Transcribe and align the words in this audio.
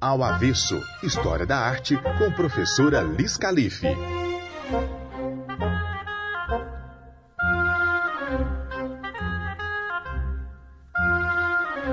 Ao 0.00 0.22
Avesso, 0.22 0.82
História 1.02 1.44
da 1.44 1.58
Arte, 1.58 1.94
com 2.16 2.32
professora 2.32 3.02
Liz 3.02 3.36
Calife. 3.36 3.86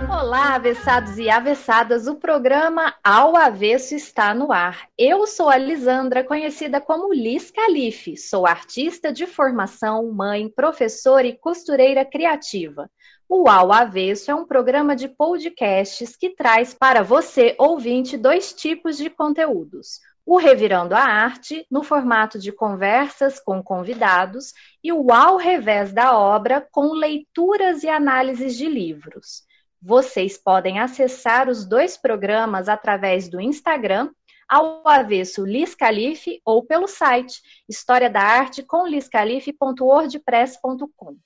Olá, 0.09 0.55
avessados 0.55 1.17
e 1.17 1.29
avessadas, 1.29 2.07
o 2.07 2.15
programa 2.15 2.95
Ao 3.03 3.35
Avesso 3.35 3.93
está 3.93 4.33
no 4.33 4.53
ar. 4.53 4.87
Eu 4.97 5.27
sou 5.27 5.49
a 5.49 5.57
Lisandra, 5.57 6.23
conhecida 6.23 6.79
como 6.79 7.13
Liz 7.13 7.51
Calife. 7.51 8.15
Sou 8.15 8.47
artista 8.47 9.11
de 9.11 9.27
formação, 9.27 10.09
mãe, 10.13 10.47
professora 10.47 11.27
e 11.27 11.37
costureira 11.37 12.05
criativa. 12.05 12.89
O 13.29 13.49
Ao 13.49 13.73
Avesso 13.73 14.31
é 14.31 14.35
um 14.35 14.45
programa 14.45 14.95
de 14.95 15.09
podcasts 15.09 16.15
que 16.15 16.29
traz 16.29 16.73
para 16.73 17.03
você, 17.03 17.57
ouvinte, 17.59 18.17
dois 18.17 18.53
tipos 18.53 18.95
de 18.95 19.09
conteúdos. 19.09 19.99
O 20.25 20.37
Revirando 20.37 20.95
a 20.95 21.01
Arte, 21.01 21.67
no 21.69 21.83
formato 21.83 22.39
de 22.39 22.53
conversas 22.53 23.37
com 23.37 23.61
convidados, 23.61 24.53
e 24.81 24.93
o 24.93 25.11
Ao 25.11 25.35
Revés 25.35 25.91
da 25.91 26.17
Obra, 26.17 26.65
com 26.71 26.93
leituras 26.93 27.83
e 27.83 27.89
análises 27.89 28.55
de 28.55 28.69
livros. 28.69 29.43
Vocês 29.81 30.37
podem 30.37 30.79
acessar 30.79 31.49
os 31.49 31.65
dois 31.65 31.97
programas 31.97 32.69
através 32.69 33.27
do 33.27 33.41
Instagram, 33.41 34.09
ao 34.47 34.87
avesso 34.87 35.45
Liz 35.45 35.75
Calife, 35.75 36.39
ou 36.45 36.65
pelo 36.65 36.87
site 36.87 37.41
História 37.67 38.09
da 38.09 38.21
Arte 38.21 38.63
com 38.63 38.87
liscalife.wordpress.com. 38.87 41.17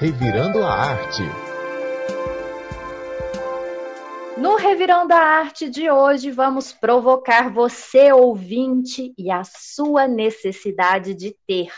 Revirando 0.00 0.64
a 0.64 0.72
Arte. 0.72 1.22
No 4.38 4.56
Revirando 4.56 5.12
a 5.12 5.18
Arte 5.18 5.68
de 5.68 5.90
hoje, 5.90 6.30
vamos 6.30 6.72
provocar 6.72 7.52
você, 7.52 8.10
ouvinte, 8.10 9.12
e 9.18 9.30
a 9.30 9.44
sua 9.44 10.08
necessidade 10.08 11.12
de 11.12 11.36
ter. 11.46 11.70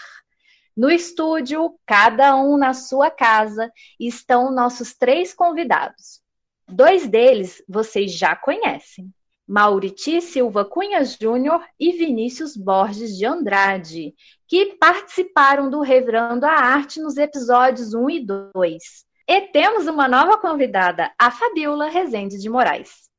No 0.77 0.89
estúdio, 0.89 1.77
cada 1.85 2.37
um 2.37 2.57
na 2.57 2.75
sua 2.75 3.11
casa, 3.11 3.73
estão 3.99 4.55
nossos 4.55 4.95
três 4.95 5.35
convidados. 5.35 6.23
Dois 6.69 7.09
deles 7.09 7.61
vocês 7.69 8.17
já 8.17 8.37
conhecem. 8.37 9.13
Mauriti 9.53 10.23
Silva 10.23 10.65
Cunha 10.65 11.05
Júnior 11.05 11.63
e 11.79 11.93
Vinícius 11.93 12.57
Borges 12.57 13.19
de 13.19 13.27
Andrade, 13.27 14.15
que 14.49 14.77
participaram 14.81 15.69
do 15.69 15.83
Revirando 15.83 16.47
a 16.47 16.53
Arte 16.53 16.99
nos 17.03 17.19
episódios 17.19 17.93
1 17.93 18.09
e 18.09 18.27
2. 18.27 18.83
E 19.29 19.41
temos 19.43 19.87
uma 19.87 20.09
nova 20.09 20.39
convidada, 20.39 21.13
a 21.19 21.31
Fabiola 21.31 21.91
Rezende 21.91 22.39
de 22.39 22.49
Moraes. 22.49 23.11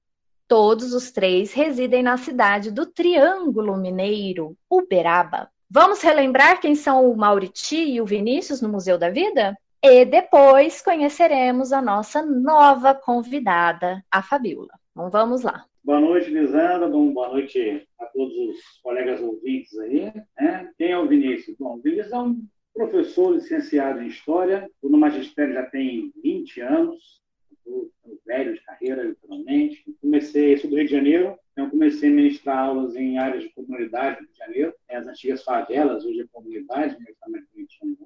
Todos 0.47 0.91
os 0.91 1.11
três 1.11 1.53
residem 1.53 2.01
na 2.01 2.17
cidade 2.17 2.71
do 2.71 2.87
Triângulo 2.87 3.77
Mineiro, 3.77 4.57
Uberaba. 4.67 5.51
Vamos 5.69 6.01
relembrar 6.01 6.59
quem 6.59 6.73
são 6.73 7.07
o 7.07 7.15
Mauriti 7.15 7.77
e 7.77 8.01
o 8.01 8.07
Vinícius 8.07 8.59
no 8.59 8.69
Museu 8.69 8.97
da 8.97 9.11
Vida? 9.11 9.55
E 9.83 10.03
depois 10.03 10.81
conheceremos 10.81 11.71
a 11.71 11.79
nossa 11.79 12.25
nova 12.25 12.95
convidada, 12.95 14.03
a 14.09 14.23
Fabiola. 14.23 14.73
Então 14.93 15.11
vamos 15.11 15.43
lá. 15.43 15.65
Boa 15.85 15.99
noite, 15.99 16.29
Lisandra. 16.29 16.87
Bom, 16.87 17.11
boa 17.11 17.27
noite 17.27 17.85
a 17.99 18.05
todos 18.05 18.33
os 18.37 18.57
colegas 18.81 19.19
ouvintes 19.21 19.77
aí. 19.79 20.13
Né? 20.39 20.71
Quem 20.77 20.91
é 20.91 20.97
o 20.97 21.09
Vinícius? 21.09 21.57
Bom, 21.59 21.75
o 21.75 21.81
Vinícius 21.81 22.13
é 22.13 22.19
um 22.19 22.41
professor 22.73 23.35
licenciado 23.35 24.01
em 24.01 24.07
História. 24.07 24.71
no 24.81 24.97
magistério 24.97 25.53
já 25.53 25.63
tem 25.63 26.09
20 26.23 26.61
anos. 26.61 27.21
Estou 27.65 27.91
velho 28.25 28.53
de 28.53 28.61
carreira, 28.61 29.03
literalmente. 29.03 29.85
Comecei, 30.01 30.57
sou 30.57 30.69
do 30.69 30.75
Rio 30.75 30.85
de 30.85 30.91
Janeiro, 30.91 31.37
então 31.51 31.69
comecei 31.69 32.09
a 32.09 32.13
ministrar 32.13 32.57
aulas 32.57 32.95
em 32.95 33.17
áreas 33.17 33.43
de 33.43 33.49
comunidade 33.49 34.17
do 34.17 34.23
Rio 34.23 34.31
de 34.31 34.37
Janeiro, 34.37 34.73
né? 34.89 34.95
as 34.97 35.07
antigas 35.07 35.43
favelas, 35.43 36.05
hoje 36.05 36.21
é 36.21 36.27
comunidade, 36.31 36.97
né? 36.99 37.05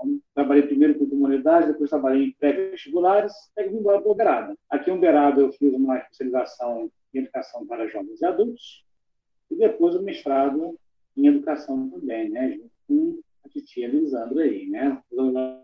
nome. 0.08 0.22
Trabalhei 0.34 0.64
primeiro 0.64 0.96
com 0.96 1.10
comunidade, 1.10 1.68
depois 1.68 1.90
trabalhei 1.90 2.26
em 2.26 2.32
pré-vestibulares, 2.32 3.34
até 3.52 3.68
vim 3.68 3.78
embora 3.78 4.02
para 4.02 4.12
Uberaba. 4.12 4.56
Aqui 4.70 4.90
em 4.90 4.94
Uberaba 4.94 5.42
eu 5.42 5.52
fiz 5.52 5.74
uma 5.74 5.98
especialização 5.98 6.92
em 7.14 7.20
educação 7.20 7.66
para 7.66 7.88
jovens 7.88 8.22
e 8.22 8.26
adultos, 8.26 8.86
e 9.50 9.56
depois 9.56 9.96
o 9.96 10.04
mestrado 10.04 10.78
em 11.16 11.28
educação 11.28 11.90
também, 11.90 12.30
né, 12.30 12.52
junto 12.52 12.72
com 12.88 13.20
a 13.48 13.50
titia 13.50 13.88
Lisandra 13.88 14.44
aí, 14.44 14.68
né, 14.68 15.02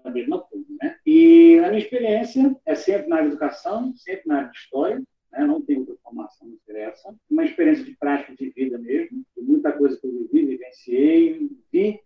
a 0.04 0.10
mesma 0.10 0.42
coisa, 0.42 0.66
né. 0.82 0.98
E 1.06 1.60
a 1.60 1.70
minha 1.70 1.82
experiência 1.82 2.56
é 2.66 2.76
sempre 2.76 3.08
na 3.08 3.18
área 3.18 3.28
de 3.28 3.36
educação, 3.36 3.94
sempre 3.96 4.28
na 4.28 4.38
área 4.38 4.50
de 4.50 4.58
história, 4.58 5.04
né, 5.32 5.46
não 5.46 5.62
tenho 5.62 5.82
outra 5.82 5.96
formação, 6.04 6.48
não 6.48 6.56
interessa, 6.56 7.16
uma 7.30 7.46
experiência 7.46 7.84
de 7.84 7.96
prática 7.98 8.36
de 8.36 8.50
vida 8.50 8.78
mesmo, 8.78 9.24
de 9.36 9.44
muita 9.44 9.72
coisa 9.72 10.00
que 10.00 10.08
eu 10.08 10.28
vivi, 10.32 10.46
vivenciei, 10.46 11.50
vi 11.72 12.00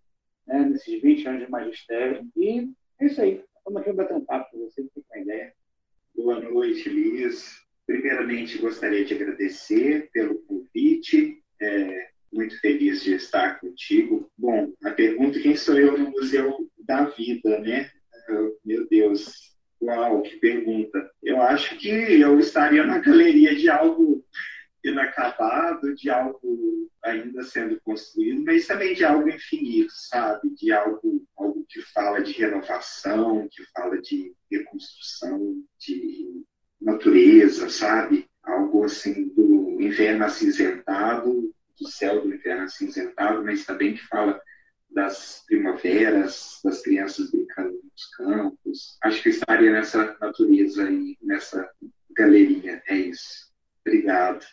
né, 0.47 0.65
nesses 0.65 1.01
20 1.01 1.27
anos 1.27 1.45
de 1.45 1.51
magistério, 1.51 2.27
e 2.35 2.69
é 2.99 3.05
isso 3.05 3.21
aí. 3.21 3.43
Vamos 3.63 3.81
aqui 3.81 3.91
bater 3.91 4.15
um 4.15 4.23
papo 4.23 4.51
com 4.51 4.59
você, 4.59 4.81
que 4.81 4.89
tem 4.89 5.03
uma 5.11 5.21
ideia. 5.21 5.53
Boa 6.15 6.39
noite, 6.39 6.87
Liz. 6.87 7.65
Primeiramente, 7.85 8.57
gostaria 8.57 9.03
de 9.03 9.13
agradecer 9.13 10.09
pelo 10.11 10.39
convite. 10.43 11.43
É, 11.61 12.09
muito 12.31 12.59
feliz 12.59 13.03
de 13.03 13.13
estar 13.13 13.59
contigo. 13.59 14.29
Bom, 14.37 14.73
a 14.83 14.91
pergunta: 14.91 15.39
quem 15.39 15.55
sou 15.55 15.77
eu 15.77 15.97
no 15.97 16.11
Museu 16.11 16.69
da 16.79 17.05
Vida, 17.05 17.59
né? 17.59 17.89
Meu 18.63 18.87
Deus, 18.87 19.55
uau, 19.81 20.21
que 20.21 20.37
pergunta. 20.37 21.09
Eu 21.23 21.41
acho 21.41 21.77
que 21.77 21.89
eu 21.89 22.39
estaria 22.39 22.83
na 22.83 22.99
galeria 22.99 23.55
de 23.55 23.69
algo 23.69 24.23
inacabado, 24.83 25.95
de 25.95 26.09
algo 26.09 26.89
ainda 27.03 27.43
sendo 27.43 27.79
construído, 27.81 28.43
mas 28.43 28.67
também 28.67 28.93
de 28.93 29.03
algo 29.03 29.29
infinito, 29.29 29.91
sabe? 29.93 30.49
De 30.55 30.71
algo, 30.71 31.25
algo 31.37 31.65
que 31.69 31.81
fala 31.93 32.21
de 32.21 32.33
renovação, 32.33 33.47
que 33.51 33.63
fala 33.71 33.99
de 34.01 34.33
reconstrução, 34.51 35.63
de 35.79 36.43
natureza, 36.81 37.69
sabe? 37.69 38.27
Algo 38.43 38.83
assim 38.83 39.29
do 39.29 39.77
inverno 39.81 40.25
acinzentado, 40.25 41.53
do 41.79 41.87
céu 41.87 42.21
do 42.21 42.33
inverno 42.33 42.63
acinzentado, 42.63 43.43
mas 43.43 43.65
também 43.65 43.93
que 43.93 44.07
fala 44.07 44.39
das 44.89 45.43
primaveras, 45.47 46.59
das 46.63 46.81
crianças 46.81 47.29
brincando 47.31 47.73
nos 47.83 48.05
campos. 48.15 48.97
Acho 49.03 49.21
que 49.23 49.29
estaria 49.29 49.71
nessa 49.71 50.17
natureza 50.19 50.85
aí, 50.85 51.17
nessa 51.21 51.69
galeria. 52.15 52.81
É 52.87 52.97
isso. 52.97 53.47
Obrigado. 53.85 54.45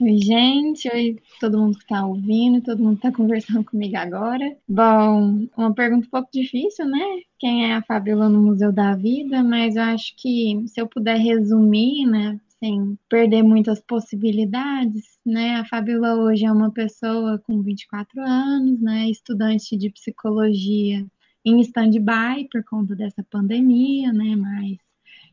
Oi, 0.00 0.16
gente. 0.18 0.88
Oi, 0.94 1.16
todo 1.40 1.58
mundo 1.58 1.76
que 1.76 1.82
está 1.82 2.06
ouvindo, 2.06 2.62
todo 2.62 2.82
mundo 2.82 3.00
que 3.00 3.06
está 3.08 3.16
conversando 3.16 3.64
comigo 3.64 3.96
agora. 3.96 4.56
Bom, 4.68 5.48
uma 5.56 5.74
pergunta 5.74 6.06
um 6.06 6.10
pouco 6.10 6.28
difícil, 6.32 6.86
né? 6.86 7.04
Quem 7.36 7.68
é 7.68 7.74
a 7.74 7.82
Fabiola 7.82 8.28
no 8.28 8.40
Museu 8.40 8.70
da 8.70 8.94
Vida, 8.94 9.42
mas 9.42 9.74
eu 9.74 9.82
acho 9.82 10.14
que 10.16 10.62
se 10.68 10.80
eu 10.80 10.86
puder 10.86 11.18
resumir, 11.18 12.06
né, 12.06 12.40
sem 12.60 12.98
perder 13.08 13.42
muitas 13.42 13.80
possibilidades, 13.80 15.18
né? 15.24 15.56
A 15.56 15.64
Fabiola 15.64 16.16
hoje 16.16 16.44
é 16.44 16.52
uma 16.52 16.70
pessoa 16.72 17.38
com 17.38 17.62
24 17.62 18.20
anos, 18.20 18.80
né, 18.80 19.08
estudante 19.08 19.76
de 19.76 19.90
psicologia 19.90 21.06
em 21.44 21.60
stand-by 21.60 22.48
por 22.50 22.64
conta 22.64 22.94
dessa 22.96 23.24
pandemia, 23.30 24.12
né, 24.12 24.36
mas 24.36 24.76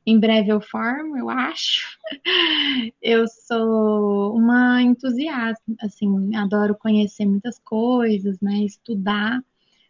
em 0.06 0.20
breve 0.20 0.52
eu 0.52 0.62
formo, 0.62 1.18
eu 1.18 1.30
acho. 1.30 1.82
Eu 3.02 3.28
sou 3.28 4.36
uma 4.36 4.82
entusiasta, 4.82 5.64
assim, 5.82 6.36
adoro 6.36 6.76
conhecer 6.76 7.26
muitas 7.26 7.60
coisas, 7.60 8.40
né? 8.40 8.60
Estudar 8.60 9.44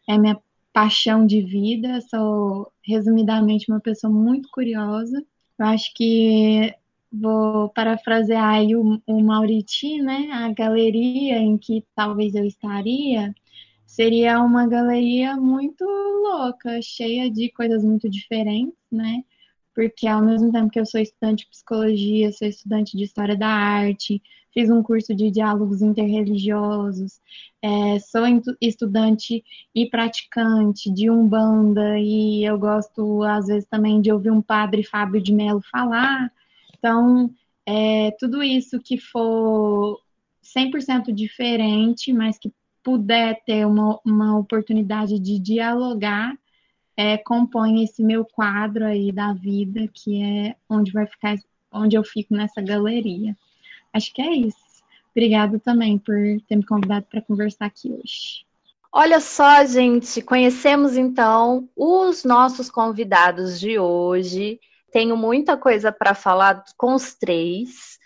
é 0.08 0.18
minha 0.18 0.40
paixão 0.74 1.26
de 1.26 1.42
vida. 1.42 2.00
Sou, 2.02 2.72
resumidamente, 2.84 3.70
uma 3.70 3.80
pessoa 3.80 4.12
muito 4.12 4.50
curiosa. 4.50 5.24
Eu 5.60 5.66
acho 5.66 5.94
que 5.94 6.74
vou 7.20 7.70
parafrasear 7.70 8.56
aí 8.56 8.76
o, 8.76 9.02
o 9.08 9.22
Mauriti, 9.24 10.02
né? 10.02 10.30
A 10.32 10.52
galeria 10.54 11.38
em 11.38 11.58
que 11.58 11.84
talvez 11.96 12.36
eu 12.36 12.46
estaria 12.46 13.34
seria 13.86 14.42
uma 14.42 14.68
galeria 14.68 15.38
muito 15.38 15.86
louca, 15.86 16.82
cheia 16.82 17.32
de 17.32 17.52
coisas 17.52 17.84
muito 17.84 18.10
diferentes, 18.10 18.76
né? 18.92 19.24
porque 19.76 20.08
ao 20.08 20.24
mesmo 20.24 20.52
tempo 20.52 20.70
que 20.72 20.80
eu 20.80 20.86
sou 20.86 21.02
estudante 21.02 21.44
de 21.44 21.50
psicologia, 21.50 22.32
sou 22.32 22.48
estudante 22.48 22.96
de 22.96 23.04
história 23.04 23.36
da 23.36 23.50
arte, 23.50 24.24
fiz 24.54 24.70
um 24.70 24.82
curso 24.82 25.14
de 25.14 25.30
diálogos 25.30 25.82
interreligiosos, 25.82 27.20
é, 27.62 28.00
sou 28.00 28.22
estudante 28.62 29.44
e 29.76 29.90
praticante 29.90 30.90
de 30.92 31.10
umbanda 31.10 32.00
e 32.00 32.46
eu 32.46 32.58
gosto 32.58 33.22
às 33.24 33.48
vezes 33.48 33.68
também 33.68 34.00
de 34.00 34.12
ouvir 34.12 34.32
um 34.32 34.42
padre 34.42 34.82
Fábio 34.82 35.22
de 35.22 35.34
Mello 35.34 35.62
falar. 35.70 36.32
Então, 36.86 37.32
é, 37.66 38.12
tudo 38.20 38.44
isso 38.44 38.80
que 38.80 39.00
for 39.00 40.00
100% 40.44 41.12
diferente, 41.12 42.14
mas 42.14 42.38
que 42.38 42.54
puder 42.84 43.42
ter 43.44 43.66
uma, 43.66 44.00
uma 44.06 44.38
oportunidade 44.38 45.20
de 45.20 45.40
dialogar 45.40 46.38
é, 46.96 47.18
compõem 47.18 47.84
esse 47.84 48.04
meu 48.04 48.24
quadro 48.24 48.86
aí 48.86 49.12
da 49.12 49.34
vida, 49.34 49.90
que 49.92 50.22
é 50.22 50.56
onde 50.70 50.92
vai 50.92 51.08
ficar, 51.08 51.36
onde 51.72 51.96
eu 51.96 52.04
fico 52.04 52.36
nessa 52.36 52.62
galeria. 52.62 53.36
Acho 53.92 54.14
que 54.14 54.22
é 54.22 54.32
isso. 54.32 54.84
Obrigada 55.10 55.58
também 55.58 55.98
por 55.98 56.16
ter 56.48 56.56
me 56.56 56.64
convidado 56.64 57.08
para 57.10 57.20
conversar 57.20 57.66
aqui 57.66 57.92
hoje. 57.92 58.46
Olha 58.92 59.20
só, 59.20 59.66
gente, 59.66 60.22
conhecemos 60.22 60.96
então 60.96 61.68
os 61.76 62.24
nossos 62.24 62.70
convidados 62.70 63.60
de 63.60 63.80
hoje. 63.80 64.60
Tenho 64.96 65.18
muita 65.18 65.58
coisa 65.58 65.92
para 65.92 66.16
falar 66.16 66.64
com 66.78 66.96
os 66.96 67.16
três 67.16 68.00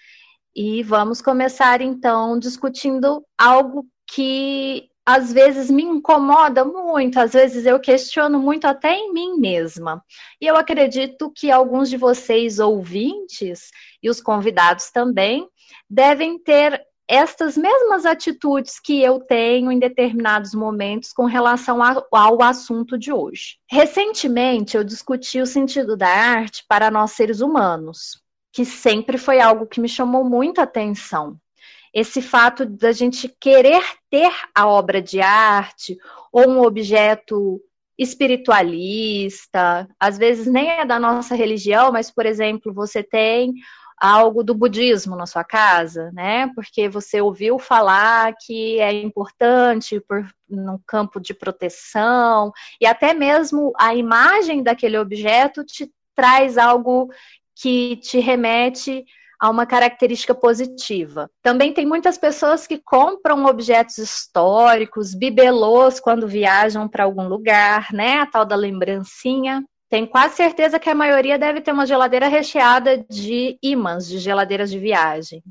e 0.56 0.82
vamos 0.82 1.22
começar 1.22 1.82
então 1.82 2.40
discutindo 2.40 3.24
algo 3.38 3.86
que 4.08 4.90
às 5.06 5.32
vezes 5.32 5.70
me 5.70 5.84
incomoda 5.84 6.66
muito, 6.66 7.20
às 7.20 7.34
vezes 7.34 7.68
eu 7.68 7.80
questiono 7.80 8.40
muito 8.40 8.66
até 8.66 8.96
em 8.96 9.14
mim 9.14 9.38
mesma. 9.38 10.04
E 10.42 10.48
eu 10.48 10.56
acredito 10.56 11.32
que 11.32 11.52
alguns 11.52 11.92
de 11.92 11.96
vocês 11.96 12.58
ouvintes 12.58 13.70
e 14.02 14.10
os 14.10 14.20
convidados 14.20 14.90
também 14.90 15.48
devem 15.88 16.40
ter 16.40 16.84
estas 17.10 17.58
mesmas 17.58 18.06
atitudes 18.06 18.80
que 18.80 19.02
eu 19.02 19.20
tenho 19.20 19.72
em 19.72 19.80
determinados 19.80 20.54
momentos 20.54 21.12
com 21.12 21.26
relação 21.26 21.80
ao 21.82 22.44
assunto 22.44 23.00
de 23.00 23.12
hoje. 23.12 23.58
Recentemente, 23.68 24.78
eu 24.78 24.84
discuti 24.84 25.42
o 25.42 25.46
sentido 25.48 25.98
da 25.98 26.08
arte 26.08 26.64
para 26.70 26.92
nós 26.92 27.14
seres 27.14 27.42
humanos, 27.42 28.22
que 28.54 28.64
sempre 28.64 29.18
foi 29.18 29.40
algo 29.40 29.66
que 29.66 29.82
me 29.82 29.90
chamou 29.90 30.24
muita 30.24 30.62
atenção. 30.62 31.36
Esse 31.92 32.22
fato 32.22 32.64
da 32.64 32.92
gente 32.92 33.28
querer 33.40 33.82
ter 34.12 34.32
a 34.54 34.68
obra 34.68 35.02
de 35.02 35.20
arte 35.20 35.98
ou 36.32 36.48
um 36.48 36.62
objeto 36.62 37.60
espiritualista, 37.98 39.90
às 40.00 40.16
vezes 40.16 40.46
nem 40.46 40.70
é 40.70 40.86
da 40.86 41.00
nossa 41.00 41.34
religião, 41.34 41.92
mas, 41.92 42.12
por 42.12 42.28
exemplo, 42.28 42.72
você 42.72 43.02
tem 43.02 43.56
algo 44.00 44.44
do 44.44 44.56
budismo 44.56 45.16
na 45.16 45.26
sua 45.26 45.44
casa, 45.44 46.12
né? 46.14 46.50
Porque 46.56 46.88
você 46.88 47.22
ouviu 47.22 47.60
falar 47.60 48.34
que 48.40 48.80
é 48.80 48.92
importante 48.92 50.00
por, 50.00 50.26
no 50.50 50.82
campo 50.88 51.20
de 51.20 51.34
proteção, 51.34 52.52
e 52.80 52.86
até 52.86 53.14
mesmo 53.14 53.74
a 53.78 53.94
imagem 53.94 54.64
daquele 54.64 54.98
objeto 54.98 55.64
te 55.64 55.92
traz 56.16 56.58
algo 56.58 57.10
que 57.56 57.98
te 57.98 58.20
remete 58.20 59.06
a 59.40 59.50
uma 59.50 59.66
característica 59.66 60.36
positiva. 60.36 61.30
Também 61.42 61.74
tem 61.74 61.86
muitas 61.86 62.18
pessoas 62.18 62.68
que 62.68 62.78
compram 62.78 63.46
objetos 63.46 63.98
históricos, 63.98 65.16
bibelôs 65.16 66.00
quando 66.00 66.28
viajam 66.28 66.90
para 66.90 67.06
algum 67.06 67.28
lugar, 67.28 67.88
né? 67.94 68.20
A 68.20 68.26
tal 68.26 68.44
da 68.46 68.56
lembrancinha. 68.56 69.64
Tenho 69.90 70.08
quase 70.08 70.36
certeza 70.36 70.80
que 70.80 70.90
a 70.90 70.96
maioria 70.96 71.38
deve 71.38 71.62
ter 71.62 71.72
uma 71.72 71.86
geladeira 71.86 72.28
recheada 72.28 73.04
de 73.10 73.58
ímãs, 73.62 74.08
de 74.08 74.20
geladeiras 74.20 74.70
de 74.70 74.78
viagens. 74.78 75.44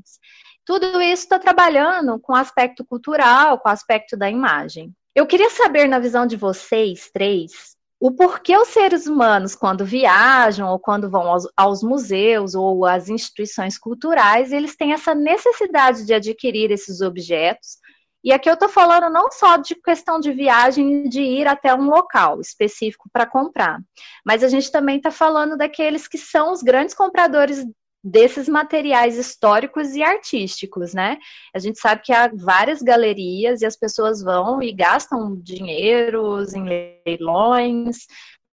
Tudo 0.65 1.01
isso 1.01 1.23
está 1.23 1.37
trabalhando 1.37 2.19
com 2.19 2.33
o 2.33 2.37
aspecto 2.37 2.85
cultural, 2.85 3.59
com 3.59 3.67
o 3.67 3.71
aspecto 3.71 4.15
da 4.15 4.29
imagem. 4.29 4.93
Eu 5.13 5.25
queria 5.27 5.49
saber, 5.49 5.87
na 5.87 5.99
visão 5.99 6.25
de 6.25 6.37
vocês 6.37 7.09
três, 7.11 7.75
o 7.99 8.11
porquê 8.11 8.55
os 8.55 8.69
seres 8.69 9.07
humanos, 9.07 9.55
quando 9.55 9.83
viajam 9.83 10.69
ou 10.69 10.79
quando 10.79 11.09
vão 11.09 11.23
aos, 11.23 11.45
aos, 11.57 11.83
museus 11.83 12.55
ou 12.55 12.85
às 12.85 13.09
instituições 13.09 13.77
culturais, 13.77 14.53
eles 14.53 14.77
têm 14.77 14.93
essa 14.93 15.13
necessidade 15.13 16.05
de 16.05 16.13
adquirir 16.13 16.71
esses 16.71 17.01
objetos 17.01 17.77
e 18.23 18.33
aqui 18.33 18.49
eu 18.49 18.53
estou 18.53 18.69
falando 18.69 19.11
não 19.11 19.31
só 19.31 19.57
de 19.57 19.75
questão 19.75 20.19
de 20.19 20.31
viagem, 20.31 21.07
de 21.07 21.21
ir 21.21 21.47
até 21.47 21.73
um 21.73 21.89
local 21.89 22.41
específico 22.41 23.09
para 23.11 23.25
comprar, 23.25 23.79
mas 24.25 24.43
a 24.43 24.47
gente 24.47 24.71
também 24.71 24.97
está 24.97 25.11
falando 25.11 25.55
daqueles 25.57 26.07
que 26.07 26.17
são 26.17 26.51
os 26.51 26.61
grandes 26.61 26.93
compradores 26.93 27.65
desses 28.03 28.47
materiais 28.47 29.17
históricos 29.17 29.93
e 29.93 30.01
artísticos, 30.01 30.93
né? 30.93 31.17
A 31.53 31.59
gente 31.59 31.79
sabe 31.79 32.01
que 32.01 32.13
há 32.13 32.29
várias 32.33 32.81
galerias 32.81 33.61
e 33.61 33.65
as 33.65 33.75
pessoas 33.75 34.21
vão 34.21 34.61
e 34.61 34.71
gastam 34.71 35.35
dinheiro 35.35 36.41
em 36.55 36.95
leilões 37.05 38.05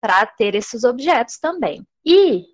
para 0.01 0.25
ter 0.25 0.55
esses 0.55 0.83
objetos 0.83 1.37
também. 1.37 1.85
E 2.05 2.45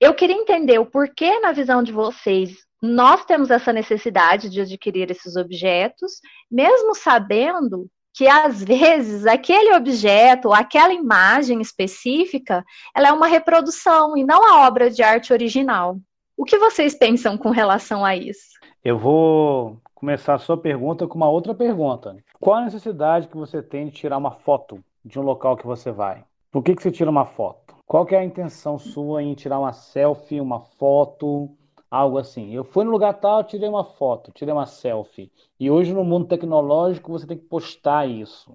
eu 0.00 0.14
queria 0.14 0.36
entender 0.36 0.78
o 0.78 0.86
porquê, 0.86 1.38
na 1.40 1.52
visão 1.52 1.82
de 1.82 1.92
vocês, 1.92 2.56
nós 2.84 3.24
temos 3.24 3.50
essa 3.50 3.72
necessidade 3.72 4.50
de 4.50 4.60
adquirir 4.60 5.10
esses 5.10 5.36
objetos, 5.36 6.20
mesmo 6.50 6.94
sabendo 6.94 7.88
que 8.12 8.28
às 8.28 8.62
vezes 8.62 9.26
aquele 9.26 9.74
objeto, 9.74 10.52
aquela 10.52 10.92
imagem 10.92 11.60
específica, 11.60 12.64
ela 12.94 13.08
é 13.08 13.12
uma 13.12 13.26
reprodução 13.26 14.16
e 14.16 14.22
não 14.22 14.44
a 14.44 14.66
obra 14.66 14.90
de 14.90 15.02
arte 15.02 15.32
original. 15.32 15.98
O 16.36 16.44
que 16.44 16.58
vocês 16.58 16.94
pensam 16.94 17.38
com 17.38 17.50
relação 17.50 18.04
a 18.04 18.14
isso? 18.14 18.54
Eu 18.84 18.98
vou 18.98 19.80
começar 19.94 20.34
a 20.34 20.38
sua 20.38 20.56
pergunta 20.56 21.06
com 21.06 21.14
uma 21.14 21.30
outra 21.30 21.54
pergunta. 21.54 22.16
Qual 22.38 22.56
a 22.56 22.64
necessidade 22.64 23.28
que 23.28 23.36
você 23.36 23.62
tem 23.62 23.86
de 23.86 23.92
tirar 23.92 24.18
uma 24.18 24.30
foto 24.30 24.78
de 25.02 25.18
um 25.18 25.22
local 25.22 25.56
que 25.56 25.66
você 25.66 25.90
vai? 25.90 26.22
Por 26.52 26.62
que, 26.62 26.76
que 26.76 26.82
você 26.82 26.90
tira 26.90 27.10
uma 27.10 27.24
foto? 27.24 27.74
Qual 27.86 28.06
é 28.10 28.16
a 28.16 28.24
intenção 28.24 28.78
sua 28.78 29.22
em 29.22 29.34
tirar 29.34 29.58
uma 29.58 29.72
selfie, 29.72 30.40
uma 30.40 30.60
foto? 30.60 31.50
Algo 31.94 32.18
assim. 32.18 32.52
Eu 32.52 32.64
fui 32.64 32.84
no 32.84 32.90
lugar 32.90 33.14
tal, 33.14 33.44
tirei 33.44 33.68
uma 33.68 33.84
foto, 33.84 34.32
tirei 34.32 34.52
uma 34.52 34.66
selfie. 34.66 35.30
E 35.58 35.70
hoje 35.70 35.92
no 35.94 36.04
mundo 36.04 36.26
tecnológico 36.26 37.12
você 37.12 37.26
tem 37.26 37.38
que 37.38 37.44
postar 37.44 38.06
isso, 38.06 38.52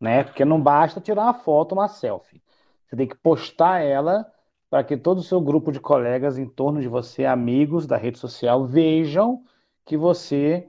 né? 0.00 0.24
Porque 0.24 0.44
não 0.44 0.60
basta 0.60 1.00
tirar 1.00 1.22
uma 1.22 1.34
foto, 1.34 1.72
uma 1.72 1.88
selfie. 1.88 2.42
Você 2.86 2.96
tem 2.96 3.06
que 3.06 3.16
postar 3.16 3.80
ela 3.80 4.26
para 4.68 4.82
que 4.82 4.96
todo 4.96 5.18
o 5.18 5.22
seu 5.22 5.40
grupo 5.40 5.70
de 5.70 5.78
colegas 5.78 6.36
em 6.36 6.48
torno 6.48 6.80
de 6.80 6.88
você, 6.88 7.24
amigos 7.24 7.86
da 7.86 7.96
rede 7.96 8.18
social, 8.18 8.64
vejam 8.66 9.44
que 9.84 9.96
você 9.96 10.68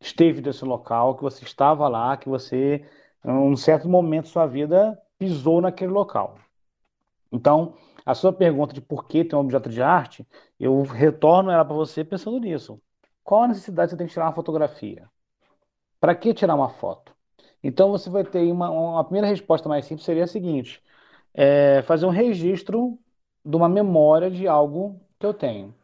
esteve 0.00 0.42
nesse 0.42 0.64
local, 0.64 1.14
que 1.14 1.22
você 1.22 1.44
estava 1.44 1.86
lá, 1.86 2.16
que 2.16 2.28
você, 2.28 2.84
em 3.24 3.30
um 3.30 3.56
certo 3.56 3.88
momento 3.88 4.24
da 4.24 4.30
sua 4.30 4.46
vida, 4.46 5.00
pisou 5.16 5.60
naquele 5.60 5.92
local. 5.92 6.36
Então, 7.30 7.74
a 8.06 8.14
sua 8.14 8.32
pergunta 8.32 8.72
de 8.72 8.80
por 8.80 9.08
que 9.08 9.24
tem 9.24 9.36
um 9.36 9.42
objeto 9.42 9.68
de 9.68 9.82
arte, 9.82 10.24
eu 10.60 10.80
retorno 10.82 11.50
ela 11.50 11.64
para 11.64 11.74
você 11.74 12.04
pensando 12.04 12.38
nisso. 12.38 12.80
Qual 13.24 13.42
a 13.42 13.48
necessidade 13.48 13.90
você 13.90 13.96
tem 13.96 14.06
de 14.06 14.12
tirar 14.12 14.26
uma 14.26 14.32
fotografia? 14.32 15.10
Para 16.00 16.14
que 16.14 16.32
tirar 16.32 16.54
uma 16.54 16.68
foto? 16.68 17.12
Então 17.60 17.90
você 17.90 18.08
vai 18.08 18.22
ter 18.22 18.50
uma, 18.52 18.70
uma 18.70 19.02
primeira 19.02 19.26
resposta 19.26 19.68
mais 19.68 19.86
simples 19.86 20.06
seria 20.06 20.22
a 20.22 20.28
seguinte: 20.28 20.80
é 21.34 21.82
fazer 21.82 22.06
um 22.06 22.10
registro 22.10 22.96
de 23.44 23.56
uma 23.56 23.68
memória 23.68 24.30
de 24.30 24.46
algo 24.46 25.00
que 25.18 25.26
eu 25.26 25.34
tenho. 25.34 25.74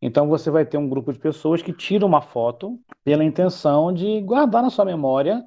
Então 0.00 0.28
você 0.28 0.50
vai 0.50 0.64
ter 0.64 0.78
um 0.78 0.88
grupo 0.88 1.12
de 1.12 1.18
pessoas 1.18 1.60
que 1.60 1.72
tiram 1.72 2.08
uma 2.08 2.22
foto 2.22 2.80
pela 3.04 3.24
intenção 3.24 3.92
de 3.92 4.22
guardar 4.22 4.62
na 4.62 4.70
sua 4.70 4.86
memória 4.86 5.44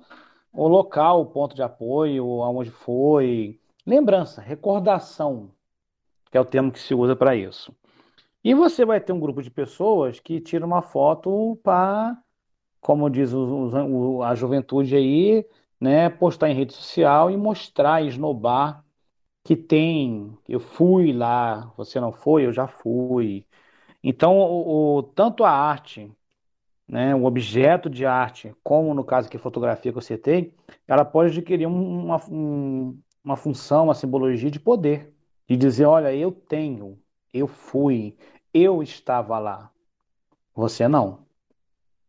o 0.53 0.67
local, 0.67 1.22
o 1.22 1.25
ponto 1.25 1.55
de 1.55 1.63
apoio, 1.63 2.43
aonde 2.43 2.69
foi, 2.69 3.60
lembrança, 3.86 4.41
recordação 4.41 5.51
que 6.31 6.38
é 6.38 6.41
o 6.41 6.45
termo 6.45 6.71
que 6.71 6.79
se 6.79 6.93
usa 6.93 7.15
para 7.15 7.36
isso. 7.36 7.75
E 8.43 8.53
você 8.53 8.86
vai 8.86 9.01
ter 9.01 9.13
um 9.13 9.19
grupo 9.19 9.41
de 9.43 9.51
pessoas 9.51 10.19
que 10.19 10.39
tira 10.41 10.65
uma 10.65 10.81
foto 10.81 11.59
para, 11.63 12.17
como 12.81 13.09
diz 13.09 13.33
o, 13.33 14.24
a 14.24 14.36
juventude 14.36 14.95
aí, 14.95 15.45
né, 15.79 16.09
postar 16.09 16.50
em 16.50 16.55
rede 16.55 16.74
social 16.74 17.31
e 17.31 17.38
mostrar, 17.38 18.03
esnobar 18.03 18.83
que 19.43 19.55
tem, 19.55 20.38
eu 20.48 20.59
fui 20.59 21.13
lá, 21.13 21.74
você 21.77 22.00
não 22.00 22.12
foi, 22.12 22.45
eu 22.45 22.53
já 22.53 22.67
fui. 22.67 23.45
Então, 24.03 24.38
o, 24.38 24.98
o 25.00 25.03
tanto 25.03 25.43
a 25.43 25.51
arte, 25.51 26.12
né, 26.88 27.15
o 27.15 27.25
objeto 27.25 27.89
de 27.89 28.05
arte, 28.05 28.55
como 28.63 28.93
no 28.93 29.03
caso 29.03 29.29
que 29.29 29.38
a 29.38 29.39
fotografia 29.39 29.91
que 29.91 29.98
eu 29.98 30.01
citei, 30.01 30.55
ela 30.88 31.05
pode 31.05 31.31
adquirir 31.31 31.67
uma, 31.67 32.17
uma 33.24 33.38
função, 33.38 33.86
uma 33.86 33.95
simbologia 33.95 34.51
de 34.51 34.59
poder 34.59 35.13
de 35.50 35.58
dizer: 35.58 35.86
olha, 35.86 36.13
eu 36.13 36.32
tenho, 36.32 36.98
eu 37.34 37.48
fui, 37.48 38.15
eu 38.53 38.84
estava 38.84 39.39
lá. 39.39 39.72
Você 40.56 40.88
não. 40.88 41.20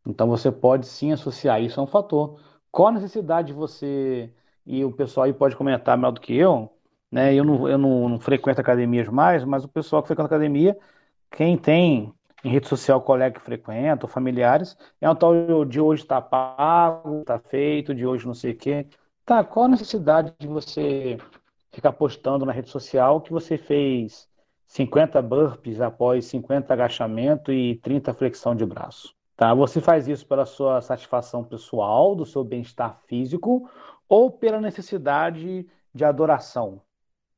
Então 0.06 0.28
você 0.28 0.52
pode 0.52 0.86
sim 0.86 1.12
associar 1.12 1.62
isso 1.62 1.80
a 1.80 1.84
um 1.84 1.86
fator. 1.86 2.38
Qual 2.70 2.88
a 2.88 2.92
necessidade 2.92 3.48
de 3.48 3.52
você, 3.54 4.32
e 4.66 4.84
o 4.84 4.92
pessoal 4.92 5.24
aí 5.24 5.32
pode 5.32 5.56
comentar 5.56 5.96
melhor 5.96 6.12
do 6.12 6.20
que 6.20 6.34
eu, 6.36 6.70
né? 7.10 7.34
Eu 7.34 7.44
não, 7.44 7.68
eu 7.68 7.78
não, 7.78 8.08
não 8.08 8.20
frequento 8.20 8.60
academias 8.60 9.08
mais, 9.08 9.44
mas 9.44 9.64
o 9.64 9.68
pessoal 9.68 10.02
que 10.02 10.08
frequenta 10.08 10.26
academia, 10.28 10.78
quem 11.30 11.56
tem 11.56 12.14
em 12.44 12.50
rede 12.50 12.68
social 12.68 13.00
colega 13.02 13.38
que 13.38 13.44
frequenta, 13.44 14.06
ou 14.06 14.10
familiares, 14.10 14.76
é 15.00 15.10
um 15.10 15.14
tal 15.14 15.64
de 15.64 15.80
hoje 15.80 16.02
está 16.02 16.20
pago, 16.20 17.20
está 17.20 17.38
feito, 17.38 17.94
de 17.94 18.06
hoje 18.06 18.26
não 18.26 18.34
sei 18.34 18.52
o 18.52 18.56
quê. 18.56 18.86
Tá, 19.24 19.44
qual 19.44 19.66
a 19.66 19.68
necessidade 19.68 20.32
de 20.38 20.46
você 20.46 21.18
ficar 21.72 21.92
postando 21.92 22.44
na 22.44 22.52
rede 22.52 22.68
social 22.68 23.20
que 23.20 23.32
você 23.32 23.56
fez 23.56 24.28
50 24.66 25.20
burpees 25.22 25.80
após 25.80 26.26
50 26.26 26.72
agachamento 26.72 27.52
e 27.52 27.76
30 27.76 28.14
flexão 28.14 28.54
de 28.54 28.64
braço. 28.64 29.14
Tá? 29.36 29.54
Você 29.54 29.80
faz 29.80 30.06
isso 30.06 30.26
pela 30.26 30.44
sua 30.44 30.80
satisfação 30.80 31.42
pessoal, 31.42 32.14
do 32.14 32.26
seu 32.26 32.44
bem-estar 32.44 33.00
físico 33.06 33.68
ou 34.08 34.30
pela 34.30 34.60
necessidade 34.60 35.66
de 35.94 36.04
adoração, 36.04 36.82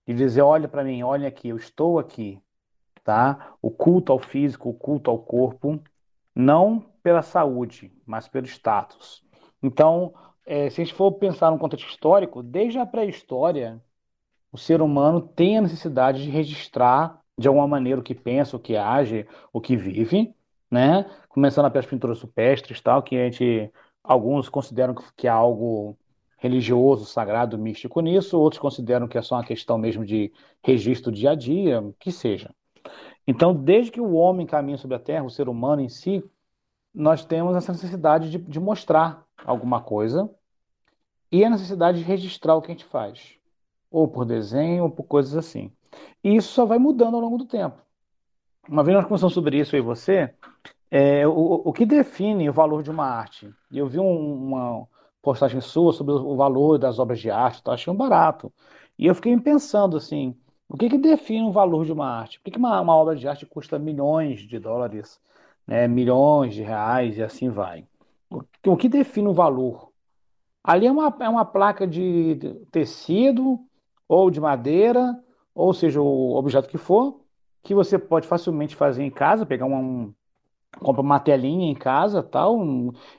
de 0.06 0.14
dizer, 0.14 0.42
olha 0.42 0.68
para 0.68 0.84
mim, 0.84 1.02
olha 1.02 1.28
aqui, 1.28 1.48
eu 1.48 1.56
estou 1.56 1.98
aqui, 1.98 2.40
tá? 3.04 3.54
O 3.62 3.70
culto 3.70 4.12
ao 4.12 4.18
físico, 4.18 4.70
o 4.70 4.74
culto 4.74 5.10
ao 5.10 5.18
corpo, 5.18 5.80
não 6.34 6.84
pela 7.02 7.22
saúde, 7.22 7.92
mas 8.04 8.26
pelo 8.28 8.46
status. 8.46 9.24
Então, 9.62 10.12
é, 10.44 10.68
se 10.70 10.80
a 10.80 10.84
gente 10.84 10.94
for 10.94 11.12
pensar 11.12 11.50
num 11.50 11.58
contexto 11.58 11.88
histórico, 11.88 12.42
desde 12.42 12.78
a 12.78 12.86
pré-história, 12.86 13.80
o 14.52 14.59
ser 14.59 14.82
humano 14.82 15.21
tem 15.21 15.59
a 15.59 15.62
necessidade 15.62 16.23
de 16.23 16.30
registrar 16.30 17.21
de 17.38 17.49
alguma 17.49 17.66
maneira 17.66 18.00
o 18.00 18.04
que 18.04 18.14
pensa, 18.14 18.56
o 18.56 18.61
que 18.61 18.76
age, 18.76 19.26
o 19.52 19.61
que 19.61 19.75
vive, 19.75 20.35
né? 20.71 21.06
Começando 21.28 21.71
pelas 21.71 21.87
pinturas 21.87 22.21
rupestres, 22.21 22.80
tal, 22.80 23.02
que 23.02 23.16
a 23.16 23.25
gente 23.25 23.73
alguns 24.04 24.49
consideram 24.49 24.94
que 25.16 25.26
é 25.26 25.30
algo 25.30 25.97
religioso, 26.37 27.04
sagrado, 27.04 27.56
místico 27.56 28.00
nisso, 28.00 28.38
outros 28.38 28.61
consideram 28.61 29.06
que 29.06 29.16
é 29.16 29.23
só 29.23 29.37
uma 29.37 29.44
questão 29.44 29.78
mesmo 29.78 30.04
de 30.04 30.32
registro 30.62 31.12
dia 31.12 31.30
a 31.30 31.35
dia, 31.35 31.82
que 32.00 32.11
seja. 32.11 32.50
Então, 33.26 33.54
desde 33.54 33.92
que 33.92 34.00
o 34.00 34.14
homem 34.14 34.44
caminha 34.44 34.76
sobre 34.76 34.97
a 34.97 35.00
Terra, 35.00 35.25
o 35.25 35.30
ser 35.30 35.49
humano 35.49 35.80
em 35.80 35.88
si, 35.88 36.23
nós 36.92 37.25
temos 37.25 37.56
essa 37.56 37.73
necessidade 37.73 38.28
de, 38.28 38.38
de 38.38 38.59
mostrar 38.59 39.25
alguma 39.44 39.80
coisa 39.80 40.28
e 41.30 41.44
a 41.44 41.50
necessidade 41.50 41.99
de 41.99 42.04
registrar 42.04 42.56
o 42.56 42.61
que 42.61 42.73
a 42.73 42.75
gente 42.75 42.85
faz, 42.85 43.38
ou 43.92 44.08
por 44.08 44.25
desenho, 44.25 44.84
ou 44.84 44.90
por 44.90 45.04
coisas 45.04 45.37
assim. 45.37 45.70
E 46.25 46.34
isso 46.34 46.52
só 46.52 46.64
vai 46.64 46.78
mudando 46.78 47.14
ao 47.14 47.20
longo 47.20 47.38
do 47.38 47.44
tempo. 47.44 47.76
Uma 48.68 48.82
vez 48.82 48.96
nós 48.96 49.04
conversamos 49.04 49.34
sobre 49.34 49.58
isso, 49.58 49.76
eu 49.76 49.80
e 49.80 49.82
você, 49.82 50.32
é, 50.90 51.26
o, 51.26 51.62
o 51.64 51.72
que 51.72 51.84
define 51.84 52.49
o 52.49 52.52
valor 52.52 52.82
de 52.82 52.90
uma 52.90 53.06
arte? 53.06 53.52
Eu 53.72 53.87
vi 53.87 53.99
um, 53.99 54.46
uma 54.46 54.87
postagem 55.20 55.61
sua 55.61 55.92
sobre 55.92 56.14
o 56.14 56.37
valor 56.37 56.78
das 56.78 56.99
obras 56.99 57.20
de 57.20 57.30
arte, 57.30 57.62
tá? 57.62 57.72
achei 57.72 57.92
um 57.92 57.96
barato. 57.96 58.52
E 58.99 59.06
eu 59.06 59.14
fiquei 59.14 59.38
pensando 59.38 59.96
assim, 59.96 60.37
o 60.68 60.76
que, 60.76 60.88
que 60.88 60.99
define 60.99 61.42
o 61.42 61.52
valor 61.52 61.84
de 61.84 61.92
uma 61.92 62.08
arte? 62.08 62.38
Por 62.38 62.44
que, 62.44 62.50
que 62.52 62.58
uma, 62.58 62.80
uma 62.80 62.96
obra 62.96 63.16
de 63.16 63.26
arte 63.26 63.46
custa 63.46 63.78
milhões 63.78 64.40
de 64.40 64.58
dólares, 64.58 65.20
né, 65.66 65.88
milhões 65.88 66.54
de 66.54 66.62
reais 66.62 67.18
e 67.18 67.22
assim 67.22 67.49
vai? 67.49 67.87
O, 68.30 68.42
o 68.66 68.76
que 68.76 68.88
define 68.88 69.28
o 69.28 69.34
valor? 69.34 69.90
Ali 70.62 70.87
é 70.87 70.92
uma, 70.92 71.14
é 71.20 71.28
uma 71.28 71.44
placa 71.44 71.87
de 71.87 72.38
tecido 72.70 73.58
ou 74.14 74.31
de 74.31 74.38
madeira, 74.38 75.19
ou 75.54 75.73
seja, 75.73 75.99
o 76.00 76.35
objeto 76.35 76.69
que 76.69 76.76
for, 76.76 77.21
que 77.62 77.75
você 77.75 77.99
pode 77.99 78.26
facilmente 78.28 78.76
fazer 78.76 79.02
em 79.02 79.11
casa, 79.11 79.47
pegar 79.47 79.64
um, 79.64 80.12
compra 80.81 81.00
uma 81.00 81.19
telinha 81.19 81.71
em 81.71 81.75
casa, 81.75 82.23
tal. 82.23 82.61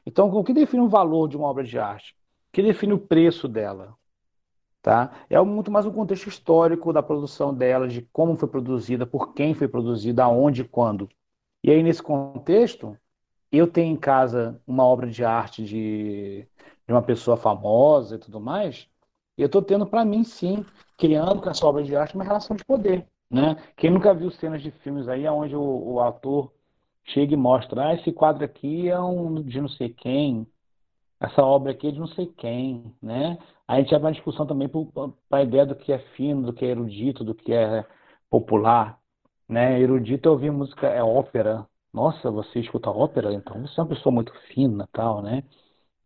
Então, 0.05 0.29
o 0.29 0.43
que 0.43 0.53
define 0.53 0.83
o 0.83 0.87
valor 0.87 1.27
de 1.27 1.35
uma 1.35 1.47
obra 1.47 1.63
de 1.63 1.79
arte? 1.79 2.11
O 2.49 2.53
que 2.53 2.61
define 2.61 2.93
o 2.93 2.99
preço 2.99 3.47
dela? 3.47 3.95
Tá? 4.83 5.25
É 5.31 5.41
muito 5.41 5.71
mais 5.71 5.87
um 5.87 5.91
contexto 5.91 6.27
histórico 6.27 6.93
da 6.93 7.01
produção 7.01 7.51
dela, 7.55 7.87
de 7.87 8.03
como 8.13 8.37
foi 8.37 8.47
produzida, 8.47 9.03
por 9.03 9.33
quem 9.33 9.55
foi 9.55 9.67
produzida, 9.67 10.23
aonde 10.23 10.61
e 10.61 10.67
quando. 10.67 11.09
E 11.63 11.71
aí, 11.71 11.81
nesse 11.81 12.03
contexto, 12.03 12.95
eu 13.51 13.65
tenho 13.65 13.93
em 13.93 13.97
casa 13.97 14.61
uma 14.67 14.83
obra 14.85 15.07
de 15.09 15.25
arte 15.25 15.63
de, 15.65 16.47
de 16.85 16.93
uma 16.93 17.01
pessoa 17.01 17.35
famosa 17.35 18.15
e 18.15 18.19
tudo 18.19 18.39
mais, 18.39 18.87
e 19.37 19.41
eu 19.41 19.47
estou 19.47 19.61
tendo 19.61 19.85
para 19.85 20.05
mim, 20.05 20.23
sim, 20.23 20.63
criando 20.97 21.41
com 21.41 21.49
essa 21.49 21.65
obra 21.65 21.83
de 21.83 21.95
arte 21.95 22.15
uma 22.15 22.23
relação 22.23 22.55
de 22.55 22.65
poder. 22.65 23.05
Né? 23.29 23.55
Quem 23.77 23.89
nunca 23.89 24.13
viu 24.13 24.31
cenas 24.31 24.61
de 24.61 24.71
filmes 24.83 25.07
aí 25.07 25.27
onde 25.27 25.55
o, 25.55 25.93
o 25.93 25.99
ator 26.01 26.51
chega 27.05 27.33
e 27.33 27.37
mostra, 27.37 27.87
ah, 27.87 27.93
esse 27.95 28.11
quadro 28.11 28.45
aqui 28.45 28.89
é 28.89 28.99
um 28.99 29.41
de 29.41 29.59
não 29.59 29.69
sei 29.69 29.89
quem, 29.89 30.47
essa 31.23 31.41
obra 31.41 31.71
aqui 31.71 31.87
é 31.87 31.91
de 31.91 31.99
não 31.99 32.07
sei 32.07 32.27
quem, 32.27 32.93
né? 33.01 33.37
A 33.65 33.79
gente 33.79 33.95
abre 33.95 34.07
uma 34.07 34.13
discussão 34.13 34.45
também 34.45 34.67
para 34.67 35.39
a 35.39 35.43
ideia 35.43 35.65
do 35.65 35.75
que 35.75 35.93
é 35.93 35.99
fino, 36.17 36.43
do 36.43 36.53
que 36.53 36.65
é 36.65 36.69
erudito, 36.69 37.23
do 37.23 37.33
que 37.33 37.53
é 37.53 37.85
popular, 38.29 38.99
né? 39.47 39.79
Erudito 39.79 40.27
é 40.27 40.31
ouvir 40.31 40.51
música, 40.51 40.87
é 40.87 41.01
ópera. 41.01 41.65
Nossa, 41.93 42.29
você 42.29 42.59
escuta 42.59 42.89
ópera, 42.89 43.33
então 43.33 43.61
você 43.61 43.79
é 43.79 43.83
uma 43.83 43.89
pessoa 43.89 44.13
muito 44.13 44.33
fina, 44.53 44.87
tal, 44.91 45.21
né? 45.21 45.43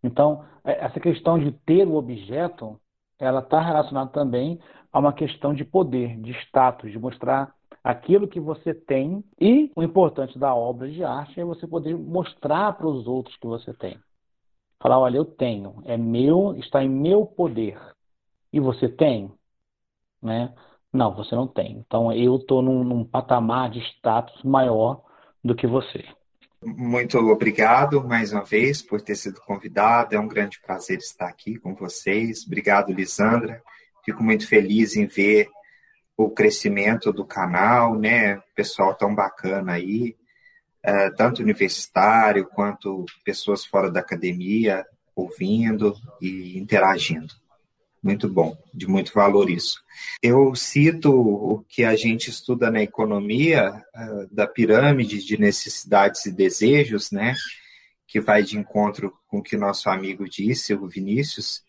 Então, 0.03 0.45
é, 0.63 0.85
essa 0.85 0.99
questão 0.99 1.39
de 1.39 1.51
ter 1.51 1.87
o 1.87 1.95
objeto, 1.95 2.79
ela 3.19 3.39
está 3.39 3.59
relacionada 3.59 4.11
também 4.11 4.59
a 4.91 4.99
uma 4.99 5.13
questão 5.13 5.53
de 5.53 5.65
poder, 5.65 6.19
de 6.19 6.31
status, 6.43 6.91
de 6.91 6.99
mostrar 6.99 7.53
aquilo 7.83 8.27
que 8.27 8.39
você 8.39 8.73
tem 8.73 9.23
e 9.39 9.71
o 9.75 9.81
importante 9.81 10.37
da 10.37 10.53
obra 10.53 10.89
de 10.89 11.03
arte 11.03 11.39
é 11.39 11.45
você 11.45 11.65
poder 11.65 11.95
mostrar 11.97 12.73
para 12.73 12.87
os 12.87 13.07
outros 13.07 13.35
que 13.37 13.47
você 13.47 13.73
tem. 13.73 13.97
Falar, 14.79 14.99
olha, 14.99 15.17
eu 15.17 15.25
tenho, 15.25 15.81
é 15.85 15.97
meu, 15.97 16.55
está 16.57 16.83
em 16.83 16.89
meu 16.89 17.25
poder. 17.25 17.79
E 18.51 18.59
você 18.59 18.87
tem? 18.89 19.31
Né? 20.21 20.53
Não, 20.91 21.13
você 21.13 21.35
não 21.35 21.47
tem. 21.47 21.77
Então 21.77 22.11
eu 22.11 22.35
estou 22.35 22.61
num, 22.61 22.83
num 22.83 23.03
patamar 23.03 23.69
de 23.69 23.79
status 23.79 24.43
maior 24.43 25.01
do 25.43 25.55
que 25.55 25.65
você. 25.65 26.05
Muito 26.75 27.17
obrigado 27.17 28.03
mais 28.03 28.33
uma 28.33 28.43
vez 28.43 28.81
por 28.81 28.99
ter 28.99 29.15
sido 29.15 29.39
convidado. 29.39 30.13
É 30.13 30.19
um 30.19 30.27
grande 30.27 30.59
prazer 30.59 30.97
estar 30.97 31.29
aqui 31.29 31.57
com 31.57 31.73
vocês. 31.73 32.45
Obrigado, 32.45 32.91
Lisandra. 32.91 33.63
Fico 34.03 34.21
muito 34.21 34.45
feliz 34.45 34.97
em 34.97 35.05
ver 35.05 35.47
o 36.17 36.29
crescimento 36.29 37.13
do 37.13 37.23
canal, 37.23 37.97
né? 37.97 38.41
Pessoal 38.53 38.93
tão 38.93 39.15
bacana 39.15 39.71
aí, 39.73 40.17
é, 40.83 41.09
tanto 41.11 41.41
universitário 41.41 42.45
quanto 42.47 43.05
pessoas 43.23 43.63
fora 43.63 43.89
da 43.89 44.01
academia 44.01 44.85
ouvindo 45.15 45.95
e 46.21 46.59
interagindo. 46.59 47.33
Muito 48.07 48.29
bom, 48.29 48.57
de 48.73 48.87
muito 48.87 49.11
valor 49.13 49.49
isso. 49.49 49.83
Eu 50.23 50.55
cito 50.55 51.11
o 51.11 51.61
que 51.67 51.83
a 51.83 51.93
gente 51.93 52.29
estuda 52.29 52.71
na 52.71 52.81
economia 52.81 53.83
uh, 53.93 54.33
da 54.33 54.47
pirâmide 54.47 55.21
de 55.21 55.37
necessidades 55.37 56.25
e 56.25 56.31
desejos, 56.31 57.11
né? 57.11 57.35
Que 58.07 58.21
vai 58.21 58.43
de 58.43 58.57
encontro 58.57 59.13
com 59.27 59.39
o 59.39 59.43
que 59.43 59.57
nosso 59.57 59.89
amigo 59.89 60.23
disse, 60.23 60.73
o 60.73 60.87
Vinícius, 60.87 61.61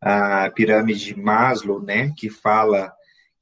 a 0.00 0.48
pirâmide 0.48 1.04
de 1.04 1.20
Maslow, 1.20 1.82
né? 1.82 2.10
Que 2.16 2.30
fala 2.30 2.90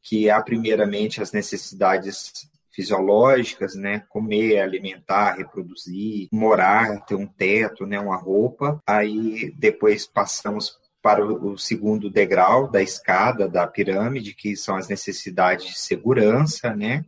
que 0.03 0.29
há 0.29 0.43
primeiramente 0.43 1.23
as 1.23 1.31
necessidades 1.31 2.33
fisiológicas, 2.73 3.77
né, 3.77 4.05
comer, 4.09 4.59
alimentar, 4.59 5.35
reproduzir, 5.35 6.29
morar, 6.33 7.05
ter 7.05 7.15
um 7.15 7.27
teto, 7.27 7.87
né, 7.87 8.01
uma 8.01 8.17
roupa. 8.17 8.81
Aí 8.87 9.53
depois 9.57 10.05
passamos 10.07 10.80
para 11.03 11.25
o 11.25 11.57
segundo 11.57 12.11
degrau 12.11 12.71
da 12.71 12.83
escada 12.83 13.49
da 13.49 13.67
pirâmide, 13.67 14.35
que 14.35 14.57
são 14.57 14.77
as 14.77 14.89
necessidades 14.89 15.67
de 15.67 15.79
segurança, 15.79 16.75
né? 16.75 17.05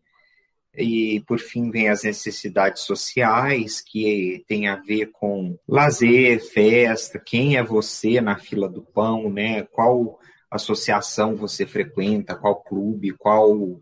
E 0.75 1.21
por 1.27 1.39
fim 1.39 1.71
vem 1.71 1.91
as 1.91 2.03
necessidades 2.03 2.83
sociais, 2.83 3.83
que 3.83 4.43
tem 4.49 4.69
a 4.69 4.77
ver 4.77 5.11
com 5.13 5.59
lazer, 5.69 6.41
festa, 6.41 7.19
quem 7.19 7.57
é 7.57 7.63
você 7.63 8.21
na 8.21 8.39
fila 8.39 8.69
do 8.69 8.83
pão, 8.83 9.29
né? 9.29 9.65
Qual 9.65 10.19
associação 10.51 11.37
você 11.37 11.67
frequenta, 11.67 12.35
qual 12.35 12.57
clube, 12.57 13.13
qual 13.13 13.81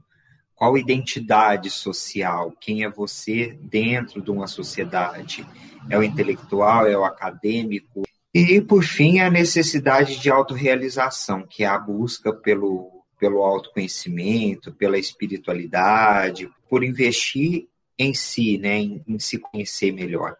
qual 0.61 0.77
identidade 0.77 1.71
social, 1.71 2.53
quem 2.61 2.85
é 2.85 2.91
você 2.91 3.59
dentro 3.63 4.21
de 4.21 4.31
uma 4.31 4.47
sociedade, 4.47 5.47
é 5.89 5.97
o 5.97 6.03
intelectual, 6.03 6.87
é 6.87 6.95
o 6.95 7.03
acadêmico, 7.03 8.03
e 8.33 8.61
por 8.61 8.85
fim 8.85 9.19
a 9.19 9.31
necessidade 9.31 10.21
de 10.21 10.31
autorrealização, 10.31 11.47
que 11.47 11.65
é 11.65 11.67
a 11.67 11.79
busca 11.79 12.33
pelo, 12.33 13.05
pelo 13.19 13.43
autoconhecimento, 13.43 14.73
pela 14.73 14.99
espiritualidade, 14.99 16.49
por 16.69 16.85
investir 16.85 17.69
em 17.99 18.15
si, 18.15 18.57
né, 18.57 18.79
em, 18.79 19.05
em 19.07 19.19
se 19.19 19.39
conhecer 19.39 19.93
melhor. 19.93 20.37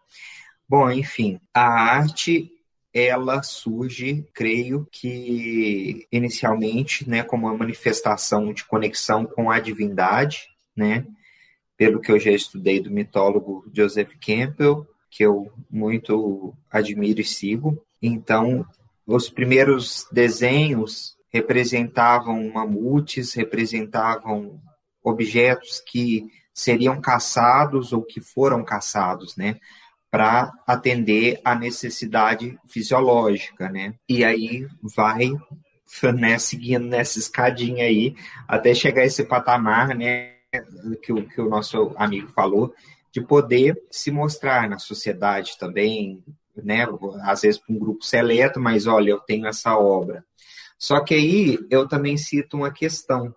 Bom, 0.67 0.89
enfim, 0.89 1.39
a 1.53 1.63
arte 1.63 2.49
ela 2.93 3.41
surge, 3.41 4.25
creio 4.33 4.85
que 4.91 6.07
inicialmente, 6.11 7.09
né, 7.09 7.23
como 7.23 7.47
uma 7.47 7.57
manifestação 7.57 8.53
de 8.53 8.65
conexão 8.65 9.25
com 9.25 9.49
a 9.49 9.59
divindade, 9.59 10.49
né, 10.75 11.05
pelo 11.77 12.01
que 12.01 12.11
eu 12.11 12.19
já 12.19 12.31
estudei 12.31 12.79
do 12.79 12.91
mitólogo 12.91 13.69
Joseph 13.73 14.13
Campbell, 14.19 14.85
que 15.11 15.23
eu 15.23 15.51
muito 15.69 16.53
admiro 16.71 17.21
e 17.21 17.25
sigo. 17.25 17.83
Então, 18.01 18.65
os 19.05 19.29
primeiros 19.29 20.07
desenhos 20.11 21.15
representavam 21.29 22.49
mamutes, 22.51 23.33
representavam 23.33 24.59
objetos 25.03 25.79
que 25.85 26.25
seriam 26.53 26.99
caçados 26.99 27.93
ou 27.93 28.01
que 28.01 28.19
foram 28.19 28.63
caçados, 28.63 29.35
né? 29.35 29.57
para 30.11 30.51
atender 30.67 31.39
a 31.43 31.55
necessidade 31.55 32.59
fisiológica, 32.67 33.69
né? 33.69 33.95
E 34.09 34.25
aí 34.25 34.67
vai 34.93 35.31
né, 36.13 36.37
seguindo 36.37 36.85
nessa 36.85 37.17
escadinha 37.17 37.85
aí 37.85 38.13
até 38.45 38.73
chegar 38.73 39.03
a 39.03 39.05
esse 39.05 39.23
patamar, 39.23 39.95
né? 39.95 40.33
Que 41.01 41.13
que 41.23 41.39
o 41.39 41.49
nosso 41.49 41.93
amigo 41.95 42.27
falou, 42.27 42.73
de 43.11 43.21
poder 43.21 43.81
se 43.91 44.09
mostrar 44.11 44.69
na 44.69 44.79
sociedade 44.79 45.57
também, 45.59 46.23
né? 46.55 46.85
Às 47.23 47.41
vezes 47.41 47.59
para 47.59 47.75
um 47.75 47.79
grupo 47.79 48.03
seleto, 48.05 48.59
mas 48.59 48.87
olha, 48.87 49.11
eu 49.11 49.19
tenho 49.19 49.47
essa 49.47 49.77
obra. 49.77 50.23
Só 50.77 50.99
que 51.01 51.13
aí 51.13 51.59
eu 51.69 51.87
também 51.87 52.17
cito 52.17 52.57
uma 52.57 52.71
questão. 52.71 53.35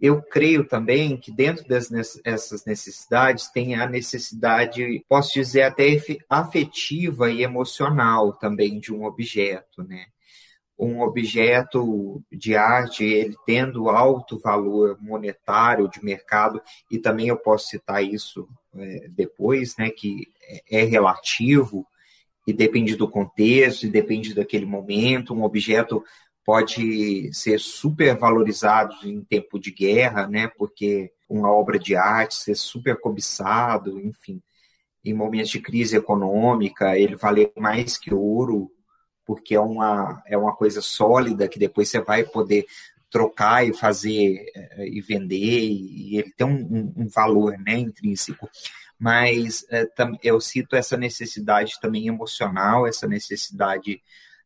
eu 0.00 0.20
creio 0.22 0.66
também 0.66 1.16
que 1.16 1.32
dentro 1.32 1.66
dessas 1.66 2.64
necessidades 2.66 3.48
tem 3.50 3.74
a 3.74 3.88
necessidade, 3.88 5.04
posso 5.08 5.32
dizer, 5.32 5.62
até 5.62 5.86
afetiva 6.28 7.30
e 7.30 7.42
emocional 7.42 8.32
também 8.34 8.78
de 8.78 8.92
um 8.92 9.04
objeto, 9.04 9.82
né? 9.82 10.06
Um 10.78 11.00
objeto 11.02 12.22
de 12.32 12.56
arte, 12.56 13.04
ele 13.04 13.36
tendo 13.46 13.88
alto 13.88 14.38
valor 14.38 14.98
monetário 15.00 15.88
de 15.88 16.04
mercado, 16.04 16.60
e 16.90 16.98
também 16.98 17.28
eu 17.28 17.36
posso 17.36 17.68
citar 17.68 18.02
isso 18.02 18.48
é, 18.76 19.08
depois, 19.08 19.76
né, 19.76 19.90
que 19.90 20.26
é, 20.70 20.82
relativo 20.82 21.86
e 22.46 22.52
depende 22.52 22.96
do 22.96 23.08
contexto, 23.08 23.86
e 23.86 23.90
depende 23.90 24.34
daquele 24.34 24.66
momento. 24.66 25.32
Um 25.32 25.44
objeto 25.44 26.02
pode 26.44 27.32
ser 27.32 27.58
super 27.58 28.16
valorizado 28.16 28.94
em 29.04 29.22
tempo 29.22 29.58
de 29.58 29.70
guerra, 29.70 30.26
né? 30.26 30.48
Porque 30.58 31.10
uma 31.28 31.50
obra 31.50 31.78
de 31.78 31.96
arte 31.96 32.34
ser 32.34 32.54
super 32.54 33.00
cobiçado, 33.00 33.98
enfim, 33.98 34.42
em 35.04 35.14
momentos 35.14 35.50
de 35.50 35.60
crise 35.60 35.96
econômica, 35.96 36.98
ele 36.98 37.16
vale 37.16 37.50
mais 37.56 37.96
que 37.96 38.12
ouro, 38.12 38.70
porque 39.24 39.54
é 39.54 39.60
uma, 39.60 40.22
é 40.26 40.36
uma 40.36 40.54
coisa 40.54 40.80
sólida 40.80 41.48
que 41.48 41.58
depois 41.58 41.88
você 41.88 42.00
vai 42.00 42.24
poder 42.24 42.66
trocar 43.10 43.66
e 43.66 43.72
fazer 43.72 44.44
eh, 44.54 44.88
e 44.88 45.00
vender, 45.00 45.68
e 45.70 46.18
ele 46.18 46.32
tem 46.36 46.46
um, 46.46 46.92
um 46.96 47.08
valor 47.08 47.56
né, 47.58 47.78
intrínseco. 47.78 48.50
Mas 48.98 49.64
é, 49.70 49.86
eu 50.22 50.40
cito 50.40 50.74
essa 50.74 50.96
necessidade 50.96 51.78
também 51.80 52.08
emocional, 52.08 52.86
essa 52.86 53.06
necessidade 53.06 54.02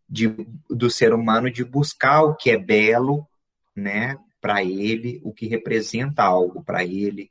de, 0.09 0.29
do 0.69 0.91
ser 0.91 1.15
humano 1.15 1.51
de 1.51 1.65
buscar 1.65 2.23
o 2.23 2.35
que 2.35 2.51
é 2.51 2.59
belo, 2.59 3.27
né, 3.75 4.19
para 4.41 4.63
ele, 4.63 5.21
o 5.25 5.33
que 5.33 5.47
representa 5.47 6.23
algo 6.23 6.63
para 6.63 6.85
ele, 6.85 7.31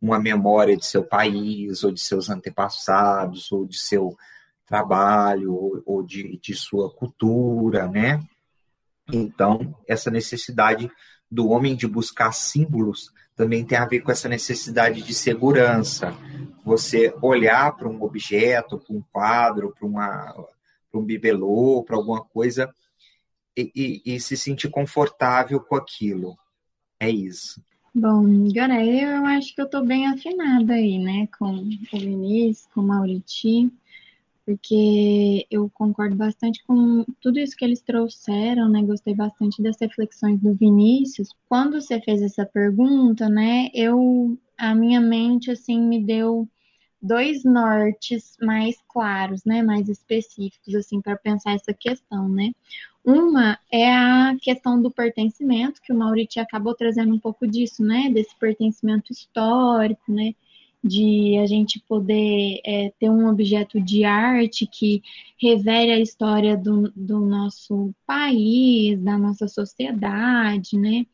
uma 0.00 0.18
memória 0.18 0.76
de 0.76 0.86
seu 0.86 1.04
país, 1.04 1.84
ou 1.84 1.92
de 1.92 2.00
seus 2.00 2.30
antepassados, 2.30 3.50
ou 3.52 3.66
de 3.66 3.78
seu 3.78 4.16
trabalho, 4.68 5.82
ou, 5.86 6.02
de, 6.02 6.38
de 6.38 6.54
sua 6.54 6.90
cultura, 6.90 7.88
né? 7.88 8.22
Então, 9.10 9.74
essa 9.86 10.10
necessidade 10.10 10.90
do 11.30 11.48
homem 11.48 11.74
de 11.74 11.86
buscar 11.86 12.32
símbolos 12.32 13.12
também 13.34 13.64
tem 13.64 13.78
a 13.78 13.86
ver 13.86 14.00
com 14.00 14.10
essa 14.10 14.28
necessidade 14.28 15.00
de 15.00 15.14
segurança. 15.14 16.12
Você 16.64 17.14
olhar 17.22 17.74
para 17.76 17.88
um 17.88 18.02
objeto, 18.02 18.78
para 18.78 18.94
um 18.94 19.02
quadro, 19.12 19.72
para 19.78 19.86
uma 19.86 20.34
para 20.90 21.00
um 21.00 21.04
bibelô, 21.04 21.82
para 21.84 21.96
alguma 21.96 22.24
coisa, 22.24 22.74
e, 23.56 23.70
e, 23.74 24.14
e, 24.14 24.20
se 24.20 24.36
sentir 24.36 24.70
confortável 24.70 25.60
com 25.60 25.76
aquilo. 25.76 26.36
É 26.98 27.10
isso. 27.10 27.62
Bom, 27.94 28.24
agora 28.48 28.84
eu 28.84 29.26
acho 29.26 29.54
que 29.54 29.60
eu 29.60 29.66
estou 29.66 29.84
bem 29.84 30.06
afinada 30.06 30.74
aí, 30.74 30.98
né, 30.98 31.28
com 31.38 31.56
o 31.56 31.64
Vinícius, 31.92 32.66
com 32.72 32.80
o 32.80 32.86
Mauriti, 32.86 33.70
porque 34.48 35.46
eu 35.50 35.68
concordo 35.74 36.16
bastante 36.16 36.64
com 36.64 37.04
tudo 37.20 37.38
isso 37.38 37.54
que 37.54 37.62
eles 37.62 37.82
trouxeram, 37.82 38.66
né, 38.66 38.82
gostei 38.82 39.14
bastante 39.14 39.62
das 39.62 39.76
reflexões 39.78 40.40
do 40.40 40.54
Vinícius. 40.54 41.36
Quando 41.46 41.78
você 41.78 42.00
fez 42.00 42.22
essa 42.22 42.46
pergunta, 42.46 43.28
né, 43.28 43.68
eu, 43.74 44.38
a 44.56 44.74
minha 44.74 45.02
mente, 45.02 45.50
assim, 45.50 45.78
me 45.78 46.02
deu 46.02 46.48
dois 47.00 47.44
nortes 47.44 48.38
mais 48.40 48.76
claros, 48.88 49.44
né, 49.44 49.62
mais 49.62 49.86
específicos 49.86 50.74
assim 50.74 51.02
para 51.02 51.18
pensar 51.18 51.52
essa 51.52 51.74
questão, 51.74 52.26
né? 52.26 52.52
Uma 53.04 53.58
é 53.70 53.92
a 53.94 54.34
questão 54.40 54.80
do 54.80 54.90
pertencimento, 54.90 55.82
que 55.82 55.92
o 55.92 55.96
Maurício 55.96 56.40
acabou 56.40 56.74
trazendo 56.74 57.14
um 57.14 57.20
pouco 57.20 57.46
disso, 57.46 57.84
né, 57.84 58.08
desse 58.10 58.34
pertencimento 58.38 59.12
histórico, 59.12 60.10
né, 60.10 60.34
de 60.82 61.38
a 61.38 61.46
gente 61.46 61.82
poder 61.88 62.60
é, 62.64 62.92
ter 62.98 63.10
um 63.10 63.28
objeto 63.28 63.80
de 63.80 64.04
arte 64.04 64.66
que 64.66 65.02
revele 65.40 65.92
a 65.92 66.00
história 66.00 66.56
do, 66.56 66.92
do 66.94 67.20
nosso 67.20 67.92
país, 68.06 69.00
da 69.00 69.18
nossa 69.18 69.48
sociedade, 69.48 70.78
né? 70.78 71.04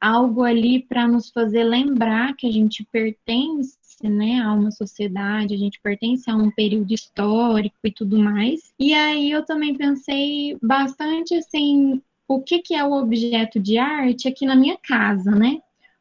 Algo 0.00 0.42
ali 0.42 0.82
para 0.82 1.06
nos 1.06 1.30
fazer 1.30 1.64
lembrar 1.64 2.34
que 2.36 2.46
a 2.46 2.52
gente 2.52 2.84
pertence 2.90 3.78
né, 4.02 4.40
a 4.40 4.52
uma 4.52 4.70
sociedade, 4.70 5.54
a 5.54 5.56
gente 5.56 5.80
pertence 5.80 6.28
a 6.30 6.36
um 6.36 6.50
período 6.50 6.92
histórico 6.92 7.76
e 7.84 7.92
tudo 7.92 8.18
mais. 8.18 8.72
E 8.78 8.92
aí 8.92 9.30
eu 9.30 9.44
também 9.44 9.74
pensei 9.74 10.58
bastante 10.60 11.34
assim, 11.34 12.02
o 12.28 12.42
que, 12.42 12.58
que 12.60 12.74
é 12.74 12.84
o 12.84 12.92
objeto 12.92 13.60
de 13.60 13.78
arte 13.78 14.28
aqui 14.28 14.44
na 14.44 14.56
minha 14.56 14.76
casa, 14.76 15.30
né? 15.30 15.58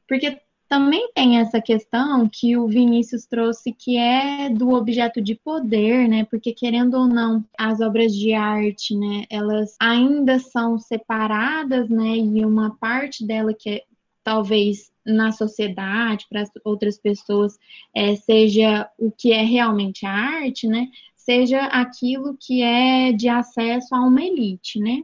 Porque 0.08 0.38
também 0.74 1.08
tem 1.14 1.38
essa 1.38 1.62
questão 1.62 2.28
que 2.28 2.58
o 2.58 2.68
Vinícius 2.68 3.28
trouxe, 3.28 3.72
que 3.72 3.96
é 3.96 4.50
do 4.50 4.72
objeto 4.72 5.22
de 5.22 5.36
poder, 5.36 6.10
né? 6.10 6.26
Porque 6.26 6.52
querendo 6.52 6.96
ou 6.96 7.08
não, 7.08 7.46
as 7.56 7.80
obras 7.80 8.12
de 8.12 8.34
arte, 8.34 8.98
né? 8.98 9.26
Elas 9.30 9.76
ainda 9.80 10.40
são 10.40 10.80
separadas, 10.80 11.88
né? 11.90 12.18
E 12.18 12.44
uma 12.44 12.76
parte 12.78 13.24
dela 13.24 13.54
que 13.54 13.70
é 13.70 13.84
talvez 14.24 14.92
na 15.06 15.32
sociedade, 15.32 16.26
para 16.28 16.44
outras 16.66 16.98
pessoas, 16.98 17.56
é, 17.94 18.16
seja 18.16 18.90
o 18.98 19.12
que 19.12 19.32
é 19.32 19.44
realmente 19.44 20.08
a 20.08 20.12
arte, 20.12 20.66
né? 20.68 20.88
Seja 21.16 21.66
aquilo 21.66 22.36
que 22.36 22.64
é 22.64 23.12
de 23.12 23.30
acesso 23.30 23.94
a 23.94 24.00
uma 24.00 24.24
elite, 24.24 24.80
né? 24.80 25.04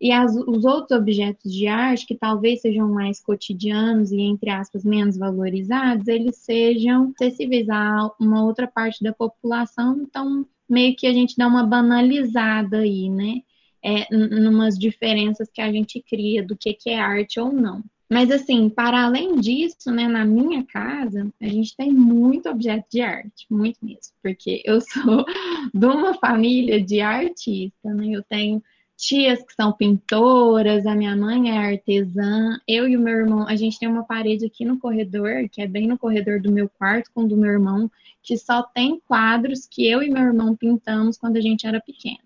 E 0.00 0.10
as, 0.12 0.34
os 0.34 0.64
outros 0.64 0.98
objetos 0.98 1.52
de 1.52 1.66
arte, 1.66 2.06
que 2.06 2.14
talvez 2.14 2.62
sejam 2.62 2.88
mais 2.88 3.20
cotidianos 3.20 4.10
e, 4.10 4.20
entre 4.20 4.48
aspas, 4.48 4.82
menos 4.82 5.18
valorizados, 5.18 6.08
eles 6.08 6.36
sejam 6.36 7.12
acessíveis 7.14 7.68
a 7.68 8.10
uma 8.18 8.42
outra 8.42 8.66
parte 8.66 9.04
da 9.04 9.12
população, 9.12 10.00
então 10.02 10.46
meio 10.68 10.96
que 10.96 11.06
a 11.06 11.12
gente 11.12 11.36
dá 11.36 11.46
uma 11.46 11.66
banalizada 11.66 12.78
aí, 12.78 13.10
né? 13.10 13.42
É, 13.82 14.14
numas 14.14 14.78
diferenças 14.78 15.50
que 15.50 15.60
a 15.60 15.72
gente 15.72 16.02
cria 16.02 16.42
do 16.42 16.56
que, 16.56 16.74
que 16.74 16.90
é 16.90 16.98
arte 17.00 17.40
ou 17.40 17.50
não. 17.50 17.82
Mas, 18.10 18.30
assim, 18.30 18.68
para 18.68 19.04
além 19.04 19.36
disso, 19.36 19.90
né, 19.90 20.08
na 20.08 20.24
minha 20.24 20.64
casa, 20.64 21.32
a 21.40 21.46
gente 21.46 21.76
tem 21.76 21.92
muito 21.92 22.48
objeto 22.48 22.86
de 22.90 23.00
arte, 23.00 23.46
muito 23.48 23.78
mesmo, 23.82 24.12
porque 24.20 24.62
eu 24.64 24.80
sou 24.82 25.24
de 25.72 25.86
uma 25.86 26.14
família 26.14 26.82
de 26.82 27.00
artistas, 27.00 27.96
né? 27.96 28.08
Eu 28.08 28.22
tenho 28.24 28.62
tias 29.00 29.42
que 29.42 29.54
são 29.54 29.72
pintoras, 29.72 30.86
a 30.86 30.94
minha 30.94 31.16
mãe 31.16 31.50
é 31.50 31.56
artesã, 31.56 32.60
eu 32.68 32.86
e 32.86 32.96
o 32.96 33.00
meu 33.00 33.14
irmão, 33.14 33.48
a 33.48 33.56
gente 33.56 33.78
tem 33.78 33.88
uma 33.88 34.04
parede 34.04 34.44
aqui 34.44 34.64
no 34.64 34.78
corredor, 34.78 35.48
que 35.50 35.62
é 35.62 35.66
bem 35.66 35.88
no 35.88 35.98
corredor 35.98 36.40
do 36.40 36.52
meu 36.52 36.68
quarto 36.68 37.10
com 37.14 37.24
o 37.24 37.28
do 37.28 37.36
meu 37.36 37.50
irmão, 37.50 37.90
que 38.22 38.36
só 38.36 38.62
tem 38.62 39.00
quadros 39.08 39.66
que 39.66 39.88
eu 39.88 40.02
e 40.02 40.10
meu 40.10 40.22
irmão 40.22 40.54
pintamos 40.54 41.16
quando 41.16 41.38
a 41.38 41.40
gente 41.40 41.66
era 41.66 41.80
pequeno. 41.80 42.20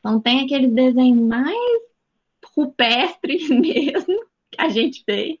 Então 0.00 0.18
tem 0.18 0.40
aquele 0.40 0.68
desenho 0.68 1.22
mais 1.26 1.82
rupestre 2.56 3.48
mesmo, 3.52 4.25
a 4.58 4.68
gente 4.68 5.02
fez, 5.04 5.38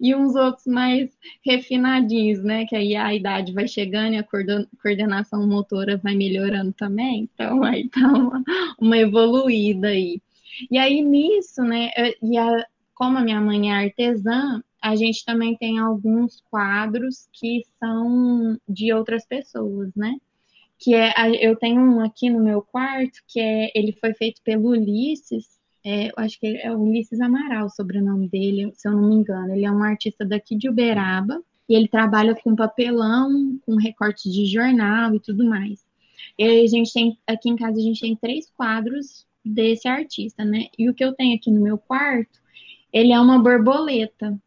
e 0.00 0.14
uns 0.14 0.34
outros 0.34 0.66
mais 0.66 1.10
refinadinhos, 1.44 2.42
né? 2.42 2.66
Que 2.66 2.76
aí 2.76 2.96
a 2.96 3.14
idade 3.14 3.52
vai 3.52 3.66
chegando 3.68 4.14
e 4.14 4.18
a 4.18 4.26
coordenação 4.82 5.46
motora 5.46 5.96
vai 5.96 6.14
melhorando 6.14 6.72
também, 6.72 7.28
então 7.32 7.62
aí 7.62 7.88
tá 7.88 8.06
uma, 8.12 8.42
uma 8.78 8.98
evoluída 8.98 9.88
aí. 9.88 10.20
E 10.70 10.78
aí 10.78 11.02
nisso, 11.02 11.62
né? 11.62 11.90
E 12.22 12.38
a, 12.38 12.66
como 12.94 13.18
a 13.18 13.22
minha 13.22 13.40
mãe 13.40 13.70
é 13.70 13.74
artesã, 13.74 14.62
a 14.80 14.94
gente 14.96 15.24
também 15.24 15.56
tem 15.56 15.78
alguns 15.78 16.42
quadros 16.50 17.26
que 17.32 17.62
são 17.78 18.58
de 18.68 18.92
outras 18.92 19.26
pessoas, 19.26 19.90
né? 19.96 20.16
Que 20.78 20.94
é, 20.94 21.12
eu 21.40 21.56
tenho 21.56 21.80
um 21.80 22.00
aqui 22.00 22.28
no 22.28 22.42
meu 22.42 22.60
quarto 22.60 23.20
que 23.26 23.40
é, 23.40 23.70
ele 23.74 23.92
foi 23.92 24.12
feito 24.12 24.42
pelo 24.42 24.68
Ulisses, 24.68 25.54
é, 25.84 26.10
acho 26.16 26.40
que 26.40 26.46
é 26.46 26.74
Ulisses 26.74 27.20
Amaral, 27.20 27.66
o 27.66 27.70
sobrenome 27.70 28.28
dele, 28.28 28.72
se 28.74 28.88
eu 28.88 28.92
não 28.92 29.08
me 29.08 29.14
engano. 29.16 29.52
Ele 29.54 29.66
é 29.66 29.70
um 29.70 29.82
artista 29.82 30.24
daqui 30.24 30.56
de 30.56 30.68
Uberaba 30.68 31.42
e 31.68 31.74
ele 31.74 31.88
trabalha 31.88 32.34
com 32.34 32.56
papelão, 32.56 33.58
com 33.66 33.76
recorte 33.76 34.30
de 34.30 34.46
jornal 34.46 35.14
e 35.14 35.20
tudo 35.20 35.44
mais. 35.44 35.84
E 36.38 36.44
a 36.44 36.66
gente 36.66 36.92
tem, 36.92 37.18
aqui 37.26 37.50
em 37.50 37.56
casa, 37.56 37.78
a 37.78 37.82
gente 37.82 38.00
tem 38.00 38.16
três 38.16 38.50
quadros 38.50 39.26
desse 39.44 39.86
artista, 39.86 40.44
né? 40.44 40.68
E 40.78 40.88
o 40.88 40.94
que 40.94 41.04
eu 41.04 41.12
tenho 41.12 41.36
aqui 41.36 41.50
no 41.50 41.60
meu 41.60 41.76
quarto, 41.76 42.40
ele 42.92 43.12
é 43.12 43.20
uma 43.20 43.38
borboleta, 43.38 44.40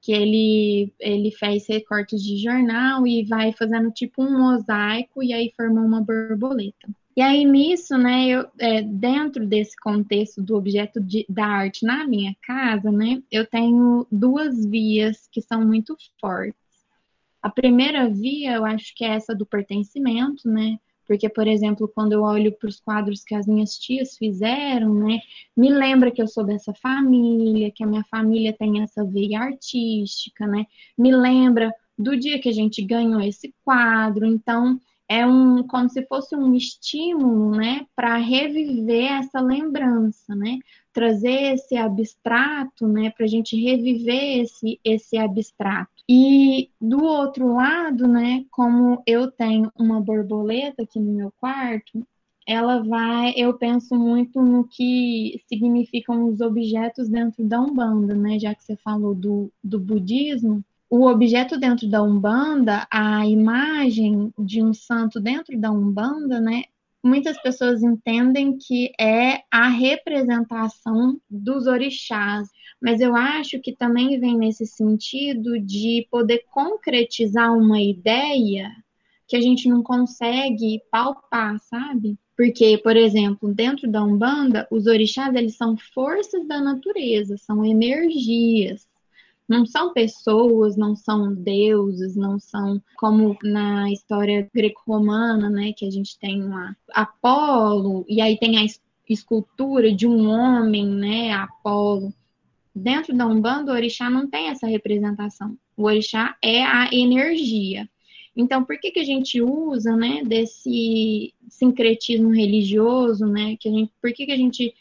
que 0.00 0.10
ele, 0.10 0.92
ele 0.98 1.30
fez 1.30 1.64
recortes 1.68 2.20
de 2.20 2.36
jornal 2.36 3.06
e 3.06 3.24
vai 3.24 3.52
fazendo 3.52 3.88
tipo 3.92 4.20
um 4.20 4.36
mosaico 4.36 5.22
e 5.22 5.32
aí 5.32 5.52
formou 5.56 5.84
uma 5.84 6.02
borboleta. 6.02 6.88
E 7.14 7.20
aí, 7.20 7.44
nisso, 7.44 7.98
né, 7.98 8.26
eu, 8.28 8.48
é, 8.58 8.80
dentro 8.82 9.46
desse 9.46 9.76
contexto 9.76 10.42
do 10.42 10.56
objeto 10.56 11.00
de, 11.00 11.26
da 11.28 11.46
arte 11.46 11.84
na 11.84 12.06
minha 12.06 12.34
casa, 12.42 12.90
né, 12.90 13.22
eu 13.30 13.46
tenho 13.46 14.06
duas 14.10 14.64
vias 14.64 15.28
que 15.30 15.42
são 15.42 15.64
muito 15.64 15.94
fortes. 16.20 16.54
A 17.42 17.50
primeira 17.50 18.08
via, 18.08 18.54
eu 18.54 18.64
acho 18.64 18.94
que 18.94 19.04
é 19.04 19.08
essa 19.08 19.34
do 19.34 19.44
pertencimento, 19.44 20.48
né, 20.48 20.78
Porque, 21.06 21.28
por 21.28 21.46
exemplo, 21.46 21.90
quando 21.94 22.12
eu 22.12 22.22
olho 22.22 22.52
para 22.52 22.68
os 22.68 22.80
quadros 22.80 23.22
que 23.24 23.34
as 23.34 23.46
minhas 23.46 23.76
tias 23.76 24.16
fizeram, 24.16 24.94
né, 24.94 25.20
me 25.56 25.68
lembra 25.68 26.10
que 26.10 26.22
eu 26.22 26.28
sou 26.28 26.44
dessa 26.44 26.72
família, 26.72 27.70
que 27.70 27.82
a 27.84 27.86
minha 27.86 28.04
família 28.04 28.52
tem 28.52 28.82
essa 28.82 29.04
veia 29.04 29.40
artística, 29.40 30.46
né? 30.46 30.64
Me 30.96 31.14
lembra 31.14 31.74
do 31.98 32.16
dia 32.16 32.40
que 32.40 32.48
a 32.48 32.52
gente 32.52 32.80
ganhou 32.82 33.20
esse 33.20 33.54
quadro. 33.64 34.24
Então, 34.24 34.80
é 35.12 35.26
um 35.26 35.62
como 35.66 35.90
se 35.90 36.02
fosse 36.06 36.34
um 36.34 36.54
estímulo, 36.54 37.50
né, 37.50 37.86
para 37.94 38.16
reviver 38.16 39.12
essa 39.12 39.40
lembrança, 39.40 40.34
né? 40.34 40.58
Trazer 40.90 41.54
esse 41.54 41.76
abstrato, 41.76 42.88
né, 42.88 43.10
para 43.10 43.26
a 43.26 43.28
gente 43.28 43.54
reviver 43.54 44.40
esse 44.40 44.80
esse 44.82 45.18
abstrato. 45.18 45.92
E 46.08 46.70
do 46.80 47.04
outro 47.04 47.54
lado, 47.54 48.08
né, 48.08 48.44
como 48.50 49.02
eu 49.06 49.30
tenho 49.30 49.70
uma 49.78 50.00
borboleta 50.00 50.82
aqui 50.82 50.98
no 50.98 51.12
meu 51.12 51.32
quarto, 51.38 52.06
ela 52.46 52.82
vai, 52.82 53.34
eu 53.36 53.54
penso 53.58 53.94
muito 53.94 54.40
no 54.40 54.66
que 54.66 55.40
significam 55.46 56.26
os 56.28 56.40
objetos 56.40 57.08
dentro 57.08 57.44
da 57.44 57.60
Umbanda, 57.60 58.14
né? 58.14 58.38
Já 58.38 58.54
que 58.54 58.64
você 58.64 58.76
falou 58.76 59.14
do, 59.14 59.52
do 59.62 59.78
budismo, 59.78 60.64
o 60.92 61.06
objeto 61.06 61.58
dentro 61.58 61.88
da 61.88 62.02
Umbanda, 62.02 62.86
a 62.90 63.26
imagem 63.26 64.30
de 64.38 64.62
um 64.62 64.74
santo 64.74 65.18
dentro 65.18 65.58
da 65.58 65.70
Umbanda, 65.70 66.38
né? 66.38 66.64
Muitas 67.02 67.40
pessoas 67.40 67.82
entendem 67.82 68.58
que 68.58 68.92
é 69.00 69.40
a 69.50 69.68
representação 69.68 71.18
dos 71.30 71.66
orixás, 71.66 72.46
mas 72.78 73.00
eu 73.00 73.16
acho 73.16 73.58
que 73.58 73.74
também 73.74 74.20
vem 74.20 74.36
nesse 74.36 74.66
sentido 74.66 75.58
de 75.58 76.06
poder 76.10 76.44
concretizar 76.52 77.56
uma 77.56 77.80
ideia 77.80 78.70
que 79.26 79.34
a 79.34 79.40
gente 79.40 79.70
não 79.70 79.82
consegue 79.82 80.82
palpar, 80.90 81.58
sabe? 81.60 82.18
Porque, 82.36 82.76
por 82.76 82.98
exemplo, 82.98 83.54
dentro 83.54 83.90
da 83.90 84.04
Umbanda, 84.04 84.68
os 84.70 84.86
orixás 84.86 85.34
eles 85.34 85.56
são 85.56 85.74
forças 85.94 86.46
da 86.46 86.60
natureza, 86.60 87.38
são 87.38 87.64
energias 87.64 88.86
não 89.52 89.66
são 89.66 89.92
pessoas, 89.92 90.76
não 90.76 90.96
são 90.96 91.34
deuses, 91.34 92.16
não 92.16 92.38
são 92.38 92.82
como 92.96 93.36
na 93.42 93.90
história 93.92 94.48
greco-romana, 94.52 95.50
né, 95.50 95.72
que 95.76 95.86
a 95.86 95.90
gente 95.90 96.18
tem 96.18 96.42
lá 96.42 96.74
Apolo, 96.92 98.04
e 98.08 98.20
aí 98.20 98.38
tem 98.38 98.58
a 98.58 98.66
escultura 99.08 99.92
de 99.92 100.06
um 100.06 100.26
homem, 100.28 100.86
né, 100.86 101.32
Apolo. 101.32 102.12
Dentro 102.74 103.14
da 103.14 103.26
Umbanda, 103.26 103.70
o 103.70 103.74
orixá 103.74 104.08
não 104.08 104.26
tem 104.26 104.48
essa 104.48 104.66
representação. 104.66 105.58
O 105.76 105.84
orixá 105.84 106.34
é 106.42 106.64
a 106.64 106.88
energia. 106.90 107.86
Então, 108.34 108.64
por 108.64 108.80
que, 108.80 108.90
que 108.90 109.00
a 109.00 109.04
gente 109.04 109.42
usa, 109.42 109.94
né, 109.94 110.22
desse 110.24 111.34
sincretismo 111.50 112.30
religioso, 112.30 113.26
né, 113.26 113.56
que 113.60 113.68
a 113.68 113.72
gente, 113.72 113.92
por 114.00 114.10
que, 114.14 114.24
que 114.24 114.32
a 114.32 114.36
gente 114.36 114.72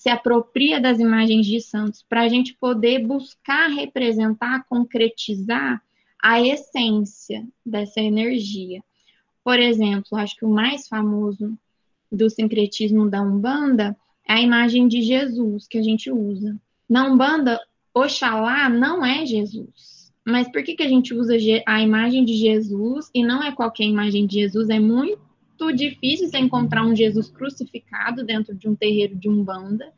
se 0.00 0.08
apropria 0.08 0.80
das 0.80 0.98
imagens 0.98 1.44
de 1.44 1.60
santos 1.60 2.02
para 2.08 2.22
a 2.22 2.28
gente 2.28 2.54
poder 2.54 3.06
buscar 3.06 3.68
representar, 3.68 4.64
concretizar 4.66 5.82
a 6.22 6.40
essência 6.40 7.46
dessa 7.64 8.00
energia. 8.00 8.82
Por 9.44 9.58
exemplo, 9.58 10.16
acho 10.16 10.36
que 10.36 10.44
o 10.46 10.48
mais 10.48 10.88
famoso 10.88 11.54
do 12.10 12.30
sincretismo 12.30 13.10
da 13.10 13.20
Umbanda 13.20 13.94
é 14.26 14.32
a 14.32 14.40
imagem 14.40 14.88
de 14.88 15.02
Jesus 15.02 15.68
que 15.68 15.76
a 15.76 15.82
gente 15.82 16.10
usa. 16.10 16.58
Na 16.88 17.06
Umbanda, 17.06 17.60
Oxalá 17.92 18.70
não 18.70 19.04
é 19.04 19.26
Jesus. 19.26 20.10
Mas 20.24 20.50
por 20.50 20.62
que, 20.62 20.76
que 20.76 20.82
a 20.82 20.88
gente 20.88 21.12
usa 21.12 21.34
a 21.66 21.82
imagem 21.82 22.24
de 22.24 22.38
Jesus 22.38 23.10
e 23.14 23.22
não 23.22 23.42
é 23.42 23.52
qualquer 23.52 23.84
imagem 23.84 24.26
de 24.26 24.36
Jesus? 24.40 24.70
É 24.70 24.80
muito 24.80 25.20
muito 25.60 25.76
difícil 25.76 26.28
você 26.28 26.38
encontrar 26.38 26.84
um 26.84 26.96
Jesus 26.96 27.28
crucificado 27.28 28.24
dentro 28.24 28.54
de 28.54 28.68
um 28.68 28.74
terreiro 28.74 29.14
de 29.14 29.28
umbanda. 29.28 29.92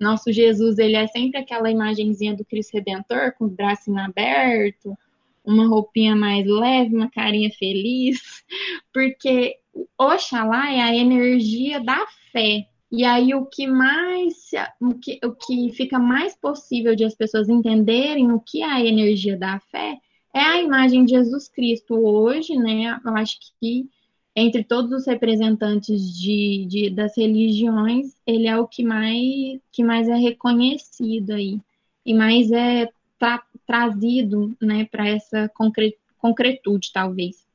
Nosso 0.00 0.32
Jesus, 0.32 0.78
ele 0.78 0.96
é 0.96 1.06
sempre 1.06 1.38
aquela 1.38 1.70
imagenzinha 1.70 2.34
do 2.34 2.44
Cristo 2.44 2.74
Redentor, 2.74 3.32
com 3.38 3.44
o 3.44 3.50
braço 3.50 3.96
aberto, 3.96 4.96
uma 5.44 5.66
roupinha 5.66 6.16
mais 6.16 6.46
leve, 6.46 6.94
uma 6.94 7.10
carinha 7.10 7.50
feliz, 7.50 8.20
porque 8.92 9.56
Oxalá 9.98 10.72
é 10.72 10.80
a 10.80 10.94
energia 10.94 11.80
da 11.80 12.04
fé. 12.32 12.66
E 12.90 13.04
aí 13.04 13.34
o 13.34 13.46
que 13.46 13.66
mais, 13.66 14.50
o 14.80 14.94
que, 14.94 15.18
o 15.24 15.32
que 15.32 15.72
fica 15.72 15.98
mais 15.98 16.36
possível 16.36 16.94
de 16.94 17.04
as 17.04 17.14
pessoas 17.14 17.48
entenderem 17.48 18.30
o 18.32 18.40
que 18.40 18.62
é 18.62 18.66
a 18.66 18.84
energia 18.84 19.36
da 19.36 19.58
fé 19.60 19.98
é 20.34 20.40
a 20.40 20.60
imagem 20.60 21.04
de 21.04 21.12
Jesus 21.12 21.48
Cristo 21.48 21.94
hoje, 21.94 22.54
né? 22.56 23.00
Eu 23.04 23.16
acho 23.16 23.38
que 23.60 23.88
entre 24.34 24.64
todos 24.64 24.92
os 24.92 25.06
representantes 25.06 26.18
de, 26.18 26.66
de, 26.66 26.90
das 26.90 27.16
religiões, 27.16 28.14
ele 28.26 28.46
é 28.46 28.56
o 28.56 28.66
que 28.66 28.82
mais, 28.82 29.60
que 29.70 29.84
mais 29.84 30.08
é 30.08 30.14
reconhecido 30.14 31.32
aí 31.32 31.60
e 32.04 32.14
mais 32.14 32.50
é 32.50 32.88
tra, 33.18 33.42
trazido 33.66 34.56
né, 34.60 34.86
para 34.90 35.08
essa 35.08 35.48
concre, 35.54 35.96
concretude, 36.18 36.90
talvez. 36.92 37.46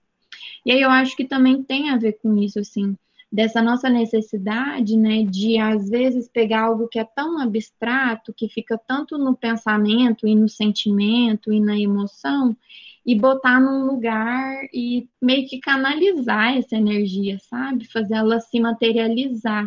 E 0.65 0.71
aí 0.71 0.81
eu 0.81 0.89
acho 0.89 1.15
que 1.15 1.25
também 1.25 1.63
tem 1.63 1.89
a 1.89 1.97
ver 1.97 2.13
com 2.21 2.37
isso, 2.37 2.59
assim, 2.59 2.95
dessa 3.31 3.61
nossa 3.61 3.89
necessidade, 3.89 4.95
né, 4.95 5.23
de 5.23 5.57
às 5.57 5.89
vezes 5.89 6.29
pegar 6.29 6.61
algo 6.63 6.87
que 6.87 6.99
é 6.99 7.03
tão 7.03 7.39
abstrato, 7.39 8.33
que 8.33 8.47
fica 8.47 8.77
tanto 8.77 9.17
no 9.17 9.35
pensamento 9.35 10.27
e 10.27 10.35
no 10.35 10.47
sentimento 10.47 11.51
e 11.51 11.59
na 11.59 11.77
emoção, 11.77 12.55
e 13.07 13.15
botar 13.15 13.61
num 13.61 13.85
lugar 13.85 14.67
e 14.73 15.07
meio 15.21 15.47
que 15.47 15.61
canalizar 15.61 16.57
essa 16.57 16.75
energia, 16.75 17.39
sabe? 17.39 17.89
Fazer 17.89 18.15
ela 18.15 18.41
se 18.41 18.59
materializar. 18.59 19.65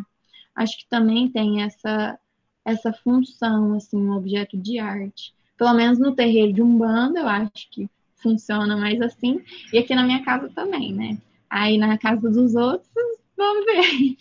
Acho 0.55 0.77
que 0.77 0.87
também 0.91 1.31
tem 1.31 1.63
essa 1.63 2.19
essa 2.63 2.93
função, 2.93 3.73
assim, 3.75 3.97
um 3.97 4.15
objeto 4.15 4.59
de 4.59 4.79
arte. 4.79 5.33
Pelo 5.57 5.73
menos 5.73 5.99
no 5.99 6.15
terreiro 6.15 6.53
de 6.53 6.61
Umbanda, 6.61 7.21
eu 7.21 7.27
acho 7.27 7.71
que 7.71 7.89
funciona 8.17 8.77
mais 8.77 9.01
assim. 9.01 9.41
E 9.73 9.79
aqui 9.79 9.95
na 9.95 10.03
minha 10.03 10.23
casa 10.23 10.51
também, 10.51 10.93
né? 10.93 11.17
Aí 11.49 11.79
na 11.79 11.97
casa 11.97 12.29
dos 12.29 12.55
outros, 12.55 12.91
vamos 13.35 13.65
ver. 13.65 14.17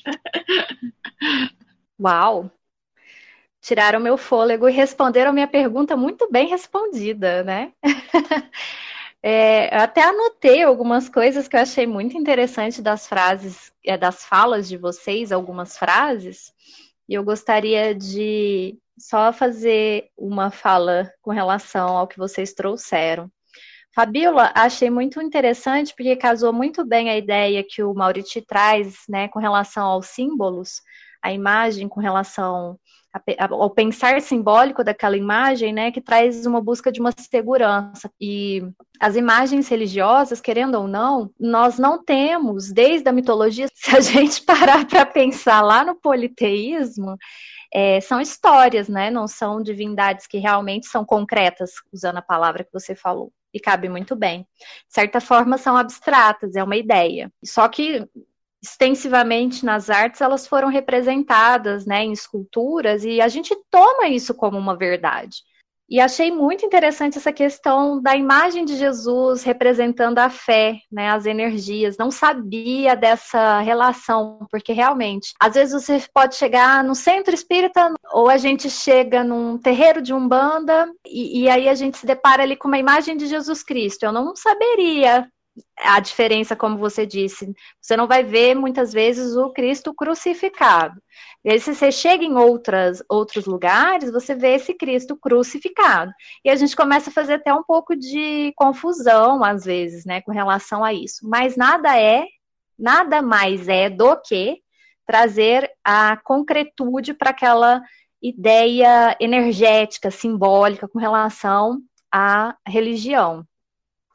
Uau! 2.00 2.50
Tiraram 3.62 4.00
meu 4.00 4.18
fôlego 4.18 4.70
e 4.70 4.72
responderam 4.72 5.34
minha 5.34 5.48
pergunta 5.48 5.98
muito 5.98 6.32
bem 6.32 6.48
respondida, 6.48 7.44
né? 7.44 7.74
É, 9.22 9.76
eu 9.76 9.82
até 9.82 10.02
anotei 10.02 10.64
algumas 10.64 11.10
coisas 11.10 11.48
que 11.48 11.56
eu 11.56 11.60
achei 11.60 11.86
muito 11.86 12.18
interessante 12.18 12.82
das 12.82 13.08
frases, 13.08 13.72
é, 13.86 13.98
das 13.98 14.24
falas 14.26 14.68
de 14.68 14.78
vocês, 14.78 15.32
algumas 15.32 15.78
frases, 15.78 16.54
e 17.08 17.14
eu 17.16 17.24
gostaria 17.24 17.94
de 17.94 18.78
só 18.98 19.34
fazer 19.34 20.10
uma 20.18 20.52
fala 20.52 21.12
com 21.22 21.32
relação 21.32 21.98
ao 21.98 22.08
que 22.08 22.18
vocês 22.18 22.54
trouxeram. 22.54 23.30
Fabíola, 23.94 24.52
achei 24.56 24.90
muito 24.90 25.22
interessante 25.22 25.94
porque 25.96 26.16
casou 26.16 26.54
muito 26.54 26.86
bem 26.86 27.10
a 27.10 27.18
ideia 27.18 27.66
que 27.68 27.84
o 27.84 27.94
Mauriti 27.94 28.42
traz, 28.42 29.00
né, 29.10 29.28
com 29.28 29.40
relação 29.40 29.86
aos 29.86 30.08
símbolos, 30.08 30.82
a 31.22 31.34
imagem 31.34 31.90
com 31.90 32.00
relação 32.00 32.80
ao 33.50 33.70
pensar 33.70 34.22
simbólico 34.22 34.84
daquela 34.84 35.18
imagem, 35.18 35.74
né, 35.74 35.92
que 35.92 36.02
traz 36.02 36.46
uma 36.46 36.62
busca 36.62 36.92
de 36.92 37.00
uma 37.00 37.12
segurança. 37.12 38.12
E 38.20 38.64
as 39.00 39.16
imagens 39.16 39.68
religiosas, 39.68 40.40
querendo 40.40 40.76
ou 40.76 40.88
não, 40.88 41.32
nós 41.40 41.80
não 41.80 42.04
temos, 42.04 42.72
desde 42.72 43.10
a 43.10 43.14
mitologia, 43.14 43.68
se 43.74 43.96
a 43.96 44.00
gente 44.00 44.44
parar 44.44 44.86
para 44.86 45.06
pensar 45.06 45.62
lá 45.62 45.84
no 45.84 45.96
politeísmo, 45.96 47.18
é, 47.74 48.02
são 48.02 48.20
histórias, 48.20 48.88
né, 48.88 49.10
não 49.10 49.28
são 49.28 49.62
divindades 49.62 50.28
que 50.28 50.38
realmente 50.38 50.88
são 50.88 51.04
concretas, 51.06 51.72
usando 51.92 52.18
a 52.18 52.22
palavra 52.22 52.64
que 52.64 52.74
você 52.74 52.96
falou 52.96 53.32
e 53.54 53.60
cabe 53.60 53.90
muito 53.90 54.16
bem. 54.16 54.42
De 54.60 54.94
certa 54.94 55.20
forma, 55.20 55.58
são 55.58 55.76
abstratas, 55.76 56.56
é 56.56 56.64
uma 56.64 56.78
ideia. 56.78 57.32
Só 57.44 57.68
que 57.68 58.08
extensivamente 58.62 59.66
nas 59.66 59.90
artes, 59.90 60.22
elas 60.22 60.46
foram 60.48 60.68
representadas 60.68 61.86
né, 61.86 62.04
em 62.04 62.12
esculturas 62.12 63.04
e 63.04 63.22
a 63.22 63.28
gente 63.28 63.56
toma 63.72 64.08
isso 64.08 64.34
como 64.34 64.58
uma 64.58 64.76
verdade. 64.76 65.38
E 65.90 66.00
achei 66.00 66.32
muito 66.32 66.64
interessante 66.64 67.18
essa 67.18 67.34
questão 67.34 68.00
da 68.00 68.16
imagem 68.16 68.64
de 68.64 68.76
Jesus 68.76 69.42
representando 69.42 70.20
a 70.20 70.30
fé, 70.30 70.78
né, 70.92 71.10
as 71.10 71.26
energias. 71.26 71.98
Não 71.98 72.12
sabia 72.12 72.96
dessa 72.96 73.60
relação, 73.60 74.46
porque 74.52 74.72
realmente, 74.72 75.34
às 75.40 75.56
vezes 75.56 75.74
você 75.74 76.00
pode 76.14 76.36
chegar 76.36 76.84
no 76.84 76.94
centro 76.94 77.34
espírita 77.34 77.92
ou 78.12 78.30
a 78.30 78.38
gente 78.38 78.70
chega 78.70 79.24
num 79.24 79.58
terreiro 79.58 80.00
de 80.00 80.14
umbanda 80.14 80.88
e, 81.08 81.42
e 81.42 81.50
aí 81.50 81.68
a 81.68 81.74
gente 81.74 81.98
se 81.98 82.06
depara 82.06 82.44
ali 82.44 82.56
com 82.56 82.68
uma 82.68 82.78
imagem 82.78 83.18
de 83.18 83.26
Jesus 83.26 83.64
Cristo. 83.64 84.04
Eu 84.04 84.12
não 84.12 84.36
saberia 84.36 85.28
a 85.78 86.00
diferença, 86.00 86.56
como 86.56 86.78
você 86.78 87.06
disse. 87.06 87.54
Você 87.82 87.96
não 87.96 88.08
vai 88.08 88.24
ver 88.24 88.56
muitas 88.56 88.92
vezes 88.94 89.36
o 89.36 89.52
Cristo 89.52 89.94
crucificado. 89.94 91.02
E 91.44 91.52
aí, 91.52 91.60
se 91.60 91.74
você 91.74 91.92
chega 91.92 92.24
em 92.24 92.36
outras, 92.36 93.02
outros 93.10 93.46
lugares, 93.46 94.12
você 94.12 94.36
vê 94.36 94.56
esse 94.56 94.74
Cristo 94.74 95.16
crucificado. 95.16 96.12
E 96.44 96.50
a 96.50 96.56
gente 96.56 96.76
começa 96.76 97.10
a 97.10 97.14
fazer 97.14 97.36
até 97.36 97.54
um 97.54 97.64
pouco 97.64 97.96
de 97.96 98.54
confusão, 98.56 99.44
às 99.44 99.64
vezes, 99.64 100.06
né, 100.06 100.22
com 100.22 100.32
relação 100.32 100.84
a 100.84 100.94
isso. 100.94 101.28
Mas 101.28 101.56
nada 101.56 101.98
é 101.98 102.26
nada 102.80 103.22
mais 103.22 103.68
é 103.68 103.90
do 103.90 104.16
que 104.16 104.62
trazer 105.06 105.70
a 105.84 106.16
concretude 106.18 107.14
para 107.14 107.32
aquela 107.32 107.82
ideia 108.22 109.16
energética, 109.20 110.10
simbólica 110.10 110.88
com 110.88 111.00
relação 111.00 111.82
à 112.12 112.56
religião. 112.66 113.46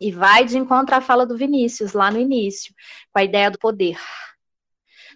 E 0.04 0.12
vai 0.12 0.44
de 0.44 0.58
encontro 0.58 0.94
à 0.94 1.00
fala 1.00 1.24
do 1.24 1.34
Vinícius, 1.34 1.94
lá 1.94 2.10
no 2.10 2.18
início, 2.18 2.74
com 3.10 3.18
a 3.18 3.24
ideia 3.24 3.50
do 3.50 3.58
poder. 3.58 3.98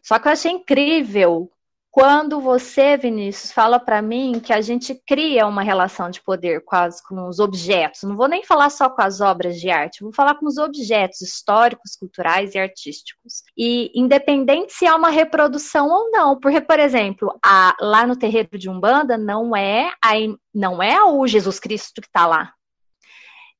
Só 0.02 0.18
que 0.18 0.26
eu 0.26 0.32
achei 0.32 0.50
incrível 0.50 1.52
quando 1.90 2.40
você, 2.40 2.96
Vinícius, 2.96 3.52
fala 3.52 3.78
para 3.78 4.00
mim 4.00 4.40
que 4.40 4.50
a 4.50 4.62
gente 4.62 4.94
cria 5.06 5.46
uma 5.46 5.62
relação 5.62 6.08
de 6.08 6.22
poder 6.22 6.64
quase 6.64 7.02
com 7.06 7.28
os 7.28 7.38
objetos. 7.38 8.02
Não 8.02 8.16
vou 8.16 8.28
nem 8.28 8.42
falar 8.42 8.70
só 8.70 8.88
com 8.88 9.02
as 9.02 9.20
obras 9.20 9.60
de 9.60 9.68
arte, 9.68 10.02
vou 10.02 10.12
falar 10.12 10.36
com 10.36 10.46
os 10.46 10.56
objetos 10.56 11.20
históricos, 11.20 11.94
culturais 11.94 12.54
e 12.54 12.58
artísticos. 12.58 13.42
E 13.54 13.92
independente 13.94 14.72
se 14.72 14.86
há 14.86 14.96
uma 14.96 15.10
reprodução 15.10 15.90
ou 15.90 16.10
não, 16.10 16.40
porque, 16.40 16.62
por 16.62 16.80
exemplo, 16.80 17.38
a, 17.44 17.76
lá 17.78 18.06
no 18.06 18.16
terreiro 18.16 18.56
de 18.56 18.70
Umbanda 18.70 19.18
não 19.18 19.54
é 19.54 19.92
a, 20.02 20.12
não 20.54 20.82
é 20.82 21.02
o 21.04 21.26
Jesus 21.26 21.60
Cristo 21.60 22.00
que 22.00 22.06
está 22.06 22.26
lá. 22.26 22.54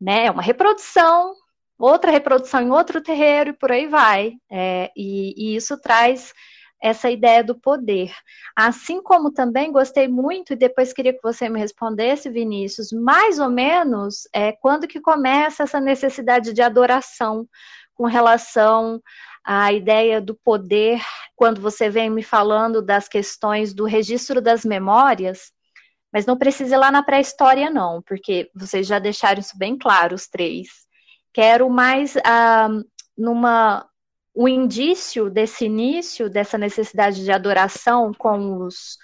Né? 0.00 0.26
É 0.26 0.30
uma 0.30 0.42
reprodução 0.42 1.34
outra 1.78 2.10
reprodução 2.10 2.60
em 2.60 2.70
outro 2.70 3.00
terreiro 3.00 3.50
e 3.50 3.52
por 3.52 3.70
aí 3.70 3.86
vai. 3.86 4.34
É, 4.50 4.90
e, 4.96 5.34
e, 5.36 5.56
isso 5.56 5.80
traz 5.80 6.34
essa 6.80 7.10
ideia 7.10 7.42
do 7.42 7.58
poder. 7.58 8.12
Assim 8.54 9.02
como 9.02 9.32
também 9.32 9.72
gostei 9.72 10.08
muito, 10.08 10.52
e 10.52 10.56
depois 10.56 10.92
queria 10.92 11.12
que 11.12 11.22
você 11.22 11.48
me 11.48 11.58
respondesse, 11.58 12.30
Vinícius, 12.30 12.92
mais 12.92 13.38
ou 13.38 13.48
menos 13.50 14.28
é, 14.32 14.52
quando 14.52 14.86
que 14.86 15.00
começa 15.00 15.64
essa 15.64 15.80
necessidade 15.80 16.52
de 16.52 16.62
adoração 16.62 17.48
com 17.94 18.06
relação 18.06 19.02
à 19.44 19.72
ideia 19.72 20.20
do 20.20 20.36
poder, 20.36 21.00
quando 21.34 21.60
você 21.60 21.90
vem 21.90 22.10
me 22.10 22.22
falando 22.22 22.80
das 22.80 23.08
questões 23.08 23.74
do 23.74 23.84
registro 23.84 24.40
das 24.40 24.64
memórias, 24.64 25.52
mas 26.12 26.26
não 26.26 26.36
precisa 26.36 26.74
ir 26.74 26.78
lá 26.78 26.90
na 26.90 27.02
pré-história, 27.02 27.70
não, 27.70 28.02
porque 28.02 28.50
vocês 28.54 28.86
já 28.86 28.98
deixaram 28.98 29.40
isso 29.40 29.56
bem 29.56 29.76
claro, 29.76 30.14
os 30.14 30.26
três. 30.26 30.68
Quero 31.32 31.68
mais 31.68 32.16
ah, 32.24 32.68
numa 33.16 33.88
o 34.34 34.48
indício 34.48 35.28
desse 35.28 35.64
início, 35.64 36.30
dessa 36.30 36.56
necessidade 36.56 37.24
de 37.24 37.32
adoração 37.32 38.12
com 38.14 38.58
os, 38.58 38.96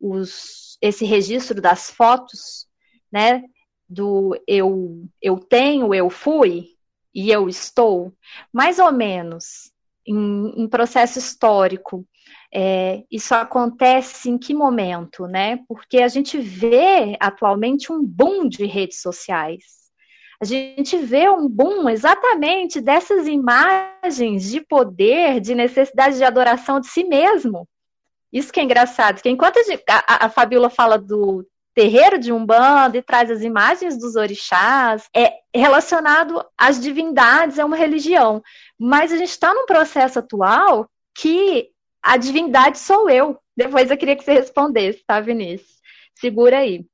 os, 0.00 0.76
esse 0.82 1.04
registro 1.04 1.60
das 1.60 1.90
fotos, 1.90 2.66
né? 3.12 3.44
Do 3.88 4.36
eu, 4.48 5.08
eu 5.22 5.38
tenho, 5.38 5.94
eu 5.94 6.10
fui 6.10 6.70
e 7.14 7.30
eu 7.30 7.48
estou, 7.48 8.12
mais 8.52 8.80
ou 8.80 8.90
menos 8.90 9.72
em, 10.06 10.62
em 10.62 10.68
processo 10.68 11.20
histórico. 11.20 12.04
É, 12.52 13.04
isso 13.10 13.34
acontece 13.34 14.28
em 14.28 14.36
que 14.36 14.52
momento, 14.52 15.26
né? 15.26 15.60
Porque 15.68 15.98
a 15.98 16.08
gente 16.08 16.38
vê 16.38 17.16
atualmente 17.20 17.92
um 17.92 18.04
boom 18.04 18.48
de 18.48 18.66
redes 18.66 19.00
sociais 19.00 19.80
a 20.42 20.44
gente 20.46 20.96
vê 20.96 21.28
um 21.28 21.46
boom 21.46 21.86
exatamente 21.90 22.80
dessas 22.80 23.26
imagens 23.26 24.50
de 24.50 24.62
poder, 24.62 25.38
de 25.38 25.54
necessidade 25.54 26.16
de 26.16 26.24
adoração 26.24 26.80
de 26.80 26.86
si 26.86 27.04
mesmo. 27.04 27.68
Isso 28.32 28.50
que 28.50 28.58
é 28.58 28.62
engraçado, 28.62 29.20
que 29.20 29.28
enquanto 29.28 29.58
a, 29.58 30.04
a, 30.06 30.26
a 30.26 30.28
Fabiola 30.30 30.70
fala 30.70 30.96
do 30.96 31.46
terreiro 31.74 32.18
de 32.18 32.32
Umbanda 32.32 32.96
e 32.96 33.02
traz 33.02 33.30
as 33.30 33.42
imagens 33.42 33.98
dos 33.98 34.16
orixás, 34.16 35.08
é 35.14 35.34
relacionado 35.54 36.42
às 36.56 36.80
divindades, 36.80 37.58
é 37.58 37.64
uma 37.64 37.76
religião. 37.76 38.42
Mas 38.78 39.12
a 39.12 39.18
gente 39.18 39.30
está 39.30 39.52
num 39.52 39.66
processo 39.66 40.20
atual 40.20 40.88
que 41.14 41.68
a 42.02 42.16
divindade 42.16 42.78
sou 42.78 43.08
eu. 43.08 43.38
Depois 43.56 43.90
eu 43.90 43.96
queria 43.96 44.16
que 44.16 44.24
você 44.24 44.32
respondesse, 44.32 45.04
tá, 45.06 45.20
Vinícius? 45.20 45.80
Segura 46.14 46.58
aí. 46.58 46.86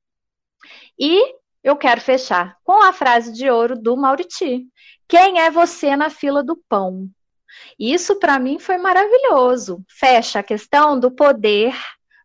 E 0.99 1.35
eu 1.63 1.75
quero 1.75 2.01
fechar 2.01 2.57
com 2.63 2.83
a 2.83 2.93
frase 2.93 3.31
de 3.31 3.49
ouro 3.49 3.77
do 3.77 3.95
Mauriti. 3.95 4.65
Quem 5.07 5.39
é 5.39 5.51
você 5.51 5.95
na 5.95 6.09
fila 6.09 6.43
do 6.43 6.57
pão? 6.69 7.09
Isso 7.79 8.19
para 8.19 8.39
mim 8.39 8.59
foi 8.59 8.77
maravilhoso. 8.77 9.83
Fecha 9.87 10.39
a 10.39 10.43
questão 10.43 10.99
do 10.99 11.11
poder, 11.11 11.75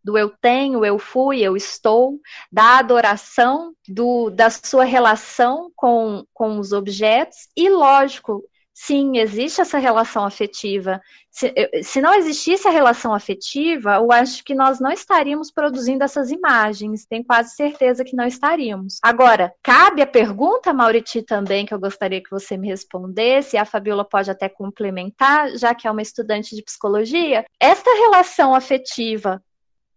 do 0.02 0.18
eu 0.18 0.30
tenho, 0.40 0.84
eu 0.84 0.98
fui, 0.98 1.40
eu 1.40 1.56
estou, 1.56 2.20
da 2.50 2.78
adoração, 2.78 3.74
do, 3.88 4.30
da 4.30 4.50
sua 4.50 4.84
relação 4.84 5.70
com, 5.76 6.24
com 6.32 6.58
os 6.58 6.72
objetos 6.72 7.48
e, 7.56 7.68
lógico, 7.68 8.44
sim, 8.74 9.18
existe 9.18 9.60
essa 9.60 9.78
relação 9.78 10.24
afetiva. 10.24 11.00
Se, 11.30 11.52
se, 11.82 12.00
não 12.00 12.14
existisse 12.14 12.68
a 12.68 12.70
relação 12.70 13.14
afetiva, 13.14 13.94
eu 13.94 14.12
acho 14.12 14.44
que 14.44 14.54
nós 14.54 14.80
não 14.80 14.90
estaríamos 14.90 15.50
produzindo 15.50 16.04
essas 16.04 16.30
imagens. 16.30 17.06
Tenho 17.06 17.24
quase 17.24 17.54
certeza 17.54 18.04
que 18.04 18.14
não 18.14 18.26
estaríamos. 18.26 18.98
Agora, 19.02 19.54
cabe 19.62 20.02
a 20.02 20.06
pergunta, 20.06 20.72
Mauriti, 20.72 21.22
também, 21.22 21.64
que 21.64 21.72
eu 21.72 21.80
gostaria 21.80 22.22
que 22.22 22.30
você 22.30 22.56
me 22.56 22.68
respondesse, 22.68 23.56
e 23.56 23.58
a 23.58 23.64
Fabiola 23.64 24.04
pode 24.04 24.30
até 24.30 24.48
complementar, 24.48 25.56
já 25.56 25.74
que 25.74 25.86
é 25.86 25.90
uma 25.90 26.02
estudante 26.02 26.54
de 26.54 26.62
psicologia. 26.62 27.44
Esta 27.58 27.90
relação 27.94 28.54
afetiva 28.54 29.42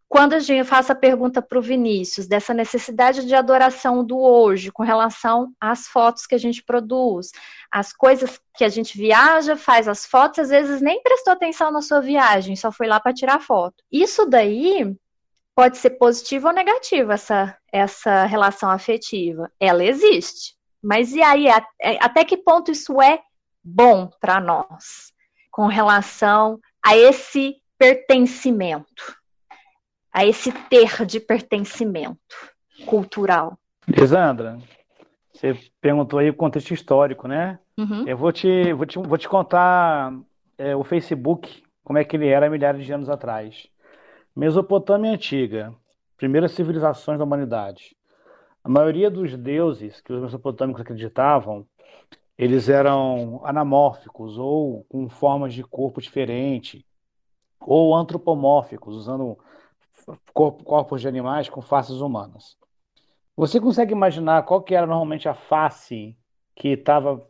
quando 0.08 0.34
a 0.34 0.40
gente 0.40 0.64
faz 0.64 0.90
a 0.90 0.96
pergunta 0.96 1.42
para 1.42 1.58
o 1.58 1.62
Vinícius 1.62 2.28
dessa 2.28 2.54
necessidade 2.54 3.26
de 3.26 3.36
adoração 3.36 4.04
do 4.04 4.18
hoje 4.20 4.72
com 4.72 4.84
relação 4.84 5.52
às 5.60 5.88
fotos 5.88 6.26
que 6.28 6.36
a 6.36 6.38
gente 6.38 6.64
produz, 6.64 7.32
as 7.72 7.92
coisas 7.92 8.40
que 8.56 8.64
a 8.64 8.70
gente 8.70 8.98
viaja, 8.98 9.56
faz 9.58 9.88
as 9.88 10.06
fotos, 10.06 10.40
às 10.40 10.50
vezes 10.50 10.82
nem 10.82 11.02
prestou 11.02 11.34
atenção 11.34 11.72
na 11.72 11.82
sua 11.82 12.00
viagem, 12.02 12.56
só 12.56 12.72
foi 12.72 12.88
lá 12.88 13.00
para 13.00 13.14
tirar 13.14 13.42
foto. 13.42 13.84
Isso 13.92 14.26
daí 14.26 14.96
pode 15.56 15.78
ser 15.78 15.92
positivo 15.92 16.48
ou 16.48 16.54
negativo, 16.54 17.12
essa, 17.12 17.58
essa 17.72 18.26
relação 18.26 18.70
afetiva. 18.70 19.52
Ela 19.60 19.84
existe. 19.84 20.56
Mas 20.84 21.14
e 21.14 21.22
aí, 21.22 21.48
é, 21.48 21.98
até 22.00 22.24
que 22.24 22.38
ponto 22.38 22.72
isso 22.72 23.02
é 23.02 23.20
bom 23.64 24.10
para 24.22 24.40
nós 24.40 25.12
com 25.50 25.66
relação 25.66 26.60
a 26.86 26.96
esse 26.96 27.56
pertencimento? 27.80 29.18
A 30.16 30.26
esse 30.26 30.50
ter 30.70 31.06
de 31.06 31.20
pertencimento 31.20 32.18
cultural. 32.86 33.60
Lisandra, 33.86 34.58
você 35.34 35.60
perguntou 35.82 36.20
aí 36.20 36.30
o 36.30 36.34
contexto 36.34 36.74
histórico, 36.74 37.28
né? 37.28 37.60
Uhum. 37.78 38.08
Eu 38.08 38.16
vou 38.16 38.32
te, 38.32 38.72
vou 38.72 38.86
te, 38.86 38.98
vou 38.98 39.18
te 39.18 39.28
contar 39.28 40.18
é, 40.58 40.74
o 40.74 40.86
Facebook, 40.86 41.62
como 41.84 42.00
é 42.00 42.06
que 42.06 42.16
ele 42.16 42.30
era 42.30 42.50
milhares 42.50 42.86
de 42.86 42.94
anos 42.94 43.10
atrás. 43.10 43.68
Mesopotâmia 44.34 45.12
Antiga, 45.12 45.76
primeiras 46.16 46.54
civilizações 46.54 47.20
da 47.20 47.26
humanidade. 47.26 47.94
A 48.64 48.70
maioria 48.70 49.12
dos 49.12 49.36
deuses 49.36 50.00
que 50.00 50.14
os 50.14 50.22
mesopotâmicos 50.22 50.82
acreditavam, 50.82 51.66
eles 52.38 52.70
eram 52.70 53.42
anamórficos 53.44 54.38
ou 54.38 54.86
com 54.88 55.10
formas 55.10 55.54
de 55.54 55.62
corpo 55.62 56.00
diferente, 56.00 56.86
ou 57.60 57.94
antropomórficos, 57.94 58.96
usando 58.96 59.38
corpos 60.34 61.02
de 61.02 61.08
animais 61.08 61.50
com 61.50 61.62
faces 61.62 62.02
humanas. 62.02 62.58
Você 63.36 63.60
consegue 63.60 63.92
imaginar 63.92 64.44
qual 64.44 64.62
que 64.62 64.76
era 64.76 64.88
normalmente 64.88 65.28
a 65.28 65.34
face 65.34 66.16
que 66.56 66.70
estava 66.70 67.28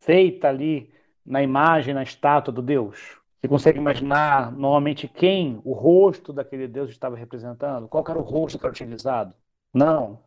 feita 0.00 0.48
ali 0.48 0.92
na 1.24 1.42
imagem, 1.42 1.94
na 1.94 2.02
estátua 2.02 2.52
do 2.52 2.62
Deus? 2.62 3.18
Você 3.40 3.48
consegue 3.48 3.78
imaginar 3.78 4.50
normalmente 4.50 5.06
quem 5.06 5.60
o 5.64 5.72
rosto 5.72 6.32
daquele 6.32 6.66
Deus 6.66 6.90
estava 6.90 7.16
representando? 7.16 7.86
Qual 7.86 8.04
era 8.08 8.18
o 8.18 8.22
rosto 8.22 8.58
que 8.58 8.66
era 8.66 8.72
utilizado? 8.72 9.34
Não. 9.72 10.18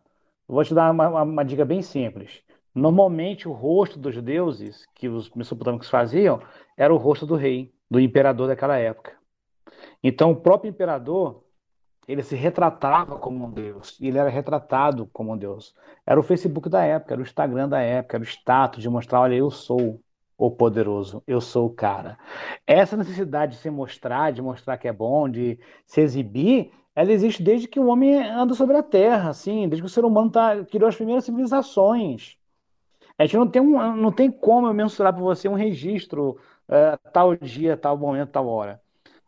Vou 0.48 0.64
te 0.64 0.74
dar 0.74 0.92
uma, 0.92 1.10
uma, 1.10 1.24
uma 1.24 1.46
dica 1.46 1.66
bem 1.66 1.82
simples. 1.82 2.42
Normalmente 2.74 3.48
o 3.48 3.52
rosto 3.52 4.00
dos 4.00 4.22
deuses 4.22 4.86
que 4.96 5.10
os 5.10 5.30
mesopotâmicos 5.32 5.90
faziam 5.90 6.42
era 6.78 6.94
o 6.94 6.98
rosto 6.98 7.26
do 7.26 7.36
rei, 7.36 7.74
do 7.92 8.00
imperador 8.00 8.48
daquela 8.48 8.78
época. 8.78 9.18
Então 10.02 10.32
o 10.32 10.36
próprio 10.36 10.70
imperador 10.70 11.44
ele 12.12 12.24
se 12.24 12.36
retratava 12.36 13.20
como 13.20 13.46
um 13.46 13.52
Deus, 13.52 13.96
e 14.02 14.08
ele 14.08 14.18
era 14.18 14.30
retratado 14.30 15.08
como 15.14 15.32
um 15.32 15.38
Deus. 15.38 15.76
Era 16.04 16.20
o 16.20 16.24
Facebook 16.24 16.68
da 16.68 16.84
época, 16.84 17.14
era 17.14 17.22
o 17.22 17.24
Instagram 17.24 17.70
da 17.70 17.80
época, 17.82 18.18
era 18.18 18.24
o 18.24 18.28
status 18.28 18.82
de 18.82 18.90
mostrar, 18.90 19.22
olha, 19.22 19.36
eu 19.36 19.52
sou 19.52 20.02
o 20.36 20.50
poderoso, 20.50 21.22
eu 21.28 21.40
sou 21.40 21.68
o 21.68 21.70
cara. 21.70 22.18
Essa 22.66 22.98
necessidade 22.98 23.52
de 23.52 23.58
se 23.60 23.70
mostrar, 23.70 24.32
de 24.32 24.42
mostrar 24.42 24.80
que 24.80 24.88
é 24.88 24.94
bom, 24.94 25.30
de 25.30 25.60
se 25.86 26.02
exibir, 26.02 26.72
ela 26.96 27.12
existe 27.12 27.44
desde 27.44 27.68
que 27.68 27.80
o 27.80 27.86
homem 27.86 28.16
anda 28.16 28.56
sobre 28.56 28.76
a 28.76 28.82
Terra, 28.82 29.30
assim, 29.30 29.70
desde 29.70 29.84
que 29.84 29.88
o 29.88 29.94
ser 29.94 30.04
humano 30.04 30.32
tá, 30.32 30.66
criou 30.66 30.90
as 30.90 30.96
primeiras 30.96 31.26
civilizações. 31.26 32.38
A 33.20 33.24
gente 33.26 33.38
não 33.38 33.48
tem, 33.48 33.62
um, 33.62 33.96
não 33.96 34.12
tem 34.12 34.32
como 34.32 34.66
eu 34.66 34.74
mensurar 34.74 35.14
para 35.14 35.22
você 35.22 35.48
um 35.48 35.54
registro 35.54 36.40
uh, 36.68 37.12
tal 37.14 37.36
dia, 37.36 37.78
tal 37.78 37.96
momento, 37.96 38.32
tal 38.32 38.48
hora. 38.48 38.82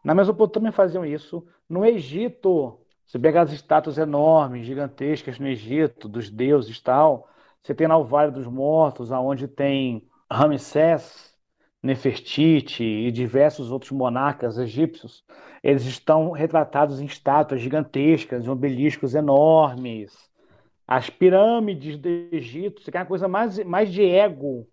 Na 0.03 0.15
Mesopotâmia 0.15 0.71
faziam 0.71 1.05
isso. 1.05 1.45
No 1.71 1.85
Egito, 1.85 2.81
você 3.05 3.17
pega 3.17 3.39
as 3.39 3.53
estátuas 3.53 3.97
enormes, 3.97 4.65
gigantescas 4.65 5.39
no 5.39 5.47
Egito, 5.47 6.09
dos 6.09 6.29
deuses 6.29 6.75
e 6.75 6.83
tal. 6.83 7.29
Você 7.63 7.73
tem 7.73 7.87
lá 7.87 7.97
o 7.97 8.03
Vale 8.03 8.29
dos 8.29 8.45
Mortos, 8.45 9.09
aonde 9.09 9.47
tem 9.47 10.05
Ramsés, 10.29 11.33
Nefertiti 11.81 12.83
e 12.83 13.09
diversos 13.09 13.71
outros 13.71 13.91
monarcas 13.91 14.57
egípcios, 14.57 15.23
eles 15.63 15.85
estão 15.85 16.31
retratados 16.31 16.99
em 16.99 17.05
estátuas 17.05 17.61
gigantescas, 17.61 18.45
em 18.45 18.49
obeliscos 18.49 19.15
enormes. 19.15 20.29
As 20.85 21.09
pirâmides 21.09 21.97
do 21.97 22.09
Egito, 22.33 22.81
você 22.81 22.91
quer 22.91 22.99
uma 22.99 23.05
coisa 23.05 23.29
mais, 23.29 23.63
mais 23.63 23.89
de 23.93 24.03
ego 24.03 24.67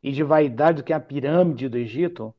e 0.00 0.12
de 0.12 0.22
vaidade 0.22 0.76
do 0.76 0.84
que 0.84 0.92
a 0.92 1.00
pirâmide 1.00 1.68
do 1.68 1.76
Egito, 1.76 2.32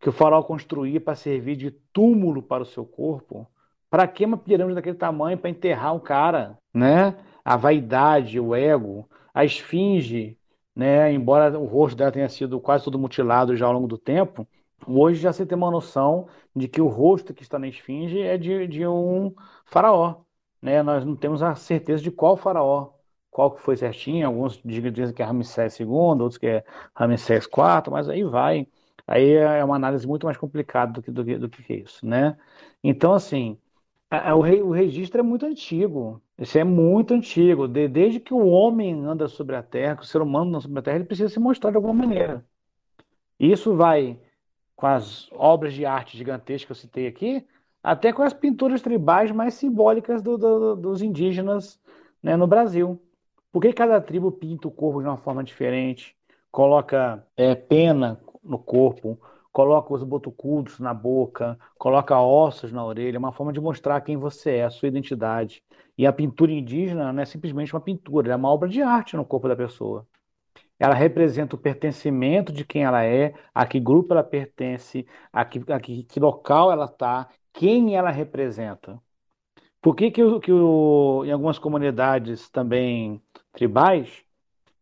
que 0.00 0.08
o 0.08 0.12
faraó 0.12 0.42
construía 0.42 1.00
para 1.00 1.14
servir 1.14 1.56
de 1.56 1.70
túmulo 1.70 2.42
para 2.42 2.62
o 2.62 2.66
seu 2.66 2.84
corpo. 2.84 3.46
Para 3.90 4.06
que 4.06 4.24
uma 4.24 4.36
pirâmide 4.36 4.74
daquele 4.76 4.96
tamanho 4.96 5.38
para 5.38 5.50
enterrar 5.50 5.94
um 5.94 5.98
cara, 5.98 6.58
né? 6.72 7.16
A 7.44 7.56
vaidade, 7.56 8.38
o 8.38 8.54
ego, 8.54 9.08
a 9.32 9.44
esfinge, 9.44 10.38
né? 10.76 11.12
Embora 11.12 11.58
o 11.58 11.64
rosto 11.64 11.96
dela 11.96 12.12
tenha 12.12 12.28
sido 12.28 12.60
quase 12.60 12.84
todo 12.84 12.98
mutilado 12.98 13.56
já 13.56 13.66
ao 13.66 13.72
longo 13.72 13.88
do 13.88 13.98
tempo, 13.98 14.46
hoje 14.86 15.20
já 15.20 15.32
se 15.32 15.46
tem 15.46 15.56
uma 15.56 15.70
noção 15.70 16.28
de 16.54 16.68
que 16.68 16.80
o 16.80 16.86
rosto 16.86 17.34
que 17.34 17.42
está 17.42 17.58
na 17.58 17.66
esfinge 17.66 18.20
é 18.20 18.36
de, 18.36 18.66
de 18.66 18.86
um 18.86 19.34
faraó, 19.64 20.16
né? 20.62 20.82
Nós 20.82 21.04
não 21.04 21.16
temos 21.16 21.42
a 21.42 21.54
certeza 21.54 22.02
de 22.02 22.10
qual 22.10 22.36
faraó, 22.36 22.90
qual 23.30 23.52
que 23.52 23.62
foi 23.62 23.76
certinho. 23.76 24.26
Alguns 24.26 24.60
dizem 24.64 25.14
que 25.14 25.22
é 25.22 25.24
Ramsés 25.24 25.80
II, 25.80 25.86
outros 25.88 26.38
que 26.38 26.46
é 26.46 26.64
Ramsés 26.94 27.44
IV, 27.46 27.90
mas 27.90 28.08
aí 28.08 28.22
vai. 28.24 28.66
Aí 29.08 29.32
é 29.32 29.64
uma 29.64 29.76
análise 29.76 30.06
muito 30.06 30.26
mais 30.26 30.36
complicada 30.36 30.92
do 30.92 31.02
que, 31.02 31.10
do 31.10 31.24
do 31.24 31.48
que 31.48 31.74
isso, 31.74 32.06
né? 32.06 32.36
Então, 32.84 33.14
assim, 33.14 33.58
o, 34.10 34.66
o 34.66 34.70
registro 34.70 35.20
é 35.20 35.22
muito 35.22 35.46
antigo. 35.46 36.22
Isso 36.38 36.58
é 36.58 36.64
muito 36.64 37.14
antigo. 37.14 37.66
De, 37.66 37.88
desde 37.88 38.20
que 38.20 38.34
o 38.34 38.46
homem 38.46 39.04
anda 39.04 39.26
sobre 39.26 39.56
a 39.56 39.62
Terra, 39.62 39.96
que 39.96 40.02
o 40.02 40.06
ser 40.06 40.20
humano 40.20 40.50
anda 40.50 40.60
sobre 40.60 40.78
a 40.78 40.82
Terra, 40.82 40.96
ele 40.96 41.06
precisa 41.06 41.30
se 41.30 41.40
mostrar 41.40 41.70
de 41.70 41.76
alguma 41.76 41.94
maneira. 41.94 42.44
Isso 43.40 43.74
vai 43.74 44.20
com 44.76 44.86
as 44.86 45.30
obras 45.32 45.72
de 45.72 45.86
arte 45.86 46.16
gigantescas 46.16 46.66
que 46.66 46.72
eu 46.72 46.76
citei 46.76 47.06
aqui, 47.06 47.46
até 47.82 48.12
com 48.12 48.22
as 48.22 48.34
pinturas 48.34 48.82
tribais 48.82 49.30
mais 49.32 49.54
simbólicas 49.54 50.22
do, 50.22 50.36
do, 50.36 50.76
dos 50.76 51.02
indígenas 51.02 51.80
né, 52.22 52.36
no 52.36 52.46
Brasil. 52.46 53.00
Por 53.50 53.62
que 53.62 53.72
cada 53.72 54.00
tribo 54.00 54.30
pinta 54.30 54.68
o 54.68 54.70
corpo 54.70 55.00
de 55.00 55.08
uma 55.08 55.16
forma 55.16 55.42
diferente? 55.42 56.14
Coloca 56.50 57.26
é, 57.36 57.54
pena 57.54 58.20
no 58.48 58.58
corpo, 58.58 59.18
coloca 59.52 59.92
os 59.92 60.04
botucudos 60.04 60.78
na 60.78 60.94
boca, 60.94 61.58
coloca 61.76 62.20
ossos 62.20 62.72
na 62.72 62.84
orelha, 62.84 63.16
é 63.16 63.18
uma 63.18 63.32
forma 63.32 63.52
de 63.52 63.60
mostrar 63.60 64.00
quem 64.00 64.16
você 64.16 64.56
é, 64.56 64.64
a 64.64 64.70
sua 64.70 64.88
identidade. 64.88 65.62
E 65.96 66.06
a 66.06 66.12
pintura 66.12 66.52
indígena 66.52 67.12
não 67.12 67.22
é 67.22 67.26
simplesmente 67.26 67.74
uma 67.74 67.80
pintura, 67.80 68.32
é 68.32 68.36
uma 68.36 68.50
obra 68.50 68.68
de 68.68 68.82
arte 68.82 69.16
no 69.16 69.24
corpo 69.24 69.48
da 69.48 69.56
pessoa. 69.56 70.06
Ela 70.78 70.94
representa 70.94 71.56
o 71.56 71.58
pertencimento 71.58 72.52
de 72.52 72.64
quem 72.64 72.84
ela 72.84 73.04
é, 73.04 73.34
a 73.52 73.66
que 73.66 73.80
grupo 73.80 74.14
ela 74.14 74.22
pertence, 74.22 75.06
a 75.32 75.44
que, 75.44 75.60
a 75.72 75.80
que, 75.80 76.04
que 76.04 76.20
local 76.20 76.70
ela 76.70 76.84
está, 76.84 77.28
quem 77.52 77.96
ela 77.96 78.10
representa. 78.10 79.00
Por 79.82 79.96
que, 79.96 80.10
que, 80.10 80.22
o, 80.22 80.40
que 80.40 80.52
o, 80.52 81.24
em 81.24 81.32
algumas 81.32 81.58
comunidades 81.58 82.48
também 82.50 83.22
tribais, 83.52 84.24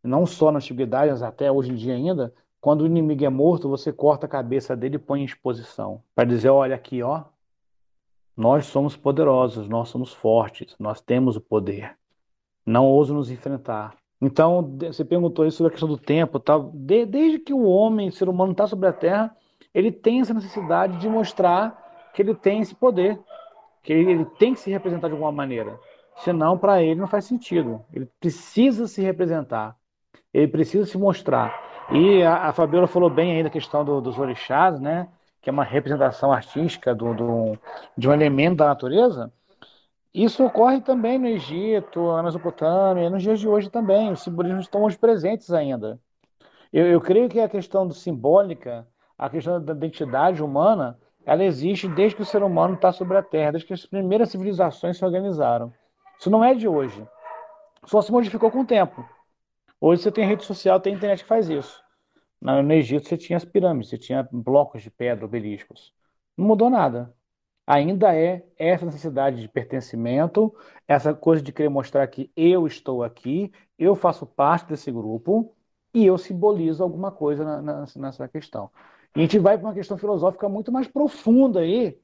não 0.03 0.27
só 0.27 0.51
na 0.53 0.59
antiguidade, 0.59 1.11
mas 1.11 1.23
até 1.23 1.51
hoje 1.51 1.73
em 1.73 1.77
dia 1.77 1.95
ainda, 1.95 2.35
quando 2.67 2.81
o 2.81 2.87
inimigo 2.87 3.25
é 3.25 3.29
morto, 3.29 3.69
você 3.69 3.93
corta 3.93 4.27
a 4.27 4.29
cabeça 4.29 4.75
dele 4.75 4.97
e 4.97 4.99
põe 4.99 5.21
em 5.21 5.25
exposição. 5.25 6.03
Para 6.17 6.25
dizer, 6.25 6.49
olha 6.49 6.75
aqui, 6.75 7.01
ó, 7.01 7.23
nós 8.37 8.67
somos 8.67 8.97
poderosos, 8.97 9.69
nós 9.69 9.89
somos 9.89 10.13
fortes, 10.13 10.75
nós 10.77 11.01
temos 11.01 11.37
o 11.37 11.41
poder. 11.41 11.97
Não 12.67 12.85
ouso 12.85 13.15
nos 13.15 13.31
enfrentar. 13.31 13.95
Então, 14.21 14.77
você 14.81 15.05
perguntou 15.05 15.47
isso 15.47 15.59
sobre 15.59 15.69
a 15.69 15.71
questão 15.71 15.89
do 15.89 15.97
tempo, 15.97 16.41
tal. 16.41 16.73
desde 16.75 17.39
que 17.39 17.55
o 17.55 17.63
homem, 17.63 18.11
ser 18.11 18.29
humano, 18.29 18.51
está 18.51 18.67
sobre 18.67 18.89
a 18.89 18.93
Terra, 18.93 19.37
ele 19.73 19.93
tem 19.93 20.21
essa 20.21 20.35
necessidade 20.35 20.99
de 20.99 21.09
mostrar 21.09 22.11
que 22.13 22.21
ele 22.21 22.35
tem 22.35 22.63
esse 22.63 22.75
poder, 22.75 23.17
que 23.81 23.93
ele, 23.93 24.11
ele 24.11 24.25
tem 24.41 24.55
que 24.55 24.59
se 24.59 24.73
representar 24.73 25.07
de 25.07 25.13
alguma 25.13 25.31
maneira. 25.31 25.79
Senão, 26.17 26.59
para 26.59 26.83
ele 26.83 26.99
não 26.99 27.07
faz 27.07 27.27
sentido. 27.27 27.81
Ele 27.93 28.09
precisa 28.19 28.89
se 28.89 29.01
representar, 29.03 29.77
ele 30.35 30.49
precisa 30.49 30.85
se 30.85 30.99
mostrar. 30.99 31.66
E 31.93 32.23
a, 32.23 32.49
a 32.49 32.53
Fabiola 32.53 32.87
falou 32.87 33.09
bem 33.09 33.37
aí 33.37 33.43
da 33.43 33.51
questão 33.51 33.85
do, 33.85 34.01
dos 34.01 34.19
orixás, 34.19 34.81
né? 34.81 35.09
Que 35.41 35.51
é 35.51 35.53
uma 35.53 35.65
representação 35.65 36.33
artística 36.33 36.95
do, 36.95 37.15
do, 37.15 37.59
de 37.97 38.09
um 38.09 38.13
elemento 38.13 38.57
da 38.57 38.67
natureza. 38.67 39.33
Isso 40.13 40.45
ocorre 40.45 40.81
também 40.81 41.19
no 41.19 41.27
Egito, 41.27 42.13
na 42.17 42.23
Mesopotâmia, 42.23 43.11
nos 43.11 43.23
dias 43.23 43.39
de 43.39 43.47
hoje 43.47 43.71
também. 43.71 44.11
Os 44.11 44.23
simbolismos 44.23 44.65
estão 44.65 44.83
hoje 44.83 44.99
presentes 44.99 45.53
ainda. 45.53 46.01
Eu, 46.73 46.87
eu 46.87 47.01
creio 47.01 47.29
que 47.29 47.39
a 47.39 47.49
questão 47.49 47.87
do 47.87 47.95
simbólica, 47.95 48.87
a 49.17 49.29
questão 49.29 49.63
da 49.63 49.73
identidade 49.73 50.43
humana, 50.43 50.99
ela 51.25 51.45
existe 51.45 51.87
desde 51.87 52.17
que 52.17 52.23
o 52.23 52.27
ser 52.27 52.43
humano 52.43 52.75
está 52.75 52.93
sobre 52.93 53.17
a 53.17 53.23
Terra, 53.23 53.53
desde 53.53 53.67
que 53.67 53.75
as 53.75 53.85
primeiras 53.85 54.31
civilizações 54.31 54.97
se 54.97 55.05
organizaram. 55.05 55.73
Isso 56.19 56.31
não 56.31 56.43
é 56.43 56.55
de 56.55 56.67
hoje. 56.67 57.07
Só 57.85 58.01
se 58.01 58.11
modificou 58.11 58.51
com 58.51 58.61
o 58.61 58.67
tempo. 58.67 59.05
Hoje 59.81 60.03
você 60.03 60.13
tem 60.13 60.27
rede 60.27 60.45
social, 60.45 60.81
tem 60.81 60.95
internet 60.95 61.23
que 61.23 61.29
faz 61.29 61.49
isso. 61.49 61.83
No 62.41 62.73
Egito 62.73 63.09
você 63.09 63.17
tinha 63.17 63.37
as 63.37 63.45
pirâmides, 63.45 63.91
você 63.91 63.99
tinha 63.99 64.29
blocos 64.31 64.83
de 64.83 64.91
pedra, 64.91 65.25
obeliscos. 65.25 65.93
Não 66.37 66.47
mudou 66.47 66.71
nada. 66.71 67.15
Ainda 67.67 68.15
é 68.15 68.47
essa 68.57 68.87
necessidade 68.87 69.41
de 69.41 69.49
pertencimento, 69.49 70.55
essa 70.87 71.13
coisa 71.15 71.43
de 71.43 71.53
querer 71.53 71.69
mostrar 71.69 72.07
que 72.07 72.31
eu 72.37 72.67
estou 72.67 73.03
aqui, 73.03 73.53
eu 73.79 73.97
faço 73.97 74.25
parte 74.27 74.69
desse 74.69 74.91
grupo 74.93 75.55
e 75.93 76.07
eu 76.07 76.17
simbolizo 76.17 76.83
alguma 76.83 77.11
coisa 77.11 77.45
na, 77.45 77.63
na, 77.63 77.87
nessa 77.97 78.29
questão. 78.29 78.71
E 79.17 79.21
a 79.21 79.23
gente 79.23 79.39
vai 79.39 79.59
para 79.59 79.67
uma 79.67 79.75
questão 79.75 79.99
filosófica 79.99 80.49
muito 80.49 80.71
mais 80.71 80.87
profunda 80.87 81.61
aí, 81.61 81.99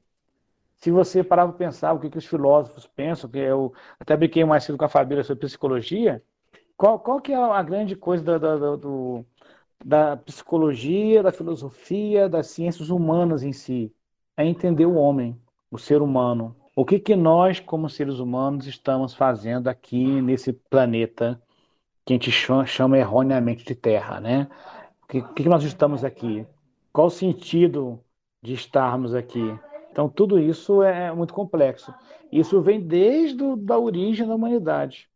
se 0.77 0.91
você 0.91 1.23
parar 1.23 1.47
para 1.47 1.57
pensar 1.57 1.93
o 1.93 1.99
que, 1.99 2.09
que 2.09 2.17
os 2.17 2.25
filósofos 2.25 2.85
pensam, 2.87 3.29
que 3.29 3.37
eu 3.37 3.73
até 3.99 4.17
brinquei 4.17 4.43
mais 4.43 4.65
cedo 4.65 4.77
com 4.77 4.83
a 4.85 4.89
Fabíola 4.89 5.23
sobre 5.23 5.45
psicologia, 5.45 6.21
qual, 6.77 6.99
qual 6.99 7.21
que 7.21 7.31
é 7.31 7.35
a 7.35 7.61
grande 7.63 7.95
coisa 7.95 8.23
da, 8.23 8.37
da, 8.37 8.75
do, 8.75 9.25
da 9.83 10.17
psicologia, 10.17 11.23
da 11.23 11.31
filosofia, 11.31 12.29
das 12.29 12.47
ciências 12.47 12.89
humanas 12.89 13.43
em 13.43 13.53
si? 13.53 13.93
É 14.35 14.45
entender 14.45 14.85
o 14.85 14.95
homem, 14.95 15.39
o 15.71 15.77
ser 15.77 16.01
humano. 16.01 16.55
O 16.75 16.85
que, 16.85 16.99
que 16.99 17.15
nós, 17.15 17.59
como 17.59 17.89
seres 17.89 18.19
humanos, 18.19 18.65
estamos 18.67 19.13
fazendo 19.13 19.67
aqui 19.67 20.21
nesse 20.21 20.53
planeta 20.53 21.41
que 22.05 22.13
a 22.13 22.15
gente 22.15 22.31
chama, 22.31 22.97
erroneamente 22.97 23.63
de 23.63 23.75
Terra, 23.75 24.19
né? 24.19 24.49
O 25.03 25.07
que, 25.07 25.21
que 25.21 25.49
nós 25.49 25.63
estamos 25.63 26.03
aqui? 26.03 26.45
Qual 26.91 27.07
o 27.07 27.11
sentido 27.11 28.03
de 28.41 28.53
estarmos 28.53 29.13
aqui? 29.15 29.39
Então, 29.91 30.09
tudo 30.09 30.39
isso 30.39 30.81
é 30.81 31.13
muito 31.13 31.33
complexo. 31.33 31.93
Isso 32.31 32.61
vem 32.61 32.81
desde 32.81 33.43
a 33.69 33.77
origem 33.77 34.27
da 34.27 34.35
humanidade. 34.35 35.09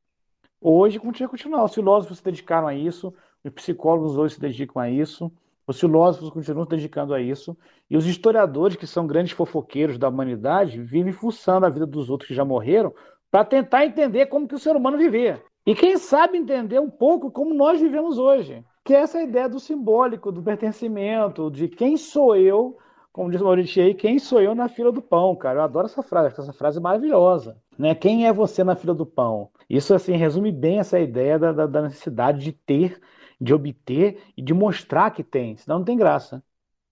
Hoje 0.61 0.99
continua 0.99 1.29
continuar. 1.29 1.63
Os 1.63 1.73
filósofos 1.73 2.17
se 2.17 2.23
dedicaram 2.23 2.67
a 2.67 2.73
isso, 2.73 3.13
os 3.43 3.51
psicólogos 3.51 4.17
hoje 4.17 4.35
se 4.35 4.41
dedicam 4.41 4.81
a 4.81 4.89
isso, 4.89 5.31
os 5.67 5.79
filósofos 5.79 6.29
continuam 6.29 6.65
se 6.65 6.69
dedicando 6.69 7.13
a 7.13 7.21
isso, 7.21 7.55
e 7.89 7.95
os 7.95 8.05
historiadores, 8.05 8.75
que 8.75 8.87
são 8.87 9.05
grandes 9.05 9.33
fofoqueiros 9.33 9.97
da 9.97 10.09
humanidade, 10.09 10.81
vivem 10.81 11.13
fuçando 11.13 11.65
a 11.65 11.69
vida 11.69 11.85
dos 11.85 12.09
outros 12.09 12.27
que 12.27 12.33
já 12.33 12.43
morreram 12.43 12.93
para 13.29 13.45
tentar 13.45 13.85
entender 13.85 14.27
como 14.27 14.47
que 14.47 14.55
o 14.55 14.59
ser 14.59 14.75
humano 14.75 14.97
vivia. 14.97 15.43
E 15.65 15.75
quem 15.75 15.97
sabe 15.97 16.37
entender 16.37 16.79
um 16.79 16.89
pouco 16.89 17.29
como 17.29 17.53
nós 17.53 17.79
vivemos 17.79 18.17
hoje, 18.17 18.63
que 18.85 18.95
é 18.95 18.99
essa 18.99 19.21
ideia 19.21 19.49
do 19.49 19.59
simbólico, 19.59 20.31
do 20.31 20.41
pertencimento, 20.41 21.51
de 21.51 21.67
quem 21.67 21.97
sou 21.97 22.35
eu, 22.35 22.77
como 23.11 23.29
diz 23.29 23.41
o 23.41 23.43
Maurício 23.43 23.83
aí, 23.83 23.93
quem 23.93 24.17
sou 24.17 24.41
eu 24.41 24.55
na 24.55 24.69
fila 24.69 24.91
do 24.91 25.01
pão, 25.01 25.35
cara. 25.35 25.59
Eu 25.59 25.63
adoro 25.63 25.87
essa 25.87 26.01
frase, 26.01 26.27
essa 26.39 26.53
frase 26.53 26.77
é 26.77 26.81
maravilhosa. 26.81 27.57
Né? 27.77 27.93
Quem 27.93 28.27
é 28.27 28.33
você 28.33 28.63
na 28.63 28.75
fila 28.75 28.93
do 28.93 29.05
pão? 29.05 29.49
Isso 29.69 29.93
assim 29.93 30.15
resume 30.15 30.51
bem 30.51 30.79
essa 30.79 30.99
ideia 30.99 31.37
da, 31.37 31.65
da, 31.65 31.81
necessidade 31.81 32.39
de 32.39 32.51
ter, 32.51 32.99
de 33.39 33.53
obter 33.53 34.21
e 34.35 34.41
de 34.41 34.53
mostrar 34.53 35.11
que 35.11 35.23
tem, 35.23 35.55
senão 35.57 35.79
não 35.79 35.85
tem 35.85 35.97
graça. 35.97 36.43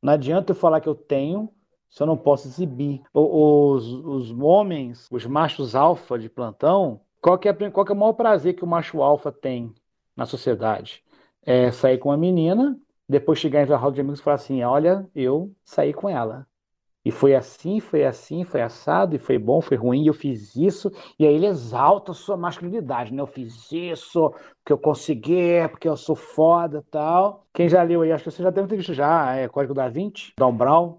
Não 0.01 0.13
adianta 0.13 0.51
eu 0.51 0.55
falar 0.55 0.81
que 0.81 0.89
eu 0.89 0.95
tenho 0.95 1.49
se 1.89 2.03
eu 2.03 2.07
não 2.07 2.17
posso 2.17 2.47
exibir. 2.47 3.01
Os, 3.13 3.87
os 3.87 4.31
homens, 4.31 5.07
os 5.11 5.25
machos 5.25 5.75
alfa 5.75 6.19
de 6.19 6.29
plantão, 6.29 7.01
qual 7.21 7.39
que, 7.39 7.49
é, 7.49 7.53
qual 7.71 7.85
que 7.85 7.91
é 7.91 7.95
o 7.95 7.97
maior 7.97 8.13
prazer 8.13 8.53
que 8.53 8.63
o 8.63 8.67
macho 8.67 9.01
alfa 9.01 9.31
tem 9.31 9.73
na 10.15 10.25
sociedade? 10.25 11.03
É 11.41 11.71
sair 11.71 11.97
com 11.97 12.09
uma 12.09 12.17
menina, 12.17 12.77
depois 13.07 13.39
chegar 13.39 13.61
em 13.65 13.71
roda 13.71 13.95
de 13.95 14.01
amigos 14.01 14.19
e 14.19 14.23
falar 14.23 14.35
assim: 14.35 14.61
olha, 14.63 15.09
eu 15.15 15.51
saí 15.63 15.93
com 15.93 16.09
ela. 16.09 16.45
E 17.05 17.11
foi 17.11 17.35
assim, 17.35 17.79
foi 17.79 18.03
assim, 18.03 18.43
foi 18.43 18.63
assado, 18.63 19.15
e 19.15 19.19
foi 19.19 19.37
bom, 19.37 19.61
foi 19.61 19.77
ruim, 19.77 20.03
e 20.03 20.07
eu 20.07 20.13
fiz 20.13 20.55
isso. 20.55 20.91
E 21.19 21.27
aí 21.27 21.35
ele 21.35 21.45
exalta 21.45 22.11
a 22.11 22.15
sua 22.15 22.35
masculinidade, 22.35 23.13
né? 23.13 23.21
Eu 23.21 23.27
fiz 23.27 23.71
isso, 23.71 24.31
porque 24.57 24.73
eu 24.73 24.77
consegui, 24.79 25.67
porque 25.69 25.87
eu 25.87 25.95
sou 25.95 26.15
foda 26.15 26.83
tal. 26.89 27.45
Quem 27.53 27.69
já 27.69 27.83
leu 27.83 28.01
aí, 28.01 28.11
acho 28.11 28.23
que 28.23 28.31
você 28.31 28.41
já 28.41 28.49
deve 28.49 28.67
ter 28.67 28.77
visto 28.77 28.95
já, 28.95 29.35
é 29.35 29.47
Código 29.47 29.75
da 29.75 29.87
Vinci, 29.87 30.33
Dan 30.35 30.55
Brown. 30.55 30.97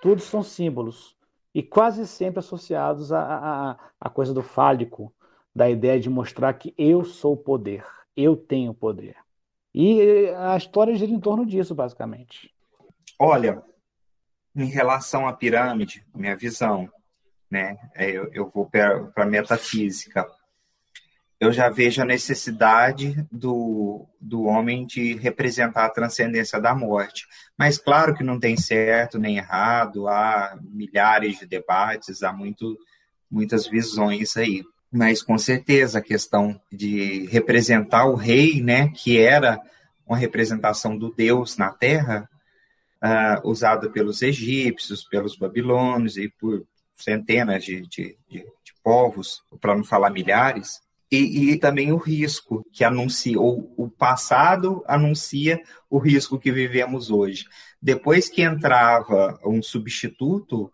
Todos 0.00 0.24
são 0.24 0.42
símbolos. 0.42 1.14
E 1.54 1.62
quase 1.62 2.06
sempre 2.06 2.38
associados 2.38 3.12
à, 3.12 3.20
à, 3.20 3.76
à 4.00 4.08
coisa 4.08 4.32
do 4.32 4.42
fálico, 4.42 5.12
da 5.54 5.68
ideia 5.68 6.00
de 6.00 6.08
mostrar 6.08 6.54
que 6.54 6.72
eu 6.78 7.04
sou 7.04 7.34
o 7.34 7.36
poder, 7.36 7.84
eu 8.16 8.34
tenho 8.34 8.72
poder. 8.72 9.16
E 9.74 10.30
a 10.30 10.56
história 10.56 10.94
gira 10.94 11.12
em 11.12 11.20
torno 11.20 11.44
disso, 11.44 11.74
basicamente. 11.74 12.50
Olha, 13.18 13.62
em 14.54 14.66
relação 14.66 15.26
à 15.26 15.32
pirâmide, 15.32 16.04
minha 16.14 16.36
visão, 16.36 16.88
né? 17.50 17.76
É, 17.94 18.10
eu, 18.10 18.30
eu 18.32 18.48
vou 18.48 18.66
para 18.66 19.10
a 19.16 19.26
metafísica. 19.26 20.26
Eu 21.38 21.52
já 21.52 21.68
vejo 21.68 22.00
a 22.00 22.04
necessidade 22.04 23.26
do, 23.30 24.06
do 24.20 24.44
homem 24.44 24.86
de 24.86 25.14
representar 25.16 25.86
a 25.86 25.90
transcendência 25.90 26.60
da 26.60 26.74
morte. 26.74 27.26
Mas 27.58 27.78
claro 27.78 28.14
que 28.14 28.22
não 28.22 28.38
tem 28.38 28.56
certo 28.56 29.18
nem 29.18 29.38
errado, 29.38 30.06
há 30.06 30.56
milhares 30.62 31.38
de 31.38 31.46
debates, 31.46 32.22
há 32.22 32.32
muito, 32.32 32.78
muitas 33.30 33.66
visões 33.66 34.36
aí. 34.36 34.62
Mas 34.90 35.22
com 35.22 35.36
certeza 35.36 35.98
a 35.98 36.02
questão 36.02 36.60
de 36.70 37.26
representar 37.26 38.06
o 38.06 38.14
rei, 38.14 38.62
né, 38.62 38.88
que 38.88 39.18
era 39.18 39.60
uma 40.06 40.16
representação 40.16 40.96
do 40.96 41.12
Deus 41.12 41.56
na 41.56 41.70
Terra, 41.70 42.28
uh, 43.02 43.48
usada 43.48 43.90
pelos 43.90 44.22
egípcios, 44.22 45.04
pelos 45.04 45.36
babilônios 45.36 46.16
e 46.16 46.28
por 46.28 46.64
centenas 46.94 47.64
de, 47.64 47.82
de, 47.82 48.16
de, 48.28 48.38
de 48.38 48.74
povos, 48.82 49.42
para 49.60 49.74
não 49.74 49.84
falar 49.84 50.10
milhares, 50.10 50.80
e, 51.10 51.52
e, 51.52 51.58
também 51.58 51.92
o 51.92 51.98
risco 51.98 52.64
que 52.72 52.82
anuncia, 52.82 53.38
ou 53.38 53.74
o 53.76 53.90
passado 53.90 54.82
anuncia 54.86 55.60
o 55.90 55.98
risco 55.98 56.38
que 56.38 56.50
vivemos 56.50 57.10
hoje. 57.10 57.44
Depois 57.82 58.30
que 58.30 58.40
entrava 58.40 59.38
um 59.44 59.62
substituto, 59.62 60.72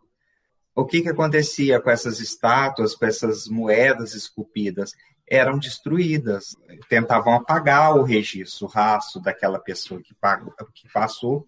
o 0.77 0.85
que, 0.85 1.03
que 1.03 1.09
acontecia 1.09 1.81
com 1.81 1.91
essas 1.91 2.21
estátuas, 2.21 2.95
com 2.95 3.05
essas 3.05 3.49
moedas 3.49 4.15
esculpidas? 4.15 4.93
Eram 5.27 5.59
destruídas, 5.59 6.55
tentavam 6.89 7.35
apagar 7.35 7.97
o 7.97 8.05
registro, 8.05 8.67
o 8.67 8.71
rastro 8.71 9.21
daquela 9.21 9.59
pessoa 9.59 10.01
que, 10.01 10.15
pagou, 10.15 10.55
que 10.73 10.89
passou 10.93 11.45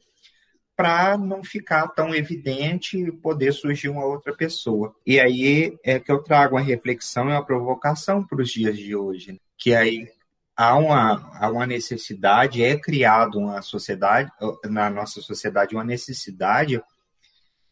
para 0.81 1.19
não 1.19 1.45
ficar 1.45 1.89
tão 1.89 2.15
evidente 2.15 2.97
e 2.97 3.13
poder 3.13 3.53
surgir 3.53 3.91
uma 3.91 4.03
outra 4.03 4.35
pessoa. 4.35 4.97
E 5.07 5.21
aí 5.21 5.79
é 5.85 6.01
que 6.01 6.11
eu 6.11 6.23
trago 6.23 6.57
uma 6.57 6.63
reflexão 6.63 7.29
e 7.29 7.33
uma 7.33 7.45
provocação 7.45 8.25
para 8.27 8.41
os 8.41 8.51
dias 8.51 8.79
de 8.79 8.97
hoje, 8.97 9.39
que 9.59 9.75
aí 9.75 10.11
há 10.57 10.75
uma, 10.79 11.39
há 11.39 11.51
uma 11.51 11.67
necessidade, 11.67 12.65
é 12.65 12.79
criado 12.79 13.39
uma 13.39 13.61
sociedade, 13.61 14.33
na 14.71 14.89
nossa 14.89 15.21
sociedade, 15.21 15.75
uma 15.75 15.85
necessidade 15.85 16.83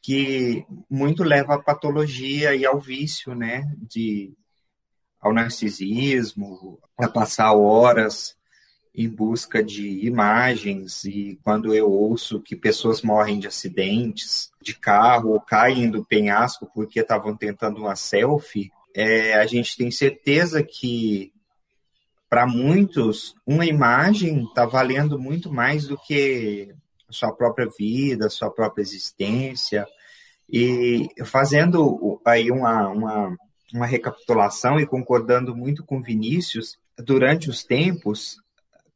que 0.03 0.67
muito 0.91 1.25
leva 1.25 1.55
à 1.55 1.59
patologia 1.59 2.55
e 2.55 2.67
ao 2.67 2.79
vício, 2.79 3.35
né, 3.35 3.73
de 3.79 4.35
ao 5.19 5.33
narcisismo, 5.33 6.79
a 6.99 7.09
passar 7.09 7.55
horas 7.55 8.37
em 8.95 9.09
busca 9.09 9.63
de 9.63 10.05
imagens 10.07 11.05
e 11.05 11.39
quando 11.43 11.75
eu 11.75 11.91
ouço 11.91 12.41
que 12.41 12.57
pessoas 12.57 13.03
morrem 13.03 13.39
de 13.39 13.47
acidentes 13.47 14.51
de 14.61 14.75
carro 14.75 15.31
ou 15.31 15.41
caem 15.41 15.91
do 15.91 16.05
penhasco 16.05 16.71
porque 16.75 17.01
estavam 17.01 17.37
tentando 17.37 17.79
uma 17.79 17.95
selfie, 17.95 18.73
é, 18.95 19.35
a 19.35 19.47
gente 19.47 19.77
tem 19.77 19.91
certeza 19.91 20.63
que 20.63 21.33
para 22.29 22.47
muitos 22.47 23.35
uma 23.47 23.65
imagem 23.65 24.45
está 24.45 24.67
valendo 24.67 25.19
muito 25.19 25.53
mais 25.53 25.87
do 25.87 25.97
que 25.97 26.75
a 27.09 27.13
sua 27.13 27.33
própria 27.33 27.69
vida, 27.79 28.27
a 28.27 28.31
sua 28.31 28.51
própria 28.51 28.83
existência. 28.83 29.87
E 30.51 31.09
fazendo 31.25 32.21
aí 32.25 32.51
uma, 32.51 32.89
uma, 32.89 33.37
uma 33.73 33.87
recapitulação 33.87 34.79
e 34.79 34.87
concordando 34.87 35.55
muito 35.55 35.85
com 35.85 36.03
Vinícius, 36.03 36.79
durante 36.99 37.49
os 37.49 37.63
tempos 37.63 38.39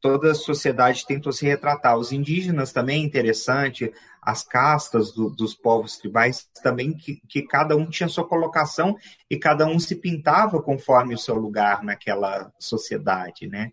toda 0.03 0.31
a 0.31 0.35
sociedade 0.35 1.07
tentou 1.07 1.31
se 1.31 1.45
retratar. 1.45 1.97
Os 1.97 2.11
indígenas 2.11 2.73
também 2.73 3.01
é 3.01 3.05
interessante, 3.05 3.89
as 4.21 4.43
castas 4.43 5.13
do, 5.13 5.29
dos 5.29 5.55
povos 5.55 5.97
tribais 5.97 6.45
também, 6.61 6.93
que, 6.93 7.21
que, 7.25 7.41
cada 7.43 7.77
um 7.77 7.89
tinha 7.89 8.09
sua 8.09 8.27
colocação 8.27 8.97
e 9.29 9.37
cada 9.37 9.65
um 9.65 9.79
se 9.79 9.95
pintava 9.95 10.61
conforme 10.61 11.15
o 11.15 11.17
seu 11.17 11.35
lugar 11.35 11.83
naquela 11.83 12.51
sociedade, 12.59 13.47
né? 13.47 13.71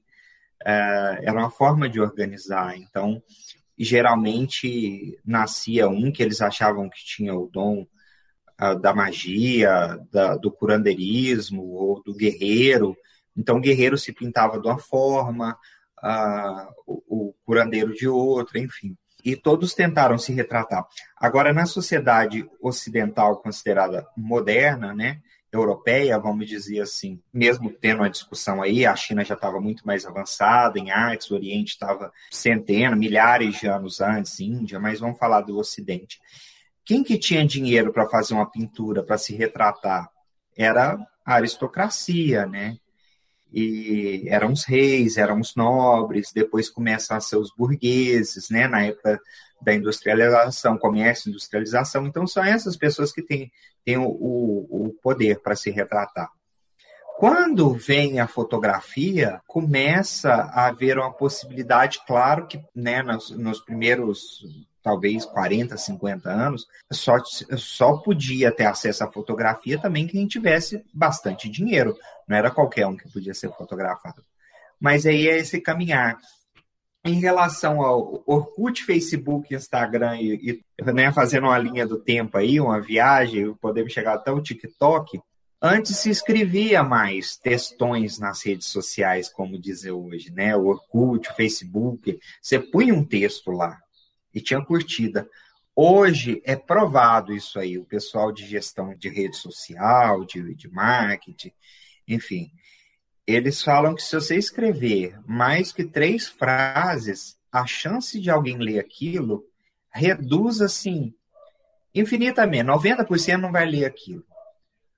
É, 0.64 1.18
era 1.24 1.36
uma 1.36 1.50
forma 1.50 1.88
de 1.88 2.00
organizar. 2.00 2.78
Então, 2.78 3.20
geralmente 3.76 5.18
nascia 5.24 5.88
um 5.88 6.12
que 6.12 6.22
eles 6.22 6.40
achavam 6.40 6.88
que 6.88 7.04
tinha 7.04 7.34
o 7.34 7.48
dom 7.48 7.84
uh, 8.62 8.78
da 8.78 8.94
magia, 8.94 9.98
da, 10.12 10.36
do 10.36 10.52
curandeirismo 10.52 11.64
ou 11.64 12.00
do 12.04 12.14
guerreiro. 12.14 12.96
Então, 13.36 13.56
o 13.56 13.60
guerreiro 13.60 13.98
se 13.98 14.12
pintava 14.12 14.60
de 14.60 14.68
uma 14.68 14.78
forma, 14.78 15.58
a, 16.02 16.68
o, 16.86 17.28
o 17.28 17.34
curandeiro 17.44 17.92
de 17.94 18.08
outra, 18.08 18.58
enfim. 18.58 18.96
E 19.24 19.36
todos 19.36 19.74
tentaram 19.74 20.16
se 20.16 20.32
retratar. 20.32 20.86
Agora, 21.16 21.52
na 21.52 21.66
sociedade 21.66 22.48
ocidental 22.60 23.42
considerada 23.42 24.06
moderna, 24.16 24.94
né, 24.94 25.20
europeia, 25.52 26.18
vamos 26.18 26.48
dizer 26.48 26.80
assim, 26.80 27.20
mesmo 27.32 27.70
tendo 27.70 27.98
uma 27.98 28.10
discussão 28.10 28.62
aí, 28.62 28.86
a 28.86 28.94
China 28.94 29.24
já 29.24 29.34
estava 29.34 29.60
muito 29.60 29.86
mais 29.86 30.06
avançada 30.06 30.78
em 30.78 30.90
artes, 30.90 31.30
o 31.30 31.34
Oriente 31.34 31.72
estava 31.72 32.12
centenas, 32.30 32.98
milhares 32.98 33.58
de 33.58 33.66
anos 33.66 34.00
antes, 34.00 34.38
Índia, 34.40 34.78
mas 34.78 35.00
vamos 35.00 35.18
falar 35.18 35.40
do 35.40 35.58
Ocidente. 35.58 36.20
Quem 36.84 37.02
que 37.02 37.18
tinha 37.18 37.44
dinheiro 37.44 37.92
para 37.92 38.08
fazer 38.08 38.34
uma 38.34 38.50
pintura, 38.50 39.02
para 39.02 39.18
se 39.18 39.34
retratar? 39.34 40.08
Era 40.56 40.98
a 41.24 41.34
aristocracia, 41.34 42.46
né? 42.46 42.76
E 43.52 44.24
eram 44.28 44.52
os 44.52 44.64
reis, 44.64 45.16
eram 45.16 45.40
os 45.40 45.54
nobres, 45.54 46.32
depois 46.32 46.68
começam 46.68 47.16
a 47.16 47.20
ser 47.20 47.36
os 47.36 47.52
burgueses, 47.54 48.48
né, 48.50 48.68
na 48.68 48.84
época 48.84 49.20
da 49.60 49.74
industrialização, 49.74 50.78
comércio, 50.78 51.28
industrialização, 51.28 52.06
então 52.06 52.26
são 52.26 52.44
essas 52.44 52.76
pessoas 52.76 53.12
que 53.12 53.22
têm, 53.22 53.52
têm 53.84 53.98
o, 53.98 54.08
o, 54.08 54.94
poder 55.02 55.40
para 55.40 55.56
se 55.56 55.70
retratar. 55.70 56.30
Quando 57.18 57.74
vem 57.74 58.18
a 58.18 58.26
fotografia, 58.26 59.42
começa 59.46 60.32
a 60.32 60.68
haver 60.68 60.96
uma 60.98 61.12
possibilidade, 61.12 62.00
claro 62.06 62.46
que 62.46 62.62
né, 62.74 63.02
nos, 63.02 63.30
nos 63.30 63.60
primeiros 63.60 64.42
talvez 64.82 65.24
40, 65.24 65.76
50 65.76 66.30
anos, 66.30 66.66
só, 66.92 67.16
só 67.56 67.96
podia 67.98 68.50
ter 68.50 68.66
acesso 68.66 69.04
à 69.04 69.10
fotografia 69.10 69.78
também 69.78 70.06
quem 70.06 70.26
tivesse 70.26 70.84
bastante 70.92 71.48
dinheiro. 71.48 71.96
Não 72.26 72.36
era 72.36 72.50
qualquer 72.50 72.86
um 72.86 72.96
que 72.96 73.10
podia 73.10 73.34
ser 73.34 73.50
fotografado. 73.50 74.24
Mas 74.80 75.06
aí 75.06 75.28
é 75.28 75.38
esse 75.38 75.60
caminhar. 75.60 76.18
Em 77.04 77.18
relação 77.18 77.80
ao 77.80 78.22
Orkut, 78.26 78.84
Facebook, 78.84 79.54
Instagram 79.54 80.18
e, 80.20 80.62
e 80.78 80.92
né, 80.92 81.10
fazendo 81.12 81.44
uma 81.44 81.56
linha 81.58 81.86
do 81.86 81.98
tempo 81.98 82.36
aí, 82.36 82.60
uma 82.60 82.80
viagem, 82.80 83.54
podemos 83.54 83.92
chegar 83.92 84.14
até 84.14 84.30
o 84.30 84.42
TikTok, 84.42 85.18
Antes 85.62 85.98
se 85.98 86.08
escrevia 86.08 86.82
mais 86.82 87.36
textões 87.36 88.18
nas 88.18 88.42
redes 88.42 88.68
sociais, 88.68 89.28
como 89.28 89.60
dizer 89.60 89.90
hoje, 89.90 90.32
né? 90.32 90.56
O 90.56 90.68
Orkut, 90.68 91.28
o 91.28 91.34
Facebook, 91.34 92.18
você 92.40 92.58
punha 92.58 92.94
um 92.94 93.04
texto 93.04 93.50
lá 93.50 93.78
e 94.34 94.40
tinha 94.40 94.64
curtida. 94.64 95.28
Hoje 95.74 96.42
é 96.44 96.56
provado 96.56 97.32
isso 97.32 97.58
aí, 97.58 97.78
o 97.78 97.84
pessoal 97.84 98.32
de 98.32 98.46
gestão 98.46 98.94
de 98.94 99.08
rede 99.08 99.36
social, 99.36 100.24
de, 100.24 100.54
de 100.54 100.68
marketing, 100.68 101.52
enfim. 102.06 102.50
Eles 103.26 103.62
falam 103.62 103.94
que 103.94 104.02
se 104.02 104.14
você 104.14 104.36
escrever 104.36 105.18
mais 105.26 105.72
que 105.72 105.84
três 105.84 106.28
frases, 106.28 107.38
a 107.50 107.66
chance 107.66 108.20
de 108.20 108.30
alguém 108.30 108.58
ler 108.58 108.78
aquilo 108.78 109.44
reduz 109.92 110.60
assim 110.60 111.14
infinitamente. 111.94 112.64
90% 112.64 113.36
não 113.36 113.52
vai 113.52 113.66
ler 113.66 113.84
aquilo. 113.84 114.24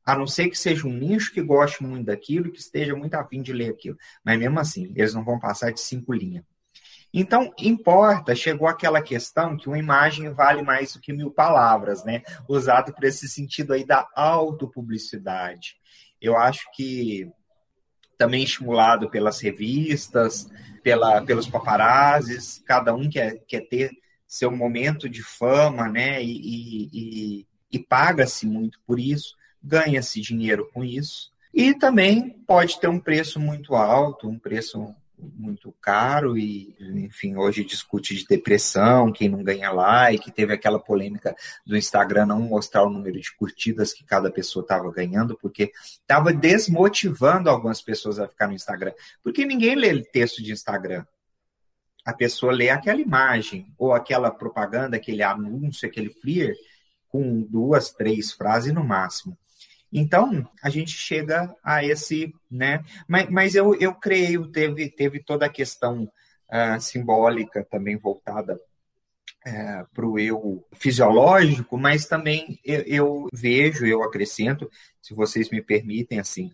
A 0.05 0.17
não 0.17 0.27
ser 0.27 0.49
que 0.49 0.59
seja 0.59 0.87
um 0.87 0.93
nicho 0.93 1.33
que 1.33 1.41
goste 1.41 1.83
muito 1.83 2.07
daquilo 2.07 2.49
e 2.49 2.51
que 2.51 2.59
esteja 2.59 2.95
muito 2.95 3.15
afim 3.15 3.41
de 3.41 3.53
ler 3.53 3.71
aquilo. 3.71 3.97
Mas 4.25 4.39
mesmo 4.39 4.59
assim, 4.59 4.93
eles 4.97 5.15
não 5.15 5.25
vão 5.25 5.39
passar 5.39 5.71
de 5.73 5.81
cinco 5.81 6.13
linhas. 6.13 6.45
Então, 7.13 7.53
importa, 7.59 8.35
chegou 8.35 8.67
aquela 8.67 9.03
questão 9.03 9.57
que 9.57 9.69
uma 9.69 9.79
imagem 9.79 10.31
vale 10.33 10.63
mais 10.63 10.95
do 10.95 11.01
que 11.01 11.13
mil 11.13 11.31
palavras, 11.31 12.05
né? 12.05 12.23
Usado 12.49 12.95
por 12.95 13.05
esse 13.05 13.29
sentido 13.29 13.75
aí 13.75 13.85
da 13.85 14.09
autopublicidade. 14.17 15.77
Eu 16.21 16.39
acho 16.39 16.71
que 16.75 17.31
também 18.17 18.45
estimulado 18.45 19.11
pelas 19.11 19.41
revistas, 19.41 20.49
pela, 20.83 21.21
pelos 21.23 21.49
paparazzis, 21.49 22.63
cada 22.65 22.95
um 22.95 23.11
quer, 23.11 23.45
quer 23.47 23.69
ter 23.69 23.91
seu 24.27 24.51
momento 24.51 25.09
de 25.09 25.23
fama, 25.23 25.89
né? 25.89 26.23
E, 26.23 26.89
e, 26.93 27.47
e 27.71 27.79
paga-se 27.79 28.47
muito 28.47 28.81
por 28.87 28.99
isso, 28.99 29.37
ganha-se 29.63 30.21
dinheiro 30.21 30.71
com 30.73 30.83
isso. 30.83 31.31
E 31.53 31.75
também 31.75 32.31
pode 32.47 32.81
ter 32.81 32.89
um 32.89 32.99
preço 32.99 33.39
muito 33.39 33.75
alto, 33.75 34.29
um 34.29 34.39
preço 34.39 34.95
muito 35.35 35.73
caro 35.81 36.37
e, 36.37 36.77
enfim, 36.81 37.37
hoje 37.37 37.65
discute 37.65 38.15
de 38.15 38.25
depressão, 38.25 39.13
quem 39.13 39.29
não 39.29 39.43
ganha 39.43 39.71
like, 39.71 40.31
teve 40.31 40.53
aquela 40.53 40.79
polêmica 40.79 41.35
do 41.67 41.77
Instagram 41.77 42.27
não 42.27 42.41
mostrar 42.41 42.85
o 42.85 42.91
número 42.91 43.21
de 43.21 43.35
curtidas 43.37 43.93
que 43.93 44.05
cada 44.05 44.31
pessoa 44.31 44.63
estava 44.63 44.91
ganhando, 44.91 45.37
porque 45.37 45.73
estava 46.01 46.33
desmotivando 46.33 47.49
algumas 47.49 47.81
pessoas 47.81 48.19
a 48.19 48.29
ficar 48.29 48.49
no 48.49 48.55
Instagram, 48.55 48.93
porque 49.23 49.45
ninguém 49.45 49.75
lê 49.75 50.03
texto 50.03 50.43
de 50.43 50.53
Instagram. 50.53 51.05
a 52.05 52.13
pessoa 52.13 52.53
lê 52.53 52.69
aquela 52.69 53.01
imagem, 53.01 53.73
ou 53.79 53.93
aquela 53.93 54.31
propaganda, 54.31 54.97
aquele 54.97 55.23
anúncio, 55.23 55.89
aquele 55.89 56.11
flyer, 56.11 56.55
com 57.09 57.43
duas, 57.43 57.93
três 57.93 58.33
frases 58.33 58.73
no 58.73 58.83
máximo. 58.83 59.39
Então, 59.93 60.49
a 60.63 60.71
gente 60.71 60.93
chega 60.93 61.55
a 61.63 61.85
esse, 61.85 62.35
né? 62.51 62.83
Mas, 63.07 63.29
mas 63.29 63.55
eu, 63.55 63.75
eu 63.75 63.95
creio, 63.95 64.47
teve, 64.47 64.89
teve 64.89 65.23
toda 65.23 65.45
a 65.45 65.51
questão 65.51 66.05
uh, 66.49 66.81
simbólica 66.81 67.63
também 67.71 67.99
voltada 67.99 68.59
uh, 69.47 69.87
para 69.93 70.07
o 70.07 70.19
eu 70.19 70.67
fisiológico, 70.73 71.77
mas 71.77 72.07
também 72.07 72.59
eu, 72.65 72.81
eu, 72.87 73.29
vejo, 73.33 73.85
eu 73.85 74.03
acrescento, 74.03 74.71
se 75.03 75.13
vocês 75.13 75.51
me 75.51 75.61
permitem, 75.61 76.19
assim, 76.19 76.51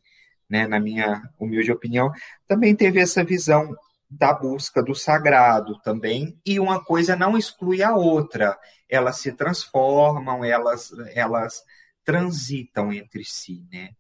né, 0.50 0.66
na 0.66 0.80
minha 0.80 1.22
humilde 1.38 1.70
opinião, 1.70 2.10
também 2.46 2.74
teve 2.74 2.98
essa 3.00 3.22
visão 3.22 3.76
da 4.10 4.32
busca 4.32 4.82
do 4.82 4.94
sagrado 4.94 5.78
também, 5.82 6.40
e 6.44 6.58
uma 6.58 6.82
coisa 6.82 7.14
não 7.14 7.36
exclui 7.36 7.82
a 7.82 7.94
outra, 7.94 8.58
elas 8.88 9.18
se 9.18 9.30
transformam, 9.32 10.42
elas, 10.42 10.90
elas 11.14 11.62
transitam 12.08 12.90
entre 12.90 13.22
si, 13.22 13.66
né? 13.70 13.90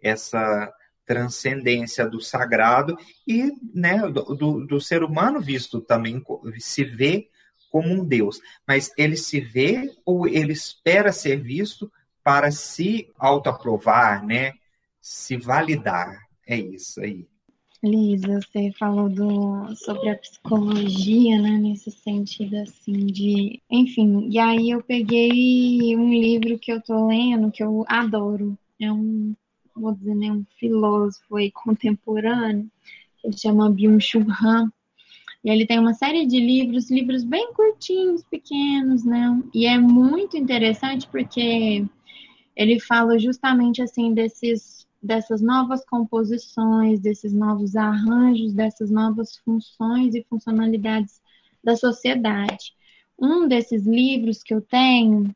Essa 0.00 0.72
transcendência 1.04 2.06
do 2.06 2.20
sagrado 2.20 2.96
e 3.26 3.50
né, 3.74 3.98
do, 4.08 4.64
do, 4.64 4.80
ser 4.80 5.02
humano 5.02 5.40
visto 5.40 5.80
também 5.80 6.24
se 6.60 6.84
vê 6.84 7.28
como 7.68 7.88
um 7.88 8.04
Deus, 8.04 8.40
mas 8.64 8.92
ele 8.96 9.16
se 9.16 9.40
vê 9.40 9.92
ou 10.04 10.28
ele 10.28 10.52
espera 10.52 11.10
ser 11.10 11.42
visto 11.42 11.92
para 12.22 12.52
se 12.52 13.10
autoaprovar, 13.18 14.24
né? 14.24 14.52
Se 15.00 15.36
validar. 15.36 16.20
É 16.46 16.56
isso 16.56 17.00
aí. 17.00 17.26
Lisa, 17.82 18.40
você 18.42 18.70
falou 18.78 19.08
do, 19.08 19.74
sobre 19.74 20.10
a 20.10 20.18
psicologia, 20.18 21.40
né, 21.40 21.56
nesse 21.56 21.90
sentido 21.90 22.56
assim 22.56 23.06
de, 23.06 23.58
enfim, 23.70 24.28
e 24.30 24.38
aí 24.38 24.68
eu 24.68 24.82
peguei 24.82 25.96
um 25.96 26.10
livro 26.10 26.58
que 26.58 26.70
eu 26.70 26.82
tô 26.82 27.06
lendo 27.06 27.50
que 27.50 27.62
eu 27.62 27.82
adoro, 27.88 28.56
é 28.78 28.92
um, 28.92 29.34
vou 29.74 29.94
dizer, 29.94 30.14
né, 30.14 30.30
um 30.30 30.44
filósofo 30.58 31.36
aí 31.36 31.50
contemporâneo, 31.50 32.70
ele 33.24 33.38
chama 33.38 33.70
Byung-Chul 33.70 34.26
Han, 34.42 34.70
e 35.42 35.48
ele 35.48 35.64
tem 35.64 35.78
uma 35.78 35.94
série 35.94 36.26
de 36.26 36.38
livros, 36.38 36.90
livros 36.90 37.24
bem 37.24 37.50
curtinhos, 37.54 38.22
pequenos, 38.24 39.06
né, 39.06 39.42
e 39.54 39.64
é 39.64 39.78
muito 39.78 40.36
interessante 40.36 41.08
porque 41.08 41.86
ele 42.54 42.78
fala 42.78 43.18
justamente 43.18 43.80
assim 43.80 44.12
desses 44.12 44.86
dessas 45.02 45.40
novas 45.40 45.84
composições, 45.84 47.00
desses 47.00 47.32
novos 47.32 47.76
arranjos, 47.76 48.52
dessas 48.52 48.90
novas 48.90 49.36
funções 49.38 50.14
e 50.14 50.24
funcionalidades 50.28 51.20
da 51.62 51.76
sociedade. 51.76 52.74
Um 53.18 53.48
desses 53.48 53.86
livros 53.86 54.42
que 54.42 54.54
eu 54.54 54.60
tenho, 54.60 55.34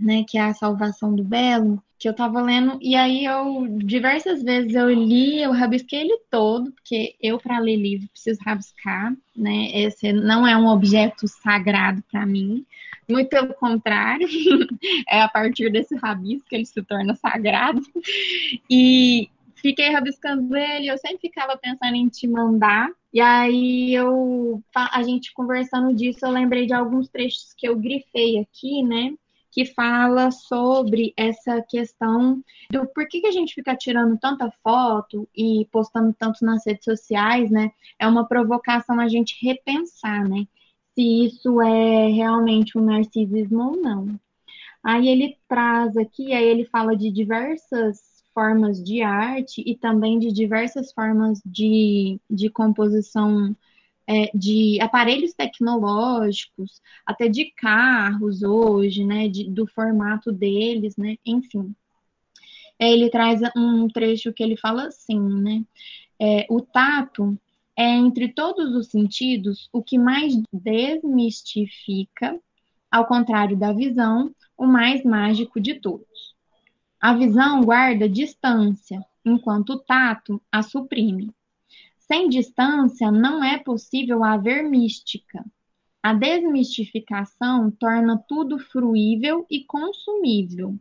né, 0.00 0.24
que 0.28 0.38
é 0.38 0.42
A 0.42 0.54
Salvação 0.54 1.14
do 1.14 1.24
Belo, 1.24 1.82
que 1.98 2.08
eu 2.08 2.12
estava 2.12 2.42
lendo, 2.42 2.78
e 2.82 2.96
aí 2.96 3.24
eu, 3.24 3.66
diversas 3.78 4.42
vezes 4.42 4.74
eu 4.74 4.90
li, 4.90 5.40
eu 5.40 5.52
rabisquei 5.52 6.00
ele 6.00 6.18
todo, 6.30 6.72
porque 6.72 7.14
eu, 7.20 7.38
para 7.38 7.58
ler 7.58 7.76
livro, 7.76 8.08
preciso 8.08 8.40
rabiscar, 8.44 9.16
né, 9.34 9.70
esse 9.72 10.12
não 10.12 10.46
é 10.46 10.56
um 10.56 10.66
objeto 10.66 11.26
sagrado 11.26 12.02
para 12.10 12.26
mim, 12.26 12.66
muito 13.08 13.28
pelo 13.28 13.54
contrário, 13.54 14.26
é 15.08 15.20
a 15.20 15.28
partir 15.28 15.70
desse 15.70 15.94
rabisco 15.96 16.48
que 16.48 16.54
ele 16.54 16.66
se 16.66 16.82
torna 16.82 17.14
sagrado. 17.14 17.80
E 18.70 19.28
fiquei 19.64 19.90
rabiscando 19.90 20.54
ele, 20.54 20.88
eu 20.88 20.98
sempre 20.98 21.28
ficava 21.28 21.56
pensando 21.56 21.94
em 21.94 22.08
te 22.08 22.28
mandar. 22.28 22.90
E 23.12 23.20
aí 23.20 23.94
eu 23.94 24.62
a 24.74 25.02
gente 25.02 25.32
conversando 25.32 25.94
disso, 25.94 26.18
eu 26.22 26.30
lembrei 26.30 26.66
de 26.66 26.74
alguns 26.74 27.08
trechos 27.08 27.54
que 27.56 27.66
eu 27.66 27.76
grifei 27.76 28.38
aqui, 28.38 28.82
né? 28.82 29.14
Que 29.50 29.64
fala 29.64 30.30
sobre 30.32 31.14
essa 31.16 31.62
questão 31.62 32.42
do 32.70 32.86
por 32.88 33.08
que, 33.08 33.20
que 33.20 33.26
a 33.28 33.32
gente 33.32 33.54
fica 33.54 33.74
tirando 33.76 34.18
tanta 34.18 34.50
foto 34.62 35.28
e 35.34 35.66
postando 35.70 36.12
tanto 36.12 36.44
nas 36.44 36.66
redes 36.66 36.84
sociais, 36.84 37.50
né? 37.50 37.70
É 37.98 38.06
uma 38.06 38.26
provocação 38.26 39.00
a 39.00 39.08
gente 39.08 39.38
repensar, 39.40 40.28
né? 40.28 40.46
Se 40.94 41.26
isso 41.26 41.60
é 41.60 42.08
realmente 42.08 42.78
um 42.78 42.84
narcisismo 42.84 43.70
ou 43.70 43.76
não. 43.76 44.18
Aí 44.82 45.08
ele 45.08 45.36
traz 45.48 45.96
aqui, 45.96 46.32
aí 46.32 46.44
ele 46.44 46.64
fala 46.66 46.96
de 46.96 47.10
diversas 47.10 48.22
formas 48.34 48.82
de 48.82 49.00
arte 49.02 49.62
e 49.64 49.76
também 49.76 50.18
de 50.18 50.32
diversas 50.32 50.92
formas 50.92 51.40
de, 51.46 52.20
de 52.28 52.50
composição 52.50 53.56
é, 54.06 54.30
de 54.34 54.78
aparelhos 54.80 55.32
tecnológicos, 55.32 56.82
até 57.06 57.28
de 57.28 57.50
carros 57.56 58.42
hoje, 58.42 59.04
né, 59.04 59.28
de, 59.28 59.48
do 59.48 59.66
formato 59.66 60.30
deles, 60.30 60.96
né, 60.96 61.16
enfim. 61.24 61.74
Ele 62.78 63.08
traz 63.08 63.40
um 63.56 63.88
trecho 63.88 64.32
que 64.32 64.42
ele 64.42 64.56
fala 64.56 64.88
assim, 64.88 65.18
né, 65.18 65.64
é, 66.20 66.46
o 66.50 66.60
tato 66.60 67.38
é, 67.76 67.84
entre 67.84 68.28
todos 68.28 68.74
os 68.74 68.86
sentidos, 68.88 69.68
o 69.72 69.82
que 69.82 69.98
mais 69.98 70.34
desmistifica, 70.52 72.40
ao 72.90 73.06
contrário 73.06 73.56
da 73.56 73.72
visão, 73.72 74.32
o 74.56 74.66
mais 74.66 75.04
mágico 75.04 75.60
de 75.60 75.74
todos. 75.74 76.34
A 77.00 77.12
visão 77.14 77.62
guarda 77.62 78.08
distância, 78.08 79.04
enquanto 79.24 79.70
o 79.70 79.78
tato 79.78 80.40
a 80.50 80.62
suprime. 80.62 81.30
Sem 81.98 82.28
distância, 82.28 83.10
não 83.10 83.42
é 83.42 83.58
possível 83.58 84.22
haver 84.22 84.62
mística. 84.62 85.44
A 86.00 86.14
desmistificação 86.14 87.70
torna 87.70 88.22
tudo 88.28 88.58
fruível 88.58 89.44
e 89.50 89.64
consumível. 89.64 90.76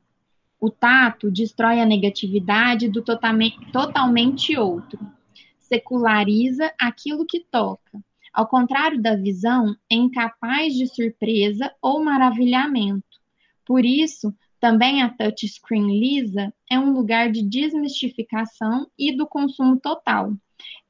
O 0.60 0.70
tato 0.70 1.32
destrói 1.32 1.80
a 1.80 1.86
negatividade 1.86 2.88
do 2.88 3.02
totalmente 3.02 4.56
outro 4.58 5.00
seculariza 5.64 6.72
aquilo 6.80 7.26
que 7.26 7.40
toca. 7.40 8.04
Ao 8.34 8.48
contrário 8.48 9.02
da 9.02 9.16
visão, 9.16 9.76
é 9.90 9.96
incapaz 9.96 10.74
de 10.74 10.88
surpresa 10.88 11.74
ou 11.82 12.04
maravilhamento. 12.04 13.22
Por 13.66 13.86
isso, 13.86 14.34
também 14.60 15.02
a 15.04 15.10
touchscreen 15.10 16.00
lisa 16.00 16.54
é 16.70 16.80
um 16.80 16.94
lugar 16.94 17.32
de 17.32 17.44
desmistificação 17.44 18.90
e 18.98 19.16
do 19.16 19.28
consumo 19.28 19.80
total. 19.80 20.34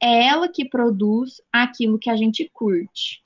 É 0.00 0.26
ela 0.26 0.48
que 0.48 0.68
produz 0.68 1.42
aquilo 1.52 1.98
que 1.98 2.08
a 2.08 2.16
gente 2.16 2.48
curte. 2.52 3.22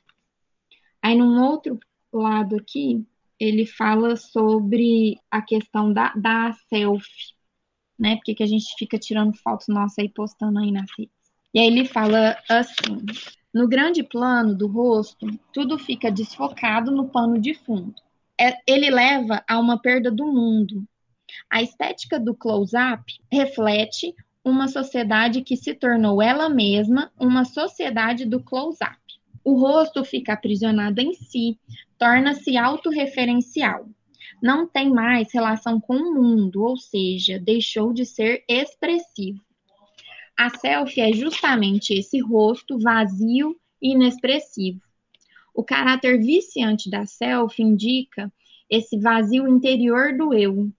Aí, 1.02 1.16
num 1.16 1.42
outro 1.42 1.78
lado 2.12 2.56
aqui, 2.56 3.06
ele 3.38 3.66
fala 3.66 4.16
sobre 4.16 5.20
a 5.30 5.40
questão 5.40 5.92
da, 5.92 6.12
da 6.14 6.52
selfie, 6.68 7.34
né? 7.98 8.16
Porque 8.16 8.34
que 8.34 8.42
a 8.42 8.46
gente 8.46 8.74
fica 8.76 8.98
tirando 8.98 9.36
fotos 9.36 9.68
nossas 9.68 10.04
e 10.04 10.08
postando 10.08 10.58
aí 10.58 10.72
na 10.72 10.84
feed. 10.88 11.10
E 11.54 11.58
aí 11.58 11.66
ele 11.66 11.84
fala 11.84 12.36
assim: 12.48 13.04
no 13.52 13.66
grande 13.66 14.02
plano 14.02 14.54
do 14.54 14.66
rosto, 14.66 15.26
tudo 15.52 15.78
fica 15.78 16.10
desfocado 16.10 16.90
no 16.90 17.08
pano 17.08 17.38
de 17.40 17.54
fundo. 17.54 17.94
É, 18.40 18.56
ele 18.66 18.90
leva 18.90 19.42
a 19.48 19.58
uma 19.58 19.80
perda 19.80 20.10
do 20.10 20.26
mundo. 20.26 20.84
A 21.50 21.62
estética 21.62 22.20
do 22.20 22.34
close-up 22.34 23.02
reflete 23.32 24.14
uma 24.44 24.68
sociedade 24.68 25.42
que 25.42 25.56
se 25.56 25.74
tornou 25.74 26.22
ela 26.22 26.48
mesma 26.48 27.10
uma 27.18 27.44
sociedade 27.44 28.24
do 28.24 28.42
close-up. 28.42 28.98
O 29.44 29.54
rosto 29.54 30.04
fica 30.04 30.34
aprisionado 30.34 31.00
em 31.00 31.14
si, 31.14 31.58
torna-se 31.98 32.56
autorreferencial. 32.56 33.88
Não 34.42 34.68
tem 34.68 34.90
mais 34.90 35.32
relação 35.32 35.80
com 35.80 35.96
o 35.96 36.14
mundo, 36.14 36.62
ou 36.62 36.76
seja, 36.76 37.38
deixou 37.38 37.92
de 37.92 38.04
ser 38.04 38.44
expressivo. 38.48 39.40
A 40.38 40.50
selfie 40.50 41.00
é 41.00 41.12
justamente 41.12 41.92
esse 41.92 42.20
rosto 42.20 42.78
vazio 42.78 43.56
e 43.82 43.90
inexpressivo. 43.90 44.80
O 45.52 45.64
caráter 45.64 46.16
viciante 46.16 46.88
da 46.88 47.06
selfie 47.06 47.64
indica 47.64 48.32
esse 48.70 48.96
vazio 49.00 49.48
interior 49.48 50.16
do 50.16 50.32
eu. 50.32 50.70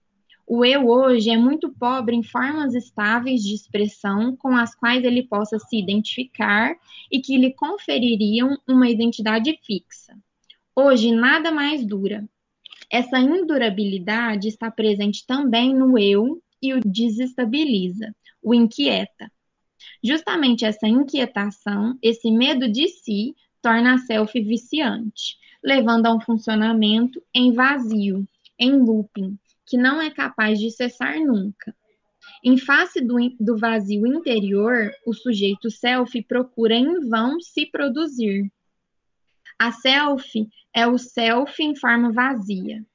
O 0.48 0.64
eu 0.64 0.88
hoje 0.88 1.30
é 1.30 1.36
muito 1.36 1.74
pobre 1.74 2.16
em 2.16 2.24
formas 2.24 2.74
estáveis 2.74 3.44
de 3.44 3.54
expressão 3.54 4.34
com 4.38 4.56
as 4.56 4.74
quais 4.74 5.04
ele 5.04 5.24
possa 5.24 5.60
se 5.60 5.78
identificar 5.78 6.74
e 7.12 7.20
que 7.20 7.38
lhe 7.38 7.54
confeririam 7.54 8.58
uma 8.66 8.88
identidade 8.88 9.60
fixa. 9.66 10.18
Hoje 10.74 11.12
nada 11.12 11.52
mais 11.52 11.86
dura. 11.86 12.26
Essa 12.90 13.20
indurabilidade 13.20 14.48
está 14.48 14.72
presente 14.72 15.28
também 15.28 15.76
no 15.76 16.00
eu 16.00 16.42
e 16.62 16.74
o 16.74 16.80
desestabiliza, 16.80 18.16
o 18.42 18.54
inquieta. 18.54 19.30
Justamente 20.04 20.66
essa 20.66 20.88
inquietação, 20.88 21.98
esse 22.02 22.32
medo 22.32 22.72
de 22.72 22.88
si, 22.88 23.36
torna 23.62 23.96
a 23.96 23.98
selfie 23.98 24.42
viciante, 24.42 25.38
levando 25.64 26.06
a 26.06 26.14
um 26.14 26.22
funcionamento 26.22 27.22
em 27.34 27.54
vazio, 27.54 28.28
em 28.58 28.78
looping, 28.78 29.38
que 29.66 29.78
não 29.78 30.02
é 30.02 30.10
capaz 30.10 30.60
de 30.60 30.72
cessar 30.72 31.20
nunca. 31.20 31.76
Em 32.44 32.58
face 32.58 33.02
do, 33.02 33.18
do 33.40 33.58
vazio 33.58 34.08
interior, 34.08 34.92
o 35.06 35.14
sujeito 35.14 35.70
selfie 35.70 36.22
procura 36.22 36.74
em 36.74 37.08
vão 37.10 37.40
se 37.40 37.66
produzir. 37.66 38.52
A 39.58 39.72
selfie 39.72 40.48
é 40.74 40.88
o 40.88 40.98
self 40.98 41.62
em 41.62 41.76
forma 41.76 42.14
vazia. 42.14 42.86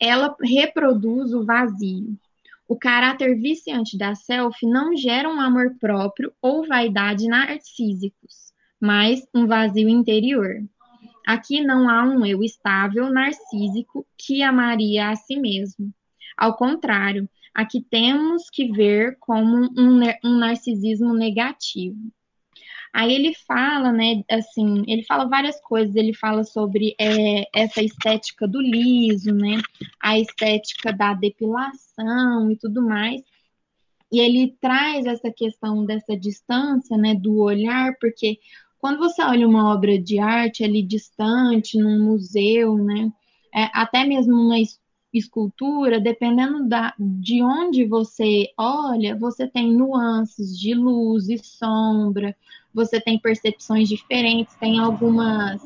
Ela 0.00 0.34
reproduz 0.42 1.32
o 1.32 1.44
vazio. 1.44 2.18
O 2.72 2.78
caráter 2.78 3.38
viciante 3.38 3.98
da 3.98 4.14
selfie 4.14 4.66
não 4.66 4.96
gera 4.96 5.28
um 5.28 5.38
amor 5.38 5.76
próprio 5.78 6.32
ou 6.40 6.66
vaidade 6.66 7.28
narcísicos, 7.28 8.50
mas 8.80 9.20
um 9.34 9.46
vazio 9.46 9.90
interior. 9.90 10.56
Aqui 11.26 11.60
não 11.60 11.86
há 11.86 12.02
um 12.02 12.24
eu 12.24 12.42
estável 12.42 13.12
narcísico 13.12 14.06
que 14.16 14.42
amaria 14.42 15.10
a 15.10 15.16
si 15.16 15.36
mesmo. 15.36 15.92
Ao 16.34 16.56
contrário, 16.56 17.28
aqui 17.54 17.78
temos 17.78 18.48
que 18.48 18.72
ver 18.72 19.18
como 19.20 19.68
um, 19.78 20.00
um 20.24 20.38
narcisismo 20.38 21.12
negativo. 21.12 22.10
Aí 22.92 23.14
ele 23.14 23.34
fala, 23.46 23.90
né, 23.90 24.22
assim, 24.30 24.84
ele 24.86 25.02
fala 25.04 25.24
várias 25.24 25.58
coisas, 25.62 25.96
ele 25.96 26.12
fala 26.12 26.44
sobre 26.44 26.94
é, 27.00 27.46
essa 27.54 27.82
estética 27.82 28.46
do 28.46 28.60
liso, 28.60 29.32
né, 29.34 29.62
a 30.00 30.18
estética 30.18 30.92
da 30.92 31.14
depilação 31.14 32.50
e 32.50 32.56
tudo 32.56 32.82
mais. 32.82 33.22
E 34.12 34.20
ele 34.20 34.54
traz 34.60 35.06
essa 35.06 35.30
questão 35.30 35.86
dessa 35.86 36.14
distância, 36.14 36.98
né, 36.98 37.14
do 37.14 37.38
olhar, 37.38 37.96
porque 37.98 38.38
quando 38.78 38.98
você 38.98 39.22
olha 39.22 39.48
uma 39.48 39.72
obra 39.72 39.98
de 39.98 40.18
arte 40.18 40.62
ali 40.62 40.82
distante, 40.82 41.78
num 41.78 42.04
museu, 42.04 42.76
né, 42.76 43.10
é, 43.54 43.70
até 43.72 44.04
mesmo 44.04 44.34
uma 44.34 44.58
escultura, 45.12 46.00
dependendo 46.00 46.68
da, 46.68 46.94
de 46.98 47.42
onde 47.42 47.86
você 47.86 48.48
olha, 48.58 49.16
você 49.16 49.46
tem 49.46 49.72
nuances 49.72 50.58
de 50.58 50.74
luz 50.74 51.28
e 51.28 51.38
sombra, 51.38 52.36
você 52.74 53.00
tem 53.00 53.18
percepções 53.18 53.88
diferentes, 53.88 54.54
tem 54.56 54.78
algumas 54.78 55.60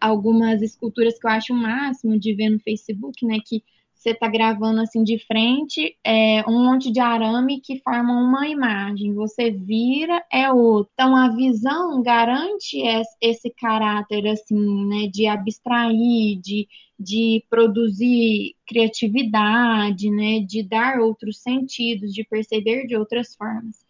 algumas 0.00 0.62
esculturas 0.62 1.18
que 1.18 1.26
eu 1.26 1.30
acho 1.30 1.52
o 1.52 1.56
máximo 1.56 2.18
de 2.18 2.32
ver 2.32 2.48
no 2.48 2.58
Facebook, 2.58 3.26
né, 3.26 3.36
que 3.44 3.62
você 4.00 4.12
está 4.12 4.28
gravando 4.28 4.80
assim 4.80 5.04
de 5.04 5.18
frente, 5.26 5.94
é 6.02 6.42
um 6.48 6.64
monte 6.64 6.90
de 6.90 7.00
arame 7.00 7.60
que 7.60 7.80
forma 7.80 8.14
uma 8.14 8.48
imagem. 8.48 9.12
Você 9.12 9.50
vira, 9.50 10.24
é 10.32 10.50
outra. 10.50 10.90
Então 10.94 11.14
a 11.14 11.28
visão 11.28 12.02
garante 12.02 12.78
esse 13.20 13.50
caráter 13.50 14.26
assim, 14.26 14.86
né, 14.86 15.06
de 15.06 15.26
abstrair, 15.26 16.40
de, 16.40 16.66
de 16.98 17.44
produzir 17.50 18.54
criatividade, 18.66 20.10
né, 20.10 20.40
de 20.40 20.62
dar 20.62 20.98
outros 21.00 21.42
sentidos, 21.42 22.14
de 22.14 22.24
perceber 22.24 22.86
de 22.86 22.96
outras 22.96 23.34
formas. 23.34 23.84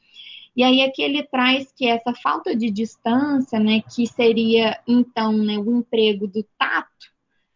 E 0.57 0.63
aí 0.63 0.83
aqui 0.83 1.03
ele 1.03 1.23
traz 1.23 1.73
que 1.73 1.87
essa 1.87 2.13
falta 2.15 2.55
de 2.55 2.71
distância, 2.71 3.59
né, 3.59 3.83
que 3.95 4.07
seria 4.07 4.79
então 4.87 5.33
né, 5.33 5.59
o 5.59 5.79
emprego 5.79 6.27
do 6.27 6.45
tato, 6.59 6.89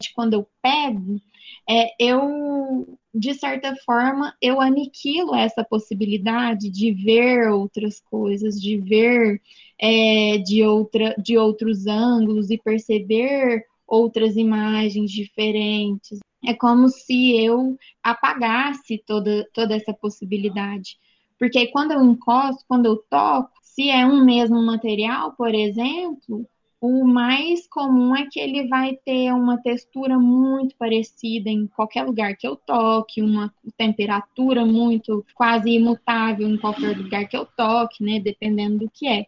de 0.01 0.13
quando 0.15 0.35
eu 0.35 0.47
pego, 0.63 1.21
é, 1.69 1.91
eu, 1.99 2.99
de 3.15 3.35
certa 3.35 3.75
forma, 3.85 4.35
eu 4.41 4.61
aniquilo 4.61 5.35
essa 5.35 5.65
possibilidade 5.65 6.71
de 6.71 6.93
ver 6.93 7.49
outras 7.51 8.01
coisas, 8.01 8.61
de 8.61 8.77
ver 8.79 9.41
é, 9.81 10.39
de, 10.39 10.63
outra, 10.63 11.15
de 11.19 11.39
outros 11.39 11.87
ângulos 11.87 12.51
e 12.51 12.59
perceber 12.59 13.65
outras 13.87 14.37
imagens 14.37 15.11
diferentes. 15.11 16.21
É 16.45 16.53
como 16.53 16.89
se 16.89 17.43
eu 17.43 17.77
apagasse 18.03 19.03
toda, 19.07 19.49
toda 19.53 19.75
essa 19.75 19.95
possibilidade. 19.95 20.99
Porque 21.45 21.67
quando 21.67 21.91
eu 21.93 22.03
encosto, 22.03 22.65
quando 22.67 22.87
eu 22.87 22.97
toco, 22.97 23.51
se 23.61 23.91
é 23.91 24.07
um 24.07 24.25
mesmo 24.25 24.65
material, 24.65 25.33
por 25.33 25.55
exemplo, 25.55 26.49
o 26.81 27.05
mais 27.05 27.69
comum 27.69 28.17
é 28.17 28.27
que 28.31 28.41
ele 28.41 28.67
vai 28.67 28.97
ter 29.05 29.31
uma 29.31 29.59
textura 29.59 30.19
muito 30.19 30.75
parecida 30.79 31.51
em 31.51 31.67
qualquer 31.67 32.05
lugar 32.05 32.35
que 32.35 32.49
eu 32.49 32.57
toque, 32.57 33.21
uma 33.21 33.53
temperatura 33.77 34.65
muito 34.65 35.23
quase 35.35 35.69
imutável 35.69 36.49
em 36.49 36.57
qualquer 36.57 36.97
lugar 36.97 37.29
que 37.29 37.37
eu 37.37 37.45
toque, 37.45 38.03
né? 38.03 38.19
Dependendo 38.19 38.79
do 38.79 38.91
que 38.91 39.07
é. 39.07 39.27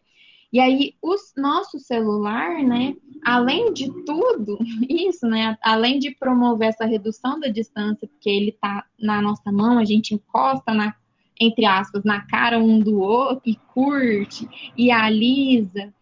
E 0.51 0.59
aí, 0.59 0.95
o 1.03 1.15
nosso 1.37 1.79
celular, 1.79 2.63
né, 2.63 2.97
além 3.27 3.75
de 3.75 3.93
tudo 4.05 4.57
isso, 4.89 5.27
né, 5.27 5.59
além 5.63 5.99
de 5.99 6.13
promover 6.13 6.69
essa 6.69 6.87
redução 6.87 7.39
da 7.39 7.49
distância, 7.49 8.09
porque 8.09 8.31
ele 8.31 8.49
está 8.49 8.87
na 8.99 9.21
nossa 9.21 9.53
mão, 9.53 9.79
a 9.79 9.85
gente 9.85 10.15
encosta 10.15 10.73
na, 10.73 10.95
entre 11.41 11.65
aspas, 11.65 12.05
na 12.05 12.21
cara 12.27 12.59
um 12.59 12.81
do 12.81 13.01
outro 13.01 13.43
e 13.47 13.57
curte 13.75 14.49
e 14.77 14.91
alisa, 14.91 15.93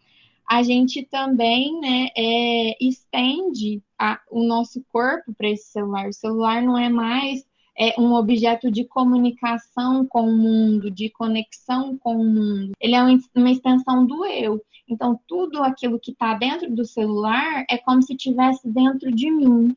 a 0.48 0.62
gente 0.62 1.02
também 1.02 1.80
né, 1.80 2.08
é, 2.16 2.76
estende 2.80 3.82
a, 3.98 4.20
o 4.30 4.44
nosso 4.44 4.84
corpo 4.92 5.34
para 5.34 5.48
esse 5.48 5.70
celular. 5.70 6.08
O 6.08 6.12
celular 6.12 6.62
não 6.62 6.76
é 6.76 6.88
mais 6.88 7.44
é, 7.78 7.98
um 8.00 8.12
objeto 8.12 8.70
de 8.70 8.84
comunicação 8.84 10.06
com 10.06 10.28
o 10.28 10.36
mundo, 10.36 10.90
de 10.90 11.08
conexão 11.10 11.96
com 11.98 12.16
o 12.16 12.24
mundo. 12.24 12.72
Ele 12.78 12.94
é 12.94 13.02
uma 13.02 13.50
extensão 13.50 14.06
do 14.06 14.24
eu. 14.26 14.62
Então, 14.88 15.18
tudo 15.26 15.62
aquilo 15.62 15.98
que 15.98 16.12
está 16.12 16.34
dentro 16.34 16.70
do 16.70 16.84
celular 16.84 17.64
é 17.68 17.78
como 17.78 18.02
se 18.02 18.12
estivesse 18.12 18.68
dentro 18.68 19.10
de 19.10 19.30
mim. 19.30 19.74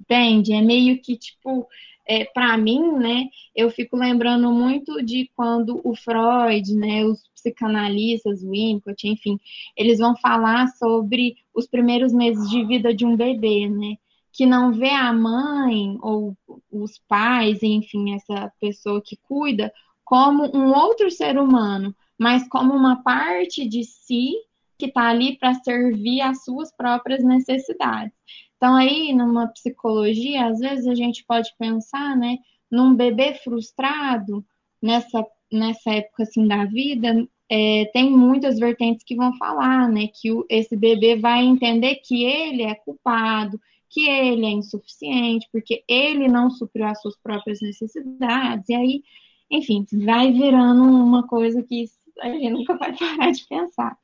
Entende? 0.00 0.52
É 0.52 0.62
meio 0.62 1.00
que 1.02 1.16
tipo 1.16 1.66
é, 2.08 2.24
para 2.24 2.56
mim, 2.56 2.92
né, 2.92 3.26
eu 3.54 3.70
fico 3.70 3.94
lembrando 3.94 4.50
muito 4.50 5.04
de 5.04 5.30
quando 5.36 5.78
o 5.84 5.94
Freud, 5.94 6.74
né, 6.74 7.04
os 7.04 7.22
psicanalistas, 7.34 8.42
o 8.42 8.50
Winnicott, 8.50 9.06
enfim, 9.06 9.38
eles 9.76 9.98
vão 9.98 10.16
falar 10.16 10.68
sobre 10.68 11.36
os 11.54 11.66
primeiros 11.68 12.12
meses 12.12 12.48
de 12.48 12.64
vida 12.64 12.94
de 12.94 13.04
um 13.04 13.14
bebê, 13.14 13.68
né, 13.68 13.96
que 14.32 14.46
não 14.46 14.72
vê 14.72 14.90
a 14.90 15.12
mãe 15.12 15.98
ou 16.00 16.34
os 16.72 16.98
pais, 17.06 17.62
enfim, 17.62 18.14
essa 18.14 18.50
pessoa 18.58 19.02
que 19.04 19.18
cuida, 19.28 19.70
como 20.02 20.44
um 20.56 20.72
outro 20.72 21.10
ser 21.10 21.38
humano, 21.38 21.94
mas 22.18 22.48
como 22.48 22.72
uma 22.72 23.02
parte 23.02 23.68
de 23.68 23.84
si 23.84 24.32
que 24.78 24.86
está 24.86 25.08
ali 25.08 25.36
para 25.36 25.54
servir 25.54 26.22
às 26.22 26.44
suas 26.44 26.74
próprias 26.74 27.22
necessidades. 27.22 28.14
Então, 28.58 28.74
aí, 28.74 29.12
numa 29.14 29.46
psicologia, 29.46 30.46
às 30.46 30.58
vezes 30.58 30.86
a 30.88 30.94
gente 30.94 31.24
pode 31.24 31.48
pensar, 31.56 32.16
né, 32.16 32.38
num 32.70 32.94
bebê 32.94 33.34
frustrado, 33.34 34.44
nessa, 34.82 35.24
nessa 35.50 35.92
época, 35.92 36.24
assim, 36.24 36.46
da 36.46 36.64
vida, 36.64 37.26
é, 37.48 37.84
tem 37.92 38.10
muitas 38.10 38.58
vertentes 38.58 39.04
que 39.04 39.14
vão 39.14 39.32
falar, 39.36 39.88
né, 39.88 40.08
que 40.08 40.32
o, 40.32 40.44
esse 40.50 40.76
bebê 40.76 41.16
vai 41.16 41.44
entender 41.44 41.96
que 42.04 42.24
ele 42.24 42.64
é 42.64 42.74
culpado, 42.74 43.60
que 43.88 44.08
ele 44.08 44.44
é 44.44 44.50
insuficiente, 44.50 45.48
porque 45.52 45.84
ele 45.88 46.26
não 46.26 46.50
supriu 46.50 46.86
as 46.86 47.00
suas 47.00 47.16
próprias 47.16 47.60
necessidades, 47.60 48.68
e 48.68 48.74
aí, 48.74 49.02
enfim, 49.48 49.86
vai 50.04 50.32
virando 50.32 50.82
uma 50.82 51.26
coisa 51.28 51.62
que 51.62 51.84
a 52.20 52.28
gente 52.28 52.50
nunca 52.50 52.76
vai 52.76 52.94
parar 52.98 53.30
de 53.30 53.46
pensar. 53.46 53.96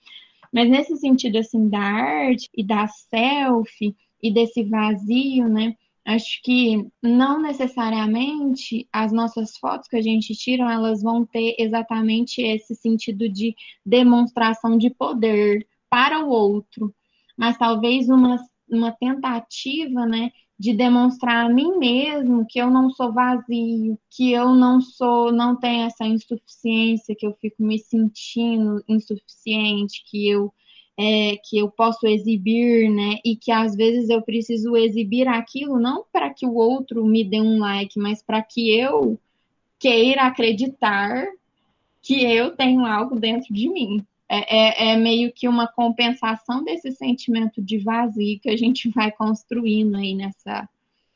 Mas 0.52 0.70
nesse 0.70 0.96
sentido, 0.96 1.38
assim, 1.38 1.68
da 1.68 1.80
arte 1.80 2.48
e 2.56 2.62
da 2.62 2.86
selfie, 2.86 3.96
e 4.24 4.32
desse 4.32 4.64
vazio, 4.64 5.46
né? 5.50 5.76
Acho 6.02 6.40
que 6.42 6.86
não 7.02 7.42
necessariamente 7.42 8.88
as 8.90 9.12
nossas 9.12 9.56
fotos 9.58 9.86
que 9.86 9.96
a 9.96 10.02
gente 10.02 10.34
tira, 10.34 10.72
elas 10.72 11.02
vão 11.02 11.26
ter 11.26 11.54
exatamente 11.58 12.40
esse 12.40 12.74
sentido 12.74 13.28
de 13.28 13.54
demonstração 13.84 14.78
de 14.78 14.88
poder 14.88 15.66
para 15.90 16.24
o 16.24 16.30
outro, 16.30 16.94
mas 17.36 17.58
talvez 17.58 18.08
uma, 18.08 18.38
uma 18.68 18.92
tentativa, 18.92 20.06
né, 20.06 20.30
de 20.58 20.72
demonstrar 20.72 21.46
a 21.46 21.48
mim 21.48 21.76
mesmo 21.78 22.46
que 22.48 22.58
eu 22.58 22.70
não 22.70 22.90
sou 22.90 23.12
vazio, 23.12 23.98
que 24.10 24.32
eu 24.32 24.54
não 24.54 24.80
sou, 24.80 25.32
não 25.32 25.54
tenho 25.56 25.86
essa 25.86 26.06
insuficiência, 26.06 27.14
que 27.14 27.26
eu 27.26 27.34
fico 27.40 27.62
me 27.62 27.78
sentindo 27.78 28.82
insuficiente, 28.88 30.02
que 30.06 30.28
eu 30.28 30.52
é, 30.96 31.36
que 31.36 31.58
eu 31.58 31.70
posso 31.70 32.06
exibir, 32.06 32.88
né? 32.90 33.18
E 33.24 33.36
que 33.36 33.50
às 33.50 33.74
vezes 33.74 34.08
eu 34.08 34.22
preciso 34.22 34.76
exibir 34.76 35.26
aquilo 35.28 35.78
não 35.78 36.04
para 36.12 36.32
que 36.32 36.46
o 36.46 36.54
outro 36.54 37.04
me 37.04 37.24
dê 37.24 37.40
um 37.40 37.58
like, 37.58 37.98
mas 37.98 38.22
para 38.22 38.42
que 38.42 38.70
eu 38.78 39.18
queira 39.78 40.22
acreditar 40.22 41.26
que 42.00 42.22
eu 42.22 42.56
tenho 42.56 42.84
algo 42.84 43.18
dentro 43.18 43.52
de 43.52 43.68
mim. 43.68 44.04
É, 44.28 44.88
é, 44.88 44.92
é, 44.92 44.96
meio 44.96 45.32
que 45.32 45.46
uma 45.46 45.66
compensação 45.66 46.64
desse 46.64 46.90
sentimento 46.92 47.60
de 47.60 47.78
vazio 47.78 48.40
que 48.40 48.48
a 48.48 48.56
gente 48.56 48.88
vai 48.88 49.12
construindo 49.12 49.96
aí 49.96 50.14
nessa, 50.14 50.68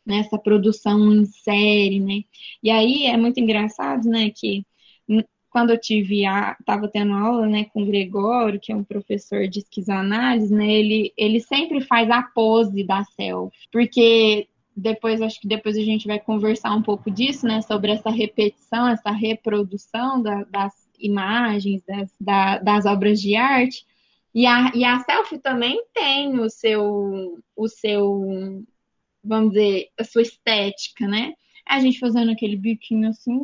nessa 0.05 0.39
produção 0.39 1.13
em 1.13 1.25
série, 1.25 2.01
né? 2.01 2.23
E 2.63 2.71
aí 2.71 3.07
é 3.07 3.17
muito 3.17 3.41
engraçado, 3.41 4.09
né, 4.09 4.31
que 4.31 4.65
quando 5.51 5.71
eu 5.71 5.81
tive 5.81 6.25
a 6.27 6.57
estava 6.59 6.89
tendo 6.89 7.15
aula, 7.15 7.47
né, 7.47 7.65
com 7.73 7.83
o 7.83 7.87
Gregório, 7.87 8.61
que 8.61 8.73
é 8.73 8.77
um 8.77 8.85
professor 8.85 9.49
de 9.49 9.61
esquizoanálise, 9.61 10.53
né, 10.53 10.71
ele 10.71 11.13
ele 11.17 11.41
sempre 11.41 11.81
faz 11.81 12.11
a 12.11 12.23
pose 12.23 12.85
da 12.85 13.05
selfie, 13.05 13.69
porque 13.73 14.49
depois 14.77 15.21
acho 15.21 15.41
que 15.41 15.49
depois 15.49 15.77
a 15.77 15.83
gente 15.83 16.07
vai 16.07 16.21
conversar 16.21 16.75
um 16.75 16.83
pouco 16.83 17.11
disso, 17.11 17.47
né, 17.47 17.61
sobre 17.63 17.93
essa 17.93 18.11
repetição, 18.11 18.89
essa 18.89 19.11
reprodução 19.11 20.23
da, 20.23 20.45
das 20.45 20.73
imagens, 20.99 21.83
das, 21.87 22.15
da, 22.21 22.59
das 22.59 22.87
obras 22.87 23.21
de 23.21 23.37
arte. 23.37 23.85
E 24.35 24.47
a, 24.47 24.71
e 24.75 24.85
a 24.85 25.01
selfie 25.01 25.39
também 25.39 25.83
tem 25.93 26.39
o 26.39 26.49
seu, 26.49 27.39
o 27.57 27.69
seu, 27.69 28.65
vamos 29.25 29.53
dizer, 29.53 29.89
a 29.99 30.05
sua 30.05 30.23
estética, 30.23 31.07
né? 31.09 31.35
A 31.67 31.81
gente 31.81 31.99
fazendo 31.99 32.31
aquele 32.31 32.57
biquinho 32.57 33.09
assim, 33.09 33.41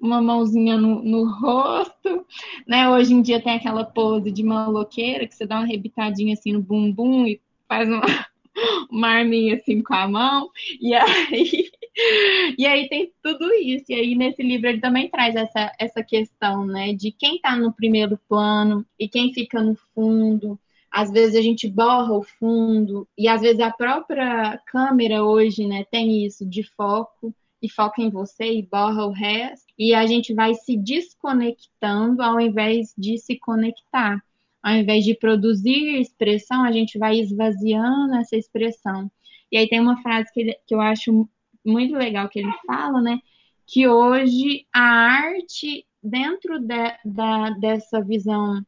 uma 0.00 0.22
mãozinha 0.22 0.76
no, 0.76 1.02
no, 1.02 1.30
rosto, 1.30 2.26
né? 2.66 2.88
Hoje 2.88 3.12
em 3.12 3.22
dia 3.22 3.42
tem 3.42 3.54
aquela 3.54 3.84
pose 3.84 4.30
de 4.30 4.42
maloqueira 4.42 5.26
que 5.26 5.34
você 5.34 5.46
dá 5.46 5.56
uma 5.56 5.66
rebitadinha 5.66 6.34
assim 6.34 6.52
no 6.52 6.62
bumbum 6.62 7.26
e 7.26 7.40
faz 7.68 7.88
uma, 7.88 8.02
uma 8.90 9.08
arminha 9.08 9.56
assim 9.56 9.82
com 9.82 9.94
a 9.94 10.08
mão, 10.08 10.50
e 10.80 10.94
aí, 10.94 11.70
e 12.58 12.66
aí 12.66 12.88
tem 12.88 13.12
tudo 13.22 13.52
isso. 13.54 13.86
E 13.88 13.94
aí 13.94 14.14
nesse 14.14 14.42
livro 14.42 14.68
ele 14.68 14.80
também 14.80 15.08
traz 15.08 15.34
essa, 15.34 15.72
essa 15.78 16.02
questão, 16.02 16.66
né, 16.66 16.92
de 16.92 17.10
quem 17.10 17.36
está 17.36 17.56
no 17.56 17.72
primeiro 17.72 18.18
plano 18.28 18.86
e 18.98 19.08
quem 19.08 19.32
fica 19.32 19.62
no 19.62 19.76
fundo. 19.94 20.58
Às 20.90 21.10
vezes 21.10 21.36
a 21.36 21.42
gente 21.42 21.68
borra 21.68 22.14
o 22.14 22.22
fundo, 22.22 23.06
e 23.16 23.28
às 23.28 23.42
vezes 23.42 23.60
a 23.60 23.70
própria 23.70 24.58
câmera 24.66 25.22
hoje, 25.22 25.66
né, 25.66 25.84
tem 25.90 26.24
isso 26.24 26.46
de 26.46 26.62
foco 26.62 27.34
e 27.60 27.68
foca 27.68 28.00
em 28.00 28.10
você 28.10 28.52
e 28.52 28.62
borra 28.62 29.04
o 29.06 29.10
resto, 29.10 29.66
e 29.78 29.94
a 29.94 30.06
gente 30.06 30.32
vai 30.34 30.54
se 30.54 30.76
desconectando 30.76 32.22
ao 32.22 32.40
invés 32.40 32.94
de 32.96 33.18
se 33.18 33.38
conectar. 33.38 34.22
Ao 34.62 34.74
invés 34.74 35.04
de 35.04 35.14
produzir 35.14 36.00
expressão, 36.00 36.64
a 36.64 36.72
gente 36.72 36.98
vai 36.98 37.18
esvaziando 37.18 38.14
essa 38.16 38.36
expressão. 38.36 39.10
E 39.50 39.56
aí 39.56 39.68
tem 39.68 39.80
uma 39.80 40.00
frase 40.02 40.32
que, 40.32 40.40
ele, 40.40 40.56
que 40.66 40.74
eu 40.74 40.80
acho 40.80 41.28
muito 41.64 41.94
legal 41.94 42.28
que 42.28 42.40
ele 42.40 42.52
fala, 42.66 43.00
né? 43.00 43.20
Que 43.66 43.86
hoje 43.86 44.66
a 44.72 44.80
arte, 44.80 45.86
dentro 46.02 46.58
de, 46.58 46.96
da, 47.04 47.50
dessa 47.50 48.02
visão 48.02 48.62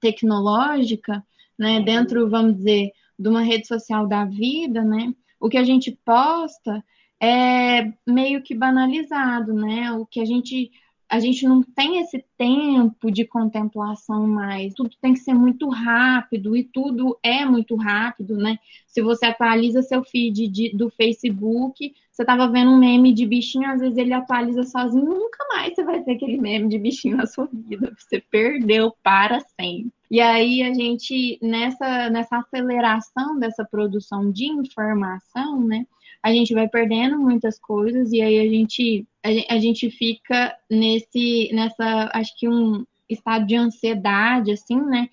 tecnológica, 0.00 1.24
né? 1.58 1.80
Dentro, 1.80 2.28
vamos 2.28 2.56
dizer, 2.56 2.92
de 3.18 3.28
uma 3.28 3.42
rede 3.42 3.66
social 3.66 4.06
da 4.06 4.24
vida, 4.24 4.82
né? 4.84 5.12
O 5.40 5.48
que 5.48 5.58
a 5.58 5.64
gente 5.64 5.92
posta 6.04 6.82
é 7.20 7.92
meio 8.06 8.42
que 8.42 8.54
banalizado, 8.54 9.54
né? 9.54 9.92
O 9.92 10.06
que 10.06 10.20
a 10.20 10.24
gente 10.24 10.70
a 11.08 11.20
gente 11.20 11.46
não 11.46 11.62
tem 11.62 12.00
esse 12.00 12.24
tempo 12.36 13.10
de 13.10 13.24
contemplação 13.24 14.26
mais. 14.26 14.74
Tudo 14.74 14.90
tem 15.00 15.14
que 15.14 15.20
ser 15.20 15.34
muito 15.34 15.68
rápido 15.68 16.56
e 16.56 16.64
tudo 16.64 17.16
é 17.22 17.44
muito 17.44 17.76
rápido, 17.76 18.36
né? 18.36 18.58
Se 18.88 19.00
você 19.00 19.26
atualiza 19.26 19.82
seu 19.82 20.02
feed 20.02 20.48
de, 20.48 20.76
do 20.76 20.90
Facebook, 20.90 21.94
você 22.10 22.22
estava 22.22 22.48
vendo 22.48 22.72
um 22.72 22.78
meme 22.78 23.12
de 23.12 23.24
bichinho, 23.24 23.70
às 23.70 23.80
vezes 23.80 23.96
ele 23.96 24.12
atualiza 24.12 24.64
sozinho, 24.64 25.04
nunca 25.04 25.38
mais 25.52 25.74
você 25.74 25.84
vai 25.84 26.02
ter 26.02 26.12
aquele 26.12 26.38
meme 26.38 26.68
de 26.68 26.78
bichinho 26.78 27.16
na 27.16 27.26
sua 27.26 27.48
vida. 27.52 27.94
Você 27.96 28.20
perdeu 28.20 28.92
para 29.02 29.38
sempre. 29.40 29.92
E 30.10 30.20
aí 30.20 30.62
a 30.62 30.72
gente, 30.72 31.38
nessa, 31.40 32.10
nessa 32.10 32.38
aceleração 32.38 33.38
dessa 33.38 33.64
produção 33.64 34.30
de 34.32 34.46
informação, 34.46 35.62
né? 35.62 35.86
A 36.26 36.32
gente 36.32 36.52
vai 36.52 36.66
perdendo 36.66 37.20
muitas 37.20 37.56
coisas 37.56 38.10
e 38.10 38.20
aí 38.20 38.40
a 38.40 38.50
gente, 38.50 39.06
a, 39.48 39.58
gente 39.60 39.88
fica 39.88 40.58
nesse, 40.68 41.48
nessa, 41.52 42.10
acho 42.12 42.36
que 42.36 42.48
um 42.48 42.84
estado 43.08 43.46
de 43.46 43.54
ansiedade, 43.54 44.50
assim, 44.50 44.74
né? 44.74 45.08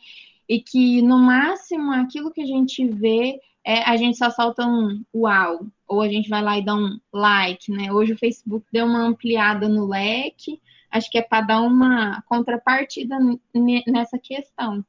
E 0.50 0.60
que 0.60 1.04
no 1.04 1.20
máximo 1.20 1.92
aquilo 1.92 2.32
que 2.32 2.42
a 2.42 2.46
gente 2.48 2.88
vê 2.88 3.40
é 3.64 3.84
a 3.84 3.96
gente 3.96 4.18
só 4.18 4.32
solta 4.32 4.66
um 4.66 5.04
uau, 5.14 5.68
ou 5.88 6.02
a 6.02 6.10
gente 6.10 6.28
vai 6.28 6.42
lá 6.42 6.58
e 6.58 6.66
dá 6.66 6.74
um 6.74 7.00
like, 7.14 7.72
né? 7.72 7.94
Hoje 7.94 8.14
o 8.14 8.18
Facebook 8.18 8.66
deu 8.74 8.88
uma 8.88 9.04
ampliada 9.04 9.70
no 9.70 9.86
leque, 9.86 10.60
acho 10.90 11.12
que 11.12 11.20
é 11.20 11.22
para 11.22 11.46
dar 11.46 11.62
uma 11.62 12.24
contrapartida 12.24 13.16
nessa 13.86 14.18
questão. 14.18 14.84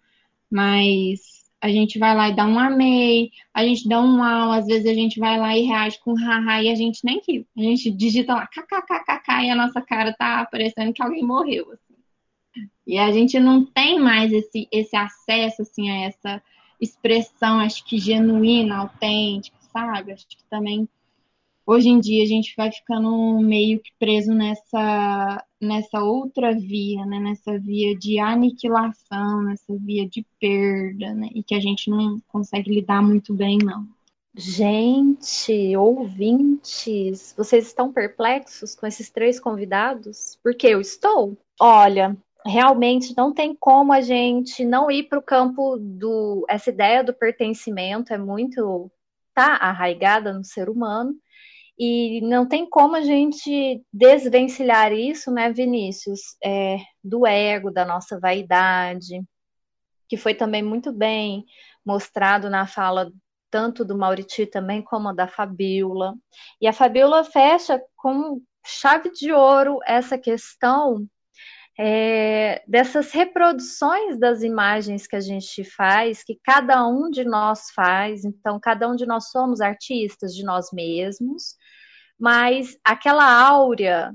Mas 0.50 1.43
a 1.64 1.68
gente 1.70 1.98
vai 1.98 2.14
lá 2.14 2.28
e 2.28 2.36
dá 2.36 2.44
um 2.44 2.58
amei, 2.58 3.30
a 3.54 3.64
gente 3.64 3.88
dá 3.88 3.98
um 3.98 4.18
mal, 4.18 4.52
às 4.52 4.66
vezes 4.66 4.84
a 4.84 4.92
gente 4.92 5.18
vai 5.18 5.38
lá 5.38 5.56
e 5.56 5.62
reage 5.62 5.98
com 5.98 6.12
haha 6.12 6.62
e 6.62 6.68
a 6.68 6.74
gente 6.74 7.02
nem 7.02 7.22
riu. 7.26 7.46
A 7.56 7.62
gente 7.62 7.90
digita 7.90 8.34
lá 8.34 8.46
kkkk 8.46 9.46
e 9.46 9.50
a 9.50 9.56
nossa 9.56 9.80
cara 9.80 10.12
tá 10.12 10.44
parecendo 10.44 10.92
que 10.92 11.02
alguém 11.02 11.24
morreu. 11.24 11.72
Assim. 11.72 12.68
E 12.86 12.98
a 12.98 13.10
gente 13.10 13.40
não 13.40 13.64
tem 13.64 13.98
mais 13.98 14.30
esse, 14.30 14.68
esse 14.70 14.94
acesso 14.94 15.62
assim, 15.62 15.90
a 15.90 16.02
essa 16.02 16.42
expressão, 16.78 17.60
acho 17.60 17.82
que 17.86 17.96
genuína, 17.96 18.76
autêntica, 18.76 19.56
sabe? 19.72 20.12
Acho 20.12 20.28
que 20.28 20.36
também 20.50 20.86
hoje 21.66 21.88
em 21.88 22.00
dia 22.00 22.22
a 22.22 22.26
gente 22.26 22.54
vai 22.56 22.70
ficando 22.70 23.38
meio 23.40 23.80
que 23.80 23.90
preso 23.98 24.32
nessa, 24.34 25.44
nessa 25.60 26.02
outra 26.02 26.54
via, 26.54 27.04
né? 27.06 27.18
nessa 27.18 27.58
via 27.58 27.96
de 27.96 28.18
aniquilação, 28.18 29.42
nessa 29.42 29.76
via 29.76 30.08
de 30.08 30.26
perda, 30.40 31.14
né? 31.14 31.28
e 31.34 31.42
que 31.42 31.54
a 31.54 31.60
gente 31.60 31.90
não 31.90 32.20
consegue 32.28 32.72
lidar 32.72 33.02
muito 33.02 33.34
bem, 33.34 33.58
não. 33.62 33.86
Gente, 34.36 35.76
ouvintes, 35.76 37.32
vocês 37.36 37.66
estão 37.66 37.92
perplexos 37.92 38.74
com 38.74 38.84
esses 38.84 39.08
três 39.08 39.38
convidados? 39.38 40.36
Porque 40.42 40.66
eu 40.66 40.80
estou. 40.80 41.38
Olha, 41.60 42.16
realmente 42.44 43.14
não 43.16 43.32
tem 43.32 43.54
como 43.54 43.92
a 43.92 44.00
gente 44.00 44.64
não 44.64 44.90
ir 44.90 45.04
para 45.04 45.20
o 45.20 45.22
campo 45.22 45.78
do. 45.78 46.44
Essa 46.48 46.70
ideia 46.70 47.04
do 47.04 47.14
pertencimento 47.14 48.12
é 48.12 48.18
muito 48.18 48.90
tá 49.32 49.56
arraigada 49.56 50.32
no 50.32 50.44
ser 50.44 50.68
humano. 50.68 51.14
E 51.78 52.20
não 52.22 52.46
tem 52.46 52.68
como 52.68 52.94
a 52.94 53.02
gente 53.02 53.82
desvencilhar 53.92 54.92
isso, 54.92 55.30
né, 55.30 55.52
Vinícius, 55.52 56.20
é, 56.42 56.78
do 57.02 57.26
ego, 57.26 57.70
da 57.70 57.84
nossa 57.84 58.18
vaidade, 58.18 59.22
que 60.08 60.16
foi 60.16 60.34
também 60.34 60.62
muito 60.62 60.92
bem 60.92 61.44
mostrado 61.84 62.48
na 62.48 62.66
fala 62.66 63.10
tanto 63.50 63.84
do 63.84 63.96
Mauriti 63.96 64.46
também 64.46 64.82
como 64.82 65.12
da 65.12 65.28
Fabiola. 65.28 66.14
E 66.60 66.66
a 66.66 66.72
Fabiola 66.72 67.24
fecha 67.24 67.80
com 67.96 68.40
chave 68.66 69.10
de 69.10 69.32
ouro 69.32 69.78
essa 69.86 70.18
questão 70.18 71.06
é, 71.78 72.62
dessas 72.66 73.12
reproduções 73.12 74.18
das 74.18 74.42
imagens 74.42 75.06
que 75.06 75.16
a 75.16 75.20
gente 75.20 75.64
faz, 75.64 76.22
que 76.22 76.38
cada 76.42 76.86
um 76.86 77.10
de 77.10 77.24
nós 77.24 77.70
faz, 77.74 78.24
então 78.24 78.60
cada 78.60 78.88
um 78.88 78.94
de 78.94 79.06
nós 79.06 79.30
somos 79.30 79.60
artistas 79.60 80.34
de 80.34 80.44
nós 80.44 80.70
mesmos, 80.72 81.56
mas 82.18 82.78
aquela 82.84 83.24
áurea 83.24 84.14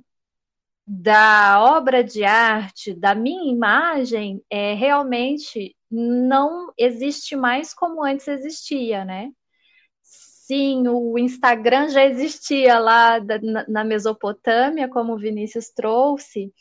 da 0.88 1.62
obra 1.62 2.04
de 2.04 2.24
arte, 2.24 2.94
da 2.94 3.14
minha 3.16 3.52
imagem, 3.52 4.44
é, 4.50 4.74
realmente 4.74 5.76
não 5.92 6.74
existe 6.78 7.36
mais 7.36 7.74
como 7.74 8.04
antes 8.04 8.28
existia, 8.28 9.06
né? 9.06 9.32
Sim, 10.02 10.88
o 10.88 11.18
Instagram 11.20 11.90
já 11.90 12.04
existia 12.06 12.80
lá 12.80 13.20
na 13.68 13.84
Mesopotâmia, 13.84 14.90
como 14.90 15.14
o 15.14 15.20
Vinícius 15.20 15.70
trouxe, 15.70 16.52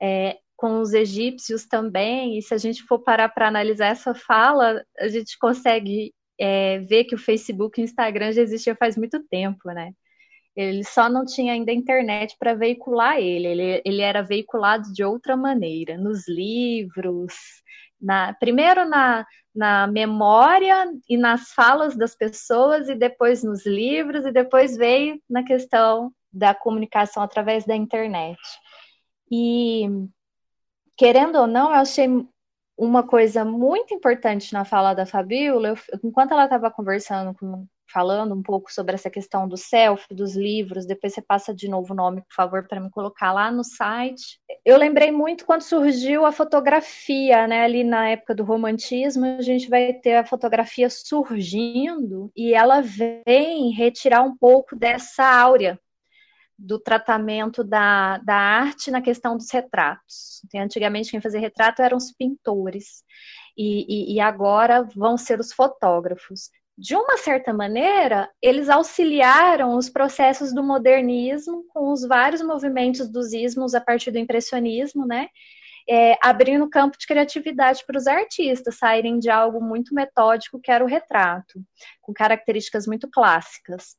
é, 0.00 0.38
com 0.56 0.80
os 0.80 0.92
egípcios 0.92 1.66
também, 1.66 2.38
e 2.38 2.42
se 2.42 2.52
a 2.52 2.58
gente 2.58 2.82
for 2.82 2.98
parar 2.98 3.30
para 3.30 3.48
analisar 3.48 3.86
essa 3.88 4.14
fala, 4.14 4.84
a 4.98 5.08
gente 5.08 5.38
consegue 5.38 6.14
é, 6.38 6.80
ver 6.80 7.04
que 7.04 7.14
o 7.14 7.18
Facebook 7.18 7.80
e 7.80 7.84
o 7.84 7.86
Instagram 7.86 8.32
já 8.32 8.42
existia 8.42 8.76
faz 8.76 8.96
muito 8.96 9.22
tempo, 9.28 9.70
né? 9.72 9.92
Ele 10.56 10.84
só 10.84 11.08
não 11.08 11.24
tinha 11.24 11.52
ainda 11.52 11.72
internet 11.72 12.36
para 12.38 12.54
veicular 12.54 13.18
ele. 13.18 13.46
ele. 13.46 13.82
Ele 13.84 14.02
era 14.02 14.22
veiculado 14.22 14.92
de 14.92 15.04
outra 15.04 15.36
maneira, 15.36 15.96
nos 15.96 16.28
livros, 16.28 17.34
na, 18.00 18.32
primeiro 18.34 18.88
na, 18.88 19.26
na 19.54 19.86
memória 19.86 20.90
e 21.08 21.16
nas 21.16 21.52
falas 21.52 21.96
das 21.96 22.14
pessoas, 22.14 22.88
e 22.88 22.94
depois 22.94 23.42
nos 23.42 23.66
livros, 23.66 24.24
e 24.24 24.32
depois 24.32 24.76
veio 24.76 25.20
na 25.28 25.44
questão 25.44 26.12
da 26.32 26.54
comunicação 26.54 27.22
através 27.22 27.64
da 27.64 27.76
internet. 27.76 28.38
E, 29.30 29.86
querendo 30.96 31.36
ou 31.36 31.46
não, 31.46 31.70
eu 31.70 31.76
achei 31.76 32.08
uma 32.76 33.02
coisa 33.02 33.44
muito 33.44 33.92
importante 33.92 34.52
na 34.52 34.64
fala 34.64 34.94
da 34.94 35.04
Fabiola, 35.04 35.68
eu, 35.68 35.76
enquanto 36.02 36.32
ela 36.32 36.44
estava 36.44 36.70
conversando, 36.70 37.34
com, 37.34 37.66
falando 37.92 38.34
um 38.34 38.42
pouco 38.42 38.72
sobre 38.72 38.94
essa 38.94 39.10
questão 39.10 39.48
do 39.48 39.56
selfie, 39.56 40.14
dos 40.14 40.36
livros, 40.36 40.86
depois 40.86 41.12
você 41.12 41.22
passa 41.22 41.54
de 41.54 41.68
novo 41.68 41.92
o 41.92 41.96
nome, 41.96 42.22
por 42.22 42.34
favor, 42.34 42.66
para 42.66 42.80
me 42.80 42.90
colocar 42.90 43.32
lá 43.32 43.50
no 43.50 43.64
site. 43.64 44.40
Eu 44.64 44.76
lembrei 44.76 45.10
muito 45.10 45.44
quando 45.44 45.62
surgiu 45.62 46.24
a 46.24 46.32
fotografia, 46.32 47.46
né, 47.46 47.62
ali 47.62 47.84
na 47.84 48.08
época 48.08 48.34
do 48.34 48.44
romantismo, 48.44 49.24
a 49.24 49.42
gente 49.42 49.68
vai 49.68 49.92
ter 49.92 50.16
a 50.16 50.24
fotografia 50.24 50.88
surgindo 50.88 52.30
e 52.36 52.54
ela 52.54 52.80
vem 52.80 53.72
retirar 53.72 54.22
um 54.22 54.36
pouco 54.36 54.76
dessa 54.76 55.24
áurea 55.24 55.78
do 56.58 56.78
tratamento 56.78 57.64
da, 57.64 58.18
da 58.18 58.34
arte 58.34 58.90
na 58.90 59.00
questão 59.00 59.34
dos 59.36 59.50
retratos. 59.50 60.42
Antigamente, 60.54 61.10
quem 61.10 61.20
fazia 61.20 61.40
retrato 61.40 61.80
eram 61.80 61.96
os 61.96 62.12
pintores, 62.12 63.02
e, 63.56 64.12
e, 64.12 64.14
e 64.14 64.20
agora 64.20 64.82
vão 64.82 65.16
ser 65.16 65.40
os 65.40 65.52
fotógrafos. 65.52 66.50
De 66.80 66.96
uma 66.96 67.18
certa 67.18 67.52
maneira, 67.52 68.30
eles 68.40 68.68
auxiliaram 68.68 69.76
os 69.76 69.90
processos 69.90 70.54
do 70.54 70.62
modernismo 70.62 71.64
com 71.68 71.92
os 71.92 72.06
vários 72.06 72.42
movimentos 72.42 73.08
dos 73.08 73.32
ismos 73.32 73.74
a 73.74 73.80
partir 73.80 74.10
do 74.10 74.18
impressionismo, 74.18 75.06
né? 75.06 75.28
é, 75.90 76.16
abrindo 76.22 76.70
campo 76.70 76.96
de 76.96 77.04
criatividade 77.04 77.84
para 77.84 77.98
os 77.98 78.06
artistas 78.06 78.76
saírem 78.76 79.18
de 79.18 79.28
algo 79.28 79.60
muito 79.60 79.92
metódico, 79.92 80.60
que 80.60 80.70
era 80.70 80.84
o 80.84 80.86
retrato, 80.86 81.60
com 82.00 82.12
características 82.12 82.86
muito 82.86 83.10
clássicas. 83.10 83.96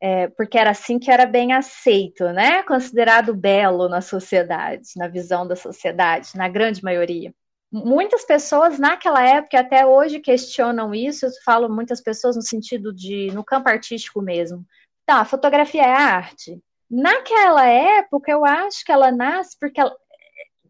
É, 0.00 0.28
porque 0.28 0.56
era 0.56 0.70
assim 0.70 0.98
que 0.98 1.10
era 1.10 1.26
bem 1.26 1.52
aceito, 1.52 2.24
né? 2.32 2.62
Considerado 2.64 3.34
belo 3.34 3.88
na 3.88 4.00
sociedade, 4.00 4.88
na 4.96 5.08
visão 5.08 5.46
da 5.46 5.56
sociedade, 5.56 6.30
na 6.36 6.48
grande 6.48 6.82
maioria. 6.82 7.32
Muitas 7.72 8.22
pessoas 8.24 8.78
naquela 8.78 9.26
época, 9.26 9.58
até 9.58 9.86
hoje, 9.86 10.20
questionam 10.20 10.94
isso. 10.94 11.24
Eu 11.24 11.30
falo 11.42 11.70
muitas 11.70 12.02
pessoas 12.02 12.36
no 12.36 12.42
sentido 12.42 12.92
de, 12.92 13.30
no 13.32 13.42
campo 13.42 13.68
artístico 13.68 14.20
mesmo. 14.20 14.66
Tá, 15.06 15.24
fotografia 15.24 15.82
é 15.82 15.92
arte. 15.92 16.62
Naquela 16.90 17.66
época, 17.66 18.30
eu 18.30 18.44
acho 18.44 18.84
que 18.84 18.92
ela 18.92 19.10
nasce 19.10 19.56
porque 19.58 19.80
ela, 19.80 19.96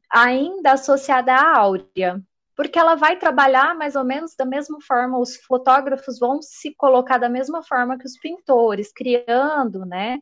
ainda 0.08 0.72
associada 0.72 1.34
à 1.34 1.58
áurea, 1.58 2.22
porque 2.54 2.78
ela 2.78 2.94
vai 2.94 3.18
trabalhar 3.18 3.74
mais 3.74 3.96
ou 3.96 4.04
menos 4.04 4.36
da 4.36 4.44
mesma 4.44 4.78
forma, 4.80 5.18
os 5.18 5.36
fotógrafos 5.36 6.20
vão 6.20 6.40
se 6.40 6.72
colocar 6.76 7.18
da 7.18 7.28
mesma 7.28 7.64
forma 7.64 7.98
que 7.98 8.06
os 8.06 8.16
pintores, 8.18 8.92
criando, 8.92 9.84
né, 9.84 10.18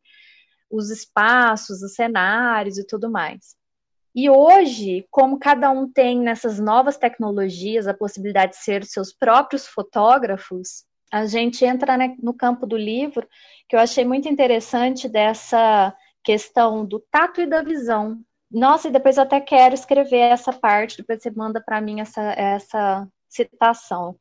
os 0.71 0.91
espaços, 0.91 1.83
os 1.83 1.95
cenários 1.95 2.79
e 2.79 2.87
tudo 2.87 3.11
mais. 3.11 3.60
E 4.15 4.29
hoje, 4.29 5.07
como 5.11 5.39
cada 5.39 5.71
um 5.71 5.91
tem 5.91 6.19
nessas 6.19 6.59
novas 6.59 6.97
tecnologias 6.97 7.87
a 7.87 7.95
possibilidade 7.95 8.53
de 8.53 8.59
ser 8.59 8.85
seus 8.85 9.13
próprios 9.13 9.67
fotógrafos, 9.67 10.85
a 11.13 11.27
gente 11.27 11.65
entra 11.65 11.97
né, 11.97 12.17
no 12.23 12.35
campo 12.35 12.67
do 12.67 12.77
livro, 12.77 13.29
que 13.69 13.77
eu 13.77 13.81
achei 13.81 14.05
muito 14.05 14.29
interessante 14.29 15.09
dessa 15.09 15.95
questão 16.25 16.85
do 16.85 17.01
tato 17.11 17.41
e 17.41 17.47
da 17.47 17.63
visão, 17.63 18.21
nossa, 18.51 18.89
e 18.89 18.91
depois 18.91 19.17
eu 19.17 19.23
até 19.23 19.41
quero 19.41 19.75
escrever 19.75 20.19
essa 20.19 20.53
parte, 20.53 20.97
depois 20.97 21.23
você 21.23 21.31
manda 21.31 21.63
para 21.65 21.81
mim 21.81 22.01
essa, 22.01 22.33
essa 22.33 23.09
citação. 23.29 24.19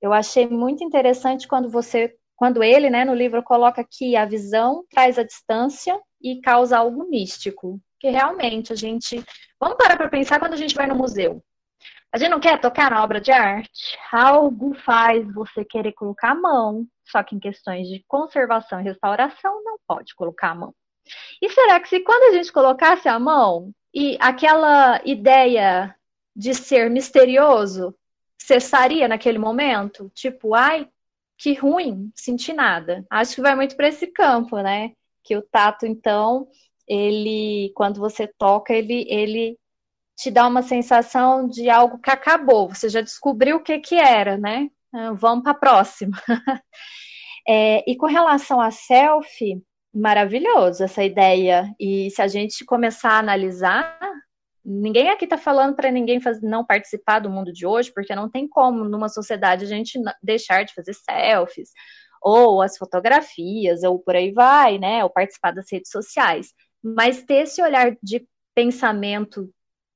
Eu 0.00 0.12
achei 0.12 0.46
muito 0.48 0.84
interessante 0.84 1.48
quando 1.48 1.68
você, 1.68 2.14
quando 2.36 2.62
ele, 2.62 2.88
né, 2.88 3.04
no 3.04 3.14
livro 3.14 3.42
coloca 3.42 3.84
que 3.88 4.14
a 4.14 4.24
visão 4.24 4.84
traz 4.88 5.18
a 5.18 5.24
distância 5.24 6.00
e 6.22 6.40
causa 6.40 6.78
algo 6.78 7.08
místico. 7.08 7.80
Que 8.02 8.10
realmente 8.10 8.72
a 8.72 8.74
gente, 8.74 9.24
vamos 9.60 9.76
parar 9.76 9.96
para 9.96 10.08
pensar 10.08 10.40
quando 10.40 10.54
a 10.54 10.56
gente 10.56 10.74
vai 10.74 10.88
no 10.88 10.96
museu. 10.96 11.40
A 12.12 12.18
gente 12.18 12.30
não 12.30 12.40
quer 12.40 12.60
tocar 12.60 12.90
na 12.90 13.00
obra 13.00 13.20
de 13.20 13.30
arte. 13.30 13.96
Algo 14.10 14.74
faz 14.74 15.24
você 15.32 15.64
querer 15.64 15.92
colocar 15.92 16.32
a 16.32 16.34
mão, 16.34 16.84
só 17.04 17.22
que 17.22 17.36
em 17.36 17.38
questões 17.38 17.86
de 17.86 18.04
conservação 18.08 18.80
e 18.80 18.82
restauração 18.82 19.62
não 19.62 19.76
pode 19.86 20.16
colocar 20.16 20.50
a 20.50 20.54
mão. 20.56 20.74
E 21.40 21.48
será 21.48 21.78
que 21.78 21.88
se 21.88 22.00
quando 22.00 22.34
a 22.34 22.36
gente 22.36 22.52
colocasse 22.52 23.08
a 23.08 23.20
mão 23.20 23.72
e 23.94 24.18
aquela 24.20 25.00
ideia 25.04 25.94
de 26.34 26.54
ser 26.54 26.90
misterioso 26.90 27.94
cessaria 28.36 29.06
naquele 29.06 29.38
momento? 29.38 30.10
Tipo, 30.12 30.56
ai, 30.56 30.88
que 31.38 31.54
ruim, 31.54 32.10
senti 32.16 32.52
nada. 32.52 33.06
Acho 33.08 33.36
que 33.36 33.42
vai 33.42 33.54
muito 33.54 33.76
para 33.76 33.86
esse 33.86 34.08
campo, 34.08 34.58
né? 34.58 34.90
Que 35.22 35.36
o 35.36 35.42
tato, 35.42 35.86
então, 35.86 36.48
ele, 36.88 37.72
quando 37.74 38.00
você 38.00 38.26
toca, 38.26 38.72
ele, 38.72 39.06
ele 39.08 39.58
te 40.16 40.30
dá 40.30 40.46
uma 40.46 40.62
sensação 40.62 41.48
de 41.48 41.68
algo 41.70 41.98
que 41.98 42.10
acabou. 42.10 42.68
Você 42.68 42.88
já 42.88 43.00
descobriu 43.00 43.56
o 43.56 43.62
que 43.62 43.78
que 43.78 43.96
era, 43.96 44.36
né? 44.36 44.68
Ah, 44.92 45.12
vamos 45.12 45.42
para 45.42 45.52
a 45.52 45.58
próxima. 45.58 46.20
é, 47.48 47.90
e 47.90 47.96
com 47.96 48.06
relação 48.06 48.60
a 48.60 48.70
selfie, 48.70 49.62
maravilhoso 49.92 50.84
essa 50.84 51.02
ideia. 51.02 51.74
E 51.78 52.10
se 52.10 52.22
a 52.22 52.28
gente 52.28 52.64
começar 52.64 53.12
a 53.12 53.18
analisar, 53.18 53.98
ninguém 54.64 55.10
aqui 55.10 55.24
está 55.24 55.38
falando 55.38 55.74
para 55.74 55.90
ninguém 55.90 56.20
não 56.42 56.64
participar 56.64 57.20
do 57.20 57.30
mundo 57.30 57.52
de 57.52 57.66
hoje, 57.66 57.92
porque 57.92 58.14
não 58.14 58.30
tem 58.30 58.48
como 58.48 58.84
numa 58.84 59.08
sociedade 59.08 59.64
a 59.64 59.68
gente 59.68 59.98
deixar 60.22 60.64
de 60.64 60.74
fazer 60.74 60.94
selfies 60.94 61.70
ou 62.22 62.62
as 62.62 62.78
fotografias 62.78 63.82
ou 63.82 63.98
por 63.98 64.14
aí 64.14 64.32
vai, 64.32 64.78
né? 64.78 65.02
Ou 65.02 65.10
participar 65.10 65.52
das 65.52 65.66
redes 65.70 65.90
sociais. 65.90 66.54
Mas 66.82 67.22
ter 67.22 67.42
esse 67.42 67.62
olhar 67.62 67.96
de 68.02 68.26
pensamento 68.54 69.48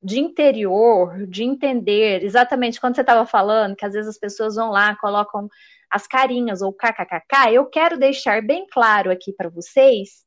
de 0.02 0.20
interior, 0.20 1.26
de 1.26 1.42
entender 1.42 2.22
exatamente 2.22 2.80
quando 2.80 2.94
você 2.94 3.00
estava 3.00 3.26
falando, 3.26 3.74
que 3.74 3.84
às 3.84 3.92
vezes 3.92 4.08
as 4.08 4.18
pessoas 4.18 4.54
vão 4.54 4.70
lá, 4.70 4.94
colocam 4.96 5.48
as 5.90 6.06
carinhas 6.06 6.62
ou 6.62 6.72
kkkk, 6.72 7.52
eu 7.52 7.66
quero 7.66 7.98
deixar 7.98 8.42
bem 8.42 8.66
claro 8.70 9.10
aqui 9.10 9.32
para 9.32 9.48
vocês 9.48 10.24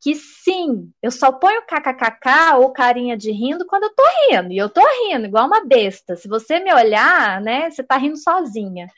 que 0.00 0.14
sim, 0.14 0.90
eu 1.02 1.10
só 1.10 1.30
ponho 1.30 1.62
kkkk 1.62 2.56
ou 2.58 2.72
carinha 2.72 3.16
de 3.16 3.30
rindo 3.30 3.66
quando 3.66 3.84
eu 3.84 3.94
tô 3.94 4.02
rindo, 4.30 4.50
e 4.50 4.56
eu 4.56 4.68
tô 4.70 4.80
rindo 4.80 5.26
igual 5.26 5.46
uma 5.46 5.64
besta. 5.64 6.16
Se 6.16 6.26
você 6.26 6.58
me 6.58 6.72
olhar, 6.72 7.40
né, 7.42 7.70
você 7.70 7.82
tá 7.82 7.98
rindo 7.98 8.16
sozinha. 8.16 8.88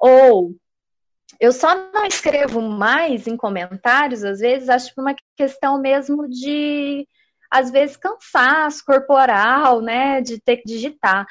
Ou 0.00 0.54
eu 1.40 1.52
só 1.52 1.74
não 1.92 2.04
escrevo 2.06 2.60
mais 2.60 3.26
em 3.26 3.36
comentários, 3.36 4.24
às 4.24 4.40
vezes, 4.40 4.68
acho 4.68 4.94
que 4.94 5.00
uma 5.00 5.14
questão 5.36 5.80
mesmo 5.80 6.28
de 6.28 7.06
às 7.50 7.70
vezes 7.70 7.96
cansaço 7.96 8.84
corporal, 8.84 9.80
né, 9.80 10.20
de 10.20 10.40
ter 10.40 10.58
que 10.58 10.64
digitar. 10.66 11.26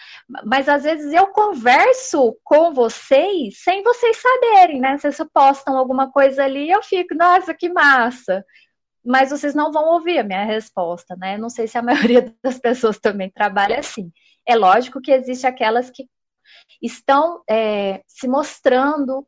Mas 0.45 0.67
às 0.67 0.83
vezes 0.83 1.13
eu 1.13 1.27
converso 1.27 2.35
com 2.43 2.73
vocês 2.73 3.61
sem 3.61 3.83
vocês 3.83 4.17
saberem, 4.17 4.79
né? 4.79 4.97
Vocês 4.97 5.17
postam 5.33 5.77
alguma 5.77 6.11
coisa 6.11 6.43
ali 6.43 6.69
eu 6.71 6.81
fico, 6.81 7.13
nossa, 7.15 7.53
que 7.53 7.69
massa. 7.69 8.43
Mas 9.05 9.29
vocês 9.29 9.53
não 9.55 9.71
vão 9.71 9.85
ouvir 9.93 10.19
a 10.19 10.23
minha 10.23 10.43
resposta, 10.43 11.15
né? 11.15 11.37
Não 11.37 11.49
sei 11.49 11.67
se 11.67 11.77
a 11.77 11.81
maioria 11.83 12.33
das 12.43 12.59
pessoas 12.59 12.99
também 12.99 13.29
trabalha 13.29 13.79
assim. 13.79 14.11
É 14.45 14.55
lógico 14.55 15.01
que 15.01 15.11
existe 15.11 15.45
aquelas 15.45 15.89
que 15.91 16.07
estão 16.81 17.43
é, 17.49 18.01
se 18.07 18.27
mostrando 18.27 19.25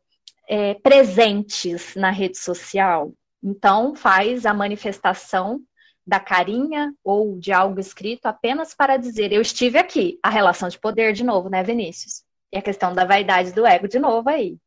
é, 0.49 0.73
presentes 0.73 1.95
na 1.95 2.09
rede 2.09 2.39
social. 2.39 3.13
Então, 3.41 3.95
faz 3.95 4.47
a 4.47 4.53
manifestação 4.53 5.61
da 6.05 6.19
carinha 6.19 6.91
ou 7.03 7.37
de 7.37 7.53
algo 7.53 7.79
escrito 7.79 8.25
apenas 8.25 8.73
para 8.73 8.97
dizer 8.97 9.31
eu 9.31 9.41
estive 9.41 9.77
aqui. 9.77 10.17
A 10.23 10.29
relação 10.29 10.67
de 10.67 10.79
poder 10.79 11.13
de 11.13 11.23
novo, 11.23 11.49
né, 11.49 11.63
Vinícius? 11.63 12.23
E 12.51 12.57
a 12.57 12.63
questão 12.63 12.93
da 12.93 13.05
vaidade 13.05 13.53
do 13.53 13.63
ego 13.63 13.87
de 13.87 13.99
novo 13.99 14.27
aí. 14.27 14.57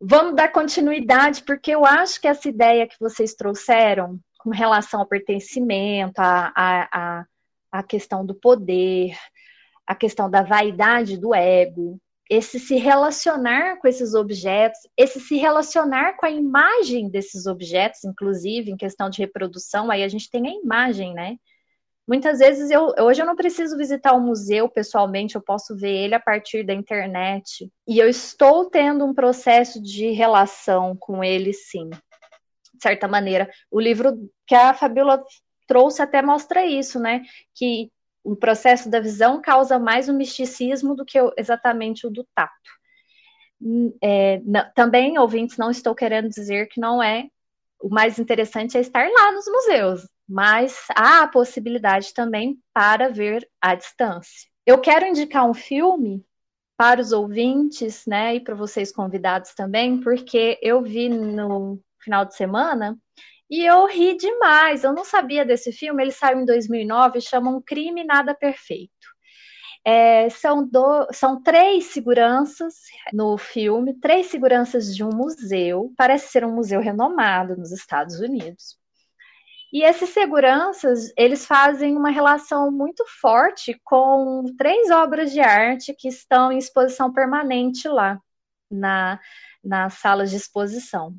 Vamos 0.00 0.34
dar 0.34 0.48
continuidade, 0.50 1.42
porque 1.42 1.72
eu 1.72 1.84
acho 1.84 2.20
que 2.20 2.26
essa 2.26 2.48
ideia 2.48 2.86
que 2.86 2.96
vocês 2.98 3.34
trouxeram 3.34 4.18
com 4.38 4.50
relação 4.50 5.00
ao 5.00 5.06
pertencimento, 5.06 6.20
a, 6.20 6.52
a, 6.56 6.88
a, 6.92 7.24
a 7.72 7.82
questão 7.82 8.24
do 8.24 8.34
poder, 8.34 9.14
a 9.86 9.94
questão 9.94 10.30
da 10.30 10.42
vaidade 10.42 11.18
do 11.18 11.34
ego, 11.34 12.00
esse 12.28 12.58
se 12.60 12.76
relacionar 12.76 13.78
com 13.78 13.88
esses 13.88 14.14
objetos, 14.14 14.78
esse 14.96 15.18
se 15.20 15.36
relacionar 15.36 16.16
com 16.16 16.26
a 16.26 16.30
imagem 16.30 17.08
desses 17.08 17.46
objetos, 17.46 18.04
inclusive 18.04 18.70
em 18.70 18.76
questão 18.76 19.08
de 19.08 19.18
reprodução, 19.18 19.90
aí 19.90 20.02
a 20.02 20.08
gente 20.08 20.30
tem 20.30 20.46
a 20.46 20.52
imagem, 20.52 21.14
né? 21.14 21.36
Muitas 22.06 22.38
vezes 22.38 22.70
eu 22.70 22.94
hoje 23.00 23.20
eu 23.20 23.26
não 23.26 23.36
preciso 23.36 23.76
visitar 23.76 24.14
o 24.14 24.20
museu 24.20 24.68
pessoalmente, 24.68 25.34
eu 25.34 25.42
posso 25.42 25.76
ver 25.76 25.94
ele 25.94 26.14
a 26.14 26.20
partir 26.20 26.64
da 26.64 26.72
internet. 26.72 27.70
E 27.86 27.98
eu 27.98 28.08
estou 28.08 28.64
tendo 28.70 29.04
um 29.04 29.12
processo 29.12 29.80
de 29.82 30.10
relação 30.12 30.96
com 30.96 31.22
ele, 31.22 31.52
sim. 31.52 31.90
De 31.90 32.82
certa 32.82 33.06
maneira. 33.06 33.50
O 33.70 33.78
livro 33.78 34.30
que 34.46 34.54
a 34.54 34.72
Fabiola 34.72 35.22
trouxe 35.66 36.00
até 36.00 36.22
mostra 36.22 36.64
isso, 36.64 36.98
né? 36.98 37.22
Que 37.54 37.90
o 38.32 38.36
processo 38.36 38.90
da 38.90 39.00
visão 39.00 39.40
causa 39.40 39.78
mais 39.78 40.08
o 40.08 40.12
misticismo 40.12 40.94
do 40.94 41.04
que 41.04 41.18
exatamente 41.36 42.06
o 42.06 42.10
do 42.10 42.26
tato. 42.34 42.52
Hum, 43.60 43.92
é, 44.02 44.40
também, 44.74 45.18
ouvintes, 45.18 45.56
não 45.56 45.70
estou 45.70 45.94
querendo 45.94 46.28
dizer 46.28 46.68
que 46.68 46.80
não 46.80 47.02
é 47.02 47.28
o 47.80 47.88
mais 47.88 48.18
interessante 48.18 48.76
é 48.76 48.80
estar 48.80 49.08
lá 49.08 49.32
nos 49.32 49.46
museus, 49.46 50.08
mas 50.28 50.86
há 50.96 51.22
a 51.22 51.28
possibilidade 51.28 52.12
também 52.12 52.58
para 52.74 53.08
ver 53.08 53.48
à 53.60 53.74
distância. 53.74 54.48
Eu 54.66 54.80
quero 54.80 55.06
indicar 55.06 55.48
um 55.48 55.54
filme 55.54 56.24
para 56.76 57.00
os 57.00 57.12
ouvintes, 57.12 58.04
né, 58.06 58.36
e 58.36 58.40
para 58.40 58.54
vocês 58.54 58.92
convidados 58.92 59.54
também, 59.54 60.00
porque 60.00 60.58
eu 60.62 60.82
vi 60.82 61.08
no 61.08 61.80
final 62.00 62.24
de 62.24 62.36
semana 62.36 62.96
e 63.50 63.64
eu 63.64 63.86
ri 63.86 64.16
demais. 64.16 64.84
Eu 64.84 64.92
não 64.92 65.04
sabia 65.04 65.44
desse 65.44 65.72
filme. 65.72 66.02
Ele 66.02 66.12
saiu 66.12 66.40
em 66.40 66.44
2009. 66.44 67.20
Chama 67.20 67.50
Um 67.50 67.62
Crime 67.62 68.04
Nada 68.04 68.34
Perfeito. 68.34 68.92
É, 69.84 70.28
são, 70.28 70.66
do, 70.68 71.08
são 71.12 71.42
três 71.42 71.86
seguranças 71.86 72.74
no 73.12 73.38
filme, 73.38 73.94
três 73.94 74.26
seguranças 74.26 74.94
de 74.94 75.02
um 75.02 75.10
museu. 75.10 75.92
Parece 75.96 76.28
ser 76.28 76.44
um 76.44 76.54
museu 76.54 76.80
renomado 76.80 77.56
nos 77.56 77.72
Estados 77.72 78.20
Unidos. 78.20 78.76
E 79.72 79.82
esses 79.82 80.10
seguranças, 80.10 81.12
eles 81.16 81.44
fazem 81.44 81.96
uma 81.96 82.10
relação 82.10 82.70
muito 82.70 83.04
forte 83.20 83.78
com 83.84 84.44
três 84.56 84.90
obras 84.90 85.30
de 85.30 85.40
arte 85.40 85.94
que 85.94 86.08
estão 86.08 86.50
em 86.50 86.58
exposição 86.58 87.12
permanente 87.12 87.86
lá 87.86 88.18
na, 88.70 89.20
nas 89.62 89.94
salas 89.94 90.30
de 90.30 90.36
exposição. 90.36 91.14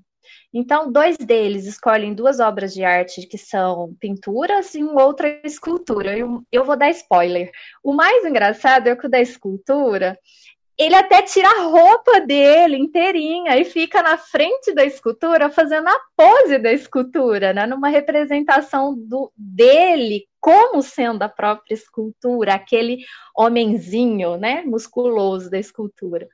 Então, 0.53 0.91
dois 0.91 1.15
deles 1.17 1.65
escolhem 1.65 2.13
duas 2.13 2.39
obras 2.39 2.73
de 2.73 2.83
arte 2.83 3.27
que 3.27 3.37
são 3.37 3.93
pinturas 3.99 4.73
e 4.73 4.83
um 4.83 4.97
outra 4.97 5.39
escultura. 5.43 6.17
Eu, 6.17 6.43
eu 6.51 6.65
vou 6.65 6.75
dar 6.75 6.89
spoiler. 6.89 7.51
O 7.83 7.93
mais 7.93 8.25
engraçado 8.25 8.87
é 8.87 8.95
que 8.95 9.05
o 9.05 9.09
da 9.09 9.21
escultura 9.21 10.17
ele 10.79 10.95
até 10.95 11.21
tira 11.21 11.49
a 11.49 11.63
roupa 11.63 12.21
dele 12.21 12.77
inteirinha 12.77 13.57
e 13.57 13.65
fica 13.65 14.01
na 14.01 14.17
frente 14.17 14.73
da 14.73 14.85
escultura 14.85 15.49
fazendo 15.49 15.89
a 15.89 15.99
pose 16.15 16.57
da 16.57 16.71
escultura, 16.71 17.51
né? 17.51 17.67
Numa 17.67 17.89
representação 17.89 18.95
do, 18.95 19.29
dele 19.35 20.25
como 20.39 20.81
sendo 20.81 21.21
a 21.21 21.27
própria 21.27 21.73
escultura, 21.73 22.53
aquele 22.53 22.99
homenzinho, 23.35 24.37
né? 24.37 24.61
Musculoso 24.61 25.49
da 25.49 25.59
escultura. 25.59 26.29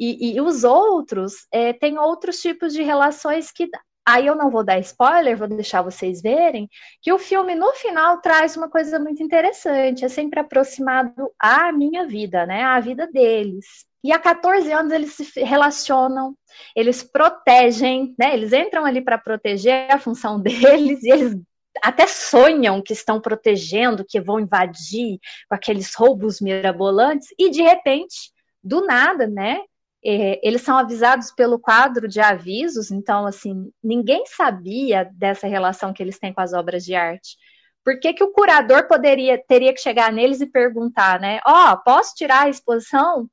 E, 0.00 0.34
e 0.34 0.40
os 0.40 0.64
outros 0.64 1.46
é, 1.52 1.74
têm 1.74 1.98
outros 1.98 2.40
tipos 2.40 2.72
de 2.72 2.82
relações 2.82 3.52
que 3.52 3.68
Aí 4.06 4.26
eu 4.26 4.34
não 4.34 4.50
vou 4.50 4.64
dar 4.64 4.78
spoiler, 4.80 5.36
vou 5.36 5.46
deixar 5.46 5.82
vocês 5.82 6.20
verem 6.22 6.68
que 7.02 7.12
o 7.12 7.18
filme 7.18 7.54
no 7.54 7.72
final 7.74 8.20
traz 8.20 8.56
uma 8.56 8.68
coisa 8.68 8.98
muito 8.98 9.22
interessante, 9.22 10.04
é 10.04 10.08
sempre 10.08 10.40
aproximado 10.40 11.30
à 11.38 11.70
minha 11.70 12.06
vida, 12.06 12.44
né, 12.46 12.64
à 12.64 12.80
vida 12.80 13.06
deles. 13.06 13.66
E 14.02 14.10
há 14.10 14.18
14 14.18 14.72
anos 14.72 14.92
eles 14.92 15.12
se 15.12 15.44
relacionam, 15.44 16.34
eles 16.74 17.02
protegem, 17.02 18.14
né? 18.18 18.32
Eles 18.32 18.52
entram 18.52 18.84
ali 18.86 19.02
para 19.02 19.18
proteger 19.18 19.92
a 19.92 19.98
função 19.98 20.40
deles 20.42 21.02
e 21.02 21.10
eles 21.10 21.36
até 21.82 22.06
sonham 22.06 22.82
que 22.82 22.94
estão 22.94 23.20
protegendo, 23.20 24.04
que 24.04 24.20
vão 24.20 24.40
invadir 24.40 25.18
com 25.48 25.54
aqueles 25.54 25.94
roubos 25.94 26.40
mirabolantes 26.40 27.28
e 27.38 27.50
de 27.50 27.62
repente, 27.62 28.32
do 28.62 28.84
nada, 28.86 29.26
né? 29.26 29.60
É, 30.04 30.40
eles 30.46 30.62
são 30.62 30.78
avisados 30.78 31.30
pelo 31.30 31.58
quadro 31.58 32.08
de 32.08 32.20
avisos, 32.20 32.90
então, 32.90 33.26
assim, 33.26 33.70
ninguém 33.82 34.24
sabia 34.26 35.10
dessa 35.12 35.46
relação 35.46 35.92
que 35.92 36.02
eles 36.02 36.18
têm 36.18 36.32
com 36.32 36.40
as 36.40 36.52
obras 36.52 36.84
de 36.84 36.94
arte. 36.94 37.36
Por 37.84 37.98
que, 37.98 38.12
que 38.12 38.24
o 38.24 38.32
curador 38.32 38.86
poderia 38.88 39.38
teria 39.38 39.72
que 39.72 39.80
chegar 39.80 40.12
neles 40.12 40.40
e 40.40 40.46
perguntar, 40.46 41.20
né? 41.20 41.40
Ó, 41.46 41.72
oh, 41.72 41.78
posso 41.78 42.14
tirar 42.14 42.44
a 42.44 42.48
exposição? 42.48 43.28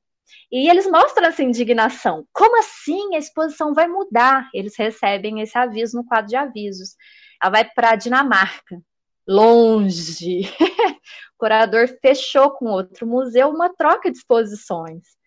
E 0.50 0.68
eles 0.68 0.86
mostram 0.90 1.28
essa 1.28 1.42
indignação. 1.42 2.26
Como 2.32 2.58
assim 2.58 3.14
a 3.14 3.18
exposição 3.18 3.74
vai 3.74 3.86
mudar? 3.86 4.48
Eles 4.54 4.76
recebem 4.76 5.40
esse 5.40 5.56
aviso 5.56 5.96
no 5.96 6.04
quadro 6.04 6.28
de 6.28 6.36
avisos. 6.36 6.96
Ela 7.42 7.50
vai 7.50 7.64
para 7.64 7.90
a 7.90 7.96
Dinamarca, 7.96 8.80
longe. 9.26 10.42
o 11.36 11.38
curador 11.38 11.88
fechou 12.00 12.50
com 12.52 12.66
outro 12.66 13.06
museu 13.06 13.50
uma 13.50 13.74
troca 13.74 14.10
de 14.10 14.18
exposições. 14.18 15.17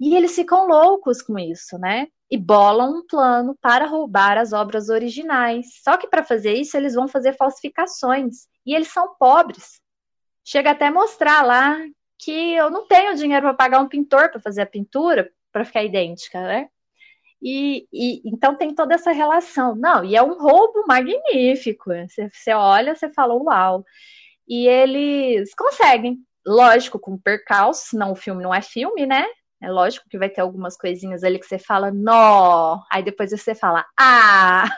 E 0.00 0.14
eles 0.14 0.34
ficam 0.34 0.68
loucos 0.68 1.20
com 1.20 1.38
isso, 1.38 1.78
né? 1.78 2.06
E 2.30 2.36
bolam 2.36 2.98
um 2.98 3.06
plano 3.06 3.56
para 3.60 3.86
roubar 3.86 4.38
as 4.38 4.52
obras 4.52 4.88
originais. 4.88 5.66
Só 5.82 5.96
que 5.96 6.06
para 6.06 6.22
fazer 6.22 6.54
isso, 6.54 6.76
eles 6.76 6.94
vão 6.94 7.08
fazer 7.08 7.36
falsificações. 7.36 8.46
E 8.64 8.74
eles 8.74 8.88
são 8.88 9.14
pobres. 9.18 9.80
Chega 10.44 10.70
até 10.70 10.90
mostrar 10.90 11.42
lá 11.42 11.78
que 12.18 12.54
eu 12.54 12.70
não 12.70 12.86
tenho 12.86 13.14
dinheiro 13.14 13.42
para 13.42 13.54
pagar 13.54 13.80
um 13.80 13.88
pintor 13.88 14.30
para 14.30 14.40
fazer 14.40 14.62
a 14.62 14.66
pintura, 14.66 15.30
para 15.52 15.64
ficar 15.64 15.82
idêntica, 15.82 16.40
né? 16.40 16.68
E, 17.40 17.86
e, 17.92 18.22
então 18.24 18.56
tem 18.56 18.74
toda 18.74 18.94
essa 18.94 19.12
relação. 19.12 19.74
Não, 19.76 20.04
e 20.04 20.16
é 20.16 20.22
um 20.22 20.38
roubo 20.38 20.84
magnífico. 20.86 21.90
Você, 22.08 22.28
você 22.30 22.52
olha, 22.52 22.94
você 22.94 23.08
fala, 23.10 23.34
uau. 23.34 23.84
E 24.46 24.66
eles 24.66 25.54
conseguem, 25.54 26.18
lógico, 26.46 26.98
com 26.98 27.18
percalço, 27.18 27.88
senão 27.90 28.12
o 28.12 28.16
filme 28.16 28.42
não 28.42 28.54
é 28.54 28.62
filme, 28.62 29.06
né? 29.06 29.26
É 29.60 29.70
lógico 29.70 30.08
que 30.08 30.18
vai 30.18 30.28
ter 30.28 30.40
algumas 30.40 30.76
coisinhas 30.76 31.24
ali 31.24 31.38
que 31.38 31.46
você 31.46 31.58
fala, 31.58 31.90
nó, 31.90 32.80
aí 32.90 33.02
depois 33.02 33.30
você 33.30 33.54
fala, 33.54 33.84
ah! 33.98 34.68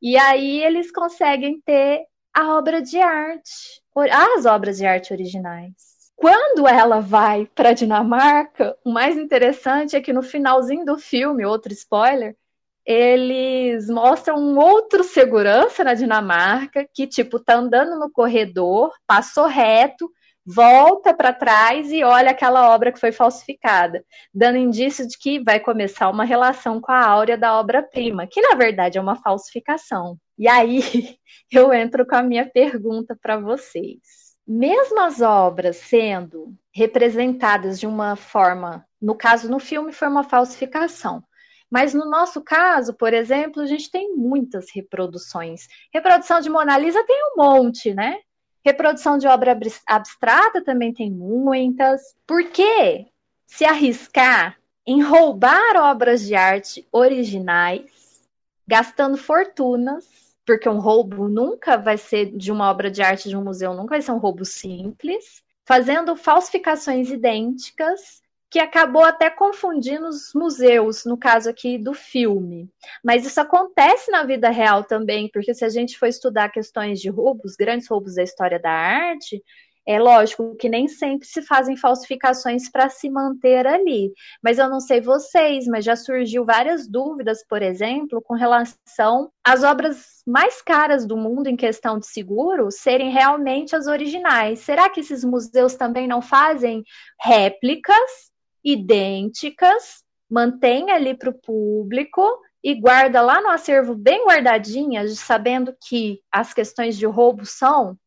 E 0.00 0.16
aí 0.16 0.62
eles 0.62 0.90
conseguem 0.90 1.60
ter 1.64 2.02
a 2.34 2.56
obra 2.56 2.82
de 2.82 2.98
arte, 2.98 3.82
as 4.10 4.46
obras 4.46 4.78
de 4.78 4.86
arte 4.86 5.12
originais. 5.12 5.92
Quando 6.16 6.66
ela 6.68 7.00
vai 7.00 7.46
para 7.54 7.70
a 7.70 7.72
Dinamarca, 7.72 8.76
o 8.84 8.90
mais 8.90 9.16
interessante 9.16 9.96
é 9.96 10.00
que 10.00 10.12
no 10.12 10.22
finalzinho 10.22 10.84
do 10.84 10.98
filme, 10.98 11.44
outro 11.44 11.72
spoiler, 11.72 12.36
eles 12.84 13.88
mostram 13.88 14.36
um 14.38 14.58
outro 14.58 15.04
segurança 15.04 15.84
na 15.84 15.94
Dinamarca 15.94 16.86
que, 16.92 17.06
tipo, 17.06 17.38
tá 17.38 17.56
andando 17.56 17.98
no 17.98 18.10
corredor, 18.10 18.92
passou 19.06 19.46
reto, 19.46 20.10
volta 20.44 21.14
para 21.14 21.32
trás 21.32 21.90
e 21.92 22.02
olha 22.02 22.30
aquela 22.30 22.74
obra 22.74 22.92
que 22.92 22.98
foi 22.98 23.12
falsificada, 23.12 24.04
dando 24.34 24.58
indício 24.58 25.06
de 25.06 25.16
que 25.16 25.42
vai 25.42 25.60
começar 25.60 26.08
uma 26.08 26.24
relação 26.24 26.80
com 26.80 26.90
a 26.92 27.04
áurea 27.04 27.38
da 27.38 27.58
obra-prima, 27.58 28.26
que 28.26 28.40
na 28.40 28.54
verdade 28.56 28.98
é 28.98 29.00
uma 29.00 29.16
falsificação. 29.16 30.18
E 30.38 30.48
aí 30.48 30.80
eu 31.50 31.72
entro 31.72 32.06
com 32.06 32.16
a 32.16 32.22
minha 32.22 32.48
pergunta 32.48 33.16
para 33.20 33.38
vocês. 33.38 34.00
Mesmo 34.46 35.00
as 35.00 35.20
obras 35.20 35.76
sendo 35.76 36.52
representadas 36.74 37.78
de 37.78 37.86
uma 37.86 38.16
forma, 38.16 38.84
no 39.00 39.14
caso 39.14 39.48
no 39.48 39.60
filme 39.60 39.92
foi 39.92 40.08
uma 40.08 40.24
falsificação, 40.24 41.22
mas 41.70 41.94
no 41.94 42.04
nosso 42.04 42.42
caso, 42.42 42.92
por 42.92 43.14
exemplo, 43.14 43.62
a 43.62 43.66
gente 43.66 43.90
tem 43.90 44.14
muitas 44.14 44.66
reproduções. 44.74 45.66
Reprodução 45.90 46.38
de 46.38 46.50
Mona 46.50 46.76
Lisa 46.76 47.02
tem 47.06 47.16
um 47.32 47.42
monte, 47.42 47.94
né? 47.94 48.18
Reprodução 48.64 49.18
de 49.18 49.26
obra 49.26 49.58
abstrata 49.86 50.62
também 50.62 50.92
tem 50.92 51.10
muitas. 51.10 52.14
Por 52.26 52.44
que 52.50 53.06
se 53.46 53.64
arriscar 53.64 54.56
em 54.86 55.02
roubar 55.02 55.76
obras 55.76 56.22
de 56.22 56.34
arte 56.34 56.86
originais, 56.90 58.22
gastando 58.66 59.16
fortunas, 59.16 60.04
porque 60.44 60.68
um 60.68 60.78
roubo 60.78 61.28
nunca 61.28 61.76
vai 61.76 61.96
ser 61.96 62.36
de 62.36 62.50
uma 62.50 62.70
obra 62.70 62.90
de 62.90 63.02
arte 63.02 63.28
de 63.28 63.36
um 63.36 63.44
museu, 63.44 63.74
nunca 63.74 63.90
vai 63.90 64.02
ser 64.02 64.12
um 64.12 64.18
roubo 64.18 64.44
simples, 64.44 65.42
fazendo 65.64 66.16
falsificações 66.16 67.10
idênticas 67.10 68.22
que 68.52 68.58
acabou 68.58 69.02
até 69.02 69.30
confundindo 69.30 70.06
os 70.06 70.34
museus, 70.34 71.06
no 71.06 71.16
caso 71.16 71.48
aqui 71.48 71.78
do 71.78 71.94
filme. 71.94 72.68
Mas 73.02 73.24
isso 73.24 73.40
acontece 73.40 74.10
na 74.10 74.24
vida 74.24 74.50
real 74.50 74.84
também, 74.84 75.30
porque 75.32 75.54
se 75.54 75.64
a 75.64 75.70
gente 75.70 75.98
for 75.98 76.04
estudar 76.06 76.50
questões 76.50 77.00
de 77.00 77.08
roubos, 77.08 77.56
grandes 77.56 77.88
roubos 77.88 78.16
da 78.16 78.22
história 78.22 78.60
da 78.60 78.70
arte, 78.70 79.42
é 79.88 79.98
lógico 79.98 80.54
que 80.56 80.68
nem 80.68 80.86
sempre 80.86 81.26
se 81.26 81.40
fazem 81.40 81.78
falsificações 81.78 82.70
para 82.70 82.90
se 82.90 83.08
manter 83.08 83.66
ali. 83.66 84.12
Mas 84.42 84.58
eu 84.58 84.68
não 84.68 84.80
sei 84.80 85.00
vocês, 85.00 85.66
mas 85.66 85.82
já 85.82 85.96
surgiu 85.96 86.44
várias 86.44 86.86
dúvidas, 86.86 87.42
por 87.48 87.62
exemplo, 87.62 88.20
com 88.20 88.34
relação 88.34 89.30
às 89.42 89.64
obras 89.64 90.22
mais 90.26 90.60
caras 90.60 91.06
do 91.06 91.16
mundo 91.16 91.46
em 91.46 91.56
questão 91.56 91.98
de 91.98 92.06
seguro 92.06 92.70
serem 92.70 93.10
realmente 93.10 93.74
as 93.74 93.86
originais. 93.86 94.58
Será 94.60 94.90
que 94.90 95.00
esses 95.00 95.24
museus 95.24 95.74
também 95.74 96.06
não 96.06 96.20
fazem 96.20 96.84
réplicas 97.18 98.30
idênticas, 98.64 100.02
mantém 100.30 100.90
ali 100.90 101.14
para 101.14 101.30
o 101.30 101.38
público 101.38 102.22
e 102.62 102.74
guarda 102.74 103.20
lá 103.20 103.40
no 103.40 103.48
acervo 103.48 103.94
bem 103.94 104.24
guardadinhas, 104.26 105.18
sabendo 105.18 105.76
que 105.88 106.20
as 106.30 106.54
questões 106.54 106.96
de 106.96 107.06
roubo 107.06 107.44
são 107.44 107.98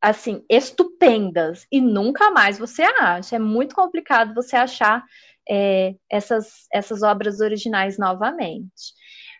assim 0.00 0.44
estupendas 0.48 1.66
e 1.72 1.80
nunca 1.80 2.30
mais 2.30 2.58
você 2.58 2.82
acha. 2.82 3.36
É 3.36 3.38
muito 3.38 3.74
complicado 3.74 4.34
você 4.34 4.54
achar 4.56 5.02
é, 5.48 5.94
essas, 6.10 6.66
essas 6.72 7.02
obras 7.02 7.40
originais 7.40 7.98
novamente. 7.98 8.94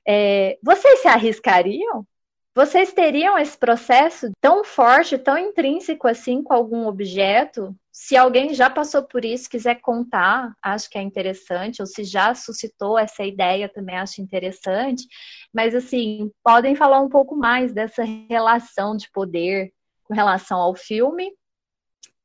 É, 0.07 0.59
vocês 0.63 1.01
se 1.01 1.09
arriscariam? 1.09 2.07
Vocês 2.55 2.93
teriam 2.93 3.39
esse 3.39 3.59
processo 3.59 4.31
tão 4.41 4.65
forte, 4.65 5.19
tão 5.19 5.37
intrínseco 5.37 6.09
assim 6.09 6.43
com 6.43 6.55
algum 6.55 6.87
objeto? 6.87 7.77
Se 7.99 8.15
alguém 8.15 8.53
já 8.53 8.69
passou 8.69 9.03
por 9.03 9.25
isso, 9.25 9.49
quiser 9.49 9.77
contar, 9.77 10.55
acho 10.63 10.91
que 10.91 10.99
é 10.99 11.03
interessante, 11.03 11.81
ou 11.81 11.87
se 11.87 12.05
já 12.05 12.35
suscitou 12.35 12.99
essa 12.99 13.25
ideia, 13.25 13.71
também 13.71 13.97
acho 13.97 14.21
interessante. 14.21 15.07
Mas, 15.53 15.75
assim, 15.75 16.31
podem 16.45 16.77
falar 16.77 17.01
um 17.01 17.09
pouco 17.09 17.35
mais 17.35 17.73
dessa 17.73 18.05
relação 18.29 18.95
de 18.95 19.11
poder 19.11 19.73
com 20.05 20.13
relação 20.13 20.59
ao 20.59 20.75
filme 20.75 21.33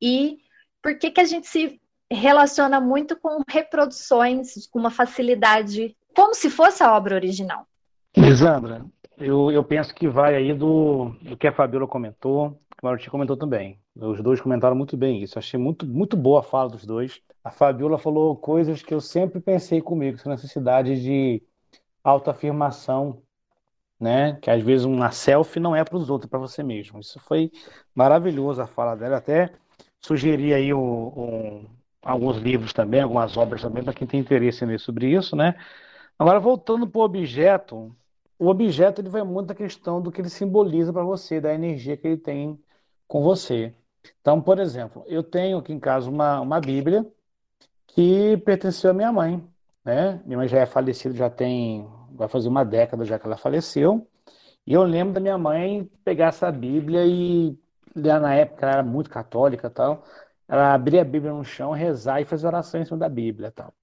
e 0.01 0.39
por 0.83 0.99
que, 0.99 1.09
que 1.09 1.21
a 1.21 1.25
gente 1.25 1.47
se 1.47 1.79
relaciona 2.11 2.81
muito 2.81 3.17
com 3.17 3.41
reproduções 3.49 4.67
com 4.67 4.77
uma 4.77 4.91
facilidade, 4.91 5.95
como 6.13 6.35
se 6.35 6.49
fosse 6.49 6.83
a 6.83 6.93
obra 6.93 7.15
original. 7.15 7.65
Lisandra, 8.17 8.85
eu, 9.17 9.49
eu 9.49 9.63
penso 9.63 9.95
que 9.95 10.09
vai 10.09 10.35
aí 10.35 10.53
do, 10.53 11.15
do 11.21 11.37
que 11.37 11.47
a 11.47 11.53
Fabiola 11.53 11.87
comentou, 11.87 12.59
o 12.83 12.85
Martim 12.85 13.09
comentou 13.09 13.37
também. 13.37 13.80
Os 13.95 14.21
dois 14.21 14.39
comentaram 14.41 14.75
muito 14.75 14.95
bem 14.97 15.21
isso. 15.21 15.37
Achei 15.37 15.59
muito, 15.59 15.85
muito 15.85 16.15
boa 16.17 16.39
a 16.39 16.43
fala 16.43 16.69
dos 16.69 16.85
dois. 16.85 17.21
A 17.43 17.51
Fabiola 17.51 17.97
falou 17.97 18.35
coisas 18.35 18.81
que 18.81 18.93
eu 18.93 19.01
sempre 19.01 19.39
pensei 19.41 19.81
comigo, 19.81 20.17
essa 20.17 20.29
necessidade 20.29 21.01
de 21.01 21.43
autoafirmação, 22.03 23.21
né? 23.99 24.35
Que 24.41 24.49
às 24.49 24.63
vezes 24.63 24.85
uma 24.85 25.11
selfie 25.11 25.59
não 25.59 25.75
é 25.75 25.83
para 25.83 25.97
os 25.97 26.09
outros, 26.09 26.27
é 26.27 26.29
para 26.29 26.39
você 26.39 26.63
mesmo. 26.63 26.99
Isso 26.99 27.19
foi 27.19 27.51
maravilhoso 27.95 28.61
a 28.61 28.67
fala 28.67 28.95
dela. 28.95 29.17
Até 29.17 29.53
sugeri 30.01 30.53
aí 30.53 30.69
alguns 32.01 32.37
livros 32.37 32.73
também, 32.73 33.01
algumas 33.01 33.37
obras 33.37 33.61
também, 33.61 33.83
para 33.83 33.93
quem 33.93 34.07
tem 34.07 34.19
interesse 34.19 34.65
sobre 34.79 35.07
isso, 35.13 35.35
né? 35.35 35.55
Agora, 36.17 36.39
voltando 36.39 36.87
para 36.87 36.99
o 36.99 37.03
objeto, 37.03 37.95
o 38.39 38.47
objeto 38.47 39.01
ele 39.01 39.09
vai 39.09 39.23
muito 39.23 39.47
da 39.47 39.55
questão 39.55 40.01
do 40.01 40.11
que 40.11 40.21
ele 40.21 40.29
simboliza 40.29 40.93
para 40.93 41.03
você, 41.03 41.41
da 41.41 41.53
energia 41.53 41.97
que 41.97 42.07
ele 42.07 42.17
tem 42.17 42.59
com 43.07 43.21
você. 43.23 43.73
Então, 44.19 44.41
por 44.41 44.59
exemplo, 44.59 45.03
eu 45.07 45.23
tenho 45.23 45.57
aqui 45.57 45.73
em 45.73 45.79
casa 45.79 46.09
uma, 46.09 46.39
uma 46.41 46.59
Bíblia 46.59 47.05
que 47.87 48.37
pertenceu 48.45 48.91
à 48.91 48.93
minha 48.93 49.11
mãe, 49.11 49.43
né? 49.83 50.21
Minha 50.25 50.37
mãe 50.37 50.47
já 50.47 50.59
é 50.59 50.65
falecida, 50.65 51.15
já 51.15 51.29
tem, 51.29 51.87
vai 52.11 52.27
fazer 52.27 52.47
uma 52.47 52.63
década 52.63 53.05
já 53.05 53.19
que 53.19 53.25
ela 53.25 53.37
faleceu. 53.37 54.07
E 54.65 54.73
eu 54.73 54.83
lembro 54.83 55.13
da 55.13 55.19
minha 55.19 55.37
mãe 55.37 55.89
pegar 56.03 56.27
essa 56.27 56.51
Bíblia 56.51 57.05
e 57.05 57.57
na 57.95 58.33
época 58.33 58.65
ela 58.65 58.73
era 58.75 58.83
muito 58.83 59.09
católica 59.09 59.69
tal, 59.69 60.03
ela 60.47 60.73
abria 60.73 61.01
a 61.01 61.05
Bíblia 61.05 61.33
no 61.33 61.43
chão, 61.43 61.71
rezar 61.71 62.21
e 62.21 62.25
fazer 62.25 62.47
oração 62.47 62.81
em 62.81 62.85
cima 62.85 62.97
da 62.97 63.09
Bíblia 63.09 63.51
tal. 63.51 63.73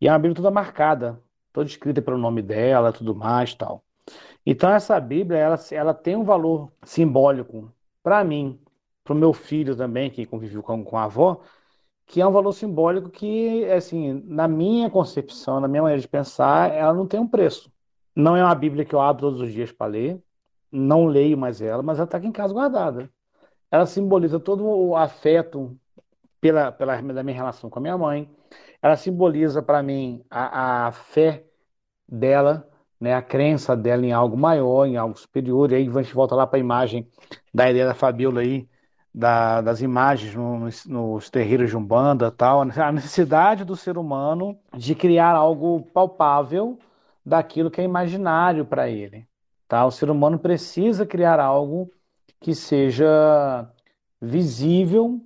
E 0.00 0.08
é 0.08 0.12
uma 0.12 0.18
Bíblia 0.18 0.36
toda 0.36 0.50
marcada, 0.50 1.20
toda 1.52 1.68
escrita 1.68 2.00
pelo 2.00 2.18
nome 2.18 2.42
dela, 2.42 2.92
tudo 2.92 3.14
mais 3.14 3.54
tal. 3.54 3.84
Então 4.44 4.70
essa 4.70 4.98
Bíblia 5.00 5.38
ela, 5.38 5.58
ela 5.70 5.94
tem 5.94 6.16
um 6.16 6.24
valor 6.24 6.72
simbólico 6.84 7.72
para 8.02 8.24
mim, 8.24 8.58
para 9.04 9.12
o 9.14 9.16
meu 9.16 9.32
filho 9.32 9.76
também 9.76 10.10
que 10.10 10.26
conviveu 10.26 10.62
com, 10.62 10.84
com 10.84 10.96
a 10.96 11.04
avó, 11.04 11.40
que 12.06 12.20
é 12.20 12.26
um 12.26 12.32
valor 12.32 12.52
simbólico 12.52 13.10
que, 13.10 13.64
assim, 13.70 14.22
na 14.26 14.48
minha 14.48 14.90
concepção, 14.90 15.60
na 15.60 15.68
minha 15.68 15.82
maneira 15.82 16.00
de 16.00 16.08
pensar, 16.08 16.72
ela 16.72 16.92
não 16.92 17.06
tem 17.06 17.20
um 17.20 17.28
preço. 17.28 17.72
Não 18.14 18.36
é 18.36 18.44
uma 18.44 18.54
Bíblia 18.54 18.84
que 18.84 18.94
eu 18.94 19.00
abro 19.00 19.22
todos 19.22 19.40
os 19.40 19.52
dias 19.52 19.72
para 19.72 19.86
ler, 19.86 20.22
não 20.70 21.06
leio 21.06 21.36
mais 21.38 21.60
ela, 21.62 21.82
mas 21.82 21.98
ela 21.98 22.04
está 22.04 22.18
aqui 22.18 22.26
em 22.26 22.32
casa 22.32 22.52
guardada. 22.52 23.10
Ela 23.70 23.86
simboliza 23.86 24.38
todo 24.38 24.64
o 24.66 24.96
afeto 24.96 25.78
pela, 26.40 26.72
pela 26.72 27.00
da 27.00 27.22
minha 27.22 27.36
relação 27.36 27.70
com 27.70 27.78
a 27.78 27.82
minha 27.82 27.96
mãe. 27.96 28.30
Ela 28.82 28.96
simboliza 28.96 29.62
para 29.62 29.82
mim 29.82 30.24
a, 30.30 30.88
a 30.88 30.92
fé 30.92 31.46
dela, 32.08 32.68
né, 33.00 33.14
a 33.14 33.22
crença 33.22 33.76
dela 33.76 34.04
em 34.04 34.12
algo 34.12 34.36
maior, 34.36 34.86
em 34.86 34.96
algo 34.96 35.18
superior. 35.18 35.72
E 35.72 35.76
aí 35.76 35.88
a 35.88 36.02
gente 36.02 36.14
volta 36.14 36.34
lá 36.34 36.46
para 36.46 36.58
a 36.58 36.60
imagem 36.60 37.08
da 37.54 37.70
ideia 37.70 37.86
da 37.86 37.94
Fabiola 37.94 38.40
aí, 38.40 38.68
da, 39.14 39.60
das 39.60 39.82
imagens 39.82 40.34
nos, 40.34 40.86
nos 40.86 41.30
terreiros 41.30 41.70
de 41.70 41.76
Umbanda 41.76 42.30
tal, 42.30 42.62
a 42.62 42.92
necessidade 42.92 43.64
do 43.64 43.76
ser 43.76 43.98
humano 43.98 44.58
de 44.76 44.94
criar 44.94 45.34
algo 45.34 45.82
palpável 45.92 46.78
daquilo 47.24 47.70
que 47.70 47.80
é 47.80 47.84
imaginário 47.84 48.64
para 48.64 48.88
ele. 48.88 49.26
Tá? 49.68 49.84
O 49.84 49.90
ser 49.90 50.10
humano 50.10 50.38
precisa 50.38 51.04
criar 51.04 51.38
algo 51.40 51.90
que 52.40 52.54
seja 52.54 53.68
visível 54.20 55.20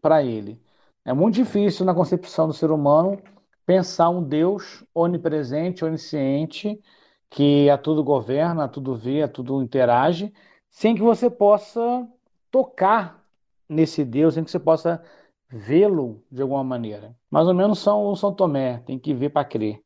para 0.00 0.22
ele. 0.22 0.60
É 1.04 1.12
muito 1.12 1.34
difícil 1.34 1.84
na 1.84 1.94
concepção 1.94 2.46
do 2.46 2.54
ser 2.54 2.70
humano 2.70 3.18
pensar 3.66 4.10
um 4.10 4.22
Deus 4.22 4.84
onipresente, 4.94 5.84
onisciente, 5.84 6.80
que 7.28 7.68
a 7.68 7.76
tudo 7.76 8.04
governa, 8.04 8.64
a 8.64 8.68
tudo 8.68 8.94
vê, 8.94 9.22
a 9.22 9.28
tudo 9.28 9.62
interage, 9.62 10.32
sem 10.70 10.94
que 10.94 11.02
você 11.02 11.28
possa 11.28 12.06
tocar 12.50 13.23
nesse 13.68 14.04
Deus, 14.04 14.36
em 14.36 14.44
que 14.44 14.50
você 14.50 14.58
possa 14.58 15.02
vê-lo 15.48 16.22
de 16.30 16.42
alguma 16.42 16.64
maneira. 16.64 17.16
Mais 17.30 17.46
ou 17.46 17.54
menos 17.54 17.78
São, 17.78 18.14
São 18.16 18.32
Tomé, 18.34 18.78
tem 18.78 18.98
que 18.98 19.14
ver 19.14 19.30
para 19.30 19.44
crer. 19.44 19.80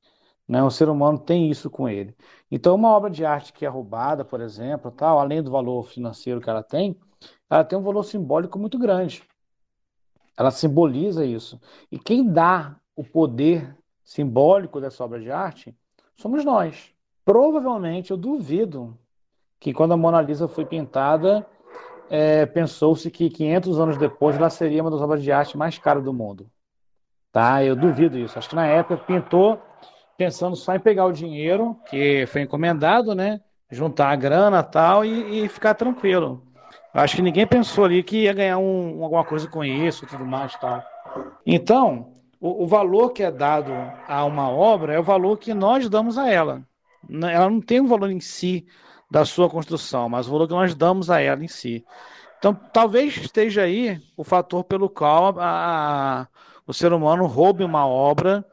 Né? 0.47 0.62
O 0.62 0.70
ser 0.70 0.89
humano 0.89 1.18
tem 1.18 1.51
isso 1.51 1.68
com 1.68 1.89
ele. 1.89 2.16
Então, 2.51 2.74
uma 2.74 2.91
obra 2.91 3.11
de 3.11 3.24
arte 3.24 3.53
que 3.53 3.66
é 3.66 3.68
roubada, 3.68 4.24
por 4.24 4.41
exemplo, 4.41 4.91
tal, 4.91 5.18
além 5.18 5.43
do 5.43 5.51
valor 5.51 5.87
financeiro 5.87 6.41
que 6.41 6.49
ela 6.49 6.62
tem, 6.62 6.99
ela 7.51 7.64
tem 7.64 7.79
um 7.79 7.83
valor 7.83 8.03
simbólico 8.03 8.59
muito 8.59 8.79
grande. 8.79 9.22
Ela 10.37 10.51
simboliza 10.51 11.24
isso. 11.24 11.61
E 11.91 11.99
quem 11.99 12.26
dá 12.26 12.76
o 12.97 13.05
poder 13.05 13.76
simbólico 14.03 14.81
dessa 14.81 15.05
obra 15.05 15.20
de 15.20 15.31
arte 15.31 15.76
somos 16.16 16.45
nós. 16.45 16.93
Provavelmente, 17.24 18.11
eu 18.11 18.16
duvido 18.16 18.97
que 19.61 19.74
quando 19.74 19.93
a 19.93 19.97
Mona 19.97 20.22
Lisa 20.22 20.49
foi 20.49 20.64
pintada, 20.64 21.47
é, 22.11 22.46
pensou-se 22.46 23.11
que 23.11 23.30
500 23.30 23.80
anos 23.80 23.96
depois 23.96 24.36
ela 24.36 24.50
seria 24.50 24.82
uma 24.82 24.90
das 24.90 25.00
obras 25.00 25.22
de 25.22 25.30
arte 25.30 25.56
mais 25.56 25.78
caras 25.78 26.02
do 26.02 26.12
mundo. 26.12 26.50
Tá? 27.32 27.62
Eu 27.62 27.76
duvido 27.76 28.18
isso. 28.18 28.38
Acho 28.38 28.48
que 28.48 28.56
na 28.56 28.66
época 28.66 29.04
pintou 29.04 29.61
pensando 30.16 30.56
só 30.56 30.74
em 30.74 30.80
pegar 30.80 31.06
o 31.06 31.12
dinheiro 31.12 31.76
que 31.88 32.26
foi 32.26 32.42
encomendado, 32.42 33.14
né? 33.14 33.40
Juntar 33.70 34.11
a 34.11 34.16
grana 34.16 34.62
tal 34.62 35.04
e, 35.04 35.44
e 35.44 35.48
ficar 35.48 35.74
tranquilo. 35.74 36.42
Acho 36.92 37.16
que 37.16 37.22
ninguém 37.22 37.46
pensou 37.46 37.84
ali 37.84 38.02
que 38.02 38.22
ia 38.22 38.32
ganhar 38.32 38.59
um, 38.59 39.04
alguma 39.04 39.24
coisa 39.24 39.46
com 39.46 39.62
isso 39.64 40.06
tudo 40.06 40.24
mais 40.24 40.56
tal. 40.56 40.82
Então, 41.46 42.14
o, 42.40 42.64
o 42.64 42.66
valor 42.66 43.11
que 43.11 43.22
é 43.22 43.30
dado 43.30 43.72
a 44.09 44.24
uma 44.24 44.50
obra 44.50 44.94
é 44.94 44.98
o 44.98 45.02
valor 45.02 45.36
que 45.38 45.52
nós 45.52 45.88
damos 45.88 46.16
a 46.18 46.28
ela. 46.28 46.62
Ela 47.09 47.48
não 47.48 47.61
tem 47.61 47.80
um 47.80 47.86
valor 47.86 48.11
em 48.11 48.20
si 48.20 48.66
da 49.11 49.24
sua 49.24 49.48
construção, 49.48 50.09
mas 50.09 50.26
o 50.26 50.30
valor 50.30 50.46
que 50.46 50.54
nós 50.54 50.74
damos 50.74 51.11
a 51.11 51.20
ela 51.20 51.42
em 51.42 51.48
si. 51.48 51.84
Então, 52.38 52.54
talvez 52.54 53.16
esteja 53.16 53.62
aí 53.62 54.00
o 54.16 54.22
fator 54.22 54.62
pelo 54.64 54.88
qual 54.88 55.38
a, 55.38 56.22
a, 56.22 56.26
o 56.66 56.72
ser 56.72 56.92
humano 56.92 57.26
roube 57.26 57.64
uma 57.64 57.86
obra, 57.86 58.44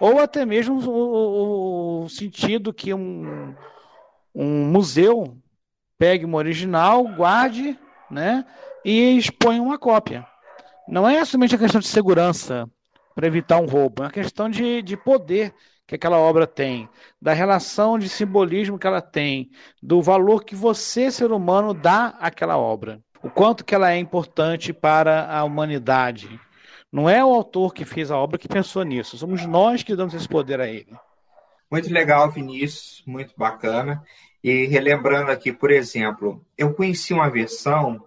ou 0.00 0.18
até 0.20 0.46
mesmo 0.46 0.80
o, 0.80 2.04
o 2.04 2.08
sentido 2.08 2.72
que 2.72 2.94
um, 2.94 3.54
um 4.34 4.64
museu 4.66 5.36
pegue 5.98 6.24
uma 6.24 6.38
original, 6.38 7.04
guarde, 7.04 7.78
né, 8.10 8.44
e 8.84 9.16
exponha 9.16 9.62
uma 9.62 9.78
cópia. 9.78 10.26
Não 10.88 11.08
é 11.08 11.24
somente 11.24 11.54
a 11.54 11.58
questão 11.58 11.80
de 11.80 11.86
segurança 11.86 12.68
para 13.14 13.26
evitar 13.26 13.58
um 13.58 13.66
roubo, 13.66 14.02
é 14.02 14.06
uma 14.06 14.12
questão 14.12 14.48
de, 14.48 14.82
de 14.82 14.96
poder 14.96 15.54
que 15.86 15.94
aquela 15.94 16.18
obra 16.18 16.46
tem, 16.46 16.88
da 17.20 17.32
relação 17.32 17.98
de 17.98 18.08
simbolismo 18.08 18.78
que 18.78 18.86
ela 18.86 19.02
tem, 19.02 19.50
do 19.82 20.00
valor 20.00 20.44
que 20.44 20.54
você, 20.54 21.10
ser 21.10 21.30
humano, 21.30 21.74
dá 21.74 22.14
àquela 22.18 22.56
obra. 22.56 23.00
O 23.22 23.30
quanto 23.30 23.64
que 23.64 23.74
ela 23.74 23.90
é 23.92 23.98
importante 23.98 24.72
para 24.72 25.26
a 25.30 25.44
humanidade. 25.44 26.40
Não 26.92 27.08
é 27.08 27.24
o 27.24 27.34
autor 27.34 27.74
que 27.74 27.84
fez 27.84 28.10
a 28.10 28.16
obra 28.16 28.38
que 28.38 28.48
pensou 28.48 28.82
nisso, 28.84 29.18
somos 29.18 29.44
nós 29.46 29.82
que 29.82 29.96
damos 29.96 30.14
esse 30.14 30.28
poder 30.28 30.60
a 30.60 30.68
ele. 30.68 30.94
Muito 31.70 31.92
legal, 31.92 32.30
Vinícius, 32.30 33.02
muito 33.06 33.34
bacana. 33.36 34.02
E 34.42 34.66
relembrando 34.66 35.30
aqui, 35.30 35.52
por 35.52 35.70
exemplo, 35.70 36.44
eu 36.56 36.72
conheci 36.74 37.12
uma 37.12 37.30
versão 37.30 38.04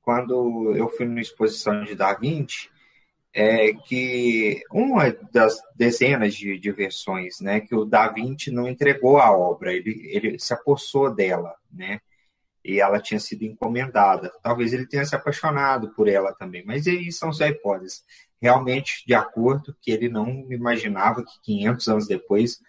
quando 0.00 0.72
eu 0.74 0.88
fui 0.88 1.04
numa 1.04 1.20
exposição 1.20 1.84
de 1.84 1.94
Da 1.94 2.14
Vinci, 2.14 2.70
é 3.34 3.72
que 3.72 4.62
uma 4.70 5.10
das 5.32 5.58
dezenas 5.74 6.34
de, 6.34 6.58
de, 6.58 6.70
versões, 6.70 7.40
né, 7.40 7.60
que 7.60 7.74
o 7.74 7.84
Da 7.84 8.08
Vinci 8.08 8.50
não 8.50 8.68
entregou 8.68 9.18
a 9.18 9.30
obra, 9.32 9.72
ele, 9.72 10.10
ele 10.12 10.38
se 10.38 10.52
apossou 10.52 11.14
dela, 11.14 11.54
né, 11.72 12.00
e 12.64 12.78
ela 12.78 13.00
tinha 13.00 13.18
sido 13.18 13.42
encomendada. 13.44 14.30
Talvez 14.42 14.72
ele 14.72 14.86
tenha 14.86 15.04
se 15.04 15.16
apaixonado 15.16 15.92
por 15.94 16.08
ela 16.08 16.32
também, 16.34 16.64
mas 16.64 16.86
aí 16.86 17.10
são 17.10 17.32
só 17.32 17.46
hipóteses. 17.46 18.04
Realmente, 18.40 19.02
de 19.06 19.14
acordo, 19.14 19.74
que 19.80 19.90
ele 19.90 20.08
não 20.08 20.46
imaginava 20.50 21.24
que 21.24 21.40
500 21.42 21.88
anos 21.88 22.06
depois 22.06 22.60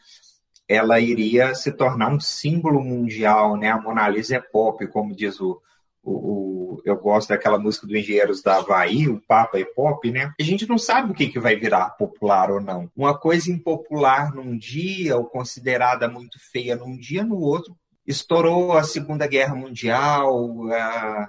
ela 0.67 0.99
iria 0.99 1.53
se 1.53 1.71
tornar 1.71 2.09
um 2.09 2.19
símbolo 2.19 2.81
mundial, 2.81 3.57
né? 3.57 3.69
A 3.69 3.79
Mona 3.79 4.07
Lisa 4.07 4.37
é 4.37 4.39
pop, 4.39 4.85
como 4.87 5.15
diz 5.15 5.39
o, 5.39 5.61
o, 6.03 6.11
o, 6.11 6.81
eu 6.83 6.97
gosto 6.97 7.29
daquela 7.29 7.57
música 7.57 7.87
do 7.87 7.95
Engenheiros 7.95 8.41
da 8.41 8.57
Havaí, 8.57 9.07
o 9.07 9.21
Papa 9.21 9.57
e 9.57 9.65
Pop, 9.65 10.11
né? 10.11 10.33
A 10.39 10.43
gente 10.43 10.67
não 10.67 10.77
sabe 10.77 11.11
o 11.11 11.15
que, 11.15 11.29
que 11.29 11.39
vai 11.39 11.55
virar 11.55 11.91
popular 11.91 12.51
ou 12.51 12.59
não. 12.59 12.91
Uma 12.95 13.17
coisa 13.17 13.49
impopular 13.49 14.33
num 14.35 14.57
dia, 14.57 15.15
ou 15.15 15.25
considerada 15.25 16.07
muito 16.09 16.37
feia 16.51 16.75
num 16.75 16.97
dia, 16.97 17.23
no 17.23 17.39
outro, 17.39 17.75
estourou 18.05 18.73
a 18.73 18.83
Segunda 18.83 19.25
Guerra 19.25 19.55
Mundial, 19.55 20.67
a, 20.73 21.27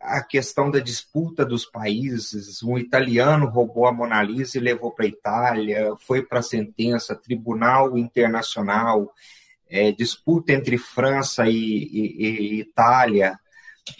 a 0.00 0.22
questão 0.22 0.70
da 0.70 0.78
disputa 0.78 1.44
dos 1.44 1.66
países. 1.66 2.62
Um 2.62 2.78
italiano 2.78 3.46
roubou 3.46 3.86
a 3.86 3.92
Mona 3.92 4.22
Lisa 4.22 4.58
e 4.58 4.60
levou 4.60 4.92
para 4.92 5.06
a 5.06 5.08
Itália, 5.08 5.92
foi 6.06 6.22
para 6.22 6.38
a 6.38 6.42
sentença, 6.42 7.16
Tribunal 7.16 7.98
Internacional, 7.98 9.12
é, 9.68 9.90
disputa 9.90 10.52
entre 10.52 10.78
França 10.78 11.48
e, 11.48 11.52
e, 11.52 12.54
e 12.54 12.60
Itália 12.60 13.36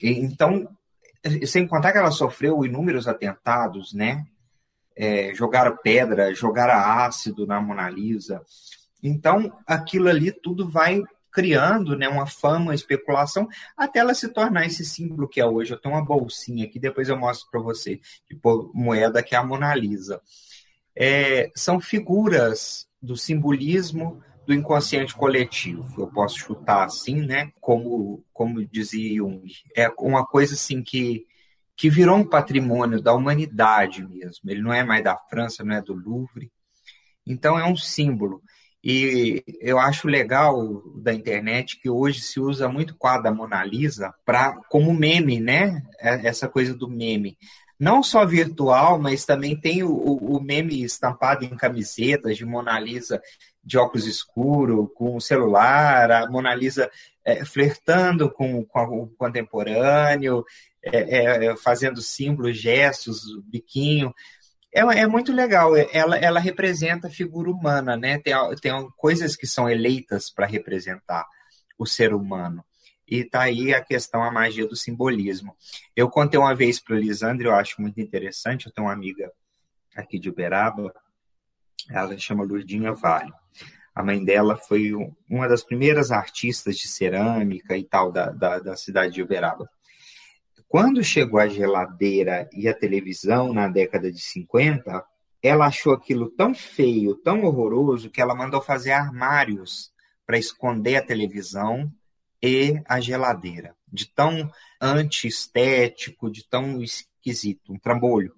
então, 0.03 0.69
sem 1.47 1.67
contar 1.67 1.93
que 1.93 1.99
ela 1.99 2.11
sofreu 2.11 2.65
inúmeros 2.65 3.09
atentados, 3.09 3.93
né? 3.93 4.27
É, 4.97 5.33
jogaram 5.35 5.77
pedra, 5.77 6.35
jogaram 6.35 6.75
ácido 6.75 7.47
na 7.47 7.61
Mona 7.61 7.89
Lisa. 7.89 8.43
Então, 9.03 9.53
aquilo 9.67 10.09
ali 10.09 10.33
tudo 10.33 10.69
vai 10.69 11.03
criando 11.31 11.97
né, 11.97 12.09
uma 12.09 12.27
fama, 12.27 12.67
uma 12.67 12.75
especulação, 12.75 13.49
até 13.77 14.01
ela 14.01 14.15
se 14.15 14.29
tornar 14.29 14.67
esse 14.67 14.85
símbolo 14.85 15.29
que 15.29 15.41
é 15.41 15.47
hoje. 15.47 15.73
Eu 15.73 15.79
tenho 15.79 15.95
uma 15.95 16.05
bolsinha 16.05 16.65
aqui, 16.65 16.81
depois 16.81 17.09
eu 17.09 17.17
mostro 17.17 17.49
para 17.51 17.61
você, 17.61 18.01
de 18.29 18.39
moeda 18.75 19.23
que 19.23 19.37
é 19.37 19.39
a 19.39 19.45
Mona 19.45 19.73
Lisa. 19.75 20.21
É, 20.97 21.51
são 21.55 21.79
figuras 21.79 22.89
do 23.01 23.17
simbolismo 23.17 24.21
do 24.49 24.55
inconsciente 24.55 25.15
coletivo. 25.15 25.85
Eu 25.99 26.07
posso 26.07 26.39
chutar 26.39 26.87
assim, 26.87 27.21
né? 27.21 27.53
Como, 27.61 28.25
como 28.33 28.65
dizia 28.65 29.17
Jung. 29.17 29.47
É 29.77 29.91
uma 29.99 30.25
coisa 30.25 30.55
assim 30.55 30.83
que, 30.83 31.27
que 31.77 31.91
virou 31.91 32.17
um 32.17 32.25
patrimônio 32.25 33.03
da 33.03 33.13
humanidade 33.13 34.03
mesmo. 34.03 34.51
Ele 34.51 34.63
não 34.63 34.73
é 34.73 34.83
mais 34.83 35.05
da 35.05 35.19
França, 35.29 35.63
não 35.63 35.75
é 35.75 35.83
do 35.83 35.93
Louvre. 35.93 36.51
Então 37.27 37.59
é 37.59 37.67
um 37.67 37.77
símbolo. 37.77 38.43
E 38.83 39.45
eu 39.61 39.79
acho 39.79 40.09
legal 40.09 40.83
da 40.97 41.13
internet 41.13 41.79
que 41.79 41.91
hoje 41.91 42.23
se 42.23 42.41
usa 42.41 42.71
muito 42.71 42.93
o 42.93 42.97
quadro 42.97 43.25
da 43.25 43.31
Mona 43.31 43.63
Lisa 43.63 44.15
pra, 44.25 44.57
como 44.71 44.95
meme, 44.95 45.41
né? 45.41 45.83
É, 46.01 46.27
essa 46.27 46.49
coisa 46.49 46.75
do 46.75 46.89
meme. 46.89 47.37
Não 47.79 48.03
só 48.03 48.27
virtual, 48.27 48.99
mas 48.99 49.25
também 49.25 49.59
tem 49.59 49.85
o, 49.85 49.93
o 49.93 50.43
meme 50.43 50.83
estampado 50.83 51.45
em 51.45 51.57
camisetas 51.57 52.37
de 52.37 52.45
Mona 52.45 52.79
Lisa 52.81 53.21
de 53.63 53.77
óculos 53.77 54.07
escuro, 54.07 54.89
com 54.97 55.17
o 55.17 55.21
celular, 55.21 56.11
a 56.11 56.31
Mona 56.31 56.55
Lisa 56.55 56.91
é, 57.25 57.45
flertando 57.45 58.31
com, 58.31 58.65
com 58.65 59.03
o 59.03 59.09
contemporâneo, 59.09 60.43
é, 60.83 61.47
é, 61.47 61.57
fazendo 61.57 62.01
símbolos, 62.01 62.57
gestos, 62.57 63.21
biquinho. 63.45 64.15
É, 64.75 64.81
é, 64.81 65.07
muito 65.07 65.33
legal. 65.33 65.77
Ela, 65.77 66.17
ela 66.17 66.41
representa 66.41 67.09
a 67.09 67.11
figura 67.11 67.51
humana, 67.51 67.97
né? 67.97 68.19
Tem, 68.19 68.35
tem 68.61 68.73
coisas 68.97 69.37
que 69.37 69.47
são 69.47 69.69
eleitas 69.69 70.31
para 70.31 70.47
representar 70.47 71.27
o 71.79 71.87
ser 71.87 72.15
humano. 72.15 72.65
E 73.09 73.25
tá 73.25 73.43
aí 73.43 73.73
a 73.73 73.83
questão, 73.83 74.23
a 74.23 74.31
magia 74.31 74.67
do 74.67 74.77
simbolismo. 74.77 75.57
Eu 75.97 76.11
contei 76.11 76.39
uma 76.39 76.55
vez 76.55 76.79
para 76.79 76.95
o 76.95 76.99
Lisandro, 76.99 77.49
eu 77.49 77.55
acho 77.55 77.81
muito 77.81 78.01
interessante. 78.01 78.67
Eu 78.67 78.73
tenho 78.73 78.87
uma 78.87 78.93
amiga 78.93 79.33
aqui 79.97 80.19
de 80.19 80.29
Uberaba, 80.29 80.95
ela 81.89 82.17
chama 82.19 82.45
Lurdinha 82.45 82.93
Vale. 82.93 83.33
A 83.95 84.03
mãe 84.03 84.23
dela 84.23 84.57
foi 84.57 84.93
uma 85.29 85.49
das 85.49 85.65
primeiras 85.65 86.13
artistas 86.13 86.77
de 86.77 86.87
cerâmica 86.87 87.77
e 87.77 87.83
tal 87.83 88.13
da, 88.13 88.31
da, 88.31 88.59
da 88.59 88.77
cidade 88.77 89.15
de 89.15 89.23
Uberaba. 89.23 89.69
Quando 90.69 91.03
chegou 91.03 91.41
a 91.41 91.49
geladeira 91.49 92.49
e 92.53 92.69
a 92.69 92.75
televisão 92.75 93.55
na 93.55 93.69
década 93.69 94.13
de 94.13 94.21
50, 94.21 95.03
ela 95.43 95.67
achou 95.67 95.95
aquilo 95.95 96.29
tão 96.31 96.55
feio, 96.55 97.15
tão 97.17 97.43
horroroso, 97.45 98.11
que 98.11 98.21
ela 98.21 98.35
mandou 98.35 98.61
fazer 98.61 98.93
armários 98.93 99.91
para 100.27 100.39
esconder 100.39 100.97
a 100.97 101.03
televisão 101.03 101.91
e 102.43 102.81
a 102.87 103.01
geladeira. 103.01 103.75
De 103.91 104.07
tão 104.07 104.51
antiestético, 104.81 106.31
de 106.31 106.47
tão 106.49 106.83
esquisito, 106.83 107.73
um 107.73 107.79
trambolho. 107.79 108.35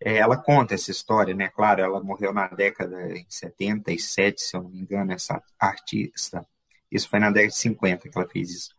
É, 0.00 0.16
ela 0.16 0.36
conta 0.36 0.74
essa 0.74 0.90
história, 0.90 1.34
né? 1.34 1.48
Claro, 1.48 1.82
ela 1.82 2.02
morreu 2.02 2.32
na 2.32 2.46
década 2.48 3.08
de 3.08 3.26
77, 3.28 4.40
se 4.40 4.56
eu 4.56 4.62
não 4.62 4.70
me 4.70 4.80
engano, 4.80 5.12
essa 5.12 5.42
artista. 5.58 6.46
Isso 6.90 7.08
foi 7.08 7.18
na 7.18 7.30
década 7.30 7.52
de 7.52 7.58
50 7.58 8.08
que 8.08 8.18
ela 8.18 8.28
fez 8.28 8.50
isso. 8.50 8.70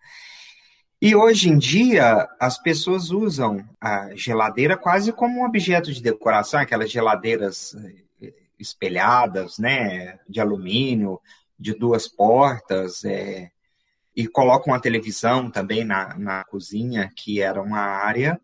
E 1.01 1.15
hoje 1.15 1.49
em 1.49 1.57
dia, 1.57 2.27
as 2.39 2.61
pessoas 2.61 3.09
usam 3.09 3.63
a 3.79 4.13
geladeira 4.15 4.75
quase 4.75 5.13
como 5.13 5.39
um 5.39 5.45
objeto 5.45 5.93
de 5.93 6.01
decoração, 6.01 6.59
aquelas 6.59 6.91
geladeiras 6.91 7.73
eh, 8.21 8.33
espelhadas, 8.59 9.57
né, 9.57 10.19
de 10.27 10.41
alumínio, 10.41 11.21
de 11.57 11.73
duas 11.73 12.05
portas, 12.07 13.05
é, 13.05 13.49
e 14.15 14.27
colocam 14.27 14.73
uma 14.73 14.81
televisão 14.81 15.49
também 15.49 15.83
na, 15.83 16.17
na 16.17 16.43
cozinha, 16.43 17.09
que 17.15 17.41
era 17.41 17.61
uma 17.61 17.79
área 17.79 18.39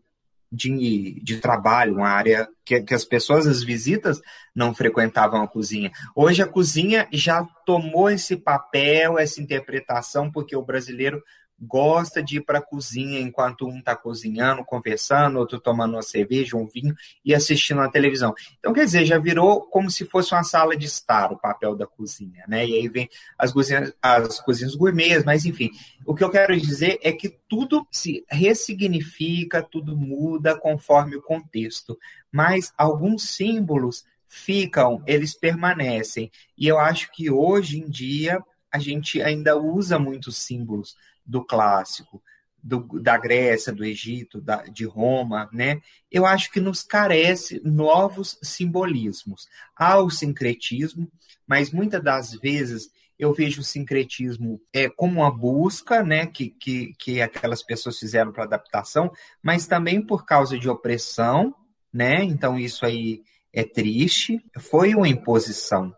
de, 0.50 1.20
de 1.22 1.38
trabalho, 1.38 1.96
uma 1.96 2.08
área 2.08 2.48
que, 2.64 2.80
que 2.80 2.94
as 2.94 3.04
pessoas, 3.04 3.46
as 3.46 3.62
visitas, 3.62 4.20
não 4.54 4.74
frequentavam 4.74 5.42
a 5.42 5.48
cozinha. 5.48 5.90
Hoje 6.14 6.42
a 6.42 6.46
cozinha 6.46 7.08
já 7.12 7.44
tomou 7.64 8.08
esse 8.08 8.36
papel, 8.36 9.18
essa 9.18 9.40
interpretação, 9.40 10.30
porque 10.30 10.56
o 10.56 10.64
brasileiro 10.64 11.22
gosta 11.60 12.22
de 12.22 12.36
ir 12.36 12.40
para 12.42 12.58
a 12.58 12.62
cozinha 12.62 13.20
enquanto 13.20 13.66
um 13.66 13.78
está 13.78 13.96
cozinhando, 13.96 14.64
conversando, 14.64 15.38
outro 15.38 15.58
tomando 15.58 15.94
uma 15.94 16.02
cerveja, 16.02 16.56
um 16.56 16.66
vinho 16.66 16.94
e 17.24 17.34
assistindo 17.34 17.80
a 17.80 17.90
televisão. 17.90 18.34
Então, 18.58 18.72
quer 18.72 18.84
dizer, 18.84 19.06
já 19.06 19.18
virou 19.18 19.62
como 19.62 19.90
se 19.90 20.04
fosse 20.04 20.34
uma 20.34 20.44
sala 20.44 20.76
de 20.76 20.86
estar 20.86 21.32
o 21.32 21.38
papel 21.38 21.74
da 21.74 21.86
cozinha, 21.86 22.44
né? 22.46 22.66
E 22.66 22.74
aí 22.74 22.88
vem 22.88 23.08
as 23.38 23.52
cozinhas, 23.52 23.92
as 24.02 24.40
cozinhas 24.40 24.74
gourmets, 24.74 25.24
mas 25.24 25.44
enfim. 25.44 25.70
O 26.04 26.14
que 26.14 26.22
eu 26.22 26.30
quero 26.30 26.58
dizer 26.58 26.98
é 27.02 27.12
que 27.12 27.28
tudo 27.48 27.86
se 27.90 28.24
ressignifica, 28.28 29.62
tudo 29.62 29.96
muda 29.96 30.58
conforme 30.58 31.16
o 31.16 31.22
contexto, 31.22 31.98
mas 32.30 32.72
alguns 32.76 33.30
símbolos 33.30 34.04
ficam, 34.26 35.02
eles 35.06 35.34
permanecem. 35.34 36.30
E 36.58 36.66
eu 36.66 36.78
acho 36.78 37.10
que 37.12 37.30
hoje 37.30 37.78
em 37.78 37.88
dia 37.88 38.42
a 38.70 38.78
gente 38.78 39.22
ainda 39.22 39.56
usa 39.56 39.98
muitos 39.98 40.36
símbolos 40.36 40.96
do 41.26 41.44
clássico, 41.44 42.22
do, 42.62 43.00
da 43.00 43.16
Grécia, 43.16 43.72
do 43.72 43.84
Egito, 43.84 44.40
da, 44.40 44.62
de 44.64 44.84
Roma, 44.84 45.48
né? 45.52 45.80
Eu 46.10 46.26
acho 46.26 46.50
que 46.50 46.60
nos 46.60 46.82
carece 46.82 47.60
novos 47.64 48.38
simbolismos. 48.42 49.48
Há 49.76 49.98
o 49.98 50.10
sincretismo, 50.10 51.10
mas 51.46 51.70
muitas 51.70 52.02
das 52.02 52.32
vezes 52.34 52.90
eu 53.18 53.32
vejo 53.32 53.60
o 53.60 53.64
sincretismo 53.64 54.60
é, 54.72 54.88
como 54.88 55.20
uma 55.20 55.30
busca, 55.30 56.02
né, 56.02 56.26
que, 56.26 56.50
que, 56.50 56.92
que 56.98 57.22
aquelas 57.22 57.62
pessoas 57.62 57.98
fizeram 57.98 58.30
para 58.30 58.44
adaptação, 58.44 59.10
mas 59.42 59.66
também 59.66 60.04
por 60.04 60.26
causa 60.26 60.58
de 60.58 60.68
opressão, 60.68 61.54
né? 61.92 62.22
Então 62.22 62.58
isso 62.58 62.84
aí 62.84 63.22
é 63.52 63.64
triste. 63.64 64.44
Foi 64.58 64.94
uma 64.94 65.08
imposição. 65.08 65.94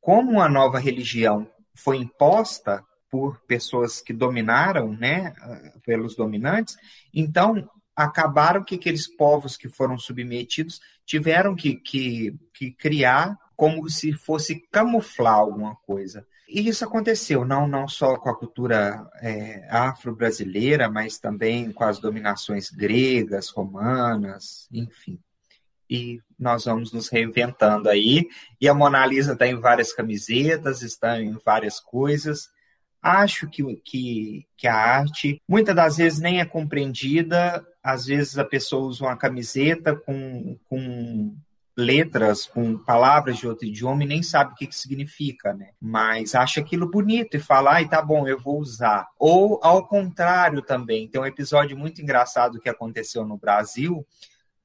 Como 0.00 0.32
uma 0.32 0.48
nova 0.48 0.78
religião 0.78 1.50
foi 1.74 1.96
imposta, 1.96 2.84
por 3.12 3.38
pessoas 3.46 4.00
que 4.00 4.10
dominaram, 4.10 4.90
né, 4.90 5.34
pelos 5.84 6.16
dominantes, 6.16 6.78
então 7.12 7.68
acabaram 7.94 8.64
que 8.64 8.76
aqueles 8.76 9.06
povos 9.06 9.54
que 9.54 9.68
foram 9.68 9.98
submetidos 9.98 10.80
tiveram 11.04 11.54
que, 11.54 11.74
que, 11.76 12.34
que 12.54 12.72
criar 12.72 13.38
como 13.54 13.86
se 13.90 14.14
fosse 14.14 14.66
camuflar 14.72 15.34
alguma 15.34 15.76
coisa. 15.76 16.26
E 16.48 16.66
isso 16.66 16.86
aconteceu, 16.86 17.44
não, 17.44 17.68
não 17.68 17.86
só 17.86 18.16
com 18.16 18.30
a 18.30 18.34
cultura 18.34 19.06
é, 19.20 19.66
afro-brasileira, 19.70 20.88
mas 20.88 21.18
também 21.18 21.70
com 21.70 21.84
as 21.84 21.98
dominações 21.98 22.70
gregas, 22.70 23.50
romanas, 23.50 24.68
enfim. 24.72 25.20
E 25.88 26.18
nós 26.38 26.64
vamos 26.64 26.94
nos 26.94 27.10
reinventando 27.10 27.90
aí. 27.90 28.26
E 28.58 28.66
a 28.70 28.72
Mona 28.72 29.04
Lisa 29.04 29.34
está 29.34 29.46
em 29.46 29.60
várias 29.60 29.92
camisetas, 29.92 30.80
está 30.80 31.20
em 31.20 31.36
várias 31.44 31.78
coisas. 31.78 32.48
Acho 33.02 33.48
que, 33.48 33.64
que, 33.84 34.46
que 34.56 34.68
a 34.68 34.76
arte, 34.76 35.42
muitas 35.48 35.74
das 35.74 35.96
vezes, 35.96 36.20
nem 36.20 36.40
é 36.40 36.44
compreendida. 36.44 37.66
Às 37.82 38.06
vezes 38.06 38.38
a 38.38 38.44
pessoa 38.44 38.86
usa 38.86 39.04
uma 39.04 39.16
camiseta 39.16 39.96
com, 39.96 40.56
com 40.68 41.34
letras, 41.76 42.46
com 42.46 42.78
palavras 42.78 43.38
de 43.38 43.48
outro 43.48 43.66
idioma 43.66 44.04
e 44.04 44.06
nem 44.06 44.22
sabe 44.22 44.52
o 44.52 44.54
que, 44.54 44.66
que 44.66 44.76
significa, 44.76 45.52
né? 45.52 45.70
Mas 45.80 46.34
acha 46.34 46.60
aquilo 46.60 46.88
bonito 46.88 47.36
e 47.36 47.40
fala, 47.40 47.72
ai, 47.72 47.88
tá 47.88 48.00
bom, 48.00 48.28
eu 48.28 48.38
vou 48.38 48.60
usar. 48.60 49.08
Ou 49.18 49.58
ao 49.62 49.86
contrário 49.86 50.62
também. 50.62 51.08
Tem 51.08 51.20
um 51.20 51.26
episódio 51.26 51.76
muito 51.76 52.00
engraçado 52.00 52.60
que 52.60 52.68
aconteceu 52.68 53.26
no 53.26 53.36
Brasil. 53.36 54.06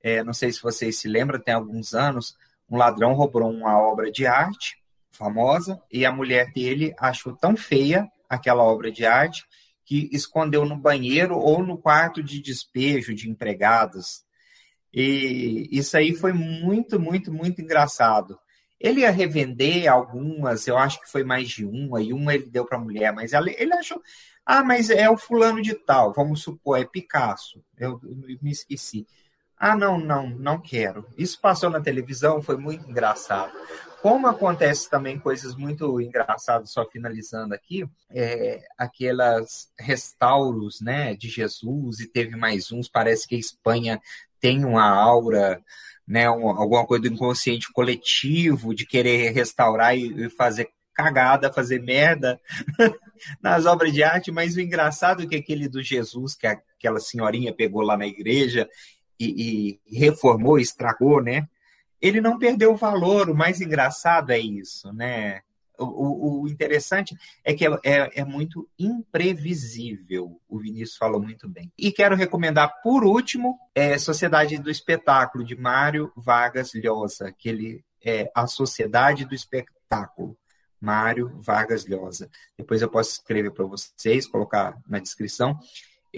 É, 0.03 0.23
não 0.23 0.33
sei 0.33 0.51
se 0.51 0.61
vocês 0.61 0.99
se 0.99 1.07
lembram, 1.07 1.39
tem 1.39 1.53
alguns 1.53 1.95
anos, 1.95 2.37
um 2.69 2.77
ladrão 2.77 3.13
roubou 3.13 3.49
uma 3.49 3.79
obra 3.79 4.11
de 4.11 4.27
arte 4.27 4.77
famosa 5.09 5.81
e 5.91 6.05
a 6.05 6.11
mulher 6.11 6.51
dele 6.53 6.93
achou 6.99 7.35
tão 7.35 7.57
feia 7.57 8.07
aquela 8.29 8.63
obra 8.63 8.91
de 8.91 9.05
arte, 9.05 9.45
que 9.85 10.09
escondeu 10.11 10.65
no 10.65 10.77
banheiro 10.77 11.37
ou 11.37 11.63
no 11.63 11.77
quarto 11.77 12.21
de 12.21 12.41
despejo 12.41 13.15
de 13.15 13.29
empregados. 13.29 14.23
E 14.93 15.67
isso 15.71 15.95
aí 15.95 16.13
foi 16.13 16.33
muito, 16.33 16.99
muito, 16.99 17.31
muito 17.31 17.61
engraçado. 17.61 18.37
Ele 18.79 19.01
ia 19.01 19.11
revender 19.11 19.87
algumas, 19.91 20.67
eu 20.67 20.77
acho 20.77 20.99
que 21.01 21.09
foi 21.09 21.23
mais 21.23 21.49
de 21.49 21.65
uma, 21.65 22.01
e 22.01 22.13
uma 22.13 22.33
ele 22.35 22.45
deu 22.45 22.65
para 22.65 22.77
a 22.77 22.81
mulher, 22.81 23.13
mas 23.13 23.31
ele 23.33 23.73
achou, 23.73 24.01
ah, 24.45 24.63
mas 24.63 24.89
é 24.89 25.09
o 25.09 25.17
fulano 25.17 25.61
de 25.61 25.73
tal, 25.73 26.13
vamos 26.13 26.41
supor, 26.41 26.79
é 26.79 26.85
Picasso. 26.85 27.63
Eu, 27.77 27.99
eu 28.03 28.39
me 28.41 28.51
esqueci. 28.51 29.07
Ah, 29.57 29.75
não, 29.75 29.99
não, 29.99 30.29
não 30.29 30.61
quero. 30.61 31.05
Isso 31.17 31.39
passou 31.41 31.69
na 31.69 31.81
televisão, 31.81 32.41
foi 32.41 32.57
muito 32.57 32.87
engraçado. 32.89 33.51
Como 34.01 34.27
acontece 34.27 34.89
também 34.89 35.17
coisas 35.17 35.55
muito 35.55 35.99
engraçadas, 35.99 36.71
só 36.71 36.85
finalizando 36.85 37.53
aqui, 37.53 37.85
é, 38.11 38.63
aquelas 38.77 39.69
restauros 39.77 40.79
né, 40.81 41.15
de 41.15 41.27
Jesus, 41.27 41.99
e 41.99 42.07
teve 42.07 42.35
mais 42.35 42.71
uns, 42.71 42.87
parece 42.87 43.27
que 43.27 43.35
a 43.35 43.39
Espanha 43.39 43.99
tem 44.39 44.63
uma 44.63 44.87
aura, 44.87 45.61
né, 46.07 46.29
um, 46.29 46.47
alguma 46.49 46.85
coisa 46.85 47.03
do 47.03 47.13
inconsciente 47.13 47.71
coletivo, 47.73 48.75
de 48.75 48.85
querer 48.85 49.31
restaurar 49.31 49.97
e, 49.97 50.25
e 50.25 50.29
fazer 50.29 50.69
cagada, 50.93 51.53
fazer 51.53 51.81
merda 51.81 52.39
nas 53.41 53.65
obras 53.65 53.93
de 53.93 54.03
arte, 54.03 54.31
mas 54.31 54.55
o 54.55 54.61
engraçado 54.61 55.23
é 55.23 55.27
que 55.27 55.35
aquele 55.35 55.67
do 55.67 55.81
Jesus, 55.81 56.35
que 56.35 56.47
aquela 56.47 56.99
senhorinha 56.99 57.53
pegou 57.53 57.81
lá 57.81 57.95
na 57.95 58.07
igreja 58.07 58.67
e, 59.19 59.79
e 59.89 59.97
reformou, 59.99 60.59
estragou, 60.59 61.21
né? 61.21 61.47
Ele 62.01 62.21
não 62.21 62.37
perdeu 62.37 62.73
o 62.73 62.77
valor. 62.77 63.29
O 63.29 63.35
mais 63.35 63.61
engraçado 63.61 64.31
é 64.31 64.39
isso, 64.39 64.91
né? 64.93 65.41
O, 65.79 65.85
o, 65.85 66.41
o 66.41 66.47
interessante 66.47 67.15
é 67.43 67.53
que 67.53 67.65
é, 67.65 67.69
é, 67.83 68.21
é, 68.21 68.25
muito 68.25 68.67
imprevisível. 68.79 70.41
O 70.47 70.59
Vinícius 70.59 70.97
falou 70.97 71.21
muito 71.21 71.47
bem. 71.47 71.71
E 71.77 71.91
quero 71.91 72.15
recomendar, 72.15 72.81
por 72.81 73.03
último, 73.03 73.59
é 73.75 73.97
Sociedade 73.97 74.57
do 74.57 74.71
Espetáculo, 74.71 75.43
de 75.43 75.55
Mário 75.55 76.11
Vargas 76.15 76.71
Llosa, 76.73 77.31
que 77.31 77.49
ele 77.49 77.85
é 78.03 78.31
a 78.33 78.47
Sociedade 78.47 79.25
do 79.25 79.35
Espetáculo. 79.35 80.37
Mário 80.79 81.31
Vargas 81.39 81.85
Llosa. 81.87 82.29
Depois 82.55 82.81
eu 82.81 82.89
posso 82.89 83.11
escrever 83.11 83.51
para 83.51 83.65
vocês, 83.65 84.27
colocar 84.27 84.77
na 84.87 84.99
descrição. 84.99 85.57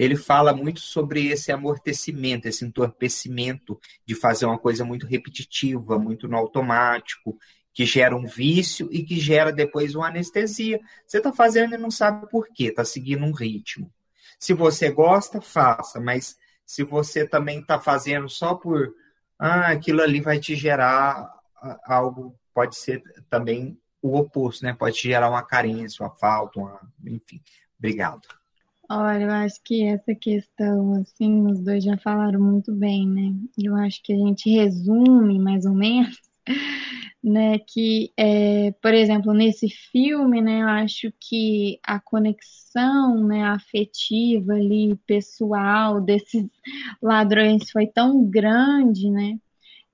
Ele 0.00 0.16
fala 0.16 0.54
muito 0.54 0.80
sobre 0.80 1.26
esse 1.26 1.52
amortecimento, 1.52 2.48
esse 2.48 2.64
entorpecimento 2.64 3.78
de 4.06 4.14
fazer 4.14 4.46
uma 4.46 4.58
coisa 4.58 4.82
muito 4.82 5.06
repetitiva, 5.06 5.98
muito 5.98 6.26
no 6.26 6.38
automático, 6.38 7.36
que 7.70 7.84
gera 7.84 8.16
um 8.16 8.24
vício 8.24 8.88
e 8.90 9.04
que 9.04 9.20
gera 9.20 9.52
depois 9.52 9.94
uma 9.94 10.08
anestesia. 10.08 10.80
Você 11.06 11.18
está 11.18 11.34
fazendo 11.34 11.74
e 11.74 11.78
não 11.78 11.90
sabe 11.90 12.26
por 12.30 12.48
quê, 12.48 12.68
está 12.68 12.82
seguindo 12.82 13.26
um 13.26 13.30
ritmo. 13.30 13.92
Se 14.38 14.54
você 14.54 14.90
gosta, 14.90 15.38
faça, 15.42 16.00
mas 16.00 16.38
se 16.64 16.82
você 16.82 17.28
também 17.28 17.60
está 17.60 17.78
fazendo 17.78 18.26
só 18.26 18.54
por 18.54 18.94
ah, 19.38 19.68
aquilo 19.68 20.00
ali 20.00 20.22
vai 20.22 20.40
te 20.40 20.56
gerar 20.56 21.30
algo, 21.84 22.34
pode 22.54 22.74
ser 22.74 23.02
também 23.28 23.78
o 24.00 24.16
oposto, 24.16 24.64
né? 24.64 24.72
Pode 24.72 24.96
gerar 24.98 25.28
uma 25.28 25.42
carência, 25.42 26.02
uma 26.02 26.14
falta, 26.16 26.58
uma... 26.58 26.80
enfim. 27.04 27.42
Obrigado. 27.78 28.39
Olha, 28.90 29.22
eu 29.22 29.30
acho 29.30 29.60
que 29.64 29.84
essa 29.84 30.14
questão, 30.16 30.94
assim, 31.00 31.46
os 31.46 31.60
dois 31.60 31.84
já 31.84 31.96
falaram 31.98 32.40
muito 32.40 32.74
bem, 32.74 33.08
né? 33.08 33.32
Eu 33.56 33.76
acho 33.76 34.02
que 34.02 34.12
a 34.12 34.16
gente 34.16 34.50
resume 34.50 35.38
mais 35.38 35.64
ou 35.64 35.74
menos 35.74 36.16
né, 37.22 37.58
que, 37.60 38.12
é, 38.16 38.72
por 38.82 38.92
exemplo, 38.94 39.32
nesse 39.32 39.68
filme, 39.68 40.40
né, 40.42 40.62
eu 40.62 40.68
acho 40.68 41.12
que 41.20 41.78
a 41.84 42.00
conexão, 42.00 43.26
né, 43.26 43.44
afetiva 43.44 44.54
ali, 44.54 44.96
pessoal 45.06 46.00
desses 46.00 46.46
ladrões 47.02 47.70
foi 47.70 47.86
tão 47.86 48.24
grande, 48.28 49.10
né, 49.10 49.38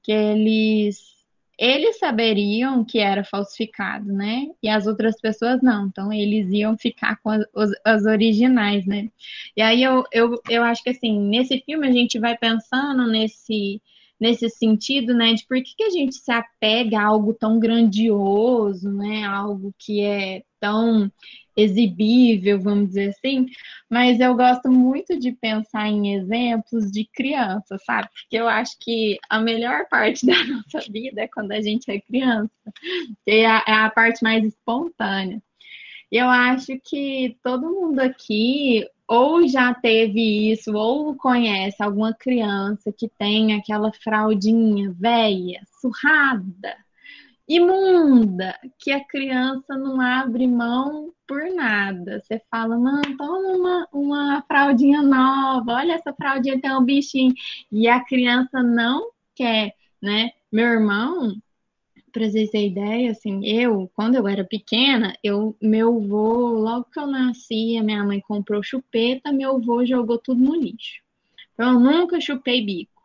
que 0.03 0.13
eles 0.13 0.99
eles 1.59 1.99
saberiam 1.99 2.85
que 2.85 2.99
era 2.99 3.25
falsificado, 3.25 4.13
né? 4.13 4.47
E 4.63 4.69
as 4.69 4.87
outras 4.87 5.21
pessoas 5.21 5.63
não. 5.63 5.87
Então, 5.87 6.13
eles 6.13 6.51
iam 6.53 6.77
ficar 6.77 7.17
com 7.23 7.31
as, 7.31 7.45
as 7.85 8.05
originais, 8.05 8.85
né? 8.87 9.09
E 9.57 9.63
aí 9.63 9.83
eu, 9.83 10.05
eu, 10.13 10.41
eu 10.49 10.63
acho 10.63 10.83
que 10.83 10.91
assim, 10.91 11.19
nesse 11.19 11.61
filme 11.61 11.87
a 11.89 11.93
gente 11.93 12.19
vai 12.19 12.37
pensando 12.37 13.07
nesse 13.07 13.81
nesse 14.19 14.49
sentido, 14.49 15.13
né, 15.15 15.35
de 15.35 15.47
por 15.47 15.59
que, 15.63 15.75
que 15.77 15.83
a 15.83 15.91
gente 15.91 16.15
se 16.15 16.33
apega 16.33 16.99
a 16.99 17.05
algo 17.05 17.35
tão 17.35 17.59
grandioso, 17.59 18.91
né, 18.91 19.25
algo 19.25 19.75
que 19.79 20.01
é 20.01 20.43
tão 20.67 21.11
exibível, 21.57 22.61
vamos 22.61 22.89
dizer 22.89 23.11
assim, 23.11 23.47
mas 23.89 24.21
eu 24.21 24.35
gosto 24.35 24.71
muito 24.71 25.19
de 25.19 25.33
pensar 25.33 25.89
em 25.89 26.15
exemplos 26.15 26.91
de 26.91 27.07
criança, 27.07 27.79
sabe? 27.87 28.09
Porque 28.13 28.37
eu 28.37 28.49
acho 28.49 28.77
que 28.81 29.17
a 29.31 29.41
melhor 29.41 29.87
parte 29.89 30.27
da 30.27 30.45
nossa 30.45 30.91
vida 30.91 31.23
é 31.23 31.29
quando 31.29 31.53
a 31.53 31.61
gente 31.61 31.91
é 31.91 32.01
criança, 32.01 32.51
é 33.27 33.47
a, 33.47 33.65
é 33.67 33.73
a 33.73 33.91
parte 33.91 34.23
mais 34.23 34.45
espontânea. 34.45 35.41
Eu 36.11 36.29
acho 36.29 36.79
que 36.85 37.37
todo 37.43 37.71
mundo 37.71 38.01
aqui 38.01 38.87
ou 39.09 39.47
já 39.47 39.73
teve 39.73 40.51
isso, 40.53 40.73
ou 40.75 41.15
conhece 41.17 41.81
alguma 41.83 42.13
criança 42.13 42.93
que 42.93 43.09
tem 43.09 43.55
aquela 43.55 43.93
fraldinha 43.93 44.93
velha, 44.99 45.61
surrada, 45.81 46.77
imunda, 47.49 48.59
que 48.79 48.91
a 48.91 49.05
criança 49.05 49.77
não 49.77 50.01
abre 50.01 50.47
mão 50.47 51.13
por 51.27 51.43
nada. 51.55 52.21
Você 52.21 52.41
fala, 52.51 52.77
não, 52.77 53.03
toma 53.17 53.49
uma, 53.57 53.89
uma 53.93 54.43
fraldinha 54.43 55.03
nova, 55.03 55.75
olha 55.75 55.95
essa 55.95 56.13
fraldinha 56.13 56.61
tem 56.61 56.73
um 56.73 56.85
bichinho. 56.85 57.35
E 57.71 57.89
a 57.89 58.05
criança 58.05 58.63
não 58.63 59.11
quer, 59.35 59.75
né? 60.03 60.31
Meu 60.51 60.67
irmão, 60.67 61.37
para 62.13 62.31
vocês 62.31 62.51
terem 62.51 62.69
ideia, 62.69 63.11
assim, 63.11 63.45
eu, 63.47 63.91
quando 63.95 64.15
eu 64.15 64.27
era 64.27 64.43
pequena, 64.43 65.15
eu, 65.23 65.55
meu 65.61 65.97
avô, 65.99 66.49
logo 66.59 66.87
que 66.93 66.99
eu 66.99 67.07
nasci, 67.07 67.77
a 67.77 67.83
minha 67.83 68.03
mãe 68.03 68.21
comprou 68.21 68.63
chupeta, 68.63 69.33
meu 69.33 69.57
avô 69.57 69.85
jogou 69.85 70.19
tudo 70.19 70.43
no 70.43 70.55
lixo. 70.55 71.03
Então, 71.53 71.75
eu 71.75 71.81
nunca 71.81 72.21
chupei 72.21 72.65
bico. 72.65 72.96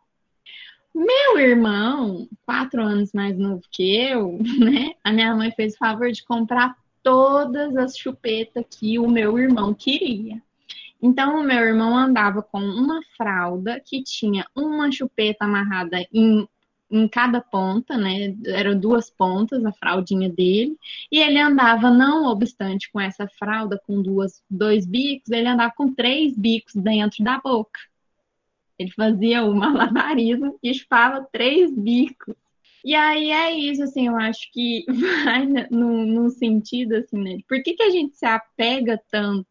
Meu 0.94 1.38
irmão, 1.38 2.28
quatro 2.44 2.82
anos 2.82 3.12
mais 3.12 3.38
novo 3.38 3.62
que 3.70 3.96
eu, 3.96 4.38
né? 4.58 4.94
A 5.02 5.12
minha 5.12 5.34
mãe 5.34 5.50
fez 5.52 5.74
o 5.74 5.78
favor 5.78 6.10
de 6.10 6.24
comprar 6.24 6.76
todas 7.02 7.76
as 7.76 7.96
chupetas 7.96 8.64
que 8.70 8.98
o 8.98 9.08
meu 9.08 9.38
irmão 9.38 9.74
queria. 9.74 10.40
Então, 11.00 11.40
o 11.40 11.42
meu 11.42 11.58
irmão 11.58 11.96
andava 11.96 12.42
com 12.42 12.60
uma 12.60 13.00
fralda 13.16 13.80
que 13.80 14.02
tinha 14.02 14.46
uma 14.54 14.92
chupeta 14.92 15.44
amarrada 15.44 16.06
em 16.12 16.46
em 16.92 17.08
cada 17.08 17.40
ponta, 17.40 17.96
né? 17.96 18.36
Eram 18.44 18.78
duas 18.78 19.08
pontas 19.08 19.64
a 19.64 19.72
fraldinha 19.72 20.28
dele, 20.28 20.76
e 21.10 21.18
ele 21.18 21.38
andava, 21.38 21.90
não 21.90 22.26
obstante 22.26 22.90
com 22.92 23.00
essa 23.00 23.26
fralda 23.38 23.80
com 23.86 24.02
duas, 24.02 24.42
dois 24.48 24.86
bicos, 24.86 25.30
ele 25.30 25.48
andava 25.48 25.72
com 25.74 25.92
três 25.94 26.36
bicos 26.36 26.74
dentro 26.74 27.24
da 27.24 27.40
boca. 27.40 27.80
Ele 28.82 28.90
fazia 28.92 29.44
o 29.44 29.54
malabarismo 29.56 30.58
e 30.62 30.74
chupava 30.74 31.26
três 31.32 31.72
bicos. 31.74 32.34
E 32.84 32.94
aí 32.94 33.30
é 33.30 33.52
isso, 33.52 33.82
assim, 33.84 34.08
eu 34.08 34.16
acho 34.16 34.50
que 34.52 34.84
vai 35.24 35.46
no, 35.70 36.04
no 36.04 36.30
sentido, 36.30 36.96
assim, 36.96 37.18
né? 37.18 37.38
Por 37.48 37.62
que, 37.62 37.74
que 37.74 37.82
a 37.82 37.90
gente 37.90 38.16
se 38.16 38.26
apega 38.26 39.00
tanto? 39.10 39.46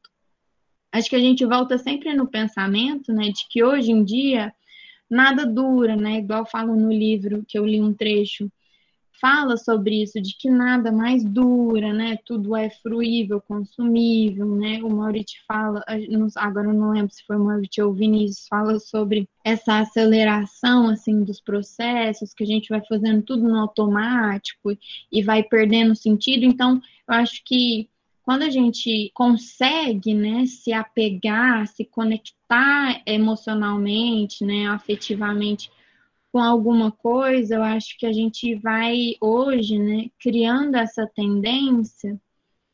Acho 0.92 1.10
que 1.10 1.16
a 1.16 1.20
gente 1.20 1.46
volta 1.46 1.78
sempre 1.78 2.14
no 2.14 2.28
pensamento, 2.28 3.14
né, 3.14 3.30
de 3.30 3.48
que 3.50 3.64
hoje 3.64 3.92
em 3.92 4.04
dia 4.04 4.54
nada 5.10 5.46
dura, 5.46 5.96
né? 5.96 6.18
Igual 6.18 6.46
falam 6.46 6.76
no 6.76 6.92
livro 6.92 7.46
que 7.48 7.58
eu 7.58 7.66
li 7.66 7.82
um 7.82 7.94
trecho, 7.94 8.52
fala 9.22 9.56
sobre 9.56 10.02
isso, 10.02 10.20
de 10.20 10.36
que 10.36 10.50
nada 10.50 10.92
mais 10.92 11.24
dura, 11.24 11.94
né? 11.94 12.18
Tudo 12.26 12.56
é 12.56 12.70
fruível, 12.70 13.40
consumível, 13.40 14.48
né? 14.56 14.82
O 14.84 14.90
Maurício 14.90 15.40
fala, 15.48 15.84
agora 16.36 16.68
eu 16.68 16.74
não 16.74 16.92
lembro 16.92 17.14
se 17.14 17.24
foi 17.26 17.38
o 17.38 17.46
Maurício 17.46 17.86
ou 17.86 17.92
o 17.92 17.96
Vinícius, 17.96 18.48
fala 18.48 18.80
sobre 18.80 19.30
essa 19.46 19.80
aceleração, 19.80 20.90
assim, 20.90 21.24
dos 21.24 21.40
processos, 21.40 22.34
que 22.34 22.44
a 22.44 22.48
gente 22.48 22.70
vai 22.70 22.82
fazendo 22.90 23.22
tudo 23.22 23.44
no 23.44 23.60
automático 23.60 24.76
e 25.12 25.22
vai 25.22 25.44
perdendo 25.44 25.96
sentido. 25.96 26.44
Então, 26.44 26.82
eu 27.08 27.14
acho 27.14 27.44
que 27.46 27.88
quando 28.24 28.44
a 28.44 28.50
gente 28.50 29.12
consegue, 29.14 30.14
né, 30.14 30.46
se 30.46 30.74
apegar, 30.74 31.68
se 31.68 31.86
conectar 31.86 33.02
emocionalmente, 33.06 34.44
né, 34.44 34.68
afetivamente 34.68 35.70
com 36.32 36.40
alguma 36.40 36.92
coisa, 36.92 37.56
eu 37.56 37.64
acho 37.64 37.98
que 37.98 38.06
a 38.06 38.14
gente 38.14 38.56
vai 38.56 39.16
hoje, 39.20 39.78
né, 39.78 40.10
criando 40.20 40.76
essa 40.76 41.06
tendência 41.16 42.20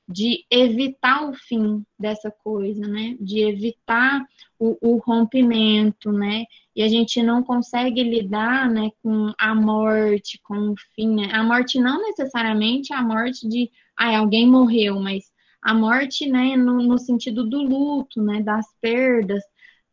de 0.07 0.45
evitar 0.49 1.29
o 1.29 1.33
fim 1.33 1.85
dessa 1.99 2.31
coisa, 2.31 2.87
né? 2.87 3.17
De 3.19 3.39
evitar 3.41 4.23
o, 4.57 4.77
o, 4.81 4.97
rompimento, 4.97 6.11
né? 6.11 6.45
E 6.73 6.81
a 6.81 6.87
gente 6.87 7.21
não 7.21 7.43
consegue 7.43 8.01
lidar, 8.03 8.69
né, 8.69 8.89
com 9.03 9.33
a 9.37 9.53
morte, 9.53 10.39
com 10.43 10.71
o 10.71 10.75
fim, 10.95 11.13
né? 11.15 11.29
A 11.33 11.43
morte 11.43 11.77
não 11.79 12.01
necessariamente 12.01 12.93
a 12.93 13.01
morte 13.01 13.47
de, 13.49 13.69
ah, 13.97 14.17
alguém 14.17 14.47
morreu, 14.47 14.97
mas 14.99 15.25
a 15.61 15.73
morte, 15.73 16.25
né, 16.29 16.55
no, 16.55 16.81
no 16.81 16.97
sentido 16.97 17.43
do 17.43 17.61
luto, 17.61 18.21
né, 18.21 18.41
das 18.41 18.65
perdas, 18.79 19.43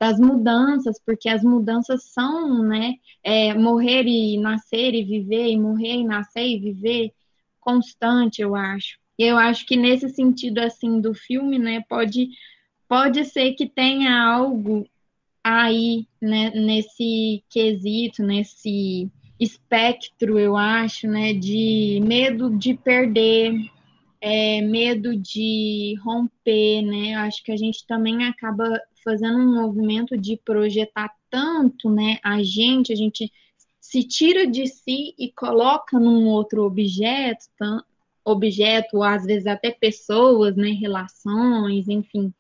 das 0.01 0.19
mudanças, 0.19 1.01
porque 1.05 1.29
as 1.29 1.43
mudanças 1.43 2.05
são, 2.05 2.63
né, 2.63 2.95
é, 3.23 3.55
morrer 3.55 4.05
e 4.07 4.39
nascer 4.39 4.95
e 4.95 5.05
viver, 5.05 5.49
e 5.49 5.59
morrer 5.59 5.95
e 5.95 6.05
nascer 6.05 6.47
e 6.47 6.59
viver 6.59 7.13
constante, 7.61 8.43
eu 8.43 8.55
acho. 8.55 8.99
E 9.19 9.25
eu 9.25 9.39
acho 9.39 9.65
que 9.67 9.77
nesse 9.77 10.09
sentido, 10.11 10.59
assim, 10.59 11.01
do 11.01 11.15
filme, 11.15 11.59
né, 11.59 11.83
pode, 11.89 12.29
pode 12.89 13.25
ser 13.25 13.53
que 13.55 13.67
tenha 13.67 14.21
algo 14.23 14.87
aí, 15.43 16.07
né, 16.21 16.51
nesse 16.51 17.45
quesito, 17.49 18.23
nesse 18.23 19.11
espectro, 19.39 20.39
eu 20.39 20.57
acho, 20.57 21.07
né, 21.07 21.33
de 21.33 22.01
medo 22.03 22.57
de 22.57 22.75
perder, 22.75 23.55
é, 24.21 24.63
medo 24.63 25.15
de 25.15 25.97
romper, 26.03 26.81
né? 26.83 27.15
Eu 27.15 27.19
acho 27.21 27.45
que 27.45 27.53
a 27.53 27.57
gente 27.57 27.87
também 27.87 28.25
acaba 28.25 28.81
fazendo 29.05 29.39
um 29.39 29.63
movimento 29.63 30.17
de 30.17 30.37
projetar 30.45 31.11
tanto, 31.31 31.91
né? 31.91 32.19
A 32.23 32.43
gente, 32.43 32.93
a 32.93 32.97
gente 32.97 33.31
se 33.81 34.03
tira 34.03 34.47
de 34.47 34.67
si 34.67 35.15
e 35.19 35.31
coloca 35.33 36.01
num 36.01 36.27
outro 36.27 36.65
objeto, 36.65 37.45
objeto, 38.25 38.97
ou 38.97 39.03
às 39.03 39.25
vezes 39.25 39.47
até 39.47 39.71
pessoas, 39.71 40.57
né? 40.57 40.71
Relações, 40.71 41.89
enfim. 41.89 42.33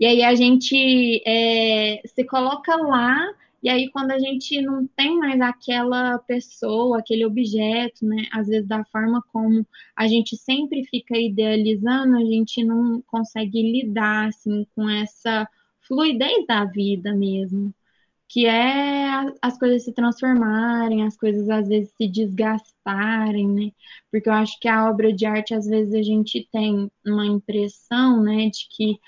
E 0.00 0.04
aí 0.04 0.22
a 0.22 0.34
gente 0.34 1.22
é, 1.26 2.02
se 2.06 2.24
coloca 2.24 2.76
lá 2.76 3.32
e 3.62 3.68
aí, 3.68 3.88
quando 3.92 4.10
a 4.10 4.18
gente 4.18 4.60
não 4.60 4.88
tem 4.88 5.16
mais 5.16 5.40
aquela 5.40 6.18
pessoa, 6.18 6.98
aquele 6.98 7.24
objeto, 7.24 8.04
né? 8.04 8.26
Às 8.32 8.48
vezes, 8.48 8.66
da 8.66 8.84
forma 8.86 9.22
como 9.32 9.64
a 9.94 10.08
gente 10.08 10.36
sempre 10.36 10.84
fica 10.84 11.16
idealizando, 11.16 12.16
a 12.16 12.24
gente 12.24 12.64
não 12.64 13.00
consegue 13.02 13.62
lidar, 13.62 14.26
assim, 14.26 14.66
com 14.74 14.90
essa 14.90 15.48
fluidez 15.92 16.46
da 16.46 16.64
vida 16.64 17.14
mesmo. 17.14 17.74
que 18.28 18.46
é 18.46 19.26
as 19.42 19.58
coisas 19.58 19.84
se 19.84 19.92
transformarem, 19.94 21.04
as 21.06 21.16
coisas 21.16 21.48
às 21.50 21.68
vezes 21.68 21.92
se 21.96 22.08
desgastarem, 22.08 23.48
né? 23.48 23.72
Porque 24.10 24.28
eu 24.28 24.32
acho 24.34 24.58
que 24.60 24.68
a 24.68 24.88
obra 24.90 25.12
de 25.12 25.26
arte, 25.26 25.54
às 25.54 25.66
vezes, 25.66 25.94
a 25.94 26.02
gente 26.02 26.48
tem 26.52 26.90
uma 27.06 27.26
impressão, 27.26 28.22
né, 28.22 28.48
de 28.50 28.68
que, 28.70 28.98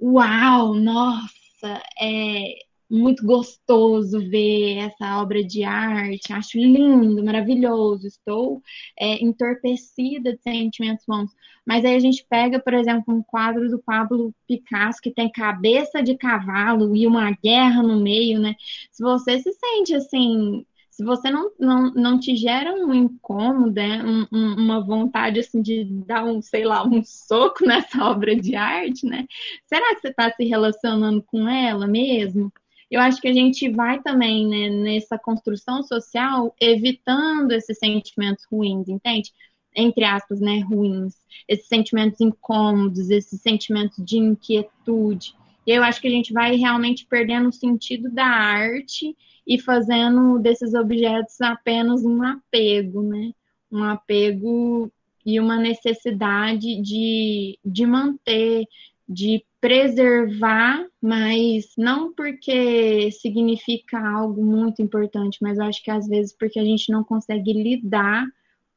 uau, 0.00 0.74
nossa, 0.74 1.82
é, 2.00 2.54
muito 2.90 3.24
gostoso 3.24 4.18
ver 4.28 4.78
essa 4.78 5.20
obra 5.20 5.44
de 5.44 5.62
arte, 5.62 6.32
acho 6.32 6.58
lindo, 6.58 7.24
maravilhoso, 7.24 8.06
estou 8.06 8.60
é, 8.98 9.22
entorpecida 9.22 10.32
de 10.32 10.42
sentimentos 10.42 11.04
bons. 11.06 11.30
Mas 11.64 11.84
aí 11.84 11.94
a 11.94 12.00
gente 12.00 12.26
pega, 12.28 12.58
por 12.58 12.74
exemplo, 12.74 13.14
um 13.14 13.22
quadro 13.22 13.68
do 13.70 13.78
Pablo 13.78 14.34
Picasso 14.48 15.00
que 15.00 15.12
tem 15.12 15.30
cabeça 15.30 16.02
de 16.02 16.16
cavalo 16.16 16.96
e 16.96 17.06
uma 17.06 17.30
guerra 17.30 17.82
no 17.82 18.00
meio, 18.00 18.40
né? 18.40 18.56
Se 18.90 19.02
você 19.02 19.38
se 19.38 19.52
sente 19.52 19.94
assim, 19.94 20.66
se 21.00 21.04
você 21.04 21.30
não, 21.30 21.50
não, 21.58 21.90
não 21.92 22.20
te 22.20 22.36
gera 22.36 22.74
um 22.74 22.92
incômodo, 22.92 23.72
né? 23.72 24.02
um, 24.04 24.26
um, 24.30 24.54
uma 24.54 24.84
vontade 24.84 25.40
assim 25.40 25.62
de 25.62 25.84
dar 25.84 26.24
um, 26.24 26.42
sei 26.42 26.64
lá, 26.64 26.84
um 26.86 27.02
soco 27.04 27.64
nessa 27.66 28.04
obra 28.04 28.36
de 28.36 28.54
arte, 28.56 29.06
né? 29.06 29.26
Será 29.66 29.94
que 29.94 30.00
você 30.00 30.08
está 30.08 30.30
se 30.30 30.44
relacionando 30.44 31.22
com 31.22 31.48
ela 31.48 31.86
mesmo? 31.86 32.52
Eu 32.90 33.00
acho 33.00 33.20
que 33.20 33.28
a 33.28 33.32
gente 33.32 33.68
vai 33.70 34.02
também 34.02 34.46
né, 34.46 34.68
nessa 34.68 35.18
construção 35.18 35.82
social 35.82 36.54
evitando 36.60 37.52
esses 37.52 37.78
sentimentos 37.78 38.44
ruins, 38.50 38.88
entende? 38.88 39.32
Entre 39.74 40.04
aspas, 40.04 40.40
né, 40.40 40.60
ruins, 40.60 41.14
esses 41.46 41.68
sentimentos 41.68 42.20
incômodos, 42.20 43.08
esses 43.08 43.40
sentimentos 43.40 44.04
de 44.04 44.18
inquietude. 44.18 45.34
E 45.66 45.70
eu 45.70 45.84
acho 45.84 46.00
que 46.00 46.08
a 46.08 46.10
gente 46.10 46.32
vai 46.32 46.56
realmente 46.56 47.06
perdendo 47.06 47.48
o 47.48 47.52
sentido 47.52 48.10
da 48.10 48.26
arte 48.26 49.16
e 49.46 49.60
fazendo 49.60 50.38
desses 50.38 50.74
objetos 50.74 51.40
apenas 51.40 52.04
um 52.04 52.22
apego, 52.22 53.02
né? 53.02 53.32
Um 53.70 53.84
apego 53.84 54.90
e 55.24 55.38
uma 55.38 55.56
necessidade 55.56 56.80
de, 56.80 57.58
de 57.64 57.86
manter, 57.86 58.66
de 59.08 59.44
preservar, 59.60 60.86
mas 61.00 61.72
não 61.76 62.12
porque 62.14 63.10
significa 63.12 63.98
algo 63.98 64.44
muito 64.44 64.80
importante, 64.80 65.38
mas 65.42 65.58
acho 65.58 65.82
que 65.82 65.90
às 65.90 66.08
vezes 66.08 66.32
porque 66.32 66.58
a 66.58 66.64
gente 66.64 66.90
não 66.90 67.04
consegue 67.04 67.52
lidar 67.52 68.26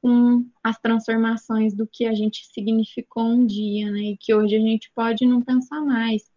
com 0.01 0.45
as 0.61 0.77
transformações 0.79 1.73
do 1.73 1.87
que 1.87 2.05
a 2.05 2.13
gente 2.13 2.45
significou 2.47 3.23
um 3.23 3.45
dia, 3.45 3.89
né? 3.89 3.99
E 3.99 4.17
que 4.17 4.33
hoje 4.35 4.57
a 4.57 4.59
gente 4.59 4.91
pode 4.93 5.25
não 5.25 5.41
pensar 5.41 5.79
mais. 5.79 6.29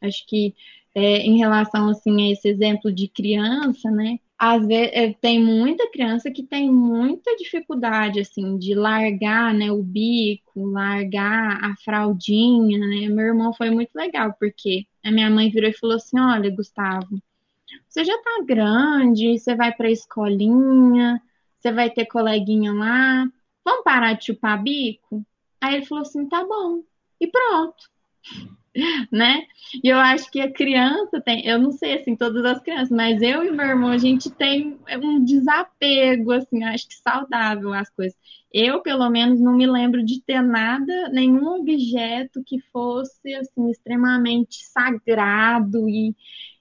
Acho 0.00 0.26
que 0.26 0.54
é, 0.94 1.18
em 1.18 1.36
relação 1.36 1.90
assim 1.90 2.28
a 2.28 2.32
esse 2.32 2.48
exemplo 2.48 2.90
de 2.90 3.08
criança, 3.08 3.90
né? 3.90 4.18
Às 4.42 4.66
vezes 4.66 4.90
é, 4.94 5.12
tem 5.12 5.38
muita 5.38 5.90
criança 5.90 6.30
que 6.30 6.42
tem 6.42 6.70
muita 6.70 7.36
dificuldade 7.36 8.20
assim 8.20 8.56
de 8.56 8.74
largar 8.74 9.52
né 9.52 9.70
o 9.70 9.82
bico 9.82 10.64
largar 10.64 11.62
a 11.62 11.76
fraldinha 11.84 12.78
né. 12.78 13.06
Meu 13.08 13.26
irmão 13.26 13.52
foi 13.52 13.68
muito 13.70 13.94
legal 13.94 14.34
porque 14.40 14.86
a 15.04 15.10
minha 15.10 15.28
mãe 15.28 15.50
virou 15.50 15.68
e 15.68 15.74
falou 15.74 15.96
assim 15.96 16.18
olha 16.18 16.50
Gustavo 16.50 17.20
você 17.86 18.02
já 18.02 18.16
tá 18.16 18.42
grande 18.46 19.38
você 19.38 19.54
vai 19.54 19.72
para 19.74 19.88
a 19.88 19.92
escolinha 19.92 21.20
você 21.58 21.70
vai 21.70 21.90
ter 21.90 22.06
coleguinha 22.06 22.72
lá 22.72 23.30
vamos 23.62 23.84
parar 23.84 24.14
de 24.14 24.24
chupar 24.24 24.62
bico? 24.62 25.22
Aí 25.60 25.74
ele 25.74 25.84
falou 25.84 26.00
assim 26.02 26.26
tá 26.26 26.42
bom. 26.42 26.82
E 27.20 27.26
pronto 27.26 27.90
né? 29.10 29.42
E 29.82 29.88
eu 29.88 29.98
acho 29.98 30.30
que 30.30 30.40
a 30.40 30.52
criança 30.52 31.20
tem, 31.20 31.46
eu 31.46 31.58
não 31.58 31.72
sei 31.72 31.94
assim, 31.98 32.16
todas 32.16 32.44
as 32.44 32.60
crianças, 32.62 32.90
mas 32.90 33.20
eu 33.22 33.42
e 33.44 33.50
meu 33.50 33.66
irmão, 33.66 33.90
a 33.90 33.98
gente 33.98 34.30
tem 34.30 34.78
um 35.02 35.24
desapego, 35.24 36.32
assim, 36.32 36.62
acho 36.64 36.88
que 36.88 36.94
saudável 36.94 37.72
as 37.72 37.90
coisas. 37.90 38.16
Eu, 38.52 38.80
pelo 38.82 39.08
menos, 39.10 39.40
não 39.40 39.56
me 39.56 39.66
lembro 39.66 40.04
de 40.04 40.20
ter 40.22 40.42
nada, 40.42 41.08
nenhum 41.10 41.46
objeto 41.60 42.42
que 42.44 42.60
fosse, 42.72 43.32
assim, 43.34 43.70
extremamente 43.70 44.64
sagrado 44.66 45.88
e, 45.88 46.14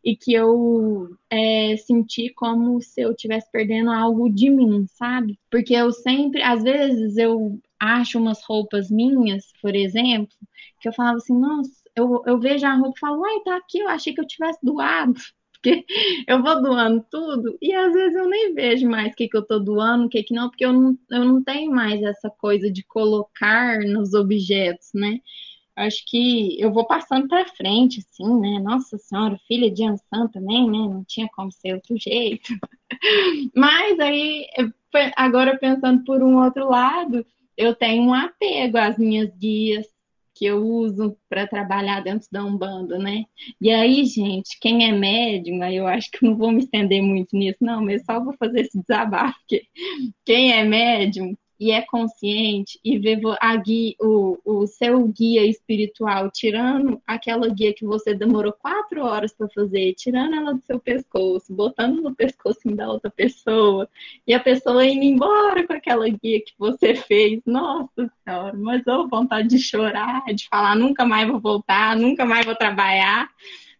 e 0.03 0.15
que 0.15 0.33
eu 0.33 1.09
é, 1.29 1.75
senti 1.77 2.29
como 2.29 2.79
se 2.81 3.01
eu 3.01 3.11
estivesse 3.11 3.51
perdendo 3.51 3.89
algo 3.91 4.29
de 4.29 4.49
mim, 4.51 4.85
sabe? 4.87 5.39
Porque 5.49 5.73
eu 5.73 5.91
sempre, 5.91 6.43
às 6.43 6.61
vezes, 6.63 7.17
eu 7.17 7.59
acho 7.79 8.19
umas 8.19 8.43
roupas 8.43 8.91
minhas, 8.91 9.45
por 9.61 9.75
exemplo, 9.75 10.35
que 10.79 10.87
eu 10.87 10.93
falava 10.93 11.17
assim, 11.17 11.37
nossa, 11.37 11.71
eu, 11.99 12.23
eu 12.25 12.39
vejo 12.39 12.65
a 12.65 12.73
roupa 12.73 12.97
e 12.97 12.99
falo, 12.99 13.21
uai, 13.21 13.39
tá 13.41 13.57
aqui, 13.57 13.79
eu 13.79 13.87
achei 13.89 14.13
que 14.13 14.21
eu 14.21 14.27
tivesse 14.27 14.59
doado. 14.63 15.13
Porque 15.61 15.85
eu 16.25 16.41
vou 16.41 16.61
doando 16.61 17.05
tudo 17.11 17.57
e 17.61 17.73
às 17.73 17.91
vezes 17.93 18.15
eu 18.15 18.29
nem 18.29 18.53
vejo 18.53 18.87
mais 18.87 19.11
o 19.11 19.15
que, 19.15 19.27
que 19.27 19.35
eu 19.35 19.45
tô 19.45 19.59
doando, 19.59 20.05
o 20.05 20.09
que, 20.09 20.23
que 20.23 20.33
não, 20.33 20.49
porque 20.49 20.63
eu 20.63 20.71
não, 20.71 20.97
eu 21.11 21.25
não 21.25 21.43
tenho 21.43 21.69
mais 21.69 22.01
essa 22.01 22.29
coisa 22.29 22.71
de 22.71 22.81
colocar 22.81 23.77
nos 23.81 24.13
objetos, 24.13 24.87
né? 24.93 25.19
Acho 25.75 26.03
que 26.07 26.59
eu 26.61 26.71
vou 26.71 26.85
passando 26.85 27.27
para 27.27 27.47
frente, 27.47 27.99
assim, 27.99 28.39
né? 28.39 28.59
Nossa 28.59 28.97
Senhora, 28.97 29.37
filha 29.47 29.69
de 29.69 29.83
Ansan 29.83 30.27
também, 30.27 30.65
né? 30.65 30.77
Não 30.77 31.03
tinha 31.05 31.27
como 31.33 31.51
ser 31.51 31.73
outro 31.73 31.97
jeito. 31.97 32.53
Mas 33.55 33.99
aí, 33.99 34.45
agora 35.15 35.57
pensando 35.57 36.03
por 36.03 36.21
um 36.23 36.43
outro 36.43 36.69
lado, 36.69 37.25
eu 37.57 37.75
tenho 37.75 38.03
um 38.03 38.13
apego 38.13 38.77
às 38.77 38.97
minhas 38.97 39.33
guias, 39.37 39.87
que 40.39 40.45
eu 40.45 40.65
uso 40.65 41.17
para 41.27 41.45
trabalhar 41.45 41.99
dentro 42.01 42.25
da 42.31 42.45
Umbanda, 42.45 42.97
né? 42.97 43.25
E 43.59 43.69
aí, 43.69 44.05
gente, 44.05 44.57
quem 44.61 44.87
é 44.87 44.91
médium, 44.93 45.61
eu 45.65 45.85
acho 45.85 46.09
que 46.09 46.25
não 46.25 46.37
vou 46.37 46.49
me 46.49 46.59
estender 46.59 47.01
muito 47.03 47.35
nisso, 47.35 47.57
não, 47.59 47.83
mas 47.83 48.05
só 48.05 48.23
vou 48.23 48.33
fazer 48.37 48.61
esse 48.61 48.79
desabafo, 48.79 49.37
quem 50.25 50.53
é 50.53 50.63
médium 50.63 51.35
e 51.59 51.71
é 51.71 51.81
consciente 51.81 52.79
e 52.83 52.97
vê 52.97 53.19
a 53.39 53.55
guia, 53.57 53.95
o, 53.99 54.37
o 54.45 54.65
seu 54.67 55.05
guia 55.07 55.45
espiritual 55.45 56.31
tirando 56.31 57.01
aquela 57.05 57.49
guia 57.49 57.73
que 57.73 57.85
você 57.85 58.13
demorou 58.13 58.53
quatro 58.53 59.03
horas 59.03 59.33
para 59.33 59.49
fazer, 59.49 59.93
tirando 59.95 60.35
ela 60.35 60.53
do 60.53 60.61
seu 60.61 60.79
pescoço, 60.79 61.53
botando 61.53 62.01
no 62.01 62.15
pescoço 62.15 62.59
da 62.73 62.89
outra 62.89 63.11
pessoa, 63.11 63.89
e 64.25 64.33
a 64.33 64.39
pessoa 64.39 64.85
indo 64.85 65.03
embora 65.03 65.67
com 65.67 65.73
aquela 65.73 66.07
guia 66.07 66.39
que 66.39 66.53
você 66.57 66.95
fez. 66.95 67.41
Nossa 67.45 68.09
Senhora, 68.23 68.57
mas 68.57 68.85
eu 68.87 69.07
vontade 69.07 69.49
de 69.49 69.59
chorar, 69.59 70.23
de 70.33 70.47
falar 70.47 70.75
nunca 70.75 71.05
mais 71.05 71.27
vou 71.27 71.39
voltar, 71.39 71.95
nunca 71.95 72.25
mais 72.25 72.45
vou 72.45 72.55
trabalhar. 72.55 73.29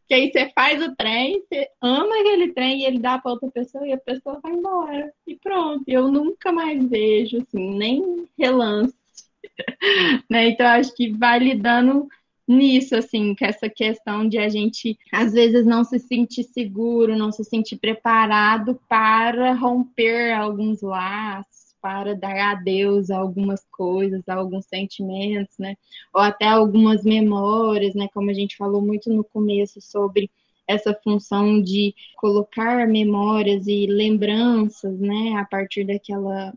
Que 0.10 0.16
aí 0.16 0.32
você 0.32 0.52
faz 0.56 0.82
o 0.82 0.96
trem, 0.96 1.40
você 1.42 1.70
ama 1.80 2.20
aquele 2.20 2.52
trem 2.52 2.82
e 2.82 2.86
ele 2.86 2.98
dá 2.98 3.20
para 3.20 3.32
outra 3.32 3.52
pessoa 3.52 3.88
e 3.88 3.94
a 3.94 3.98
pessoa 3.98 4.40
vai 4.42 4.54
embora. 4.54 5.14
E 5.28 5.36
pronto, 5.36 5.84
eu 5.88 6.12
nunca 6.12 6.52
mais 6.52 6.84
vejo, 6.90 7.38
assim, 7.38 7.78
nem 7.78 8.28
relance. 8.36 8.96
né? 10.28 10.48
Então, 10.48 10.66
acho 10.66 10.96
que 10.96 11.12
vai 11.12 11.38
lidando 11.38 12.08
nisso, 12.48 12.96
assim, 12.96 13.36
com 13.36 13.46
essa 13.46 13.70
questão 13.70 14.28
de 14.28 14.40
a 14.40 14.50
gente, 14.50 14.98
às 15.14 15.34
vezes, 15.34 15.64
não 15.64 15.84
se 15.84 16.00
sentir 16.00 16.44
seguro, 16.44 17.16
não 17.16 17.32
se 17.32 17.44
sentir 17.44 17.78
preparado 17.78 18.82
para 18.90 19.54
romper 19.54 20.34
alguns 20.34 20.82
laços 20.82 21.59
para 21.82 22.16
dar 22.16 22.52
adeus 22.52 23.10
a 23.10 23.18
algumas 23.18 23.66
coisas, 23.72 24.28
a 24.28 24.36
alguns 24.36 24.66
sentimentos, 24.66 25.58
né? 25.58 25.76
Ou 26.14 26.22
até 26.22 26.46
algumas 26.46 27.04
memórias, 27.04 27.96
né? 27.96 28.08
Como 28.14 28.30
a 28.30 28.34
gente 28.34 28.58
falou 28.58 28.82
muito 28.82 29.12
no 29.12 29.24
começo 29.24 29.82
sobre 29.82 30.30
essa 30.68 30.94
função 31.04 31.62
de 31.62 31.96
colocar 32.18 32.88
memórias 32.88 33.68
e 33.68 33.88
lembranças, 33.88 35.00
né? 35.00 35.36
A 35.38 35.46
partir 35.46 35.86
daquela 35.86 36.54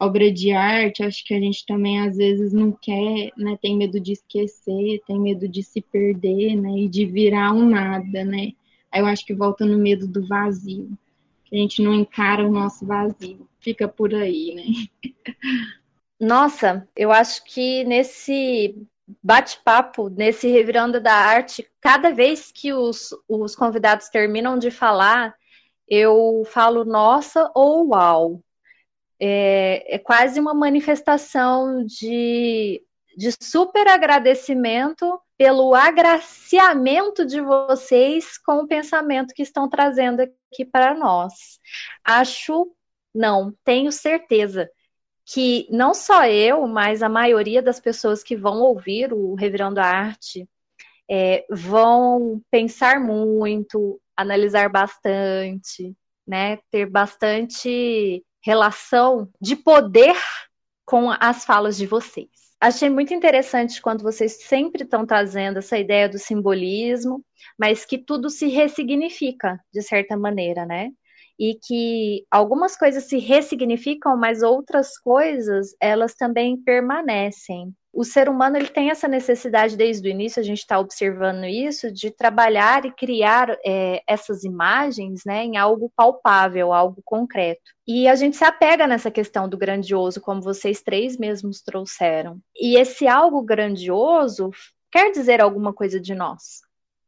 obra 0.00 0.32
de 0.32 0.52
arte, 0.52 1.02
acho 1.02 1.24
que 1.24 1.34
a 1.34 1.40
gente 1.40 1.64
também 1.66 2.00
às 2.00 2.16
vezes 2.16 2.52
não 2.52 2.72
quer, 2.72 3.30
né? 3.36 3.58
Tem 3.60 3.76
medo 3.76 4.00
de 4.00 4.12
esquecer, 4.12 5.00
tem 5.06 5.20
medo 5.20 5.48
de 5.48 5.62
se 5.62 5.80
perder, 5.80 6.56
né? 6.56 6.70
E 6.78 6.88
de 6.88 7.04
virar 7.06 7.52
um 7.52 7.68
nada, 7.68 8.24
né? 8.24 8.52
Aí 8.90 9.00
eu 9.00 9.06
acho 9.06 9.24
que 9.24 9.34
volta 9.34 9.64
no 9.64 9.78
medo 9.78 10.06
do 10.08 10.26
vazio 10.26 10.90
a 11.52 11.56
gente 11.56 11.82
não 11.82 11.92
encara 11.92 12.46
o 12.46 12.50
nosso 12.50 12.86
vazio. 12.86 13.46
Fica 13.60 13.86
por 13.86 14.14
aí, 14.14 14.54
né? 14.54 15.12
Nossa, 16.18 16.88
eu 16.96 17.12
acho 17.12 17.44
que 17.44 17.84
nesse 17.84 18.76
bate-papo, 19.22 20.08
nesse 20.08 20.48
Revirando 20.48 21.00
da 21.00 21.12
Arte, 21.12 21.68
cada 21.80 22.10
vez 22.10 22.50
que 22.50 22.72
os, 22.72 23.10
os 23.28 23.54
convidados 23.54 24.08
terminam 24.08 24.56
de 24.56 24.70
falar, 24.70 25.34
eu 25.86 26.42
falo 26.46 26.84
nossa 26.84 27.50
ou 27.54 27.88
uau. 27.88 28.42
É, 29.20 29.96
é 29.96 29.98
quase 29.98 30.40
uma 30.40 30.54
manifestação 30.54 31.84
de, 31.84 32.82
de 33.16 33.30
super 33.40 33.86
agradecimento 33.88 35.20
pelo 35.42 35.74
agraciamento 35.74 37.26
de 37.26 37.40
vocês 37.40 38.38
com 38.38 38.58
o 38.58 38.68
pensamento 38.68 39.34
que 39.34 39.42
estão 39.42 39.68
trazendo 39.68 40.20
aqui 40.20 40.64
para 40.64 40.94
nós. 40.94 41.58
Acho, 42.04 42.72
não, 43.12 43.52
tenho 43.64 43.90
certeza 43.90 44.70
que 45.26 45.66
não 45.68 45.94
só 45.94 46.26
eu, 46.26 46.64
mas 46.68 47.02
a 47.02 47.08
maioria 47.08 47.60
das 47.60 47.80
pessoas 47.80 48.22
que 48.22 48.36
vão 48.36 48.60
ouvir 48.60 49.12
o 49.12 49.34
Revirando 49.34 49.80
a 49.80 49.84
Arte 49.84 50.48
é, 51.10 51.44
vão 51.50 52.40
pensar 52.48 53.00
muito, 53.00 54.00
analisar 54.16 54.68
bastante, 54.68 55.92
né? 56.24 56.58
Ter 56.70 56.86
bastante 56.86 58.24
relação 58.40 59.28
de 59.40 59.56
poder 59.56 60.14
com 60.84 61.10
as 61.10 61.44
falas 61.44 61.76
de 61.76 61.86
vocês. 61.88 62.41
Achei 62.62 62.88
muito 62.88 63.12
interessante 63.12 63.82
quando 63.82 64.02
vocês 64.02 64.34
sempre 64.44 64.84
estão 64.84 65.04
trazendo 65.04 65.58
essa 65.58 65.76
ideia 65.78 66.08
do 66.08 66.18
simbolismo, 66.18 67.24
mas 67.58 67.84
que 67.84 67.98
tudo 67.98 68.30
se 68.30 68.46
ressignifica 68.46 69.58
de 69.72 69.82
certa 69.82 70.16
maneira, 70.16 70.64
né? 70.64 70.90
E 71.38 71.56
que 71.56 72.24
algumas 72.30 72.76
coisas 72.76 73.04
se 73.04 73.18
ressignificam, 73.18 74.16
mas 74.16 74.42
outras 74.42 74.96
coisas 74.98 75.74
elas 75.80 76.14
também 76.14 76.56
permanecem 76.62 77.74
o 77.92 78.04
ser 78.04 78.28
humano 78.28 78.56
ele 78.56 78.68
tem 78.68 78.90
essa 78.90 79.06
necessidade 79.06 79.76
desde 79.76 80.08
o 80.08 80.10
início, 80.10 80.40
a 80.40 80.44
gente 80.44 80.60
está 80.60 80.78
observando 80.78 81.44
isso, 81.44 81.92
de 81.92 82.10
trabalhar 82.10 82.86
e 82.86 82.92
criar 82.92 83.58
é, 83.64 84.02
essas 84.06 84.44
imagens 84.44 85.22
né, 85.26 85.44
em 85.44 85.56
algo 85.58 85.92
palpável, 85.94 86.72
algo 86.72 87.02
concreto. 87.04 87.60
E 87.86 88.08
a 88.08 88.14
gente 88.14 88.36
se 88.36 88.44
apega 88.44 88.86
nessa 88.86 89.10
questão 89.10 89.48
do 89.48 89.58
grandioso, 89.58 90.20
como 90.20 90.40
vocês 90.40 90.80
três 90.80 91.18
mesmos 91.18 91.60
trouxeram. 91.60 92.38
E 92.56 92.78
esse 92.78 93.06
algo 93.06 93.42
grandioso 93.42 94.50
quer 94.90 95.10
dizer 95.10 95.40
alguma 95.40 95.72
coisa 95.72 96.00
de 96.00 96.14
nós. 96.14 96.62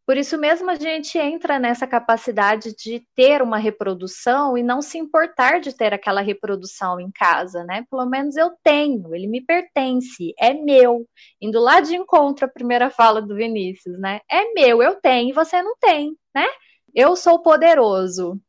Por 0.06 0.18
isso 0.18 0.36
mesmo 0.36 0.70
a 0.70 0.74
gente 0.74 1.18
entra 1.18 1.58
nessa 1.58 1.86
capacidade 1.86 2.74
de 2.76 3.06
ter 3.14 3.40
uma 3.40 3.56
reprodução 3.56 4.56
e 4.56 4.62
não 4.62 4.82
se 4.82 4.98
importar 4.98 5.60
de 5.60 5.74
ter 5.74 5.94
aquela 5.94 6.20
reprodução 6.20 7.00
em 7.00 7.10
casa, 7.10 7.64
né? 7.64 7.86
Pelo 7.90 8.04
menos 8.04 8.36
eu 8.36 8.52
tenho, 8.62 9.14
ele 9.14 9.26
me 9.26 9.40
pertence, 9.40 10.34
é 10.38 10.52
meu. 10.52 11.06
Indo 11.40 11.58
lá 11.58 11.80
de 11.80 11.96
encontro 11.96 12.44
à 12.44 12.48
primeira 12.48 12.90
fala 12.90 13.22
do 13.22 13.34
Vinícius, 13.34 13.98
né? 13.98 14.20
É 14.30 14.52
meu, 14.52 14.82
eu 14.82 14.96
tenho 15.00 15.34
você 15.34 15.62
não 15.62 15.76
tem, 15.78 16.16
né? 16.34 16.46
Eu 16.94 17.16
sou 17.16 17.40
poderoso. 17.40 18.40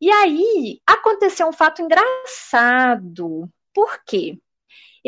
E 0.00 0.10
aí 0.10 0.80
aconteceu 0.86 1.48
um 1.48 1.52
fato 1.52 1.82
engraçado. 1.82 3.48
Por 3.74 4.02
quê? 4.04 4.38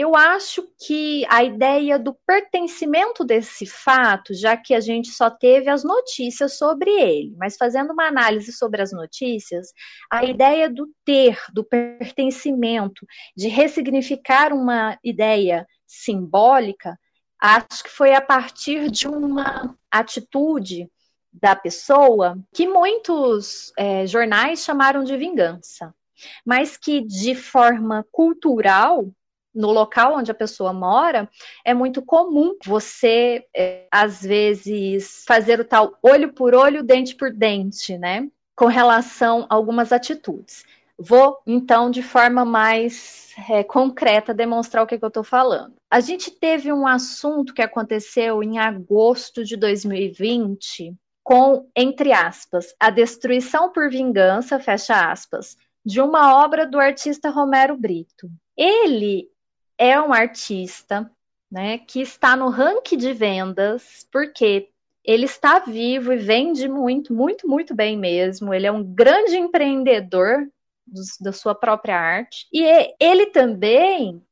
Eu 0.00 0.16
acho 0.16 0.66
que 0.78 1.26
a 1.28 1.44
ideia 1.44 1.98
do 1.98 2.14
pertencimento 2.26 3.22
desse 3.22 3.66
fato, 3.66 4.32
já 4.32 4.56
que 4.56 4.72
a 4.72 4.80
gente 4.80 5.10
só 5.10 5.28
teve 5.28 5.68
as 5.68 5.84
notícias 5.84 6.56
sobre 6.56 6.90
ele, 6.90 7.34
mas 7.36 7.58
fazendo 7.58 7.92
uma 7.92 8.06
análise 8.06 8.50
sobre 8.50 8.80
as 8.80 8.92
notícias, 8.92 9.74
a 10.10 10.24
ideia 10.24 10.70
do 10.70 10.88
ter, 11.04 11.38
do 11.52 11.62
pertencimento, 11.62 13.06
de 13.36 13.48
ressignificar 13.48 14.54
uma 14.54 14.98
ideia 15.04 15.66
simbólica, 15.86 16.98
acho 17.38 17.84
que 17.84 17.90
foi 17.90 18.14
a 18.14 18.22
partir 18.22 18.90
de 18.90 19.06
uma 19.06 19.76
atitude 19.90 20.90
da 21.30 21.54
pessoa 21.54 22.38
que 22.54 22.66
muitos 22.66 23.70
é, 23.76 24.06
jornais 24.06 24.64
chamaram 24.64 25.04
de 25.04 25.14
vingança, 25.18 25.94
mas 26.42 26.78
que 26.78 27.02
de 27.02 27.34
forma 27.34 28.02
cultural 28.10 29.12
no 29.54 29.70
local 29.70 30.16
onde 30.16 30.30
a 30.30 30.34
pessoa 30.34 30.72
mora, 30.72 31.28
é 31.64 31.74
muito 31.74 32.02
comum 32.02 32.56
você, 32.64 33.44
é, 33.54 33.86
às 33.90 34.22
vezes, 34.22 35.24
fazer 35.26 35.60
o 35.60 35.64
tal 35.64 35.98
olho 36.02 36.32
por 36.32 36.54
olho, 36.54 36.82
dente 36.82 37.14
por 37.14 37.32
dente, 37.32 37.98
né? 37.98 38.28
Com 38.56 38.66
relação 38.66 39.46
a 39.48 39.54
algumas 39.54 39.92
atitudes. 39.92 40.64
Vou, 41.02 41.38
então, 41.46 41.90
de 41.90 42.02
forma 42.02 42.44
mais 42.44 43.32
é, 43.48 43.64
concreta, 43.64 44.34
demonstrar 44.34 44.84
o 44.84 44.86
que, 44.86 44.98
que 44.98 45.04
eu 45.04 45.08
estou 45.08 45.24
falando. 45.24 45.74
A 45.90 45.98
gente 45.98 46.30
teve 46.30 46.70
um 46.70 46.86
assunto 46.86 47.54
que 47.54 47.62
aconteceu 47.62 48.42
em 48.42 48.58
agosto 48.58 49.42
de 49.42 49.56
2020, 49.56 50.94
com, 51.24 51.66
entre 51.74 52.12
aspas, 52.12 52.74
a 52.78 52.90
destruição 52.90 53.72
por 53.72 53.88
vingança, 53.88 54.60
fecha 54.60 55.10
aspas, 55.10 55.56
de 55.84 56.00
uma 56.02 56.42
obra 56.44 56.66
do 56.66 56.78
artista 56.78 57.30
Romero 57.30 57.76
Brito. 57.76 58.30
Ele 58.54 59.30
é 59.80 59.98
um 59.98 60.12
artista 60.12 61.10
né, 61.50 61.78
que 61.78 62.02
está 62.02 62.36
no 62.36 62.50
ranking 62.50 62.98
de 62.98 63.14
vendas, 63.14 64.06
porque 64.12 64.68
ele 65.02 65.24
está 65.24 65.58
vivo 65.58 66.12
e 66.12 66.18
vende 66.18 66.68
muito, 66.68 67.14
muito, 67.14 67.48
muito 67.48 67.74
bem 67.74 67.96
mesmo. 67.96 68.52
Ele 68.52 68.66
é 68.66 68.70
um 68.70 68.84
grande 68.84 69.36
empreendedor 69.38 70.46
do, 70.86 71.00
da 71.20 71.32
sua 71.32 71.54
própria 71.54 71.98
arte. 71.98 72.46
E 72.52 72.62
ele 73.00 73.26
também 73.26 74.22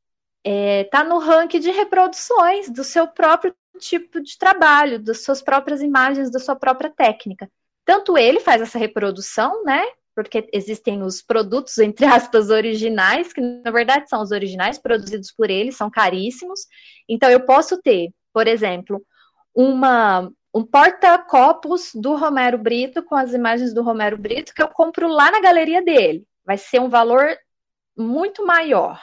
está 0.44 0.50
é, 0.52 0.84
tá 0.84 1.02
no 1.02 1.18
ranking 1.18 1.60
de 1.60 1.70
reproduções 1.70 2.70
do 2.70 2.84
seu 2.84 3.08
próprio 3.08 3.54
tipo 3.78 4.20
de 4.20 4.36
trabalho, 4.36 4.98
das 4.98 5.22
suas 5.22 5.40
próprias 5.40 5.80
imagens, 5.80 6.30
da 6.30 6.38
sua 6.38 6.56
própria 6.56 6.90
técnica. 6.90 7.50
Tanto 7.86 8.18
ele 8.18 8.38
faz 8.38 8.60
essa 8.60 8.78
reprodução, 8.78 9.64
né? 9.64 9.82
Porque 10.18 10.48
existem 10.52 11.00
os 11.04 11.22
produtos, 11.22 11.78
entre 11.78 12.04
aspas, 12.04 12.50
originais, 12.50 13.32
que 13.32 13.40
na 13.40 13.70
verdade 13.70 14.08
são 14.08 14.20
os 14.20 14.32
originais 14.32 14.76
produzidos 14.76 15.30
por 15.30 15.48
ele, 15.48 15.70
são 15.70 15.88
caríssimos. 15.88 16.66
Então 17.08 17.30
eu 17.30 17.46
posso 17.46 17.80
ter, 17.80 18.12
por 18.32 18.48
exemplo, 18.48 19.00
uma, 19.54 20.28
um 20.52 20.64
porta-copos 20.64 21.92
do 21.94 22.16
Romero 22.16 22.58
Brito 22.58 23.00
com 23.04 23.14
as 23.14 23.32
imagens 23.32 23.72
do 23.72 23.80
Romero 23.80 24.18
Brito 24.18 24.52
que 24.52 24.60
eu 24.60 24.66
compro 24.66 25.06
lá 25.06 25.30
na 25.30 25.40
galeria 25.40 25.80
dele. 25.84 26.24
Vai 26.44 26.58
ser 26.58 26.80
um 26.80 26.88
valor 26.88 27.38
muito 27.96 28.44
maior. 28.44 29.00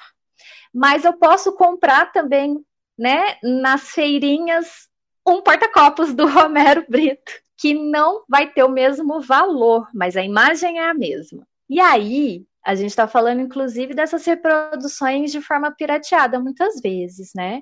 Mas 0.73 1.05
eu 1.05 1.13
posso 1.13 1.53
comprar 1.53 2.11
também, 2.11 2.59
né, 2.99 3.37
nas 3.41 3.91
feirinhas 3.91 4.89
um 5.25 5.41
porta-copos 5.41 6.13
do 6.13 6.27
Romero 6.27 6.85
Brito 6.89 7.44
que 7.57 7.73
não 7.73 8.23
vai 8.27 8.51
ter 8.51 8.63
o 8.63 8.69
mesmo 8.69 9.21
valor, 9.21 9.87
mas 9.93 10.17
a 10.17 10.23
imagem 10.23 10.79
é 10.79 10.89
a 10.89 10.93
mesma. 10.93 11.47
E 11.69 11.79
aí, 11.79 12.45
a 12.65 12.75
gente 12.75 12.89
está 12.89 13.07
falando, 13.07 13.41
inclusive, 13.41 13.93
dessas 13.93 14.25
reproduções 14.25 15.31
de 15.31 15.41
forma 15.41 15.71
pirateada, 15.71 16.39
muitas 16.39 16.81
vezes, 16.81 17.31
né? 17.35 17.61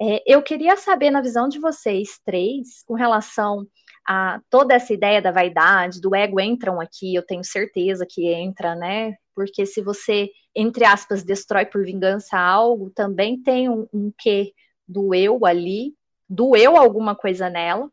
É, 0.00 0.22
eu 0.26 0.42
queria 0.42 0.76
saber, 0.76 1.10
na 1.10 1.22
visão 1.22 1.48
de 1.48 1.58
vocês 1.58 2.20
três, 2.24 2.82
com 2.86 2.94
relação 2.94 3.66
a 4.06 4.40
toda 4.50 4.74
essa 4.74 4.92
ideia 4.92 5.20
da 5.20 5.32
vaidade, 5.32 6.00
do 6.00 6.14
ego 6.14 6.40
entram 6.40 6.80
aqui, 6.80 7.14
eu 7.14 7.24
tenho 7.24 7.42
certeza 7.42 8.06
que 8.08 8.28
entra, 8.28 8.74
né? 8.74 9.14
Porque 9.34 9.66
se 9.66 9.82
você, 9.82 10.30
entre 10.54 10.84
aspas, 10.84 11.24
destrói 11.24 11.66
por 11.66 11.82
vingança 11.82 12.38
algo, 12.38 12.90
também 12.90 13.42
tem 13.42 13.68
um, 13.68 13.86
um 13.92 14.12
quê 14.16 14.52
do 14.86 15.14
eu 15.14 15.44
ali, 15.44 15.94
doeu 16.28 16.76
alguma 16.76 17.16
coisa 17.16 17.50
nela. 17.50 17.90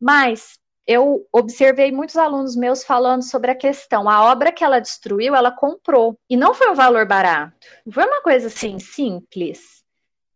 Mas 0.00 0.58
eu 0.86 1.26
observei 1.32 1.90
muitos 1.90 2.16
alunos 2.16 2.54
meus 2.54 2.84
falando 2.84 3.22
sobre 3.22 3.50
a 3.50 3.56
questão. 3.56 4.08
A 4.08 4.30
obra 4.30 4.52
que 4.52 4.62
ela 4.62 4.80
destruiu, 4.80 5.34
ela 5.34 5.50
comprou. 5.50 6.18
E 6.28 6.36
não 6.36 6.52
foi 6.52 6.70
um 6.70 6.74
valor 6.74 7.06
barato. 7.06 7.54
Foi 7.90 8.04
uma 8.04 8.20
coisa 8.20 8.48
assim, 8.48 8.78
simples. 8.78 9.82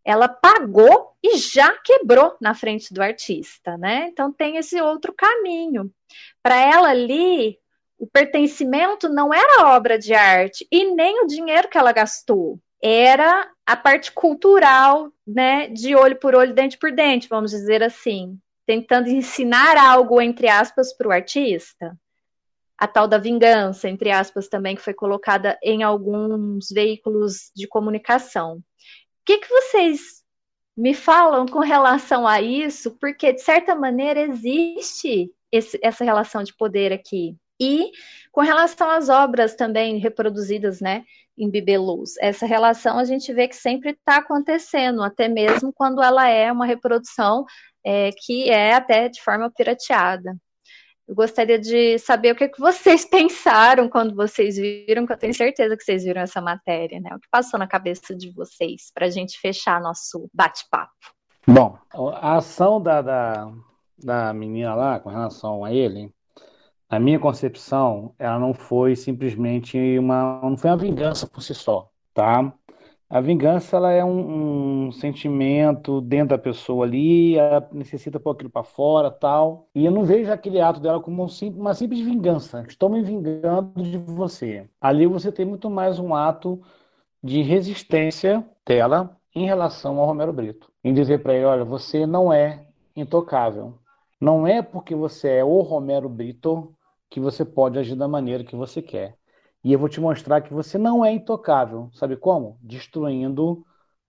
Ela 0.04 0.26
pagou 0.26 1.12
e 1.22 1.36
já 1.36 1.70
quebrou 1.84 2.34
na 2.40 2.54
frente 2.54 2.94
do 2.94 3.02
artista, 3.02 3.76
né? 3.76 4.08
Então 4.10 4.32
tem 4.32 4.56
esse 4.56 4.80
outro 4.80 5.12
caminho. 5.12 5.92
Para 6.42 6.56
ela 6.56 6.88
ali, 6.88 7.58
o 7.98 8.06
pertencimento 8.06 9.08
não 9.10 9.34
era 9.34 9.62
a 9.62 9.76
obra 9.76 9.98
de 9.98 10.14
arte 10.14 10.66
e 10.72 10.94
nem 10.94 11.22
o 11.22 11.26
dinheiro 11.26 11.68
que 11.68 11.76
ela 11.76 11.92
gastou. 11.92 12.58
Era 12.80 13.50
a 13.66 13.76
parte 13.76 14.10
cultural, 14.12 15.12
né? 15.26 15.68
De 15.68 15.94
olho 15.94 16.16
por 16.16 16.34
olho, 16.34 16.54
dente 16.54 16.78
por 16.78 16.90
dente, 16.90 17.28
vamos 17.28 17.50
dizer 17.50 17.82
assim 17.82 18.40
tentando 18.68 19.08
ensinar 19.08 19.78
algo, 19.78 20.20
entre 20.20 20.46
aspas, 20.46 20.94
para 20.94 21.08
o 21.08 21.10
artista. 21.10 21.98
A 22.76 22.86
tal 22.86 23.08
da 23.08 23.16
vingança, 23.16 23.88
entre 23.88 24.10
aspas, 24.10 24.46
também, 24.46 24.76
que 24.76 24.82
foi 24.82 24.92
colocada 24.92 25.58
em 25.62 25.82
alguns 25.82 26.68
veículos 26.70 27.50
de 27.56 27.66
comunicação. 27.66 28.56
O 28.56 28.62
que, 29.24 29.38
que 29.38 29.48
vocês 29.48 30.22
me 30.76 30.92
falam 30.92 31.46
com 31.46 31.60
relação 31.60 32.28
a 32.28 32.42
isso? 32.42 32.94
Porque, 33.00 33.32
de 33.32 33.40
certa 33.40 33.74
maneira, 33.74 34.20
existe 34.20 35.32
esse, 35.50 35.80
essa 35.82 36.04
relação 36.04 36.42
de 36.42 36.54
poder 36.54 36.92
aqui. 36.92 37.34
E 37.58 37.90
com 38.30 38.42
relação 38.42 38.90
às 38.90 39.08
obras 39.08 39.54
também 39.54 39.96
reproduzidas, 39.96 40.78
né, 40.78 41.04
em 41.38 41.48
Bibeluz, 41.48 42.16
essa 42.20 42.44
relação 42.44 42.98
a 42.98 43.04
gente 43.04 43.32
vê 43.32 43.48
que 43.48 43.56
sempre 43.56 43.92
está 43.92 44.18
acontecendo, 44.18 45.02
até 45.02 45.26
mesmo 45.26 45.72
quando 45.72 46.02
ela 46.02 46.28
é 46.28 46.52
uma 46.52 46.66
reprodução 46.66 47.46
é, 47.88 48.10
que 48.12 48.50
é 48.50 48.74
até 48.74 49.08
de 49.08 49.22
forma 49.22 49.50
pirateada. 49.50 50.36
Eu 51.08 51.14
gostaria 51.14 51.58
de 51.58 51.98
saber 51.98 52.32
o 52.32 52.36
que, 52.36 52.46
que 52.46 52.60
vocês 52.60 53.02
pensaram 53.08 53.88
quando 53.88 54.14
vocês 54.14 54.56
viram, 54.56 55.06
que 55.06 55.12
eu 55.14 55.16
tenho 55.16 55.32
certeza 55.32 55.74
que 55.74 55.82
vocês 55.82 56.04
viram 56.04 56.20
essa 56.20 56.38
matéria, 56.38 57.00
né? 57.00 57.08
O 57.14 57.18
que 57.18 57.26
passou 57.30 57.58
na 57.58 57.66
cabeça 57.66 58.14
de 58.14 58.30
vocês 58.30 58.90
para 58.92 59.06
a 59.06 59.10
gente 59.10 59.40
fechar 59.40 59.80
nosso 59.80 60.28
bate-papo? 60.34 60.92
Bom, 61.46 61.78
a 62.20 62.36
ação 62.36 62.78
da, 62.78 63.00
da, 63.00 63.50
da 63.96 64.34
menina 64.34 64.74
lá 64.74 65.00
com 65.00 65.08
relação 65.08 65.64
a 65.64 65.72
ele, 65.72 66.12
na 66.90 67.00
minha 67.00 67.18
concepção, 67.18 68.14
ela 68.18 68.38
não 68.38 68.52
foi 68.52 68.94
simplesmente 68.96 69.98
uma, 69.98 70.42
não 70.42 70.58
foi 70.58 70.68
uma 70.68 70.76
vingança 70.76 71.26
por 71.26 71.40
si 71.40 71.54
só, 71.54 71.88
tá? 72.12 72.52
A 73.10 73.20
vingança 73.22 73.76
ela 73.76 73.90
é 73.90 74.04
um, 74.04 74.88
um 74.88 74.92
sentimento 74.92 76.00
dentro 76.02 76.28
da 76.28 76.38
pessoa 76.38 76.84
ali, 76.84 77.36
ela 77.36 77.66
necessita 77.72 78.20
pôr 78.20 78.32
aquilo 78.32 78.50
para 78.50 78.62
fora, 78.62 79.10
tal. 79.10 79.68
E 79.74 79.84
eu 79.86 79.90
não 79.90 80.04
vejo 80.04 80.30
aquele 80.30 80.60
ato 80.60 80.78
dela 80.80 81.00
como 81.00 81.24
um 81.24 81.28
uma 81.56 81.74
simples 81.74 82.00
vingança. 82.00 82.64
Estou 82.68 82.90
me 82.90 83.02
vingando 83.02 83.82
de 83.82 83.96
você. 83.96 84.68
Ali 84.80 85.06
você 85.06 85.32
tem 85.32 85.46
muito 85.46 85.70
mais 85.70 85.98
um 85.98 86.14
ato 86.14 86.60
de 87.22 87.42
resistência 87.42 88.44
dela 88.66 89.16
em 89.34 89.46
relação 89.46 89.98
ao 89.98 90.06
Romero 90.06 90.32
Brito. 90.32 90.70
Em 90.84 90.92
dizer 90.92 91.22
para 91.22 91.34
ele, 91.34 91.44
olha, 91.46 91.64
você 91.64 92.06
não 92.06 92.32
é 92.32 92.66
intocável. 92.94 93.78
Não 94.20 94.46
é 94.46 94.62
porque 94.62 94.94
você 94.94 95.28
é 95.36 95.44
o 95.44 95.60
Romero 95.62 96.08
Brito 96.08 96.74
que 97.10 97.20
você 97.20 97.44
pode 97.44 97.78
agir 97.78 97.96
da 97.96 98.08
maneira 98.08 98.44
que 98.44 98.56
você 98.56 98.82
quer. 98.82 99.17
E 99.64 99.72
eu 99.72 99.78
vou 99.78 99.88
te 99.88 100.00
mostrar 100.00 100.40
que 100.40 100.52
você 100.52 100.78
não 100.78 101.04
é 101.04 101.12
intocável. 101.12 101.90
Sabe 101.92 102.16
como? 102.16 102.58
Destruindo 102.62 103.64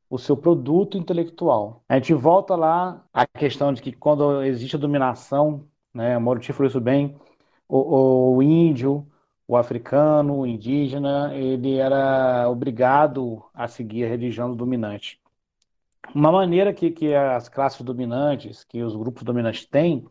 o 0.10 0.18
seu 0.18 0.36
produto 0.36 0.98
intelectual. 0.98 1.84
A 1.88 1.96
gente 1.96 2.14
volta 2.14 2.56
lá 2.56 3.06
à 3.14 3.28
questão 3.28 3.72
de 3.72 3.82
que 3.82 3.92
quando 3.92 4.44
existe 4.44 4.76
a 4.76 4.80
dominação, 4.80 5.68
né, 5.94 6.18
o 6.18 6.22
falou 6.54 6.68
isso 6.68 6.82
bem, 6.82 7.16
o, 7.68 8.36
o 8.36 8.44
índio, 8.44 9.08
o 9.48 9.56
africano, 9.56 10.40
o 10.40 10.48
indígena, 10.48 11.34
ele 11.36 11.78
era 11.78 12.50
obrigado 12.50 13.44
a 13.54 13.68
seguir 13.68 14.06
a 14.06 14.10
religião 14.10 14.50
do 14.50 14.56
dominante. 14.56 15.20
Uma 16.14 16.32
maneira 16.32 16.74
que, 16.74 16.90
que 16.92 17.14
as 17.14 17.50
classes 17.50 17.82
dominantes, 17.82 18.64
que 18.64 18.82
os 18.82 18.96
grupos 18.96 19.24
dominantes 19.24 19.66
têm 19.66 20.08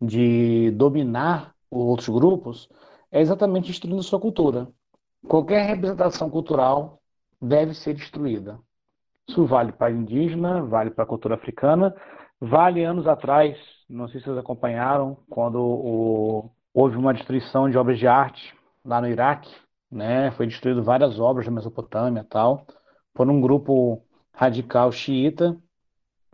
de 0.00 0.70
dominar 0.72 1.54
outros 1.70 2.08
grupos, 2.08 2.68
é 3.10 3.20
exatamente 3.20 3.68
destruindo 3.68 4.02
sua 4.02 4.20
cultura. 4.20 4.68
Qualquer 5.26 5.66
representação 5.66 6.30
cultural 6.30 7.00
deve 7.40 7.74
ser 7.74 7.94
destruída. 7.94 8.58
Isso 9.28 9.44
vale 9.44 9.72
para 9.72 9.90
indígena, 9.90 10.62
vale 10.62 10.90
para 10.90 11.04
a 11.04 11.06
cultura 11.06 11.34
africana, 11.34 11.94
vale 12.40 12.84
anos 12.84 13.06
atrás, 13.06 13.58
não 13.88 14.08
sei 14.08 14.20
se 14.20 14.26
vocês 14.26 14.38
acompanharam, 14.38 15.18
quando 15.28 15.60
o, 15.60 16.50
houve 16.72 16.96
uma 16.96 17.12
destruição 17.12 17.68
de 17.68 17.76
obras 17.76 17.98
de 17.98 18.06
arte 18.06 18.54
lá 18.84 19.00
no 19.00 19.08
Iraque, 19.08 19.54
né? 19.90 20.30
Foi 20.32 20.46
destruído 20.46 20.82
várias 20.82 21.18
obras 21.20 21.46
da 21.46 21.52
Mesopotâmia, 21.52 22.24
tal, 22.28 22.66
por 23.12 23.28
um 23.28 23.40
grupo 23.40 24.02
radical 24.32 24.90
xiita 24.92 25.56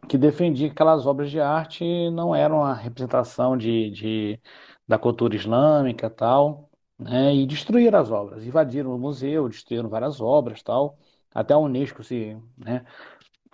que 0.08 0.18
defendia 0.18 0.68
que 0.68 0.72
aquelas 0.72 1.06
obras 1.06 1.30
de 1.30 1.40
arte 1.40 1.84
não 2.10 2.34
eram 2.34 2.62
a 2.62 2.74
representação 2.74 3.56
de, 3.56 3.90
de 3.90 4.40
da 4.86 4.98
cultura 4.98 5.34
islâmica, 5.34 6.10
tal, 6.10 6.70
né? 6.98 7.34
E 7.34 7.46
destruíram 7.46 7.98
as 7.98 8.10
obras, 8.10 8.44
invadiram 8.44 8.94
o 8.94 8.98
museu, 8.98 9.48
destruíram 9.48 9.88
várias 9.88 10.20
obras, 10.20 10.62
tal. 10.62 10.98
Até 11.34 11.54
a 11.54 11.58
Unesco 11.58 12.04
se, 12.04 12.36
né, 12.56 12.84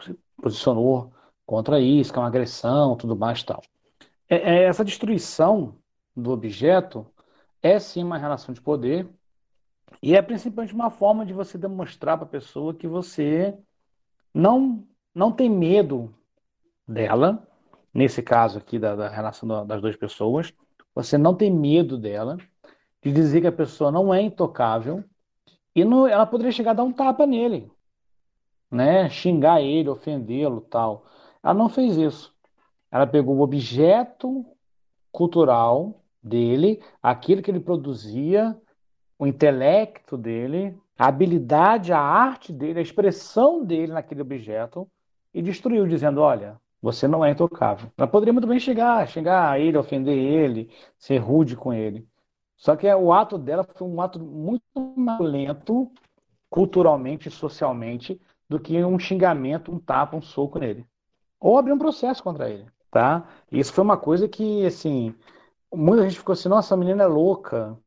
se 0.03 0.15
posicionou 0.43 1.13
contra 1.47 1.81
isso, 1.81 2.13
que 2.13 2.19
é 2.19 2.23
uma 2.23 2.29
agressão, 2.29 2.97
tudo 2.97 3.17
mais, 3.17 3.43
tal. 3.43 3.63
É, 4.29 4.37
é, 4.37 4.63
essa 4.65 4.85
destruição 4.85 5.77
do 6.15 6.31
objeto 6.31 7.07
é 7.63 7.79
sim 7.79 8.05
uma 8.05 8.19
relação 8.19 8.55
de 8.55 8.61
poder 8.61 9.09
e 10.03 10.15
é 10.15 10.23
principalmente 10.23 10.75
uma 10.75 10.91
forma 10.91 11.27
de 11.27 11.33
você 11.33 11.59
demonstrar 11.59 12.17
para 12.17 12.27
a 12.27 12.31
pessoa 12.31 12.75
que 12.75 12.87
você 12.87 13.57
não 14.33 14.87
não 15.13 15.33
tem 15.33 15.51
medo 15.51 16.15
dela, 16.87 17.47
nesse 17.93 18.23
caso 18.23 18.59
aqui 18.59 18.79
da, 18.79 18.95
da 18.95 19.09
relação 19.09 19.67
das 19.67 19.81
duas 19.81 19.97
pessoas, 19.97 20.55
você 20.95 21.17
não 21.17 21.35
tem 21.35 21.51
medo 21.51 21.97
dela, 21.97 22.37
de 23.03 23.13
dizer 23.13 23.41
que 23.41 23.47
a 23.47 23.53
pessoa 23.53 23.91
não 23.91 24.13
é 24.13 24.21
intocável, 24.21 25.05
e 25.75 25.85
não, 25.85 26.07
ela 26.07 26.27
poderia 26.27 26.53
chegar 26.53 26.73
a 26.73 26.75
dar 26.75 26.85
um 26.85 26.93
tapa 26.93 27.27
nele, 27.27 27.71
né? 28.71 29.09
Xingar 29.09 29.63
ele, 29.63 29.89
ofendê-lo, 29.89 30.61
tal. 30.63 31.07
Ela 31.43 31.55
não 31.55 31.69
fez 31.69 31.97
isso. 31.97 32.35
Ela 32.91 33.07
pegou 33.07 33.37
o 33.37 33.41
objeto 33.41 34.45
cultural 35.13 36.03
dele, 36.23 36.83
aquilo 37.03 37.43
que 37.43 37.51
ele 37.51 37.61
produzia, 37.61 38.57
o 39.19 39.27
intelecto 39.27 40.17
dele, 40.17 40.77
a 40.99 41.07
habilidade, 41.07 41.93
a 41.93 42.01
arte 42.01 42.53
dele, 42.53 42.79
a 42.79 42.83
expressão 42.83 43.65
dele 43.65 43.93
naquele 43.93 44.23
objeto 44.23 44.89
e 45.33 45.41
destruiu, 45.41 45.87
dizendo: 45.87 46.21
Olha, 46.21 46.61
você 46.83 47.07
não 47.07 47.25
é 47.25 47.31
intocável. 47.31 47.91
Ela 47.97 48.09
poderia 48.09 48.33
muito 48.33 48.49
bem 48.49 48.59
chegar, 48.59 49.07
chegar 49.09 49.51
a 49.51 49.59
ele, 49.59 49.77
ofender 49.77 50.17
ele, 50.17 50.71
ser 50.99 51.19
rude 51.19 51.57
com 51.57 51.73
ele. 51.73 52.07
Só 52.57 52.77
que 52.77 52.93
o 52.93 53.13
ato 53.13 53.39
dela 53.39 53.65
foi 53.65 53.87
um 53.87 54.01
ato 54.01 54.19
muito 54.19 54.63
mais 54.97 55.21
lento, 55.21 55.91
culturalmente 56.49 57.31
socialmente, 57.31 58.21
do 58.49 58.59
que 58.59 58.83
um 58.85 58.99
xingamento, 58.99 59.73
um 59.73 59.79
tapa, 59.79 60.17
um 60.17 60.23
soco 60.23 60.59
nele. 60.59 60.85
Ou 61.39 61.57
abrir 61.57 61.73
um 61.73 61.79
processo 61.79 62.23
contra 62.23 62.51
ele, 62.51 62.67
tá? 62.91 63.27
Isso 63.51 63.73
foi 63.73 63.85
uma 63.85 63.97
coisa 63.97 64.29
que, 64.29 64.67
assim, 64.67 65.15
muita 65.73 66.03
gente 66.03 66.19
ficou 66.19 66.33
assim, 66.33 66.49
nossa, 66.49 66.75
a 66.75 66.77
menina 66.77 67.05
é 67.05 67.07
louca, 67.07 67.79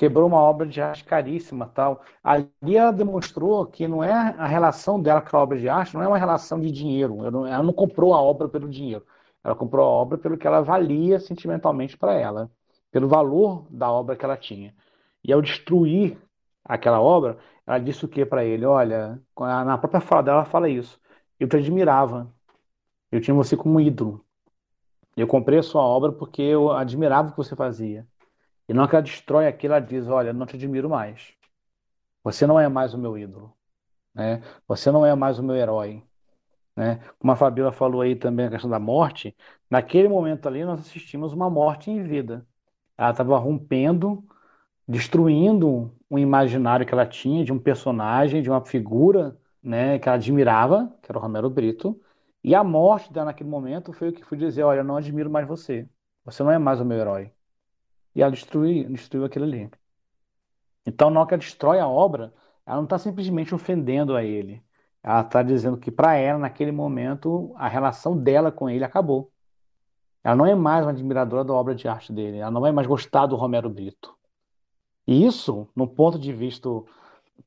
quebrou 0.00 0.26
uma 0.26 0.38
obra 0.38 0.66
de 0.66 0.80
arte 0.80 1.04
caríssima, 1.04 1.66
tal. 1.74 2.00
Ali 2.24 2.48
ela 2.74 2.90
demonstrou 2.90 3.66
que 3.66 3.86
não 3.86 4.02
é 4.02 4.10
a 4.10 4.46
relação 4.46 4.98
dela 4.98 5.20
com 5.20 5.36
a 5.36 5.40
obra 5.40 5.58
de 5.58 5.68
arte, 5.68 5.92
não 5.92 6.02
é 6.02 6.08
uma 6.08 6.16
relação 6.16 6.58
de 6.58 6.72
dinheiro. 6.72 7.18
Ela 7.18 7.30
não, 7.30 7.46
ela 7.46 7.62
não 7.62 7.72
comprou 7.74 8.14
a 8.14 8.22
obra 8.22 8.48
pelo 8.48 8.66
dinheiro. 8.66 9.04
Ela 9.44 9.54
comprou 9.54 9.84
a 9.84 9.88
obra 9.90 10.16
pelo 10.16 10.38
que 10.38 10.46
ela 10.46 10.62
valia 10.62 11.20
sentimentalmente 11.20 11.98
para 11.98 12.14
ela, 12.14 12.50
pelo 12.90 13.08
valor 13.08 13.66
da 13.68 13.92
obra 13.92 14.16
que 14.16 14.24
ela 14.24 14.38
tinha. 14.38 14.74
E 15.22 15.34
ao 15.34 15.42
destruir 15.42 16.16
aquela 16.64 16.98
obra, 17.00 17.36
ela 17.66 17.78
disse 17.78 18.02
o 18.06 18.08
que 18.08 18.24
para 18.24 18.42
ele? 18.42 18.64
Olha, 18.64 19.20
na 19.38 19.76
própria 19.76 20.00
fala 20.00 20.22
dela, 20.22 20.38
ela 20.38 20.46
fala 20.46 20.68
isso. 20.70 20.98
Eu 21.38 21.46
te 21.46 21.56
admirava. 21.58 22.26
Eu 23.12 23.20
tinha 23.20 23.34
você 23.34 23.54
como 23.54 23.78
ídolo. 23.78 24.24
Eu 25.16 25.26
comprei 25.26 25.58
a 25.58 25.62
sua 25.62 25.82
obra 25.82 26.10
porque 26.12 26.40
eu 26.42 26.72
admirava 26.72 27.28
o 27.28 27.32
que 27.32 27.36
você 27.38 27.54
fazia. 27.54 28.06
E 28.70 28.72
não 28.72 28.86
que 28.86 28.94
ela 28.94 29.02
destrói 29.02 29.48
aquilo, 29.48 29.74
ela 29.74 29.84
diz: 29.84 30.06
Olha, 30.06 30.32
não 30.32 30.46
te 30.46 30.54
admiro 30.54 30.88
mais. 30.88 31.34
Você 32.22 32.46
não 32.46 32.58
é 32.60 32.68
mais 32.68 32.94
o 32.94 32.98
meu 32.98 33.18
ídolo. 33.18 33.52
Né? 34.14 34.42
Você 34.68 34.92
não 34.92 35.04
é 35.04 35.12
mais 35.12 35.40
o 35.40 35.42
meu 35.42 35.56
herói. 35.56 36.04
Né? 36.76 37.00
Como 37.18 37.32
a 37.32 37.36
Fabíola 37.36 37.72
falou 37.72 38.00
aí 38.00 38.14
também 38.14 38.46
a 38.46 38.50
questão 38.50 38.70
da 38.70 38.78
morte, 38.78 39.36
naquele 39.68 40.08
momento 40.08 40.46
ali 40.46 40.64
nós 40.64 40.78
assistimos 40.80 41.32
uma 41.32 41.50
morte 41.50 41.90
em 41.90 42.04
vida. 42.04 42.46
Ela 42.96 43.10
estava 43.10 43.36
rompendo, 43.38 44.24
destruindo 44.86 45.92
um 46.08 46.16
imaginário 46.16 46.86
que 46.86 46.94
ela 46.94 47.06
tinha 47.06 47.44
de 47.44 47.52
um 47.52 47.58
personagem, 47.58 48.40
de 48.40 48.50
uma 48.50 48.64
figura 48.64 49.36
né, 49.60 49.98
que 49.98 50.08
ela 50.08 50.16
admirava, 50.16 50.96
que 51.02 51.10
era 51.10 51.18
o 51.18 51.22
Romero 51.22 51.50
Brito, 51.50 52.00
e 52.44 52.54
a 52.54 52.62
morte 52.62 53.12
dela 53.12 53.26
naquele 53.26 53.50
momento 53.50 53.92
foi 53.92 54.10
o 54.10 54.12
que 54.12 54.24
foi 54.24 54.38
dizer: 54.38 54.62
Olha, 54.62 54.80
eu 54.80 54.84
não 54.84 54.96
admiro 54.96 55.28
mais 55.28 55.48
você. 55.48 55.88
Você 56.24 56.44
não 56.44 56.52
é 56.52 56.58
mais 56.58 56.80
o 56.80 56.84
meu 56.84 56.98
herói. 56.98 57.32
E 58.14 58.22
ela 58.22 58.30
destruiu, 58.30 58.88
destruiu 58.90 59.24
aquilo 59.24 59.44
ali. 59.44 59.70
Então, 60.86 61.10
na 61.10 61.20
hora 61.20 61.28
que 61.28 61.34
ela 61.34 61.40
destrói 61.40 61.78
a 61.78 61.88
obra, 61.88 62.32
ela 62.66 62.76
não 62.76 62.84
está 62.84 62.98
simplesmente 62.98 63.54
ofendendo 63.54 64.16
a 64.16 64.24
ele. 64.24 64.62
Ela 65.02 65.20
está 65.22 65.42
dizendo 65.42 65.76
que, 65.76 65.90
para 65.90 66.14
ela, 66.16 66.38
naquele 66.38 66.72
momento, 66.72 67.52
a 67.56 67.68
relação 67.68 68.16
dela 68.16 68.52
com 68.52 68.68
ele 68.68 68.84
acabou. 68.84 69.30
Ela 70.22 70.36
não 70.36 70.46
é 70.46 70.54
mais 70.54 70.84
uma 70.84 70.90
admiradora 70.92 71.44
da 71.44 71.54
obra 71.54 71.74
de 71.74 71.88
arte 71.88 72.12
dele. 72.12 72.38
Ela 72.38 72.50
não 72.50 72.60
vai 72.60 72.72
mais 72.72 72.86
gostar 72.86 73.26
do 73.26 73.36
Romero 73.36 73.70
Brito. 73.70 74.14
E 75.06 75.24
isso, 75.26 75.68
no 75.74 75.88
ponto 75.88 76.18
de 76.18 76.32
vista, 76.32 76.68
ponto 76.68 76.88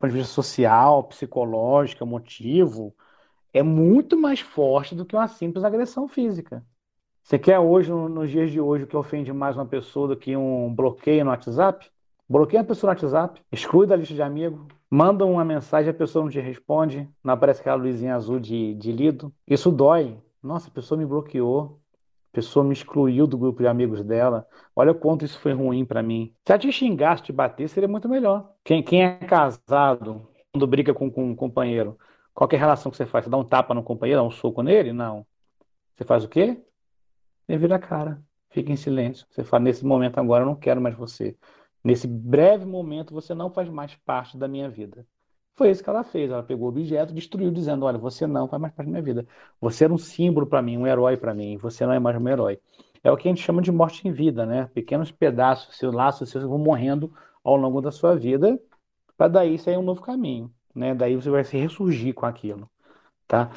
de 0.02 0.11
vista 0.11 0.34
social, 0.34 1.03
psicológico, 1.03 2.03
emotivo, 2.03 2.95
é 3.53 3.61
muito 3.61 4.18
mais 4.18 4.40
forte 4.40 4.95
do 4.95 5.06
que 5.06 5.15
uma 5.15 5.27
simples 5.27 5.64
agressão 5.64 6.07
física. 6.07 6.65
Você 7.23 7.39
quer 7.39 7.57
hoje, 7.57 7.89
nos 7.89 8.29
dias 8.29 8.51
de 8.51 8.59
hoje, 8.59 8.83
o 8.83 8.87
que 8.87 8.97
ofende 8.97 9.31
mais 9.31 9.55
uma 9.55 9.65
pessoa 9.65 10.09
do 10.09 10.17
que 10.17 10.35
um 10.35 10.75
bloqueio 10.75 11.23
no 11.23 11.31
WhatsApp? 11.31 11.89
Bloqueia 12.27 12.61
a 12.61 12.65
pessoa 12.65 12.93
no 12.93 12.99
WhatsApp, 12.99 13.41
exclui 13.49 13.87
da 13.87 13.95
lista 13.95 14.13
de 14.13 14.21
amigos, 14.21 14.59
manda 14.91 15.25
uma 15.25 15.45
mensagem, 15.45 15.89
a 15.89 15.93
pessoa 15.93 16.25
não 16.25 16.29
te 16.29 16.41
responde, 16.41 17.09
não 17.23 17.33
aparece 17.33 17.61
aquela 17.61 17.77
luzinha 17.77 18.13
azul 18.13 18.41
de, 18.41 18.75
de 18.75 18.91
lido. 18.91 19.33
Isso 19.47 19.71
dói. 19.71 20.17
Nossa, 20.43 20.67
a 20.67 20.71
pessoa 20.71 20.97
me 20.97 21.05
bloqueou, 21.05 21.79
a 22.33 22.35
pessoa 22.35 22.65
me 22.65 22.73
excluiu 22.73 23.25
do 23.25 23.37
grupo 23.37 23.61
de 23.61 23.67
amigos 23.67 24.03
dela. 24.03 24.45
Olha 24.75 24.91
o 24.91 24.95
quanto 24.95 25.23
isso 25.23 25.39
foi 25.39 25.53
ruim 25.53 25.85
para 25.85 26.03
mim. 26.03 26.33
Se 26.45 26.51
ela 26.51 26.59
te 26.59 26.71
xingasse, 26.73 27.23
te 27.23 27.31
bater, 27.31 27.69
seria 27.69 27.87
muito 27.87 28.09
melhor. 28.09 28.51
Quem, 28.65 28.83
quem 28.83 29.01
é 29.01 29.15
casado, 29.19 30.27
quando 30.51 30.67
briga 30.67 30.93
com, 30.93 31.09
com 31.09 31.23
um 31.29 31.35
companheiro, 31.35 31.97
qualquer 32.33 32.57
relação 32.59 32.91
que 32.91 32.97
você 32.97 33.05
faz, 33.05 33.23
você 33.23 33.31
dá 33.31 33.37
um 33.37 33.45
tapa 33.45 33.73
no 33.73 33.81
companheiro, 33.81 34.21
dá 34.21 34.27
um 34.27 34.31
soco 34.31 34.61
nele? 34.61 34.91
Não. 34.91 35.25
Você 35.95 36.03
faz 36.03 36.25
o 36.25 36.27
quê? 36.27 36.61
Você 37.45 37.57
vira 37.57 37.75
a 37.75 37.79
cara, 37.79 38.21
fica 38.49 38.71
em 38.71 38.75
silêncio. 38.75 39.25
Você 39.29 39.43
fala, 39.43 39.63
nesse 39.63 39.85
momento 39.85 40.17
agora 40.19 40.43
eu 40.43 40.47
não 40.47 40.55
quero 40.55 40.81
mais 40.81 40.95
você. 40.95 41.37
Nesse 41.83 42.07
breve 42.07 42.65
momento 42.65 43.13
você 43.13 43.33
não 43.33 43.49
faz 43.51 43.69
mais 43.69 43.95
parte 44.05 44.37
da 44.37 44.47
minha 44.47 44.69
vida. 44.69 45.05
Foi 45.55 45.69
isso 45.69 45.83
que 45.83 45.89
ela 45.89 46.03
fez. 46.03 46.31
Ela 46.31 46.43
pegou 46.43 46.65
o 46.65 46.69
objeto, 46.69 47.13
destruiu, 47.13 47.51
dizendo: 47.51 47.85
Olha, 47.85 47.97
você 47.97 48.25
não 48.25 48.47
faz 48.47 48.61
mais 48.61 48.73
parte 48.73 48.87
da 48.87 48.91
minha 48.91 49.03
vida. 49.03 49.27
Você 49.61 49.83
era 49.83 49.93
um 49.93 49.97
símbolo 49.97 50.47
para 50.47 50.61
mim, 50.61 50.77
um 50.77 50.87
herói 50.87 51.17
para 51.17 51.33
mim. 51.33 51.57
Você 51.57 51.85
não 51.85 51.93
é 51.93 51.99
mais 51.99 52.17
um 52.19 52.27
herói. 52.27 52.59
É 53.03 53.11
o 53.11 53.17
que 53.17 53.27
a 53.27 53.31
gente 53.31 53.43
chama 53.43 53.61
de 53.61 53.71
morte 53.71 54.07
em 54.07 54.11
vida, 54.11 54.45
né? 54.45 54.65
Pequenos 54.73 55.11
pedaços, 55.11 55.75
seus 55.77 55.93
laços 55.93 56.29
seus 56.29 56.43
vão 56.45 56.57
morrendo 56.57 57.13
ao 57.43 57.55
longo 57.57 57.81
da 57.81 57.91
sua 57.91 58.15
vida, 58.15 58.59
para 59.17 59.27
daí 59.27 59.57
sair 59.59 59.77
um 59.77 59.83
novo 59.83 60.01
caminho. 60.01 60.53
né? 60.75 60.95
Daí 60.95 61.15
você 61.15 61.29
vai 61.29 61.43
se 61.43 61.57
ressurgir 61.57 62.13
com 62.13 62.25
aquilo, 62.25 62.69
tá? 63.27 63.51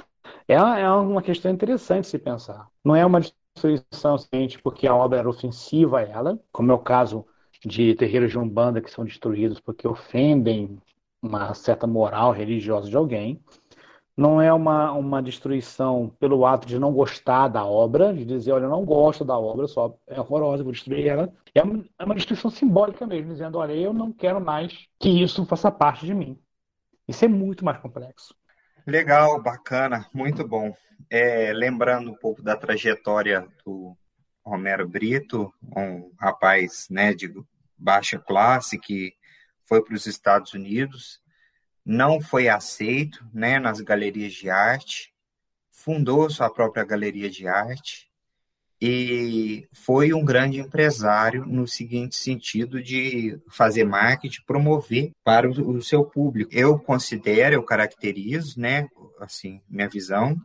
É, 0.48 0.54
é 0.54 0.90
uma 0.90 1.22
questão 1.22 1.50
interessante 1.52 2.06
se 2.08 2.18
pensar. 2.18 2.68
Não 2.84 2.96
é 2.96 3.04
uma 3.06 3.20
destruição 3.56 4.18
somente 4.18 4.60
porque 4.60 4.86
a 4.86 4.94
obra 4.94 5.18
era 5.18 5.28
ofensiva 5.28 5.98
a 5.98 6.02
ela, 6.02 6.38
como 6.52 6.70
é 6.70 6.74
o 6.74 6.78
caso 6.78 7.26
de 7.64 7.94
terreiros 7.94 8.30
de 8.30 8.38
Umbanda 8.38 8.80
que 8.80 8.90
são 8.90 9.04
destruídos 9.04 9.58
porque 9.60 9.88
ofendem 9.88 10.78
uma 11.22 11.54
certa 11.54 11.86
moral 11.86 12.32
religiosa 12.32 12.88
de 12.88 12.96
alguém. 12.96 13.42
Não 14.16 14.40
é 14.40 14.52
uma, 14.52 14.92
uma 14.92 15.22
destruição 15.22 16.10
pelo 16.18 16.46
ato 16.46 16.66
de 16.66 16.78
não 16.78 16.92
gostar 16.92 17.48
da 17.48 17.66
obra, 17.66 18.14
de 18.14 18.24
dizer, 18.24 18.52
olha, 18.52 18.64
eu 18.64 18.70
não 18.70 18.84
gosto 18.84 19.24
da 19.24 19.38
obra, 19.38 19.66
só 19.66 19.94
é 20.06 20.18
horrorosa, 20.18 20.62
vou 20.62 20.72
destruir 20.72 21.06
ela. 21.06 21.30
É 21.54 21.62
uma, 21.62 21.84
é 21.98 22.04
uma 22.04 22.14
destruição 22.14 22.50
simbólica 22.50 23.06
mesmo, 23.06 23.32
dizendo, 23.32 23.58
olha, 23.58 23.72
eu 23.72 23.92
não 23.92 24.12
quero 24.12 24.40
mais 24.40 24.86
que 24.98 25.08
isso 25.10 25.44
faça 25.44 25.70
parte 25.70 26.06
de 26.06 26.14
mim. 26.14 26.38
Isso 27.06 27.24
é 27.24 27.28
muito 27.28 27.64
mais 27.64 27.78
complexo. 27.78 28.34
Legal, 28.86 29.42
bacana, 29.42 30.08
muito 30.14 30.46
bom. 30.46 30.72
É, 31.10 31.52
lembrando 31.52 32.08
um 32.08 32.14
pouco 32.14 32.40
da 32.40 32.56
trajetória 32.56 33.48
do 33.64 33.96
Romero 34.44 34.88
Brito, 34.88 35.52
um 35.76 36.12
rapaz 36.16 36.86
né, 36.88 37.12
de 37.12 37.34
baixa 37.76 38.16
classe 38.16 38.78
que 38.78 39.12
foi 39.64 39.82
para 39.82 39.94
os 39.94 40.06
Estados 40.06 40.54
Unidos, 40.54 41.20
não 41.84 42.20
foi 42.20 42.48
aceito 42.48 43.28
né, 43.34 43.58
nas 43.58 43.80
galerias 43.80 44.32
de 44.32 44.48
arte, 44.48 45.12
fundou 45.68 46.30
sua 46.30 46.48
própria 46.48 46.84
galeria 46.84 47.28
de 47.28 47.48
arte 47.48 48.05
e 48.80 49.66
foi 49.72 50.12
um 50.12 50.24
grande 50.24 50.60
empresário 50.60 51.46
no 51.46 51.66
seguinte 51.66 52.16
sentido 52.16 52.82
de 52.82 53.38
fazer 53.50 53.84
marketing, 53.84 54.42
promover 54.46 55.12
para 55.24 55.48
o, 55.48 55.80
seu 55.82 56.04
público. 56.04 56.50
Eu 56.52 56.78
considero, 56.78 57.54
eu 57.54 57.62
caracterizo, 57.62 58.60
né, 58.60 58.86
assim, 59.18 59.60
minha 59.68 59.88
visão, 59.88 60.36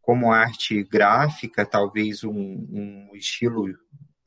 como 0.00 0.32
arte 0.32 0.82
gráfica, 0.84 1.64
talvez 1.64 2.24
um, 2.24 2.32
um 2.32 3.10
estilo 3.14 3.66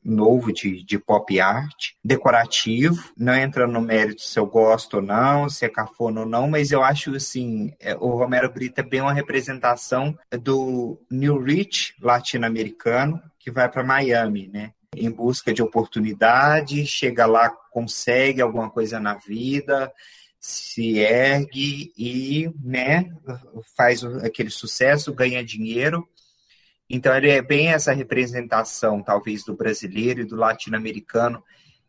novo 0.06 0.52
de, 0.52 0.84
de 0.84 0.98
pop 0.98 1.40
art, 1.40 1.92
decorativo, 2.04 3.12
não 3.16 3.34
entra 3.34 3.66
no 3.66 3.80
mérito 3.80 4.22
se 4.22 4.38
eu 4.38 4.46
gosto 4.46 4.98
ou 4.98 5.02
não, 5.02 5.48
se 5.48 5.64
é 5.64 5.68
cafona 5.68 6.20
ou 6.20 6.26
não, 6.26 6.48
mas 6.48 6.70
eu 6.70 6.82
acho 6.82 7.14
assim, 7.16 7.74
é, 7.80 7.94
o 7.96 8.10
Romero 8.10 8.52
Brito 8.52 8.80
é 8.80 8.84
bem 8.84 9.00
uma 9.00 9.12
representação 9.12 10.16
do 10.40 11.00
New 11.10 11.42
Rich 11.42 11.94
latino-americano 12.00 13.20
que 13.46 13.50
vai 13.52 13.70
para 13.70 13.84
Miami, 13.84 14.48
né? 14.52 14.72
Em 14.96 15.10
busca 15.10 15.54
de 15.54 15.62
oportunidade, 15.62 16.84
chega 16.84 17.26
lá, 17.26 17.48
consegue 17.70 18.42
alguma 18.42 18.68
coisa 18.68 18.98
na 18.98 19.14
vida, 19.14 19.92
se 20.40 20.98
ergue 20.98 21.92
e 21.96 22.50
né, 22.62 23.10
faz 23.76 24.02
aquele 24.04 24.50
sucesso, 24.50 25.14
ganha 25.14 25.44
dinheiro 25.44 26.08
então, 26.88 27.16
ele 27.16 27.30
é 27.30 27.42
bem 27.42 27.68
essa 27.68 27.92
representação, 27.92 29.02
talvez, 29.02 29.44
do 29.44 29.56
brasileiro 29.56 30.20
e 30.20 30.24
do 30.24 30.36
latino-americano, 30.36 31.42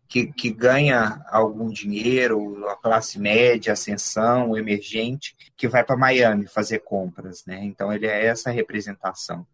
que, 0.08 0.28
que 0.34 0.50
ganha 0.50 1.24
algum 1.30 1.70
dinheiro, 1.70 2.68
a 2.68 2.76
classe 2.76 3.20
média, 3.20 3.74
ascensão, 3.74 4.58
emergente, 4.58 5.36
que 5.56 5.68
vai 5.68 5.84
para 5.84 5.98
Miami 5.98 6.48
fazer 6.48 6.80
compras, 6.80 7.46
né? 7.46 7.64
Então, 7.64 7.94
ele 7.94 8.08
é 8.08 8.26
essa 8.26 8.50
representação. 8.50 9.46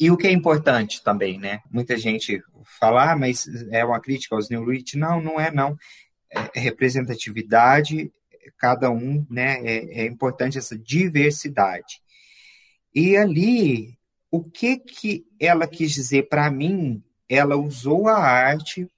E 0.00 0.10
o 0.10 0.16
que 0.16 0.28
é 0.28 0.32
importante 0.32 1.02
também, 1.02 1.38
né? 1.38 1.60
Muita 1.70 1.96
gente 1.96 2.40
fala, 2.78 3.12
ah, 3.12 3.16
mas 3.16 3.48
é 3.70 3.84
uma 3.84 4.00
crítica 4.00 4.36
aos 4.36 4.48
New 4.48 4.64
Rich. 4.64 4.96
Não, 4.96 5.20
não 5.20 5.40
é, 5.40 5.50
não. 5.50 5.76
É 6.54 6.60
representatividade, 6.60 8.12
cada 8.56 8.90
um, 8.90 9.26
né? 9.28 9.58
É, 9.64 10.02
é 10.02 10.06
importante 10.06 10.58
essa 10.58 10.78
diversidade. 10.78 12.00
E 12.94 13.16
ali 13.16 13.98
o 14.30 14.42
que 14.42 14.76
que 14.76 15.26
ela 15.40 15.66
quis 15.66 15.92
dizer 15.92 16.28
para 16.28 16.50
mim? 16.50 17.02
Ela 17.28 17.56
usou 17.56 18.08
a 18.08 18.18
arte 18.18 18.88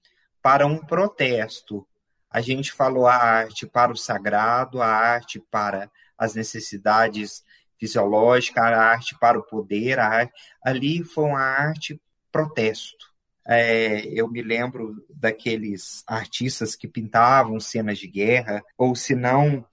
para 0.43 0.67
um 0.67 0.79
protesto. 0.79 1.87
A 2.31 2.41
gente 2.41 2.73
falou 2.73 3.07
a 3.07 3.15
arte 3.15 3.67
para 3.67 3.93
o 3.93 3.97
sagrado, 3.97 4.83
a 4.83 4.87
arte 4.87 5.41
para 5.51 5.91
as 6.17 6.35
necessidades 6.35 7.45
fisiológicas, 7.81 8.63
a 8.63 8.77
arte 8.77 9.19
para 9.19 9.39
o 9.39 9.43
poder. 9.43 9.99
Arte... 9.99 10.33
Ali 10.63 11.03
foi 11.03 11.25
uma 11.25 11.41
arte 11.41 12.01
protesto. 12.31 13.11
É, 13.47 14.07
eu 14.07 14.29
me 14.29 14.43
lembro 14.43 15.05
daqueles 15.09 16.05
artistas 16.07 16.77
que 16.77 16.87
pintavam 16.87 17.59
cenas 17.59 17.99
de 17.99 18.07
guerra, 18.07 18.63
ou 18.77 18.95
se 18.95 19.15
não 19.15 19.65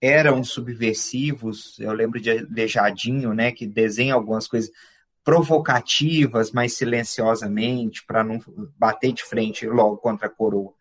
eram 0.00 0.42
subversivos. 0.42 1.78
Eu 1.78 1.92
lembro 1.92 2.18
de 2.18 2.32
Lejadinho, 2.50 3.34
né, 3.34 3.52
que 3.52 3.66
desenha 3.66 4.14
algumas 4.14 4.48
coisas 4.48 4.70
provocativas, 5.22 6.50
mas 6.50 6.72
silenciosamente, 6.72 8.04
para 8.04 8.24
não 8.24 8.40
bater 8.78 9.12
de 9.12 9.22
frente 9.22 9.66
logo 9.66 9.98
contra 9.98 10.26
a 10.26 10.30
coroa. 10.30 10.72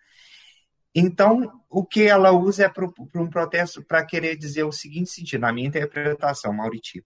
Então, 0.94 1.62
o 1.70 1.86
que 1.86 2.04
ela 2.04 2.32
usa 2.32 2.66
é 2.66 2.70
para 2.70 2.86
um 3.16 3.30
protesto 3.30 3.84
para 3.84 4.06
querer 4.06 4.36
dizer 4.36 4.64
o 4.64 4.72
seguinte 4.72 5.12
sentido, 5.12 5.42
na 5.42 5.54
minha 5.54 5.68
interpretação, 5.68 6.52
Mauriti. 6.52 7.06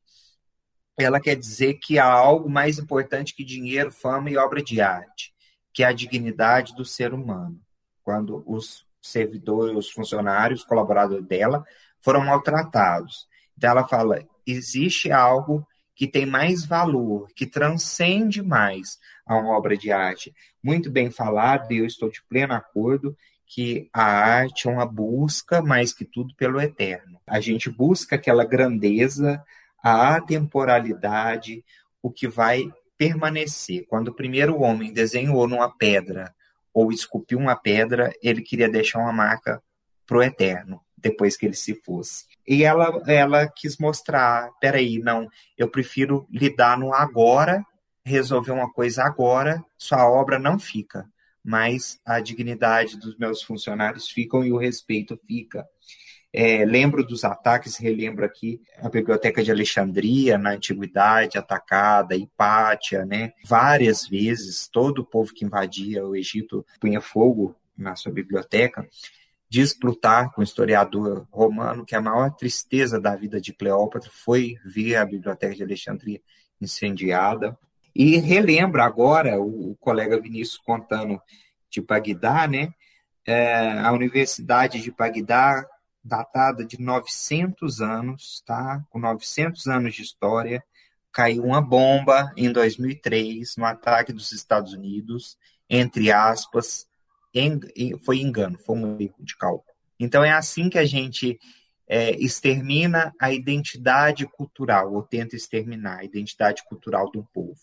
Ela 0.97 1.19
quer 1.19 1.35
dizer 1.35 1.75
que 1.75 1.99
há 1.99 2.05
algo 2.05 2.49
mais 2.49 2.79
importante 2.79 3.35
que 3.35 3.43
dinheiro, 3.43 3.91
fama 3.91 4.29
e 4.29 4.37
obra 4.37 4.61
de 4.61 4.79
arte, 4.79 5.33
que 5.73 5.83
é 5.83 5.87
a 5.87 5.93
dignidade 5.93 6.75
do 6.75 6.85
ser 6.85 7.13
humano. 7.13 7.59
Quando 8.03 8.43
os 8.45 8.85
servidores, 9.01 9.75
os 9.75 9.89
funcionários, 9.91 10.61
os 10.61 10.65
colaboradores 10.65 11.25
dela 11.25 11.65
foram 11.99 12.23
maltratados. 12.23 13.27
Então, 13.57 13.71
ela 13.71 13.87
fala: 13.87 14.23
existe 14.45 15.11
algo 15.11 15.67
que 15.95 16.07
tem 16.07 16.25
mais 16.25 16.65
valor, 16.65 17.27
que 17.35 17.45
transcende 17.45 18.41
mais 18.41 18.97
a 19.25 19.35
uma 19.35 19.57
obra 19.57 19.77
de 19.77 19.91
arte. 19.91 20.33
Muito 20.61 20.89
bem 20.89 21.11
falado, 21.11 21.71
e 21.71 21.77
eu 21.77 21.85
estou 21.85 22.09
de 22.09 22.23
pleno 22.23 22.53
acordo 22.53 23.15
que 23.45 23.89
a 23.93 24.03
arte 24.03 24.67
é 24.67 24.71
uma 24.71 24.85
busca, 24.85 25.61
mais 25.61 25.93
que 25.93 26.05
tudo, 26.05 26.35
pelo 26.35 26.59
eterno. 26.59 27.19
A 27.27 27.39
gente 27.39 27.69
busca 27.69 28.15
aquela 28.15 28.45
grandeza, 28.45 29.43
a 29.83 30.15
atemporalidade, 30.15 31.63
o 32.01 32.09
que 32.09 32.27
vai 32.27 32.63
permanecer. 32.97 33.85
Quando 33.87 34.09
o 34.09 34.13
primeiro 34.13 34.59
homem 34.61 34.93
desenhou 34.93 35.47
numa 35.47 35.69
pedra 35.69 36.33
ou 36.73 36.91
esculpiu 36.91 37.37
uma 37.37 37.55
pedra, 37.55 38.11
ele 38.21 38.41
queria 38.41 38.69
deixar 38.69 38.99
uma 38.99 39.13
marca 39.13 39.61
para 40.05 40.17
o 40.17 40.23
eterno 40.23 40.81
depois 40.97 41.35
que 41.35 41.45
ele 41.45 41.55
se 41.55 41.75
fosse. 41.75 42.25
E 42.47 42.63
ela, 42.63 43.03
ela 43.07 43.47
quis 43.47 43.77
mostrar, 43.77 44.49
peraí, 44.59 44.99
não, 44.99 45.27
eu 45.57 45.69
prefiro 45.69 46.25
lidar 46.31 46.77
no 46.77 46.93
agora, 46.93 47.63
resolver 48.05 48.51
uma 48.51 48.71
coisa 48.71 49.03
agora, 49.03 49.63
sua 49.77 50.09
obra 50.09 50.39
não 50.39 50.57
fica, 50.57 51.05
mas 51.43 51.99
a 52.05 52.19
dignidade 52.19 52.97
dos 52.97 53.17
meus 53.17 53.43
funcionários 53.43 54.09
ficam 54.09 54.43
e 54.43 54.51
o 54.51 54.57
respeito 54.57 55.19
fica. 55.27 55.65
É, 56.35 56.65
lembro 56.65 57.05
dos 57.05 57.23
ataques, 57.23 57.77
relembro 57.77 58.25
aqui 58.25 58.59
a 58.79 58.89
Biblioteca 58.89 59.43
de 59.43 59.51
Alexandria, 59.51 60.35
na 60.35 60.53
Antiguidade, 60.53 61.37
atacada, 61.37 62.15
Hipátia, 62.15 63.05
né? 63.05 63.33
Várias 63.45 64.07
vezes, 64.07 64.67
todo 64.67 64.99
o 64.99 65.05
povo 65.05 65.31
que 65.31 65.45
invadia 65.45 66.03
o 66.03 66.15
Egito 66.15 66.65
punha 66.79 66.99
fogo 66.99 67.55
na 67.77 67.95
sua 67.95 68.11
biblioteca. 68.11 68.87
Diz 69.47 69.75
Plutarco, 69.75 70.41
um 70.41 70.43
historiador 70.43 71.27
romano, 71.31 71.85
que 71.85 71.95
a 71.95 72.01
maior 72.01 72.31
tristeza 72.31 72.99
da 72.99 73.15
vida 73.15 73.39
de 73.39 73.53
Cleópatra 73.53 74.09
foi 74.11 74.55
ver 74.65 74.95
a 74.95 75.05
Biblioteca 75.05 75.53
de 75.53 75.61
Alexandria 75.61 76.19
incendiada. 76.59 77.55
E 77.95 78.17
relembra 78.17 78.83
agora 78.83 79.39
o, 79.39 79.75
colega 79.79 80.19
Vinícius 80.19 80.57
contando 80.57 81.21
de 81.69 81.81
Bagdá, 81.81 82.47
né? 82.47 82.73
É, 83.25 83.79
a 83.79 83.91
Universidade 83.91 84.81
de 84.81 84.91
Bagdá, 84.91 85.65
datada 86.03 86.65
de 86.65 86.81
900 86.81 87.81
anos, 87.81 88.43
tá? 88.45 88.83
Com 88.89 88.99
900 88.99 89.67
anos 89.67 89.95
de 89.95 90.01
história, 90.01 90.63
caiu 91.11 91.43
uma 91.43 91.61
bomba 91.61 92.33
em 92.35 92.51
2003 92.51 93.55
no 93.57 93.65
ataque 93.65 94.11
dos 94.11 94.31
Estados 94.31 94.73
Unidos, 94.73 95.37
entre 95.69 96.11
aspas, 96.11 96.87
foi 98.03 98.19
engano, 98.19 98.57
foi 98.59 98.77
um 98.77 98.99
erro 98.99 99.15
de 99.19 99.37
cálculo. 99.37 99.73
Então 99.99 100.23
é 100.23 100.31
assim 100.31 100.69
que 100.69 100.77
a 100.77 100.85
gente 100.85 101.39
é, 101.87 102.11
extermina 102.11 103.13
a 103.19 103.31
identidade 103.31 104.25
cultural, 104.25 104.93
ou 104.93 105.03
tenta 105.03 105.35
exterminar 105.35 105.99
a 105.99 106.03
identidade 106.03 106.63
cultural 106.65 107.11
do 107.11 107.23
povo. 107.33 107.59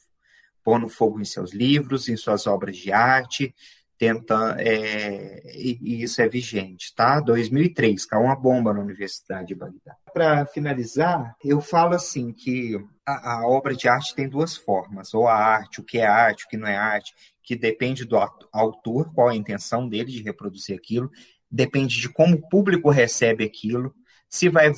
Pondo 0.63 0.89
fogo 0.89 1.21
em 1.21 1.25
seus 1.25 1.53
livros, 1.53 2.09
em 2.09 2.17
suas 2.17 2.47
obras 2.47 2.77
de 2.77 2.93
arte, 2.93 3.55
tenta, 4.01 4.57
é, 4.59 5.43
e, 5.55 6.03
isso 6.03 6.23
é 6.23 6.27
vigente, 6.27 6.95
tá? 6.95 7.21
2003, 7.21 8.07
caiu 8.07 8.25
uma 8.25 8.35
bomba 8.35 8.73
na 8.73 8.81
Universidade 8.81 9.49
de 9.49 9.55
Bagdá. 9.55 9.95
Para 10.15 10.47
finalizar, 10.47 11.37
eu 11.45 11.61
falo 11.61 11.95
assim 11.95 12.33
que 12.33 12.83
a, 13.05 13.35
a, 13.35 13.47
obra 13.47 13.77
de 13.77 13.87
arte 13.89 14.15
tem 14.15 14.27
duas 14.27 14.57
formas, 14.57 15.13
ou 15.13 15.29
a 15.29 15.35
arte, 15.35 15.81
o 15.81 15.85
que 15.85 15.99
é 15.99 16.07
arte, 16.07 16.47
o 16.47 16.49
que 16.49 16.57
não 16.57 16.67
é 16.67 16.79
arte, 16.79 17.13
que 17.43 17.55
depende 17.55 18.07
do 18.07 18.17
autor, 18.51 19.13
qual 19.13 19.29
a 19.29 19.37
intenção 19.37 19.87
dele 19.87 20.11
de 20.11 20.23
reproduzir 20.23 20.75
aquilo, 20.75 21.11
depende 21.51 22.01
de 22.01 22.09
como 22.09 22.37
o 22.37 22.49
público 22.49 22.89
recebe 22.89 23.45
aquilo, 23.45 23.95
Se 24.31 24.49
vai 24.49 24.73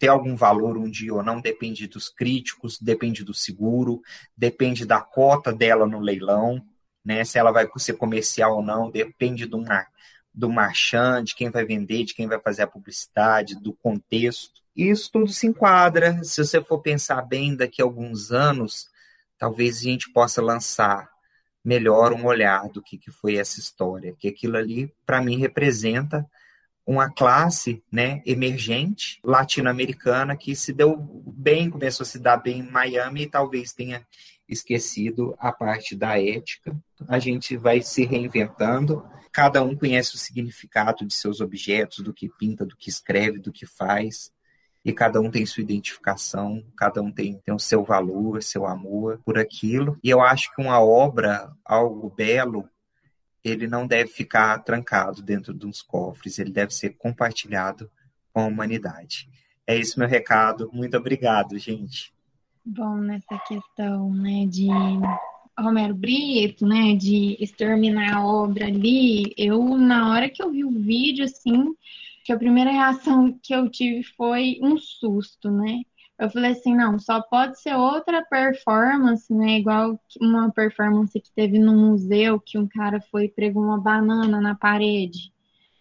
ter 0.00 0.08
algum 0.08 0.34
valor 0.34 0.78
um 0.78 0.90
dia 0.90 1.12
ou 1.12 1.22
não 1.22 1.42
depende 1.42 1.86
dos 1.86 2.08
críticos, 2.08 2.80
depende 2.80 3.22
do 3.22 3.34
seguro, 3.34 4.00
depende 4.34 4.86
da 4.86 4.98
cota 4.98 5.52
dela 5.52 5.86
no 5.86 6.00
leilão, 6.00 6.64
né? 7.04 7.22
Se 7.22 7.38
ela 7.38 7.52
vai 7.52 7.68
ser 7.76 7.92
comercial 7.92 8.56
ou 8.56 8.62
não, 8.62 8.90
depende 8.90 9.44
do, 9.44 9.60
mar, 9.60 9.88
do 10.32 10.48
marchand, 10.48 11.24
de 11.24 11.34
quem 11.34 11.50
vai 11.50 11.66
vender, 11.66 12.04
de 12.04 12.14
quem 12.14 12.26
vai 12.26 12.40
fazer 12.40 12.62
a 12.62 12.66
publicidade, 12.66 13.60
do 13.60 13.74
contexto. 13.74 14.62
Isso 14.74 15.12
tudo 15.12 15.28
se 15.28 15.46
enquadra. 15.46 16.24
Se 16.24 16.42
você 16.42 16.64
for 16.64 16.80
pensar 16.80 17.20
bem, 17.20 17.54
daqui 17.54 17.82
a 17.82 17.84
alguns 17.84 18.32
anos, 18.32 18.88
talvez 19.36 19.80
a 19.80 19.82
gente 19.82 20.10
possa 20.10 20.40
lançar 20.40 21.10
melhor 21.62 22.14
um 22.14 22.24
olhar 22.24 22.70
do 22.70 22.82
que, 22.82 22.96
que 22.96 23.10
foi 23.10 23.36
essa 23.36 23.60
história, 23.60 24.16
que 24.18 24.28
aquilo 24.28 24.56
ali, 24.56 24.90
para 25.04 25.20
mim, 25.20 25.38
representa 25.38 26.26
uma 26.90 27.08
classe 27.08 27.80
né, 27.90 28.20
emergente 28.26 29.20
latino-americana 29.22 30.36
que 30.36 30.56
se 30.56 30.72
deu 30.72 30.96
bem, 31.24 31.70
começou 31.70 32.02
a 32.02 32.06
se 32.06 32.18
dar 32.18 32.38
bem 32.38 32.58
em 32.58 32.68
Miami 32.68 33.22
e 33.22 33.30
talvez 33.30 33.72
tenha 33.72 34.04
esquecido 34.48 35.36
a 35.38 35.52
parte 35.52 35.94
da 35.94 36.20
ética. 36.20 36.76
A 37.06 37.20
gente 37.20 37.56
vai 37.56 37.80
se 37.80 38.04
reinventando, 38.04 39.04
cada 39.30 39.62
um 39.62 39.76
conhece 39.76 40.16
o 40.16 40.18
significado 40.18 41.06
de 41.06 41.14
seus 41.14 41.40
objetos, 41.40 42.00
do 42.00 42.12
que 42.12 42.28
pinta, 42.28 42.66
do 42.66 42.76
que 42.76 42.90
escreve, 42.90 43.38
do 43.38 43.52
que 43.52 43.66
faz 43.66 44.32
e 44.84 44.92
cada 44.92 45.20
um 45.20 45.30
tem 45.30 45.46
sua 45.46 45.62
identificação, 45.62 46.64
cada 46.76 47.00
um 47.00 47.12
tem, 47.12 47.38
tem 47.44 47.54
o 47.54 47.58
seu 47.60 47.84
valor, 47.84 48.42
seu 48.42 48.66
amor 48.66 49.20
por 49.24 49.38
aquilo. 49.38 49.96
E 50.02 50.10
eu 50.10 50.20
acho 50.20 50.52
que 50.52 50.60
uma 50.60 50.80
obra, 50.80 51.52
algo 51.64 52.10
belo, 52.10 52.68
ele 53.44 53.66
não 53.66 53.86
deve 53.86 54.10
ficar 54.10 54.58
trancado 54.58 55.22
dentro 55.22 55.54
de 55.54 55.66
uns 55.66 55.82
cofres, 55.82 56.38
ele 56.38 56.50
deve 56.50 56.74
ser 56.74 56.90
compartilhado 56.90 57.90
com 58.32 58.40
a 58.40 58.46
humanidade. 58.46 59.28
É 59.66 59.76
esse 59.76 59.98
meu 59.98 60.08
recado. 60.08 60.70
Muito 60.72 60.96
obrigado, 60.96 61.58
gente. 61.58 62.12
Bom, 62.64 62.96
nessa 62.96 63.38
questão, 63.46 64.12
né, 64.12 64.46
de 64.46 64.68
Romero 65.58 65.94
Brito, 65.94 66.66
né, 66.66 66.94
de 66.94 67.36
exterminar 67.40 68.16
a 68.16 68.24
obra 68.24 68.66
ali, 68.66 69.32
eu, 69.36 69.76
na 69.76 70.10
hora 70.10 70.28
que 70.28 70.42
eu 70.42 70.50
vi 70.50 70.64
o 70.64 70.70
vídeo, 70.70 71.24
assim, 71.24 71.74
que 72.24 72.32
a 72.32 72.38
primeira 72.38 72.70
reação 72.70 73.38
que 73.42 73.54
eu 73.54 73.68
tive 73.68 74.02
foi 74.16 74.58
um 74.62 74.76
susto, 74.76 75.50
né? 75.50 75.82
Eu 76.20 76.28
falei 76.28 76.50
assim, 76.52 76.76
não, 76.76 76.98
só 76.98 77.22
pode 77.22 77.58
ser 77.58 77.74
outra 77.74 78.22
performance, 78.22 79.32
né? 79.32 79.58
Igual 79.58 79.98
uma 80.20 80.52
performance 80.52 81.18
que 81.18 81.32
teve 81.34 81.58
no 81.58 81.74
museu, 81.74 82.38
que 82.38 82.58
um 82.58 82.68
cara 82.68 83.00
foi 83.10 83.24
e 83.24 83.30
pregou 83.30 83.62
uma 83.62 83.80
banana 83.80 84.38
na 84.38 84.54
parede. 84.54 85.32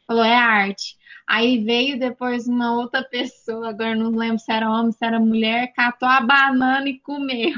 Falou, 0.07 0.24
é 0.24 0.34
arte. 0.34 0.95
Aí 1.28 1.61
veio 1.64 1.99
depois 1.99 2.48
uma 2.48 2.74
outra 2.74 3.03
pessoa, 3.03 3.70
agora 3.70 3.94
não 3.94 4.11
lembro 4.11 4.40
se 4.40 4.49
era 4.49 4.72
homem, 4.72 4.94
se 4.94 5.06
era 5.06 5.20
mulher, 5.20 5.74
catou 5.76 6.07
a 6.07 6.22
banana 6.22 6.88
e 6.88 6.99
comeu. 7.02 7.53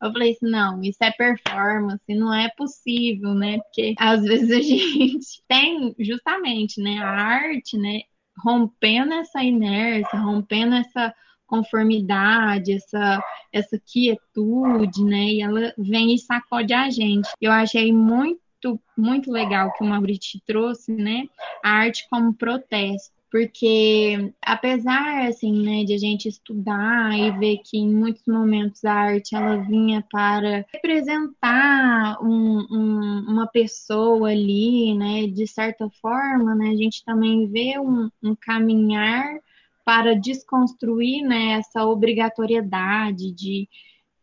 Eu 0.00 0.12
falei 0.12 0.30
assim, 0.30 0.48
não, 0.48 0.80
isso 0.80 1.02
é 1.02 1.10
performance, 1.10 2.02
não 2.08 2.32
é 2.32 2.48
possível, 2.56 3.34
né? 3.34 3.58
Porque 3.58 3.94
às 3.98 4.22
vezes 4.22 4.50
a 4.52 4.60
gente 4.62 5.42
tem 5.48 5.92
justamente, 5.98 6.80
né, 6.80 6.98
a 6.98 7.08
arte, 7.08 7.76
né, 7.76 8.02
rompendo 8.38 9.12
essa 9.12 9.42
inércia, 9.42 10.18
rompendo 10.20 10.76
essa 10.76 11.12
conformidade, 11.52 12.72
essa, 12.72 13.22
essa 13.52 13.78
quietude, 13.78 15.04
né? 15.04 15.24
E 15.24 15.42
ela 15.42 15.74
vem 15.76 16.14
e 16.14 16.18
sacode 16.18 16.72
a 16.72 16.88
gente. 16.88 17.28
Eu 17.38 17.52
achei 17.52 17.92
muito, 17.92 18.80
muito 18.96 19.30
legal 19.30 19.70
que 19.74 19.84
o 19.84 19.86
Maurício 19.86 20.40
trouxe, 20.46 20.90
né? 20.90 21.24
A 21.62 21.70
arte 21.72 22.06
como 22.08 22.32
protesto 22.32 23.12
porque 23.30 24.30
apesar 24.42 25.26
assim 25.26 25.64
né 25.64 25.84
de 25.84 25.94
a 25.94 25.98
gente 25.98 26.28
estudar 26.28 27.18
e 27.18 27.30
ver 27.38 27.62
que 27.64 27.78
em 27.78 27.88
muitos 27.88 28.22
momentos 28.28 28.84
a 28.84 28.92
arte 28.92 29.34
ela 29.34 29.56
vinha 29.56 30.04
para 30.12 30.66
representar 30.70 32.18
um, 32.22 32.66
um, 32.70 33.24
uma 33.26 33.46
pessoa 33.46 34.28
ali 34.28 34.94
né 34.94 35.26
de 35.28 35.46
certa 35.46 35.88
forma 35.88 36.54
né 36.54 36.68
a 36.68 36.76
gente 36.76 37.02
também 37.06 37.46
vê 37.46 37.78
um, 37.78 38.10
um 38.22 38.36
caminhar 38.38 39.40
para 39.84 40.14
desconstruir 40.14 41.22
né 41.22 41.52
essa 41.58 41.84
obrigatoriedade 41.84 43.32
de 43.32 43.68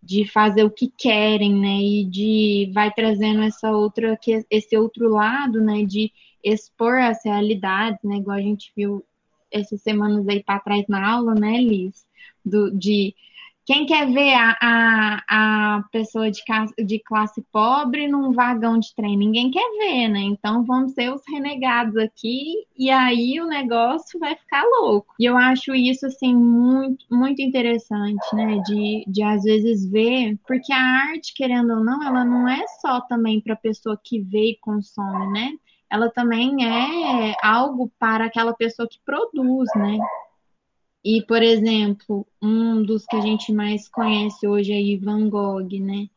de 0.02 0.26
fazer 0.26 0.64
o 0.64 0.72
que 0.72 0.92
querem, 0.98 1.54
né, 1.54 1.78
e 1.78 2.06
de 2.06 2.72
vai 2.74 2.92
trazendo 2.92 3.42
essa 3.42 3.72
outra 3.72 4.18
esse 4.50 4.78
outro 4.78 5.10
lado, 5.10 5.62
né, 5.62 5.84
de 5.84 6.12
expor 6.44 7.00
as 7.00 7.24
realidades, 7.26 8.00
né? 8.04 8.16
Igual 8.18 8.38
a 8.38 8.42
gente 8.42 8.72
viu 8.76 9.04
essas 9.52 9.82
semanas 9.82 10.28
aí 10.28 10.42
para 10.44 10.60
trás 10.60 10.86
na 10.88 11.06
aula, 11.06 11.36
né, 11.36 11.60
Liz? 11.60 12.06
Do, 12.46 12.72
de 12.72 13.14
quem 13.70 13.86
quer 13.86 14.12
ver 14.12 14.34
a, 14.34 14.58
a, 14.60 15.76
a 15.76 15.84
pessoa 15.92 16.32
de, 16.32 16.42
de 16.84 16.98
classe 16.98 17.40
pobre 17.52 18.08
num 18.08 18.34
vagão 18.34 18.80
de 18.80 18.96
trem? 18.96 19.16
Ninguém 19.16 19.52
quer 19.52 19.70
ver, 19.78 20.08
né? 20.08 20.22
Então 20.22 20.66
vamos 20.66 20.94
ser 20.94 21.14
os 21.14 21.22
renegados 21.32 21.96
aqui 21.98 22.66
e 22.76 22.90
aí 22.90 23.40
o 23.40 23.46
negócio 23.46 24.20
vai 24.20 24.36
ficar 24.36 24.64
louco. 24.64 25.14
E 25.20 25.26
eu 25.26 25.38
acho 25.38 25.76
isso, 25.76 26.08
assim, 26.08 26.36
muito, 26.36 27.06
muito 27.12 27.44
interessante, 27.44 28.26
né? 28.34 28.58
De, 28.66 29.04
de 29.08 29.22
às 29.22 29.44
vezes 29.44 29.88
ver, 29.88 30.36
porque 30.48 30.74
a 30.74 31.12
arte, 31.12 31.32
querendo 31.36 31.72
ou 31.72 31.84
não, 31.84 32.02
ela 32.02 32.26
não 32.26 32.50
é 32.50 32.66
só 32.82 33.02
também 33.02 33.40
para 33.40 33.54
a 33.54 33.56
pessoa 33.56 34.02
que 34.04 34.20
vê 34.20 34.54
e 34.54 34.60
consome, 34.60 35.32
né? 35.32 35.52
ela 35.92 36.10
também 36.12 36.56
é 36.64 37.34
algo 37.42 37.92
para 37.98 38.26
aquela 38.26 38.54
pessoa 38.54 38.88
que 38.88 39.00
produz, 39.04 39.68
né? 39.76 39.98
E, 41.04 41.22
por 41.26 41.42
exemplo, 41.42 42.28
um 42.42 42.84
dos 42.84 43.06
que 43.06 43.16
a 43.16 43.22
gente 43.22 43.54
mais 43.54 43.88
conhece 43.88 44.46
hoje 44.48 44.74
aí, 44.74 44.98
Van 44.98 45.30
Gogh, 45.30 45.80
né? 45.80 46.10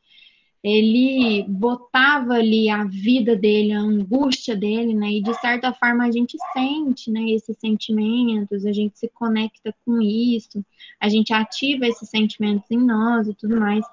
Ele 0.62 1.44
botava 1.48 2.34
ali 2.34 2.68
a 2.68 2.84
vida 2.84 3.34
dele, 3.34 3.72
a 3.72 3.80
angústia 3.80 4.56
dele, 4.56 4.94
né? 4.94 5.10
E 5.12 5.22
de 5.22 5.34
certa 5.40 5.72
forma 5.72 6.04
a 6.04 6.10
gente 6.10 6.36
sente, 6.52 7.10
né? 7.10 7.30
Esses 7.30 7.56
sentimentos, 7.58 8.64
a 8.64 8.72
gente 8.72 8.98
se 8.98 9.08
conecta 9.08 9.74
com 9.84 10.00
isso, 10.00 10.64
a 11.00 11.08
gente 11.08 11.32
ativa 11.32 11.86
esses 11.86 12.08
sentimentos 12.08 12.70
em 12.70 12.78
nós 12.78 13.26
e 13.28 13.34
tudo 13.34 13.58
mais. 13.58 13.84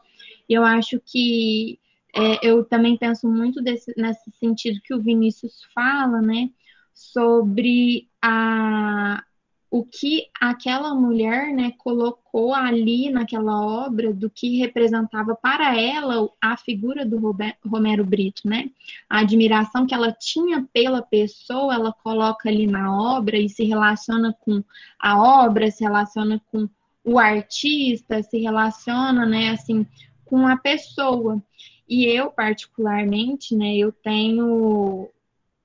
E 0.48 0.54
eu 0.54 0.64
acho 0.64 1.00
que 1.00 1.80
é, 2.16 2.48
eu 2.48 2.64
também 2.66 2.98
penso 2.98 3.28
muito 3.28 3.62
desse, 3.62 3.94
nesse 3.98 4.32
sentido 4.40 4.82
que 4.84 4.94
o 4.94 5.02
Vinícius 5.02 5.64
fala, 5.74 6.22
né? 6.22 6.50
Sobre 6.94 8.08
a, 8.22 9.24
o 9.72 9.84
que 9.84 10.28
aquela 10.42 10.96
mulher 10.96 11.54
né, 11.54 11.72
colocou 11.78 12.56
ali 12.56 13.12
naquela 13.12 13.62
obra 13.62 14.12
do 14.12 14.30
que 14.30 14.58
representava 14.58 15.36
para 15.36 15.80
ela 15.80 16.28
a 16.42 16.58
figura 16.58 17.06
do 17.06 17.20
Romero 17.66 18.04
Brito, 18.04 18.48
né? 18.48 18.72
A 19.08 19.20
admiração 19.20 19.86
que 19.86 19.94
ela 19.94 20.12
tinha 20.12 20.68
pela 20.74 21.04
pessoa, 21.04 21.76
ela 21.76 21.94
coloca 21.94 22.50
ali 22.50 22.66
na 22.66 22.92
obra 22.92 23.38
e 23.38 23.48
se 23.48 23.64
relaciona 23.64 24.36
com 24.40 24.64
a 25.00 25.44
obra, 25.44 25.70
se 25.70 25.84
relaciona 25.84 26.42
com 26.52 26.68
o 27.04 27.20
artista, 27.20 28.24
se 28.24 28.40
relaciona, 28.40 29.26
né, 29.26 29.50
assim, 29.50 29.86
com 30.26 30.48
a 30.48 30.58
pessoa. 30.58 31.42
E 31.88 32.06
eu, 32.06 32.32
particularmente, 32.32 33.56
né, 33.56 33.76
eu 33.76 33.92
tenho 33.92 35.10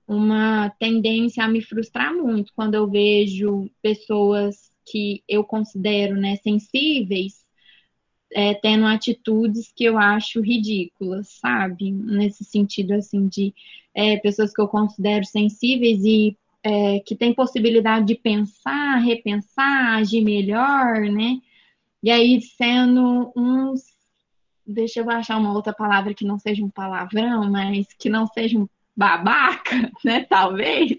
uma 0.06 0.70
tendência 0.78 1.44
a 1.44 1.48
me 1.48 1.62
frustrar 1.62 2.14
muito 2.14 2.52
quando 2.54 2.74
eu 2.74 2.88
vejo 2.88 3.70
pessoas 3.82 4.70
que 4.86 5.22
eu 5.28 5.42
considero 5.44 6.16
né, 6.16 6.36
sensíveis 6.36 7.44
é, 8.34 8.52
tendo 8.54 8.84
atitudes 8.84 9.72
que 9.74 9.84
eu 9.84 9.96
acho 9.96 10.40
ridículas, 10.40 11.28
sabe? 11.40 11.92
Nesse 11.92 12.44
sentido, 12.44 12.92
assim, 12.92 13.28
de 13.28 13.54
é, 13.94 14.16
pessoas 14.18 14.52
que 14.52 14.60
eu 14.60 14.66
considero 14.66 15.24
sensíveis 15.24 16.04
e 16.04 16.36
é, 16.62 16.98
que 17.00 17.14
têm 17.14 17.32
possibilidade 17.32 18.06
de 18.06 18.16
pensar, 18.16 18.98
repensar, 18.98 19.98
agir 19.98 20.22
melhor, 20.22 21.02
né? 21.02 21.38
E 22.02 22.10
aí 22.10 22.40
sendo 22.40 23.32
uns 23.36 23.94
deixa 24.66 25.00
eu 25.00 25.10
achar 25.10 25.38
uma 25.38 25.52
outra 25.52 25.72
palavra 25.74 26.14
que 26.14 26.24
não 26.24 26.38
seja 26.38 26.64
um 26.64 26.70
palavrão, 26.70 27.50
mas 27.50 27.86
que 27.98 28.08
não 28.08 28.26
seja 28.26 28.58
um 28.58 28.66
babaca, 28.96 29.90
né? 30.04 30.24
Talvez. 30.28 30.98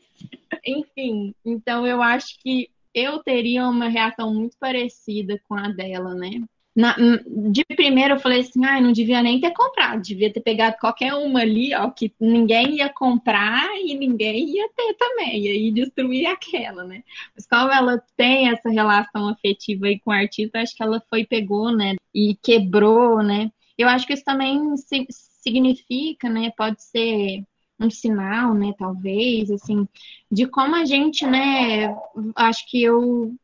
Enfim, 0.66 1.34
então 1.46 1.86
eu 1.86 2.02
acho 2.02 2.40
que 2.42 2.70
eu 2.94 3.20
teria 3.20 3.68
uma 3.68 3.90
reação 3.90 4.34
muito 4.34 4.58
parecida 4.58 5.40
com 5.48 5.56
a 5.56 5.68
dela, 5.68 6.14
né? 6.16 6.42
Na, 6.76 6.94
de 6.98 7.64
primeiro 7.64 8.16
eu 8.16 8.20
falei 8.20 8.42
assim, 8.42 8.66
ah, 8.66 8.82
não 8.82 8.92
devia 8.92 9.24
nem 9.24 9.40
ter 9.40 9.52
comprado, 9.52 10.02
devia 10.02 10.32
ter 10.32 10.42
pegado 10.42 10.76
qualquer 10.78 11.14
uma 11.14 11.40
ali, 11.40 11.74
ó, 11.74 11.90
que 11.90 12.14
ninguém 12.20 12.76
ia 12.76 12.90
comprar 12.90 13.66
e 13.78 13.98
ninguém 13.98 14.50
ia 14.50 14.70
ter 14.76 14.94
também, 14.96 15.46
e 15.46 15.48
aí 15.48 15.72
destruir 15.72 16.26
aquela, 16.26 16.84
né? 16.84 17.02
Mas 17.34 17.48
como 17.48 17.72
ela 17.72 18.04
tem 18.18 18.50
essa 18.50 18.70
relação 18.70 19.30
afetiva 19.30 19.86
aí 19.86 19.98
com 20.00 20.10
o 20.12 20.14
artista, 20.14 20.60
acho 20.60 20.76
que 20.76 20.84
ela 20.84 21.02
foi, 21.10 21.26
pegou, 21.26 21.72
né, 21.72 21.96
e 22.14 22.36
quebrou, 22.44 23.24
né? 23.24 23.50
Eu 23.78 23.88
acho 23.88 24.06
que 24.06 24.14
isso 24.14 24.26
também 24.26 24.60
significa, 25.42 26.30
né, 26.30 26.52
pode 26.58 26.84
ser 26.84 27.46
um 27.80 27.90
sinal, 27.90 28.54
né, 28.54 28.74
talvez, 28.78 29.52
assim, 29.52 29.88
de 30.32 30.48
como 30.48 30.76
a 30.76 30.86
gente, 30.86 31.26
né, 31.26 31.96
acho 32.36 32.70
que 32.70 32.82
eu 32.82 33.36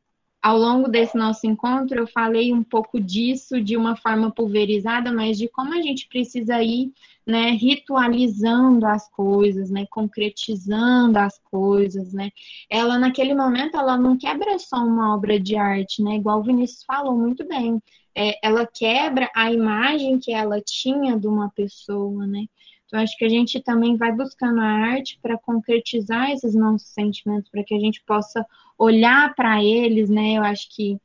ao 0.42 0.58
longo 0.58 0.90
desse 0.90 1.16
nosso 1.16 1.46
encontro, 1.46 2.00
eu 2.00 2.08
falei 2.08 2.52
um 2.52 2.64
pouco 2.64 3.00
disso 3.00 3.62
de 3.62 3.78
uma 3.78 3.96
forma 3.96 4.32
pulverizada, 4.32 5.12
mas 5.14 5.38
de 5.38 5.48
como 5.48 5.74
a 5.74 5.82
gente 5.82 6.08
precisa 6.08 6.62
ir 6.64 6.92
né, 7.28 7.52
ritualizando 7.52 8.86
as 8.88 9.08
coisas, 9.12 9.70
né, 9.70 9.86
concretizando 9.92 11.20
as 11.20 11.38
coisas, 11.52 12.12
né. 12.12 12.32
Ela, 12.70 12.98
naquele 12.98 13.36
momento, 13.36 13.78
ela 13.78 13.96
não 13.98 14.18
quebra 14.18 14.58
só 14.58 14.78
uma 14.78 15.14
obra 15.14 15.40
de 15.40 15.56
arte, 15.56 16.02
né, 16.02 16.16
igual 16.16 16.40
o 16.40 16.44
Vinícius 16.44 16.84
falou 16.86 17.16
muito 17.16 17.48
bem. 17.48 17.80
É, 18.16 18.40
ela 18.46 18.66
quebra 18.66 19.30
a 19.36 19.52
imagem 19.54 20.20
que 20.20 20.34
ela 20.34 20.60
tinha 20.60 21.18
de 21.20 21.28
uma 21.28 21.50
pessoa, 21.52 22.26
né. 22.26 22.46
Então, 22.92 23.00
acho 23.00 23.18
que 23.18 23.24
a 23.24 23.30
gente 23.30 23.62
também 23.62 23.96
vai 23.96 24.12
buscando 24.12 24.60
a 24.60 24.66
arte 24.66 25.18
para 25.22 25.38
concretizar 25.38 26.30
esses 26.30 26.54
nossos 26.54 26.90
sentimentos, 26.90 27.50
para 27.50 27.64
que 27.64 27.74
a 27.74 27.80
gente 27.80 28.04
possa 28.06 28.46
olhar 28.78 29.34
para 29.34 29.64
eles, 29.64 30.10
né? 30.10 30.34
Eu 30.34 30.44
acho 30.44 30.68
que 30.76 30.98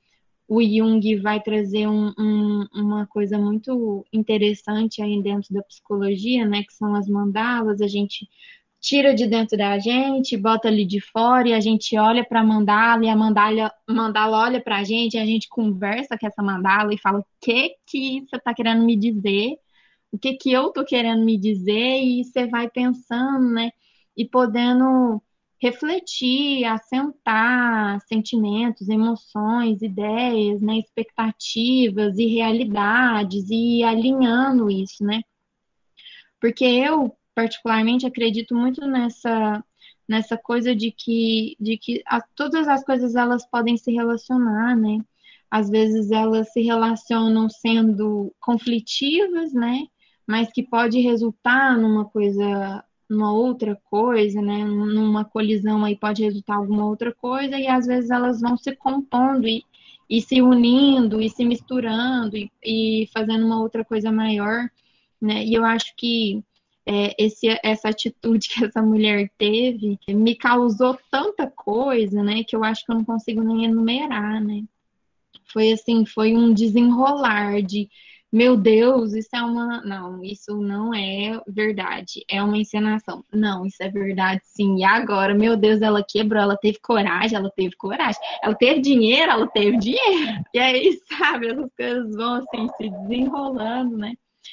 o 0.49 0.61
Jung 0.61 1.15
vai 1.21 1.41
trazer 1.41 1.87
um, 1.87 2.13
um, 2.19 2.67
uma 2.75 3.07
coisa 3.07 3.39
muito 3.39 4.05
interessante 4.13 5.01
aí 5.01 5.23
dentro 5.23 5.55
da 5.55 5.63
psicologia, 5.63 6.45
né? 6.45 6.65
Que 6.65 6.73
são 6.75 6.93
as 6.97 7.07
mandalas. 7.07 7.81
A 7.81 7.87
gente 7.87 8.29
tira 8.81 9.15
de 9.15 9.25
dentro 9.25 9.57
da 9.57 9.79
gente, 9.79 10.37
bota 10.37 10.67
ali 10.67 10.85
de 10.85 11.01
fora 11.01 11.51
e 11.51 11.55
a 11.55 11.61
gente 11.61 11.97
olha 11.97 12.25
para 12.25 12.41
a 12.41 12.45
mandala 12.45 13.05
e 13.05 13.09
a 13.09 13.15
mandala, 13.15 13.73
mandala 13.89 14.39
olha 14.39 14.61
para 14.61 14.79
a 14.79 14.85
gente 14.85 15.15
e 15.15 15.21
a 15.21 15.27
gente 15.27 15.49
conversa 15.49 16.19
com 16.19 16.27
essa 16.27 16.43
mandala 16.43 16.93
e 16.93 16.99
fala 16.99 17.21
o 17.21 17.27
que 17.41 17.77
que 17.87 18.27
você 18.29 18.37
está 18.37 18.53
querendo 18.53 18.85
me 18.85 18.97
dizer 18.97 19.57
o 20.13 20.19
que 20.19 20.35
que 20.35 20.53
eu 20.53 20.73
tô 20.73 20.85
querendo 20.85 21.25
me 21.25 21.39
dizer 21.39 22.03
e 22.03 22.25
você 22.25 22.47
vai 22.47 22.71
pensando, 22.71 23.51
né? 23.53 23.71
E 24.17 24.27
podendo 24.29 25.23
refletir, 25.61 26.65
assentar 26.65 28.01
sentimentos, 28.07 28.89
emoções, 28.89 29.83
ideias, 29.83 30.61
né, 30.61 30.79
expectativas 30.79 32.19
e 32.19 32.27
realidades 32.27 33.47
e 33.51 33.83
alinhando 33.83 34.71
isso, 34.71 35.03
né? 35.05 35.23
Porque 36.41 36.65
eu 36.65 37.17
particularmente 37.35 38.07
acredito 38.07 38.55
muito 38.55 38.87
nessa 38.87 39.63
nessa 40.09 40.37
coisa 40.39 40.75
de 40.75 40.93
que 40.93 41.57
de 41.61 41.77
que 41.79 42.03
a, 42.07 42.21
todas 42.35 42.69
as 42.69 42.85
coisas 42.85 43.15
elas 43.17 43.45
podem 43.49 43.77
se 43.77 43.93
relacionar, 43.93 44.77
né? 44.77 44.99
Às 45.51 45.69
vezes 45.71 46.11
elas 46.11 46.53
se 46.53 46.63
relacionam 46.63 47.49
sendo 47.49 48.35
conflitivas, 48.41 49.53
né? 49.53 49.87
Mas 50.27 50.53
que 50.53 50.63
pode 50.63 51.01
resultar 51.01 51.79
numa 51.79 52.05
coisa, 52.07 52.85
numa 53.09 53.33
outra 53.33 53.81
coisa, 53.89 54.43
né? 54.43 54.65
Numa 54.65 55.25
colisão 55.25 55.85
aí 55.85 55.97
pode 55.97 56.25
resultar 56.25 56.57
alguma 56.57 56.87
outra 56.87 57.15
coisa, 57.15 57.59
e 57.59 57.69
às 57.69 57.87
vezes 57.87 58.11
elas 58.11 58.41
vão 58.41 58.57
se 58.57 58.75
compondo 58.75 59.47
e, 59.47 59.65
e 60.11 60.21
se 60.21 60.43
unindo 60.43 61.21
e 61.21 61.31
se 61.31 61.45
misturando 61.45 62.37
e, 62.37 62.51
e 62.65 63.09
fazendo 63.15 63.47
uma 63.47 63.61
outra 63.61 63.85
coisa 63.85 64.11
maior, 64.11 64.69
né? 65.21 65.45
E 65.45 65.55
eu 65.55 65.65
acho 65.65 65.95
que 65.97 66.43
é, 66.87 67.15
esse, 67.19 67.47
essa 67.63 67.89
atitude 67.89 68.49
que 68.55 68.65
essa 68.65 68.81
mulher 68.81 69.31
teve 69.37 69.99
me 70.09 70.37
causou 70.37 70.99
tanta 71.11 71.51
coisa, 71.51 72.23
né? 72.23 72.45
Que 72.45 72.57
eu 72.57 72.65
acho 72.65 72.85
que 72.85 72.93
eu 72.93 72.97
não 72.97 73.05
consigo 73.05 73.43
nem 73.43 73.65
enumerar, 73.65 74.43
né? 74.43 74.65
Foi 75.53 75.73
assim, 75.73 76.05
foi 76.05 76.35
um 76.35 76.53
desenrolar 76.53 77.63
de 77.63 77.89
meu 78.37 78.55
Deus, 78.55 79.15
isso 79.15 79.31
é 79.35 79.41
uma. 79.41 79.81
Não, 79.81 80.23
isso 80.23 80.55
não 80.59 80.93
é 80.93 81.41
verdade. 81.49 82.23
É 82.29 82.43
uma 82.43 82.59
encenação. 82.59 83.25
Não, 83.33 83.65
isso 83.65 83.83
é 83.83 83.89
verdade, 83.89 84.43
sim. 84.45 84.77
E 84.81 84.85
agora, 84.85 85.35
meu 85.35 85.57
Deus, 85.57 85.81
ela 85.81 86.05
quebrou, 86.07 86.43
ela 86.43 86.55
teve 86.55 86.79
coragem, 86.79 87.35
ela 87.35 87.51
teve 87.51 87.75
coragem. 87.77 88.21
Ela 88.43 88.55
teve 88.55 88.83
dinheiro, 88.83 89.33
ela 89.33 89.47
teve 89.47 89.79
dinheiro. 89.79 90.45
E 90.53 90.59
aí, 90.59 90.99
sabe, 91.09 91.51
as 91.51 91.57
coisas 91.75 92.15
vão 92.15 92.35
assim 92.35 92.69
se 92.77 92.91
desenrolando, 92.91 93.97
né? 93.97 94.13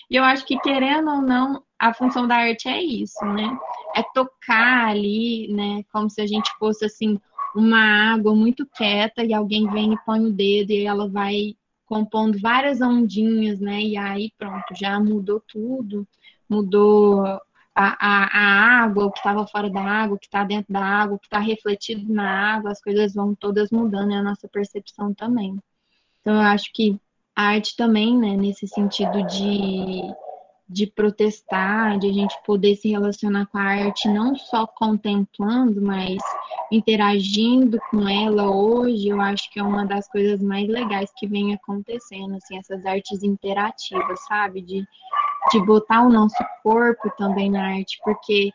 E 0.09 0.15
eu 0.15 0.23
acho 0.23 0.45
que, 0.45 0.57
querendo 0.59 1.09
ou 1.09 1.21
não, 1.21 1.61
a 1.77 1.93
função 1.93 2.25
da 2.25 2.37
arte 2.37 2.69
é 2.69 2.81
isso, 2.81 3.23
né? 3.25 3.57
É 3.95 4.01
tocar 4.13 4.87
ali, 4.87 5.51
né? 5.51 5.83
Como 5.91 6.09
se 6.09 6.21
a 6.21 6.25
gente 6.25 6.49
fosse 6.57 6.85
assim, 6.85 7.19
uma 7.53 8.13
água 8.13 8.33
muito 8.33 8.65
quieta 8.65 9.25
e 9.25 9.33
alguém 9.33 9.69
vem 9.69 9.93
e 9.93 9.99
põe 10.05 10.21
o 10.25 10.31
dedo 10.31 10.71
e 10.71 10.85
ela 10.85 11.09
vai 11.09 11.55
compondo 11.93 12.39
várias 12.39 12.81
ondinhas, 12.81 13.59
né? 13.59 13.79
E 13.81 13.95
aí 13.95 14.31
pronto, 14.37 14.73
já 14.75 14.99
mudou 14.99 15.39
tudo, 15.47 16.07
mudou 16.49 17.23
a, 17.23 17.39
a, 17.75 18.25
a 18.25 18.83
água, 18.83 19.05
o 19.05 19.11
que 19.11 19.19
estava 19.19 19.45
fora 19.47 19.69
da 19.69 19.81
água, 19.81 20.15
o 20.15 20.19
que 20.19 20.25
está 20.25 20.43
dentro 20.43 20.73
da 20.73 20.83
água, 20.83 21.15
o 21.15 21.19
que 21.19 21.27
está 21.27 21.39
refletido 21.39 22.11
na 22.11 22.55
água, 22.55 22.71
as 22.71 22.81
coisas 22.81 23.13
vão 23.13 23.35
todas 23.35 23.69
mudando 23.69 24.11
e 24.11 24.15
a 24.15 24.23
nossa 24.23 24.47
percepção 24.47 25.13
também. 25.13 25.55
Então 26.21 26.33
eu 26.33 26.41
acho 26.41 26.71
que 26.73 26.99
a 27.35 27.43
arte 27.49 27.75
também, 27.75 28.17
né, 28.17 28.35
nesse 28.35 28.67
sentido 28.67 29.23
de 29.27 30.01
de 30.67 30.87
protestar, 30.87 31.99
de 31.99 32.09
a 32.09 32.13
gente 32.13 32.35
poder 32.45 32.75
se 32.75 32.89
relacionar 32.89 33.45
com 33.47 33.57
a 33.57 33.63
arte 33.63 34.07
não 34.07 34.35
só 34.35 34.65
contemplando, 34.65 35.81
mas 35.81 36.17
interagindo 36.71 37.79
com 37.91 38.07
ela 38.07 38.49
hoje, 38.49 39.09
eu 39.09 39.21
acho 39.21 39.51
que 39.51 39.59
é 39.59 39.63
uma 39.63 39.85
das 39.85 40.07
coisas 40.09 40.41
mais 40.41 40.67
legais 40.67 41.11
que 41.15 41.27
vem 41.27 41.53
acontecendo, 41.53 42.35
assim, 42.35 42.57
essas 42.57 42.85
artes 42.85 43.23
interativas, 43.23 44.25
sabe? 44.25 44.61
De, 44.61 44.85
de 45.51 45.65
botar 45.65 46.01
o 46.01 46.09
nosso 46.09 46.43
corpo 46.63 47.11
também 47.17 47.51
na 47.51 47.75
arte, 47.77 47.99
porque 48.03 48.51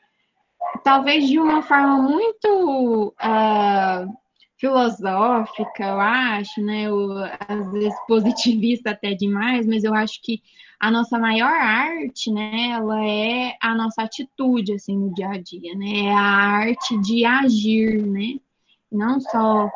talvez 0.82 1.28
de 1.28 1.39
uma 1.39 1.62
forma 1.62 1.98
muito 2.02 3.14
uh, 3.20 4.18
filosófica, 4.59 5.85
eu 5.85 6.01
acho, 6.01 6.60
né? 6.60 6.90
Ou, 6.90 7.12
às 7.48 7.72
vezes 7.72 7.94
positivista 8.06 8.90
até 8.90 9.14
demais, 9.14 9.66
mas 9.66 9.85
eu 9.85 9.94
acho 9.94 10.20
que 10.22 10.43
a 10.80 10.90
nossa 10.90 11.18
maior 11.18 11.52
arte, 11.52 12.30
né, 12.30 12.70
ela 12.70 13.05
é 13.05 13.56
a 13.60 13.74
nossa 13.74 14.02
atitude, 14.02 14.74
assim, 14.74 14.97
no 14.97 15.12
dia 15.12 15.28
a 15.30 15.39
dia, 15.40 15.74
né, 15.74 16.06
é 16.06 16.12
a 16.12 16.20
arte 16.20 16.97
de 17.01 17.24
agir, 17.24 18.06
né, 18.06 18.39
não 18.90 19.20
só 19.20 19.68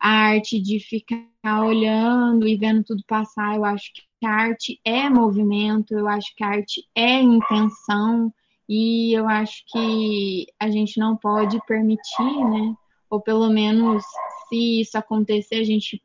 a 0.00 0.08
arte 0.08 0.58
de 0.60 0.80
ficar 0.80 1.64
olhando 1.64 2.48
e 2.48 2.56
vendo 2.56 2.82
tudo 2.82 3.02
passar, 3.06 3.56
eu 3.56 3.64
acho 3.64 3.92
que 3.92 4.26
a 4.26 4.30
arte 4.30 4.80
é 4.84 5.08
movimento, 5.10 5.92
eu 5.92 6.08
acho 6.08 6.34
que 6.34 6.42
a 6.42 6.48
arte 6.48 6.82
é 6.94 7.20
intenção, 7.20 8.32
e 8.66 9.12
eu 9.12 9.28
acho 9.28 9.64
que 9.70 10.46
a 10.58 10.70
gente 10.70 10.98
não 10.98 11.16
pode 11.16 11.60
permitir, 11.66 12.44
né, 12.50 12.74
ou 13.10 13.20
pelo 13.20 13.48
menos 13.48 14.04
se 14.48 14.80
isso 14.80 14.96
acontecer, 14.96 15.56
a 15.56 15.64
gente 15.64 16.02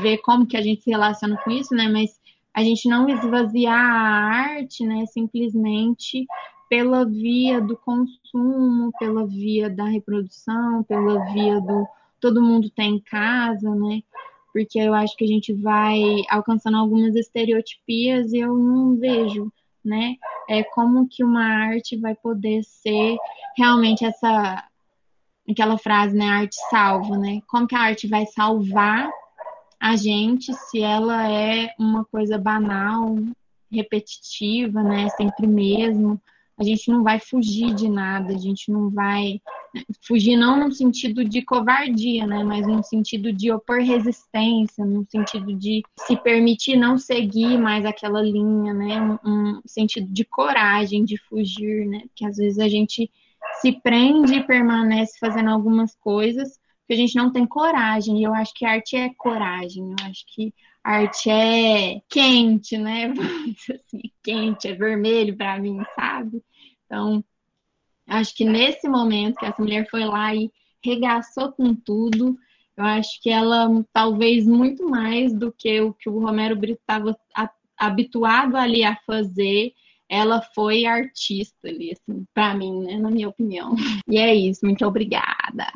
vê 0.00 0.18
como 0.18 0.46
que 0.46 0.56
a 0.56 0.62
gente 0.62 0.82
se 0.82 0.90
relaciona 0.90 1.36
com 1.42 1.50
isso, 1.50 1.74
né, 1.74 1.88
mas 1.88 2.18
a 2.54 2.62
gente 2.62 2.88
não 2.88 3.08
esvaziar 3.08 3.78
a 3.78 4.54
arte, 4.54 4.84
né, 4.84 5.06
simplesmente 5.06 6.26
pela 6.68 7.04
via 7.04 7.60
do 7.60 7.76
consumo, 7.76 8.92
pela 8.98 9.26
via 9.26 9.70
da 9.70 9.84
reprodução, 9.84 10.82
pela 10.84 11.24
via 11.32 11.60
do 11.60 11.86
todo 12.20 12.42
mundo 12.42 12.68
tem 12.70 12.96
em 12.96 13.00
casa, 13.00 13.74
né? 13.74 14.02
Porque 14.52 14.78
eu 14.78 14.92
acho 14.92 15.16
que 15.16 15.24
a 15.24 15.28
gente 15.28 15.52
vai 15.52 16.02
alcançando 16.28 16.76
algumas 16.76 17.14
estereotipias 17.14 18.32
e 18.32 18.38
eu 18.38 18.56
não 18.56 18.96
vejo, 18.96 19.52
né? 19.84 20.16
É 20.48 20.62
como 20.62 21.08
que 21.08 21.22
uma 21.22 21.44
arte 21.44 21.96
vai 21.96 22.14
poder 22.14 22.62
ser 22.64 23.16
realmente 23.56 24.04
essa 24.04 24.67
aquela 25.48 25.78
frase, 25.78 26.16
né, 26.16 26.26
arte 26.26 26.56
salva, 26.70 27.16
né? 27.16 27.40
Como 27.46 27.66
que 27.66 27.74
a 27.74 27.80
arte 27.80 28.06
vai 28.06 28.26
salvar 28.26 29.10
a 29.80 29.94
gente 29.94 30.52
se 30.52 30.80
ela 30.80 31.30
é 31.30 31.72
uma 31.78 32.04
coisa 32.04 32.36
banal, 32.36 33.16
repetitiva, 33.70 34.82
né? 34.82 35.08
Sempre 35.10 35.46
mesmo. 35.46 36.20
A 36.58 36.64
gente 36.64 36.90
não 36.90 37.04
vai 37.04 37.20
fugir 37.20 37.72
de 37.72 37.88
nada, 37.88 38.34
a 38.34 38.38
gente 38.38 38.72
não 38.72 38.90
vai 38.90 39.40
né, 39.72 39.82
fugir 40.02 40.36
não 40.36 40.58
no 40.58 40.72
sentido 40.72 41.24
de 41.24 41.40
covardia, 41.42 42.26
né? 42.26 42.42
Mas 42.42 42.66
no 42.66 42.82
sentido 42.82 43.32
de 43.32 43.52
opor 43.52 43.78
resistência, 43.78 44.84
no 44.84 45.06
sentido 45.08 45.54
de 45.54 45.82
se 45.96 46.16
permitir 46.16 46.76
não 46.76 46.98
seguir 46.98 47.56
mais 47.56 47.86
aquela 47.86 48.20
linha, 48.20 48.74
né? 48.74 49.00
Um, 49.00 49.18
um 49.24 49.62
sentido 49.64 50.12
de 50.12 50.24
coragem 50.24 51.04
de 51.04 51.16
fugir, 51.16 51.86
né? 51.86 52.02
Que 52.16 52.26
às 52.26 52.36
vezes 52.36 52.58
a 52.58 52.68
gente 52.68 53.08
se 53.60 53.72
prende 53.80 54.34
e 54.34 54.44
permanece 54.44 55.18
fazendo 55.18 55.50
algumas 55.50 55.94
coisas 55.96 56.58
que 56.86 56.94
a 56.94 56.96
gente 56.96 57.14
não 57.16 57.30
tem 57.30 57.46
coragem. 57.46 58.18
E 58.18 58.24
eu 58.24 58.34
acho 58.34 58.52
que 58.54 58.64
arte 58.64 58.96
é 58.96 59.10
coragem. 59.14 59.90
Eu 59.90 60.06
acho 60.06 60.24
que 60.34 60.54
arte 60.82 61.30
é 61.30 62.00
quente, 62.08 62.78
né? 62.78 63.12
assim, 63.74 64.02
quente, 64.22 64.68
é 64.68 64.74
vermelho 64.74 65.36
para 65.36 65.58
mim, 65.58 65.82
sabe? 65.94 66.42
Então, 66.86 67.22
acho 68.06 68.34
que 68.34 68.44
nesse 68.44 68.88
momento 68.88 69.36
que 69.36 69.46
essa 69.46 69.60
mulher 69.60 69.86
foi 69.90 70.04
lá 70.04 70.34
e 70.34 70.50
regaçou 70.82 71.52
com 71.52 71.74
tudo, 71.74 72.38
eu 72.76 72.84
acho 72.84 73.20
que 73.20 73.28
ela 73.28 73.68
talvez 73.92 74.46
muito 74.46 74.88
mais 74.88 75.34
do 75.34 75.52
que 75.52 75.80
o 75.80 75.92
que 75.92 76.08
o 76.08 76.20
Romero 76.20 76.56
Brito 76.56 76.80
estava 76.80 77.18
habituado 77.76 78.56
ali 78.56 78.84
a 78.84 78.96
fazer, 79.06 79.72
ela 80.08 80.40
foi 80.54 80.86
artista 80.86 81.68
ali, 81.68 81.92
assim, 81.92 82.24
para 82.32 82.54
mim, 82.54 82.84
né, 82.84 82.96
na 82.96 83.10
minha 83.10 83.28
opinião. 83.28 83.74
E 84.08 84.18
é 84.18 84.34
isso, 84.34 84.64
muito 84.64 84.86
obrigada. 84.86 85.66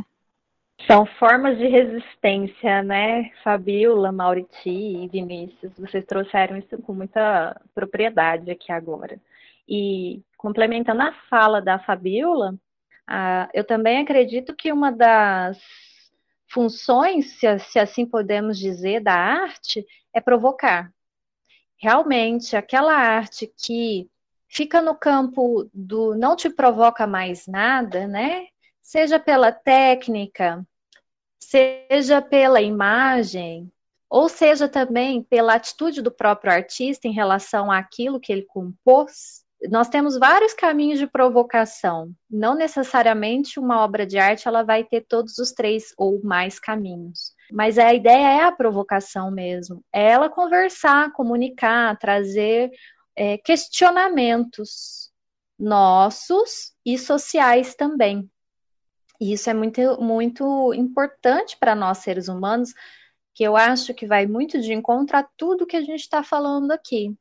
São 0.87 1.07
formas 1.07 1.59
de 1.59 1.67
resistência, 1.69 2.83
né? 2.83 3.31
Fabiola, 3.45 4.11
Mauriti 4.11 4.69
e 4.71 5.09
Vinícius, 5.09 5.73
vocês 5.79 6.05
trouxeram 6.05 6.57
isso 6.57 6.77
com 6.79 6.93
muita 6.93 7.61
propriedade 7.75 8.51
aqui 8.51 8.73
agora. 8.73 9.21
E 9.69 10.23
complementando 10.37 11.03
a 11.03 11.13
fala 11.31 11.63
da 11.63 11.79
Fabiola, 11.79 12.57
eu 13.55 13.65
também 13.65 13.99
acredito 13.99 14.57
que 14.57 14.73
uma 14.73 14.91
das 14.91 15.57
funções, 16.49 17.39
se 17.39 17.79
assim 17.79 18.05
podemos 18.05 18.59
dizer, 18.59 19.01
da 19.01 19.15
arte 19.15 19.87
é 20.13 20.21
provocar. 20.21 20.93
Realmente, 21.77 22.57
aquela 22.57 22.95
arte 22.95 23.53
que 23.57 24.09
fica 24.53 24.83
no 24.83 24.95
campo 24.95 25.69
do 25.73 26.15
não 26.15 26.37
te 26.37 26.51
provoca 26.51 27.07
mais 27.07 27.47
nada, 27.47 28.07
né? 28.07 28.47
Seja 28.83 29.19
pela 29.19 29.51
técnica, 29.51 30.65
seja 31.41 32.21
pela 32.21 32.61
imagem, 32.61 33.73
ou 34.11 34.29
seja 34.29 34.69
também 34.69 35.23
pela 35.23 35.55
atitude 35.55 36.03
do 36.03 36.11
próprio 36.11 36.53
artista 36.53 37.09
em 37.09 37.13
relação 37.13 37.73
àquilo 37.73 38.21
que 38.21 38.31
ele 38.31 38.43
compôs, 38.43 39.43
nós 39.71 39.89
temos 39.89 40.19
vários 40.19 40.53
caminhos 40.53 40.99
de 40.99 41.07
provocação. 41.07 42.11
Não 42.29 42.55
necessariamente 42.55 43.59
uma 43.59 43.81
obra 43.83 44.05
de 44.05 44.19
arte 44.19 44.49
ela 44.49 44.63
vai 44.63 44.85
ter 44.85 45.03
todos 45.03 45.39
os 45.39 45.53
três 45.53 45.95
ou 45.97 46.21
mais 46.23 46.59
caminhos. 46.59 47.33
Mas 47.51 47.79
a 47.79 47.95
ideia 47.95 48.41
é 48.41 48.43
a 48.43 48.53
provocação 48.53 49.31
mesmo. 49.31 49.83
É 49.93 50.11
ela 50.11 50.29
conversar, 50.29 51.13
comunicar, 51.13 51.97
trazer 51.99 52.71
é, 53.17 53.39
questionamentos 53.39 55.11
nossos 55.59 56.73
e 56.85 56.99
sociais 56.99 57.75
também. 57.75 58.31
E 59.21 59.33
isso 59.33 59.49
é 59.49 59.55
muito, 59.55 60.01
muito 60.01 60.75
importante 60.75 61.57
para 61.59 61.75
nós 61.75 61.99
seres 61.99 62.29
humanos, 62.29 62.73
que 63.35 63.45
eu 63.45 63.57
acho 63.57 63.95
que 63.95 64.07
vai 64.07 64.27
muito 64.27 64.61
de 64.61 64.73
encontro 64.73 65.17
a 65.17 65.23
tudo 65.37 65.67
que 65.67 65.77
a 65.77 65.83
gente 65.83 66.01
está 66.01 66.23
falando 66.23 66.73
aqui. 66.73 67.17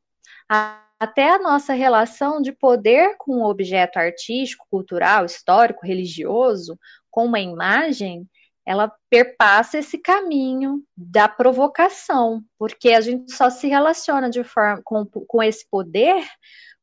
A 0.49 0.81
até 1.01 1.31
a 1.31 1.39
nossa 1.39 1.73
relação 1.73 2.39
de 2.39 2.51
poder 2.51 3.15
com 3.18 3.38
o 3.38 3.49
objeto 3.49 3.97
artístico, 3.97 4.68
cultural, 4.69 5.26
histórico, 5.26 5.84
religioso, 5.84 6.77
com 7.09 7.26
uma 7.26 7.39
imagem, 7.39 8.30
ela 8.65 8.93
perpassa 9.09 9.79
esse 9.79 9.97
caminho 9.97 10.83
da 10.95 11.27
provocação, 11.27 12.43
porque 12.57 12.91
a 12.91 13.01
gente 13.01 13.31
só 13.33 13.49
se 13.49 13.67
relaciona 13.67 14.29
de 14.29 14.43
forma 14.43 14.81
com, 14.83 15.05
com 15.05 15.41
esse 15.41 15.67
poder 15.69 16.23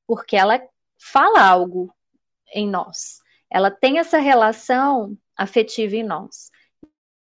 porque 0.08 0.36
ela 0.36 0.60
fala 0.98 1.46
algo 1.46 1.94
em 2.54 2.66
nós. 2.66 3.18
Ela 3.50 3.70
tem 3.70 3.98
essa 3.98 4.18
relação 4.18 5.16
afetiva 5.36 5.96
em 5.96 6.02
nós. 6.02 6.50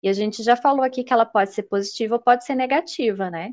E 0.04 0.10
a 0.10 0.14
gente 0.14 0.42
já 0.42 0.56
falou 0.56 0.84
aqui 0.84 1.04
que 1.04 1.14
ela 1.14 1.26
pode 1.26 1.54
ser 1.54 1.64
positiva 1.64 2.16
ou 2.16 2.22
pode 2.22 2.44
ser 2.44 2.56
negativa, 2.56 3.30
né? 3.30 3.52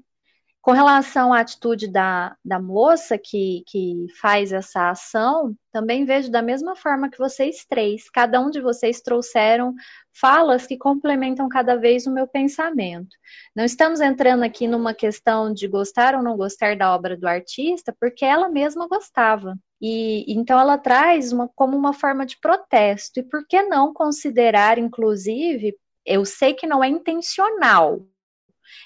Com 0.69 0.73
relação 0.73 1.32
à 1.32 1.40
atitude 1.40 1.89
da, 1.89 2.36
da 2.45 2.61
moça 2.61 3.16
que, 3.16 3.62
que 3.66 4.05
faz 4.20 4.53
essa 4.53 4.90
ação, 4.90 5.57
também 5.73 6.05
vejo 6.05 6.31
da 6.31 6.43
mesma 6.43 6.77
forma 6.77 7.09
que 7.09 7.16
vocês 7.16 7.65
três. 7.66 8.11
Cada 8.11 8.39
um 8.39 8.51
de 8.51 8.61
vocês 8.61 9.01
trouxeram 9.01 9.74
falas 10.12 10.66
que 10.66 10.77
complementam 10.77 11.49
cada 11.49 11.74
vez 11.74 12.07
o 12.07 12.12
meu 12.12 12.28
pensamento. 12.28 13.16
Não 13.57 13.65
estamos 13.65 13.99
entrando 13.99 14.43
aqui 14.43 14.69
numa 14.69 14.93
questão 14.93 15.55
de 15.55 15.66
gostar 15.66 16.15
ou 16.15 16.23
não 16.23 16.36
gostar 16.36 16.77
da 16.77 16.95
obra 16.95 17.16
do 17.16 17.27
artista, 17.27 17.97
porque 17.99 18.27
ela 18.27 18.51
mesma 18.51 18.86
gostava. 18.86 19.59
E 19.81 20.31
então 20.31 20.61
ela 20.61 20.77
traz 20.77 21.32
uma, 21.32 21.49
como 21.49 21.78
uma 21.78 21.95
forma 21.95 22.27
de 22.27 22.39
protesto. 22.39 23.20
E 23.20 23.23
por 23.23 23.47
que 23.47 23.62
não 23.62 23.95
considerar, 23.95 24.78
inclusive, 24.78 25.74
eu 26.05 26.27
sei 26.27 26.53
que 26.53 26.66
não 26.66 26.85
é 26.85 26.89
intencional, 26.89 28.03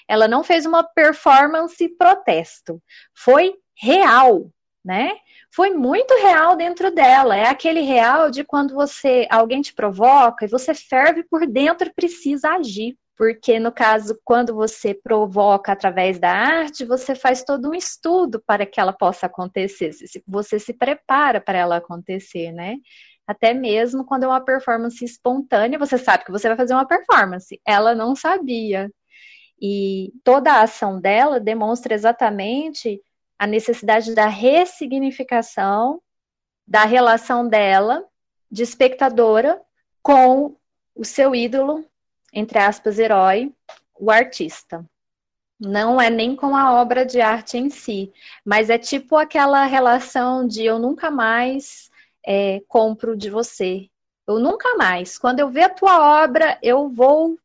ela 0.07 0.27
não 0.27 0.43
fez 0.43 0.65
uma 0.65 0.83
performance 0.83 1.87
protesto. 1.97 2.81
Foi 3.15 3.53
real, 3.79 4.49
né? 4.83 5.11
Foi 5.53 5.71
muito 5.71 6.13
real 6.21 6.55
dentro 6.55 6.91
dela. 6.91 7.35
É 7.35 7.47
aquele 7.47 7.81
real 7.81 8.29
de 8.31 8.43
quando 8.43 8.73
você 8.73 9.27
alguém 9.29 9.61
te 9.61 9.73
provoca 9.73 10.45
e 10.45 10.49
você 10.49 10.73
ferve 10.73 11.23
por 11.23 11.45
dentro 11.47 11.87
e 11.87 11.93
precisa 11.93 12.49
agir. 12.51 12.95
Porque, 13.15 13.59
no 13.59 13.71
caso, 13.71 14.19
quando 14.23 14.55
você 14.55 14.93
provoca 14.93 15.71
através 15.71 16.19
da 16.19 16.31
arte, 16.31 16.83
você 16.83 17.13
faz 17.13 17.43
todo 17.43 17.69
um 17.69 17.75
estudo 17.75 18.41
para 18.45 18.65
que 18.65 18.79
ela 18.79 18.91
possa 18.91 19.27
acontecer. 19.27 19.91
Você 20.27 20.57
se 20.59 20.73
prepara 20.73 21.39
para 21.39 21.59
ela 21.59 21.75
acontecer, 21.77 22.51
né? 22.51 22.77
Até 23.27 23.53
mesmo 23.53 24.03
quando 24.03 24.23
é 24.23 24.27
uma 24.27 24.43
performance 24.43 25.03
espontânea, 25.05 25.79
você 25.79 25.97
sabe 25.97 26.25
que 26.25 26.31
você 26.31 26.47
vai 26.47 26.57
fazer 26.57 26.73
uma 26.73 26.87
performance. 26.87 27.61
Ela 27.65 27.95
não 27.95 28.15
sabia. 28.15 28.89
E 29.61 30.13
toda 30.23 30.51
a 30.51 30.63
ação 30.63 30.99
dela 30.99 31.39
demonstra 31.39 31.93
exatamente 31.93 33.01
a 33.37 33.47
necessidade 33.47 34.13
da 34.13 34.27
ressignificação 34.27 36.01
da 36.67 36.85
relação 36.85 37.47
dela 37.47 38.05
de 38.49 38.63
espectadora 38.63 39.61
com 40.01 40.55
o 40.95 41.03
seu 41.03 41.35
ídolo, 41.35 41.83
entre 42.31 42.59
aspas, 42.59 42.99
herói, 42.99 43.51
o 43.99 44.11
artista. 44.11 44.85
Não 45.59 45.99
é 45.99 46.09
nem 46.09 46.35
com 46.35 46.55
a 46.55 46.73
obra 46.73 47.05
de 47.05 47.21
arte 47.21 47.57
em 47.57 47.69
si, 47.69 48.11
mas 48.45 48.69
é 48.69 48.77
tipo 48.77 49.15
aquela 49.15 49.65
relação 49.65 50.45
de 50.47 50.63
eu 50.65 50.77
nunca 50.77 51.09
mais 51.09 51.89
é, 52.25 52.61
compro 52.67 53.15
de 53.15 53.29
você. 53.29 53.89
Eu 54.27 54.39
nunca 54.39 54.75
mais. 54.75 55.17
Quando 55.17 55.39
eu 55.39 55.49
ver 55.49 55.63
a 55.63 55.69
tua 55.69 56.23
obra, 56.23 56.57
eu 56.61 56.89
vou 56.89 57.37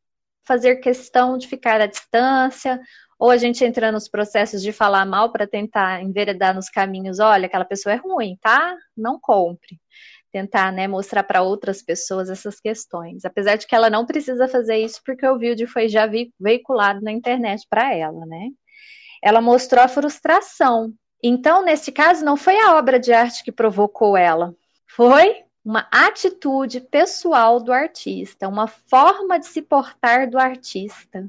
fazer 0.49 0.77
questão 0.77 1.37
de 1.37 1.47
ficar 1.47 1.81
à 1.81 1.87
distância, 1.87 2.81
ou 3.19 3.31
a 3.31 3.37
gente 3.37 3.65
entra 3.65 3.93
nos 3.93 4.09
processos 4.09 4.62
de 4.62 4.73
falar 4.73 5.05
mal 5.05 5.31
para 5.31 5.47
tentar 5.47 6.03
enveredar 6.03 6.55
nos 6.55 6.70
caminhos, 6.70 7.19
olha, 7.19 7.47
aquela 7.47 7.65
pessoa 7.65 7.93
é 7.93 7.97
ruim, 7.97 8.39
tá? 8.41 8.75
Não 8.97 9.19
compre. 9.20 9.79
Tentar, 10.33 10.73
né, 10.73 10.87
mostrar 10.87 11.23
para 11.23 11.43
outras 11.43 11.83
pessoas 11.83 12.31
essas 12.31 12.61
questões. 12.61 13.25
Apesar 13.25 13.57
de 13.57 13.66
que 13.66 13.75
ela 13.75 13.91
não 13.91 14.07
precisa 14.07 14.49
fazer 14.49 14.77
isso 14.77 15.01
porque 15.05 15.27
o 15.27 15.39
vídeo 15.39 15.69
foi 15.69 15.89
já 15.89 16.09
veiculado 16.39 17.01
na 17.03 17.12
internet 17.12 17.66
para 17.69 17.95
ela, 17.95 18.25
né? 18.27 18.49
Ela 19.23 19.41
mostrou 19.41 19.83
a 19.83 19.89
frustração. 19.89 20.93
Então, 21.23 21.65
nesse 21.65 21.91
caso, 21.91 22.25
não 22.25 22.37
foi 22.37 22.59
a 22.61 22.77
obra 22.77 22.99
de 22.99 23.12
arte 23.12 23.43
que 23.43 23.51
provocou 23.51 24.16
ela, 24.16 24.55
foi 24.95 25.48
uma 25.64 25.86
atitude 25.90 26.80
pessoal 26.80 27.60
do 27.60 27.72
artista, 27.72 28.48
uma 28.48 28.66
forma 28.66 29.39
de 29.39 29.47
se 29.47 29.60
portar 29.60 30.28
do 30.28 30.39
artista. 30.39 31.28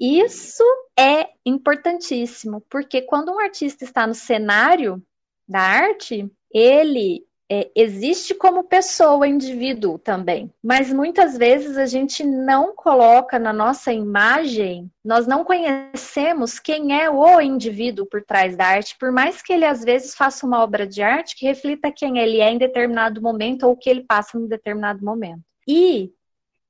Isso 0.00 0.64
é 0.98 1.30
importantíssimo, 1.44 2.60
porque 2.70 3.02
quando 3.02 3.30
um 3.32 3.40
artista 3.40 3.84
está 3.84 4.06
no 4.06 4.14
cenário 4.14 5.02
da 5.46 5.60
arte, 5.60 6.30
ele 6.50 7.27
é, 7.50 7.70
existe 7.74 8.34
como 8.34 8.64
pessoa, 8.64 9.26
indivíduo 9.26 9.98
também. 9.98 10.52
Mas 10.62 10.92
muitas 10.92 11.36
vezes 11.38 11.78
a 11.78 11.86
gente 11.86 12.22
não 12.22 12.74
coloca 12.74 13.38
na 13.38 13.52
nossa 13.52 13.92
imagem, 13.92 14.90
nós 15.02 15.26
não 15.26 15.44
conhecemos 15.44 16.58
quem 16.58 17.00
é 17.00 17.10
o 17.10 17.40
indivíduo 17.40 18.06
por 18.06 18.22
trás 18.22 18.54
da 18.54 18.66
arte, 18.66 18.96
por 18.98 19.10
mais 19.10 19.40
que 19.40 19.52
ele 19.52 19.64
às 19.64 19.82
vezes 19.82 20.14
faça 20.14 20.46
uma 20.46 20.62
obra 20.62 20.86
de 20.86 21.02
arte 21.02 21.36
que 21.36 21.46
reflita 21.46 21.90
quem 21.90 22.18
ele 22.18 22.40
é 22.40 22.50
em 22.50 22.58
determinado 22.58 23.22
momento 23.22 23.64
ou 23.64 23.72
o 23.72 23.76
que 23.76 23.88
ele 23.88 24.04
passa 24.04 24.36
em 24.36 24.46
determinado 24.46 25.02
momento. 25.02 25.42
E 25.66 26.12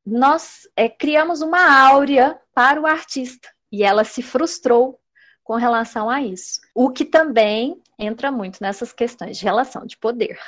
nós 0.06 0.68
é, 0.76 0.88
criamos 0.88 1.42
uma 1.42 1.88
áurea 1.88 2.38
para 2.54 2.80
o 2.80 2.86
artista 2.86 3.48
e 3.70 3.82
ela 3.82 4.04
se 4.04 4.22
frustrou 4.22 4.98
com 5.42 5.56
relação 5.56 6.08
a 6.08 6.22
isso. 6.22 6.60
O 6.74 6.90
que 6.90 7.04
também 7.04 7.80
entra 7.98 8.30
muito 8.30 8.58
nessas 8.60 8.92
questões 8.92 9.38
de 9.38 9.44
relação 9.44 9.84
de 9.84 9.96
poder 9.96 10.38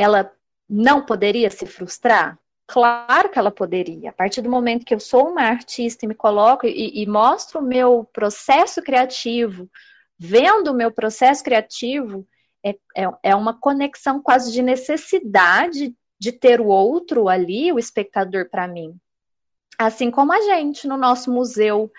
ela 0.00 0.32
não 0.68 1.04
poderia 1.04 1.50
se 1.50 1.66
frustrar? 1.66 2.38
Claro 2.66 3.28
que 3.28 3.38
ela 3.38 3.50
poderia. 3.50 4.10
A 4.10 4.12
partir 4.12 4.40
do 4.40 4.48
momento 4.48 4.86
que 4.86 4.94
eu 4.94 5.00
sou 5.00 5.28
uma 5.28 5.42
artista 5.42 6.04
e 6.04 6.08
me 6.08 6.14
coloco 6.14 6.66
e, 6.66 7.02
e 7.02 7.06
mostro 7.06 7.58
o 7.58 7.62
meu 7.62 8.08
processo 8.12 8.80
criativo, 8.80 9.68
vendo 10.18 10.68
o 10.68 10.74
meu 10.74 10.90
processo 10.90 11.44
criativo, 11.44 12.26
é, 12.64 12.70
é, 12.96 13.08
é 13.24 13.34
uma 13.34 13.52
conexão 13.52 14.22
quase 14.22 14.52
de 14.52 14.62
necessidade 14.62 15.94
de 16.18 16.32
ter 16.32 16.60
o 16.60 16.66
outro 16.66 17.28
ali, 17.28 17.70
o 17.72 17.78
espectador, 17.78 18.48
para 18.48 18.68
mim. 18.68 18.94
Assim 19.78 20.10
como 20.10 20.32
a 20.32 20.40
gente 20.40 20.86
no 20.86 20.96
nosso 20.96 21.30
museu, 21.30 21.90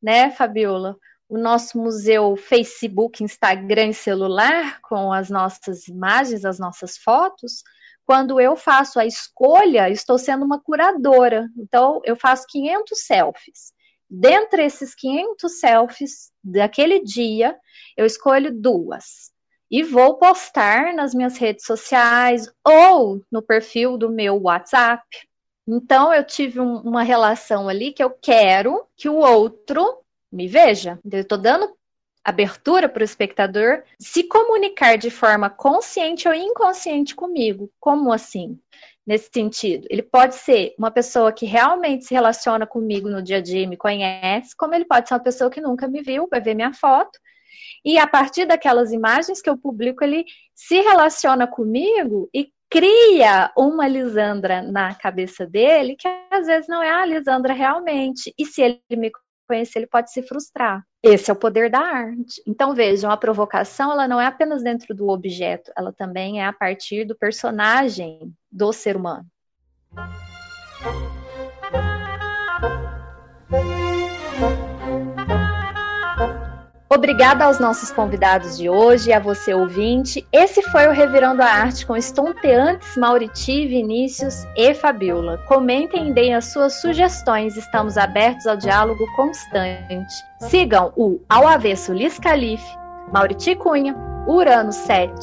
né, 0.00 0.30
Fabiola? 0.30 0.96
O 1.30 1.38
nosso 1.38 1.78
museu 1.78 2.36
Facebook, 2.36 3.22
Instagram 3.22 3.90
e 3.90 3.94
celular, 3.94 4.80
com 4.80 5.12
as 5.12 5.30
nossas 5.30 5.86
imagens, 5.86 6.44
as 6.44 6.58
nossas 6.58 6.98
fotos, 6.98 7.62
quando 8.04 8.40
eu 8.40 8.56
faço 8.56 8.98
a 8.98 9.06
escolha, 9.06 9.88
estou 9.88 10.18
sendo 10.18 10.44
uma 10.44 10.60
curadora. 10.60 11.48
Então, 11.56 12.00
eu 12.04 12.16
faço 12.16 12.48
500 12.48 12.98
selfies. 13.06 13.72
Dentre 14.10 14.64
esses 14.64 14.92
500 14.92 15.60
selfies 15.60 16.32
daquele 16.42 17.00
dia, 17.04 17.56
eu 17.96 18.04
escolho 18.04 18.52
duas. 18.52 19.30
E 19.70 19.84
vou 19.84 20.18
postar 20.18 20.92
nas 20.92 21.14
minhas 21.14 21.38
redes 21.38 21.64
sociais 21.64 22.52
ou 22.66 23.22
no 23.30 23.40
perfil 23.40 23.96
do 23.96 24.10
meu 24.10 24.42
WhatsApp, 24.42 25.06
Então 25.64 26.12
eu 26.12 26.24
tive 26.24 26.58
um, 26.58 26.78
uma 26.78 27.04
relação 27.04 27.68
ali 27.68 27.92
que 27.92 28.02
eu 28.02 28.10
quero 28.10 28.84
que 28.96 29.08
o 29.08 29.14
outro 29.14 30.00
me 30.32 30.46
veja. 30.46 30.98
Eu 31.10 31.20
estou 31.20 31.38
dando 31.38 31.68
abertura 32.24 32.88
para 32.88 33.00
o 33.00 33.04
espectador 33.04 33.82
se 33.98 34.24
comunicar 34.24 34.96
de 34.98 35.10
forma 35.10 35.48
consciente 35.48 36.28
ou 36.28 36.34
inconsciente 36.34 37.14
comigo. 37.14 37.70
Como 37.80 38.12
assim? 38.12 38.58
Nesse 39.06 39.30
sentido, 39.32 39.86
ele 39.90 40.02
pode 40.02 40.34
ser 40.34 40.74
uma 40.78 40.90
pessoa 40.90 41.32
que 41.32 41.46
realmente 41.46 42.04
se 42.04 42.14
relaciona 42.14 42.66
comigo 42.66 43.08
no 43.08 43.22
dia 43.22 43.38
a 43.38 43.40
dia, 43.40 43.66
me 43.66 43.76
conhece, 43.76 44.54
como 44.54 44.74
ele 44.74 44.84
pode 44.84 45.08
ser 45.08 45.14
uma 45.14 45.20
pessoa 45.20 45.50
que 45.50 45.60
nunca 45.60 45.88
me 45.88 46.02
viu, 46.02 46.28
vai 46.30 46.40
ver 46.40 46.54
minha 46.54 46.72
foto, 46.72 47.18
e 47.84 47.98
a 47.98 48.06
partir 48.06 48.44
daquelas 48.44 48.92
imagens 48.92 49.40
que 49.40 49.48
eu 49.48 49.56
publico, 49.56 50.04
ele 50.04 50.24
se 50.54 50.80
relaciona 50.80 51.46
comigo 51.46 52.28
e 52.34 52.52
cria 52.68 53.50
uma 53.56 53.88
Lisandra 53.88 54.62
na 54.62 54.94
cabeça 54.94 55.46
dele 55.46 55.96
que 55.96 56.06
às 56.30 56.46
vezes 56.46 56.68
não 56.68 56.82
é 56.82 56.90
a 56.90 57.04
Lisandra 57.04 57.52
realmente. 57.52 58.32
E 58.38 58.46
se 58.46 58.62
ele 58.62 58.80
me 58.90 59.10
conhecer, 59.50 59.80
ele 59.80 59.86
pode 59.86 60.12
se 60.12 60.22
frustrar. 60.22 60.84
Esse 61.02 61.30
é 61.30 61.32
o 61.32 61.36
poder 61.36 61.68
da 61.68 61.80
arte. 61.80 62.40
Então 62.46 62.74
vejam, 62.74 63.10
a 63.10 63.16
provocação 63.16 63.90
ela 63.90 64.06
não 64.06 64.20
é 64.20 64.26
apenas 64.26 64.62
dentro 64.62 64.94
do 64.94 65.08
objeto, 65.08 65.72
ela 65.76 65.92
também 65.92 66.40
é 66.40 66.46
a 66.46 66.52
partir 66.52 67.04
do 67.04 67.16
personagem 67.16 68.32
do 68.50 68.72
ser 68.72 68.96
humano. 68.96 69.26
Obrigada 76.92 77.44
aos 77.44 77.60
nossos 77.60 77.92
convidados 77.92 78.58
de 78.58 78.68
hoje 78.68 79.10
e 79.10 79.12
a 79.12 79.20
você 79.20 79.54
ouvinte. 79.54 80.26
Esse 80.32 80.60
foi 80.72 80.88
o 80.88 80.90
Revirando 80.90 81.40
a 81.40 81.46
Arte 81.46 81.86
com 81.86 81.96
estonteantes 81.96 82.96
Mauriti, 82.96 83.68
Vinícius 83.68 84.44
e 84.56 84.74
Fabiola. 84.74 85.38
Comentem 85.46 86.08
e 86.08 86.12
deem 86.12 86.34
as 86.34 86.46
suas 86.46 86.80
sugestões, 86.80 87.56
estamos 87.56 87.96
abertos 87.96 88.44
ao 88.44 88.56
diálogo 88.56 89.06
constante. 89.14 90.12
Sigam 90.40 90.92
o 90.96 91.20
Ao 91.28 91.46
Avesso 91.46 91.92
Liz 91.92 92.18
Calife, 92.18 92.76
Mauriti 93.12 93.54
Cunha, 93.54 93.94
Urano 94.26 94.72
7, 94.72 95.14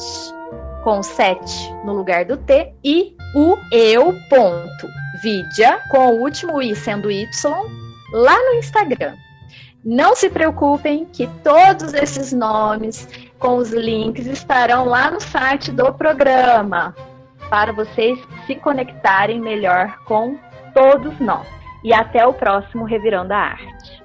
com 0.82 1.02
7 1.02 1.74
no 1.84 1.92
lugar 1.92 2.24
do 2.24 2.38
T, 2.38 2.72
e 2.82 3.14
o 3.34 3.58
Eu 3.70 4.14
Ponto, 4.30 4.88
Vidia, 5.22 5.80
com 5.90 6.14
o 6.14 6.22
último 6.22 6.62
I 6.62 6.74
sendo 6.74 7.10
Y, 7.10 7.28
lá 8.14 8.42
no 8.42 8.54
Instagram. 8.54 9.14
Não 9.84 10.16
se 10.16 10.28
preocupem 10.28 11.04
que 11.04 11.26
todos 11.42 11.94
esses 11.94 12.32
nomes 12.32 13.08
com 13.38 13.56
os 13.56 13.70
links 13.70 14.26
estarão 14.26 14.84
lá 14.84 15.10
no 15.10 15.20
site 15.20 15.70
do 15.70 15.92
programa 15.94 16.94
para 17.48 17.72
vocês 17.72 18.18
se 18.46 18.54
conectarem 18.56 19.40
melhor 19.40 19.98
com 20.04 20.36
todos 20.74 21.18
nós. 21.20 21.46
E 21.82 21.92
até 21.92 22.26
o 22.26 22.34
próximo 22.34 22.84
Revirando 22.84 23.32
a 23.32 23.38
Arte. 23.38 24.02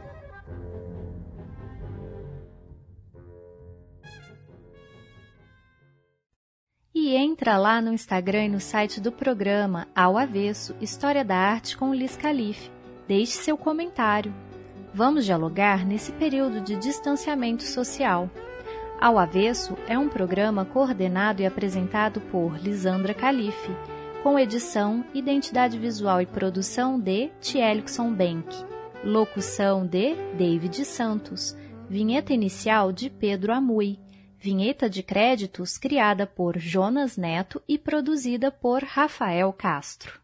E 6.94 7.16
entra 7.16 7.58
lá 7.58 7.82
no 7.82 7.92
Instagram 7.92 8.46
e 8.46 8.50
no 8.50 8.60
site 8.60 9.02
do 9.02 9.12
programa 9.12 9.88
Ao 9.96 10.16
Avesso 10.16 10.76
História 10.80 11.26
da 11.26 11.36
Arte 11.36 11.76
com 11.76 11.94
Liz 11.94 12.16
Calife. 12.16 12.72
Deixe 13.08 13.34
seu 13.34 13.58
comentário. 13.58 14.34
Vamos 14.96 15.26
dialogar 15.26 15.88
nesse 15.88 16.12
período 16.12 16.62
de 16.62 16.76
distanciamento 16.76 17.64
social. 17.64 18.30
Ao 19.02 19.18
Avesso 19.18 19.76
é 19.88 19.98
um 19.98 20.08
programa 20.08 20.66
coordenado 20.66 21.42
e 21.42 21.48
apresentado 21.48 22.22
por 22.22 22.60
Lisandra 22.60 23.12
Calife, 23.12 23.72
com 24.22 24.38
edição, 24.38 25.04
identidade 25.12 25.80
visual 25.80 26.22
e 26.22 26.28
produção 26.28 27.00
de 27.00 27.32
Tielixon 27.42 28.14
Bank, 28.14 28.48
locução 29.04 29.84
de 29.84 30.14
David 30.38 30.86
Santos, 30.86 31.58
vinheta 31.90 32.32
inicial 32.32 32.92
de 32.92 33.10
Pedro 33.10 33.52
Amui, 33.52 34.00
vinheta 34.38 34.88
de 34.88 35.02
créditos 35.02 35.76
criada 35.76 36.28
por 36.28 36.60
Jonas 36.60 37.18
Neto 37.18 37.60
e 37.68 37.80
produzida 37.80 38.52
por 38.52 38.84
Rafael 38.84 39.52
Castro. 39.54 40.23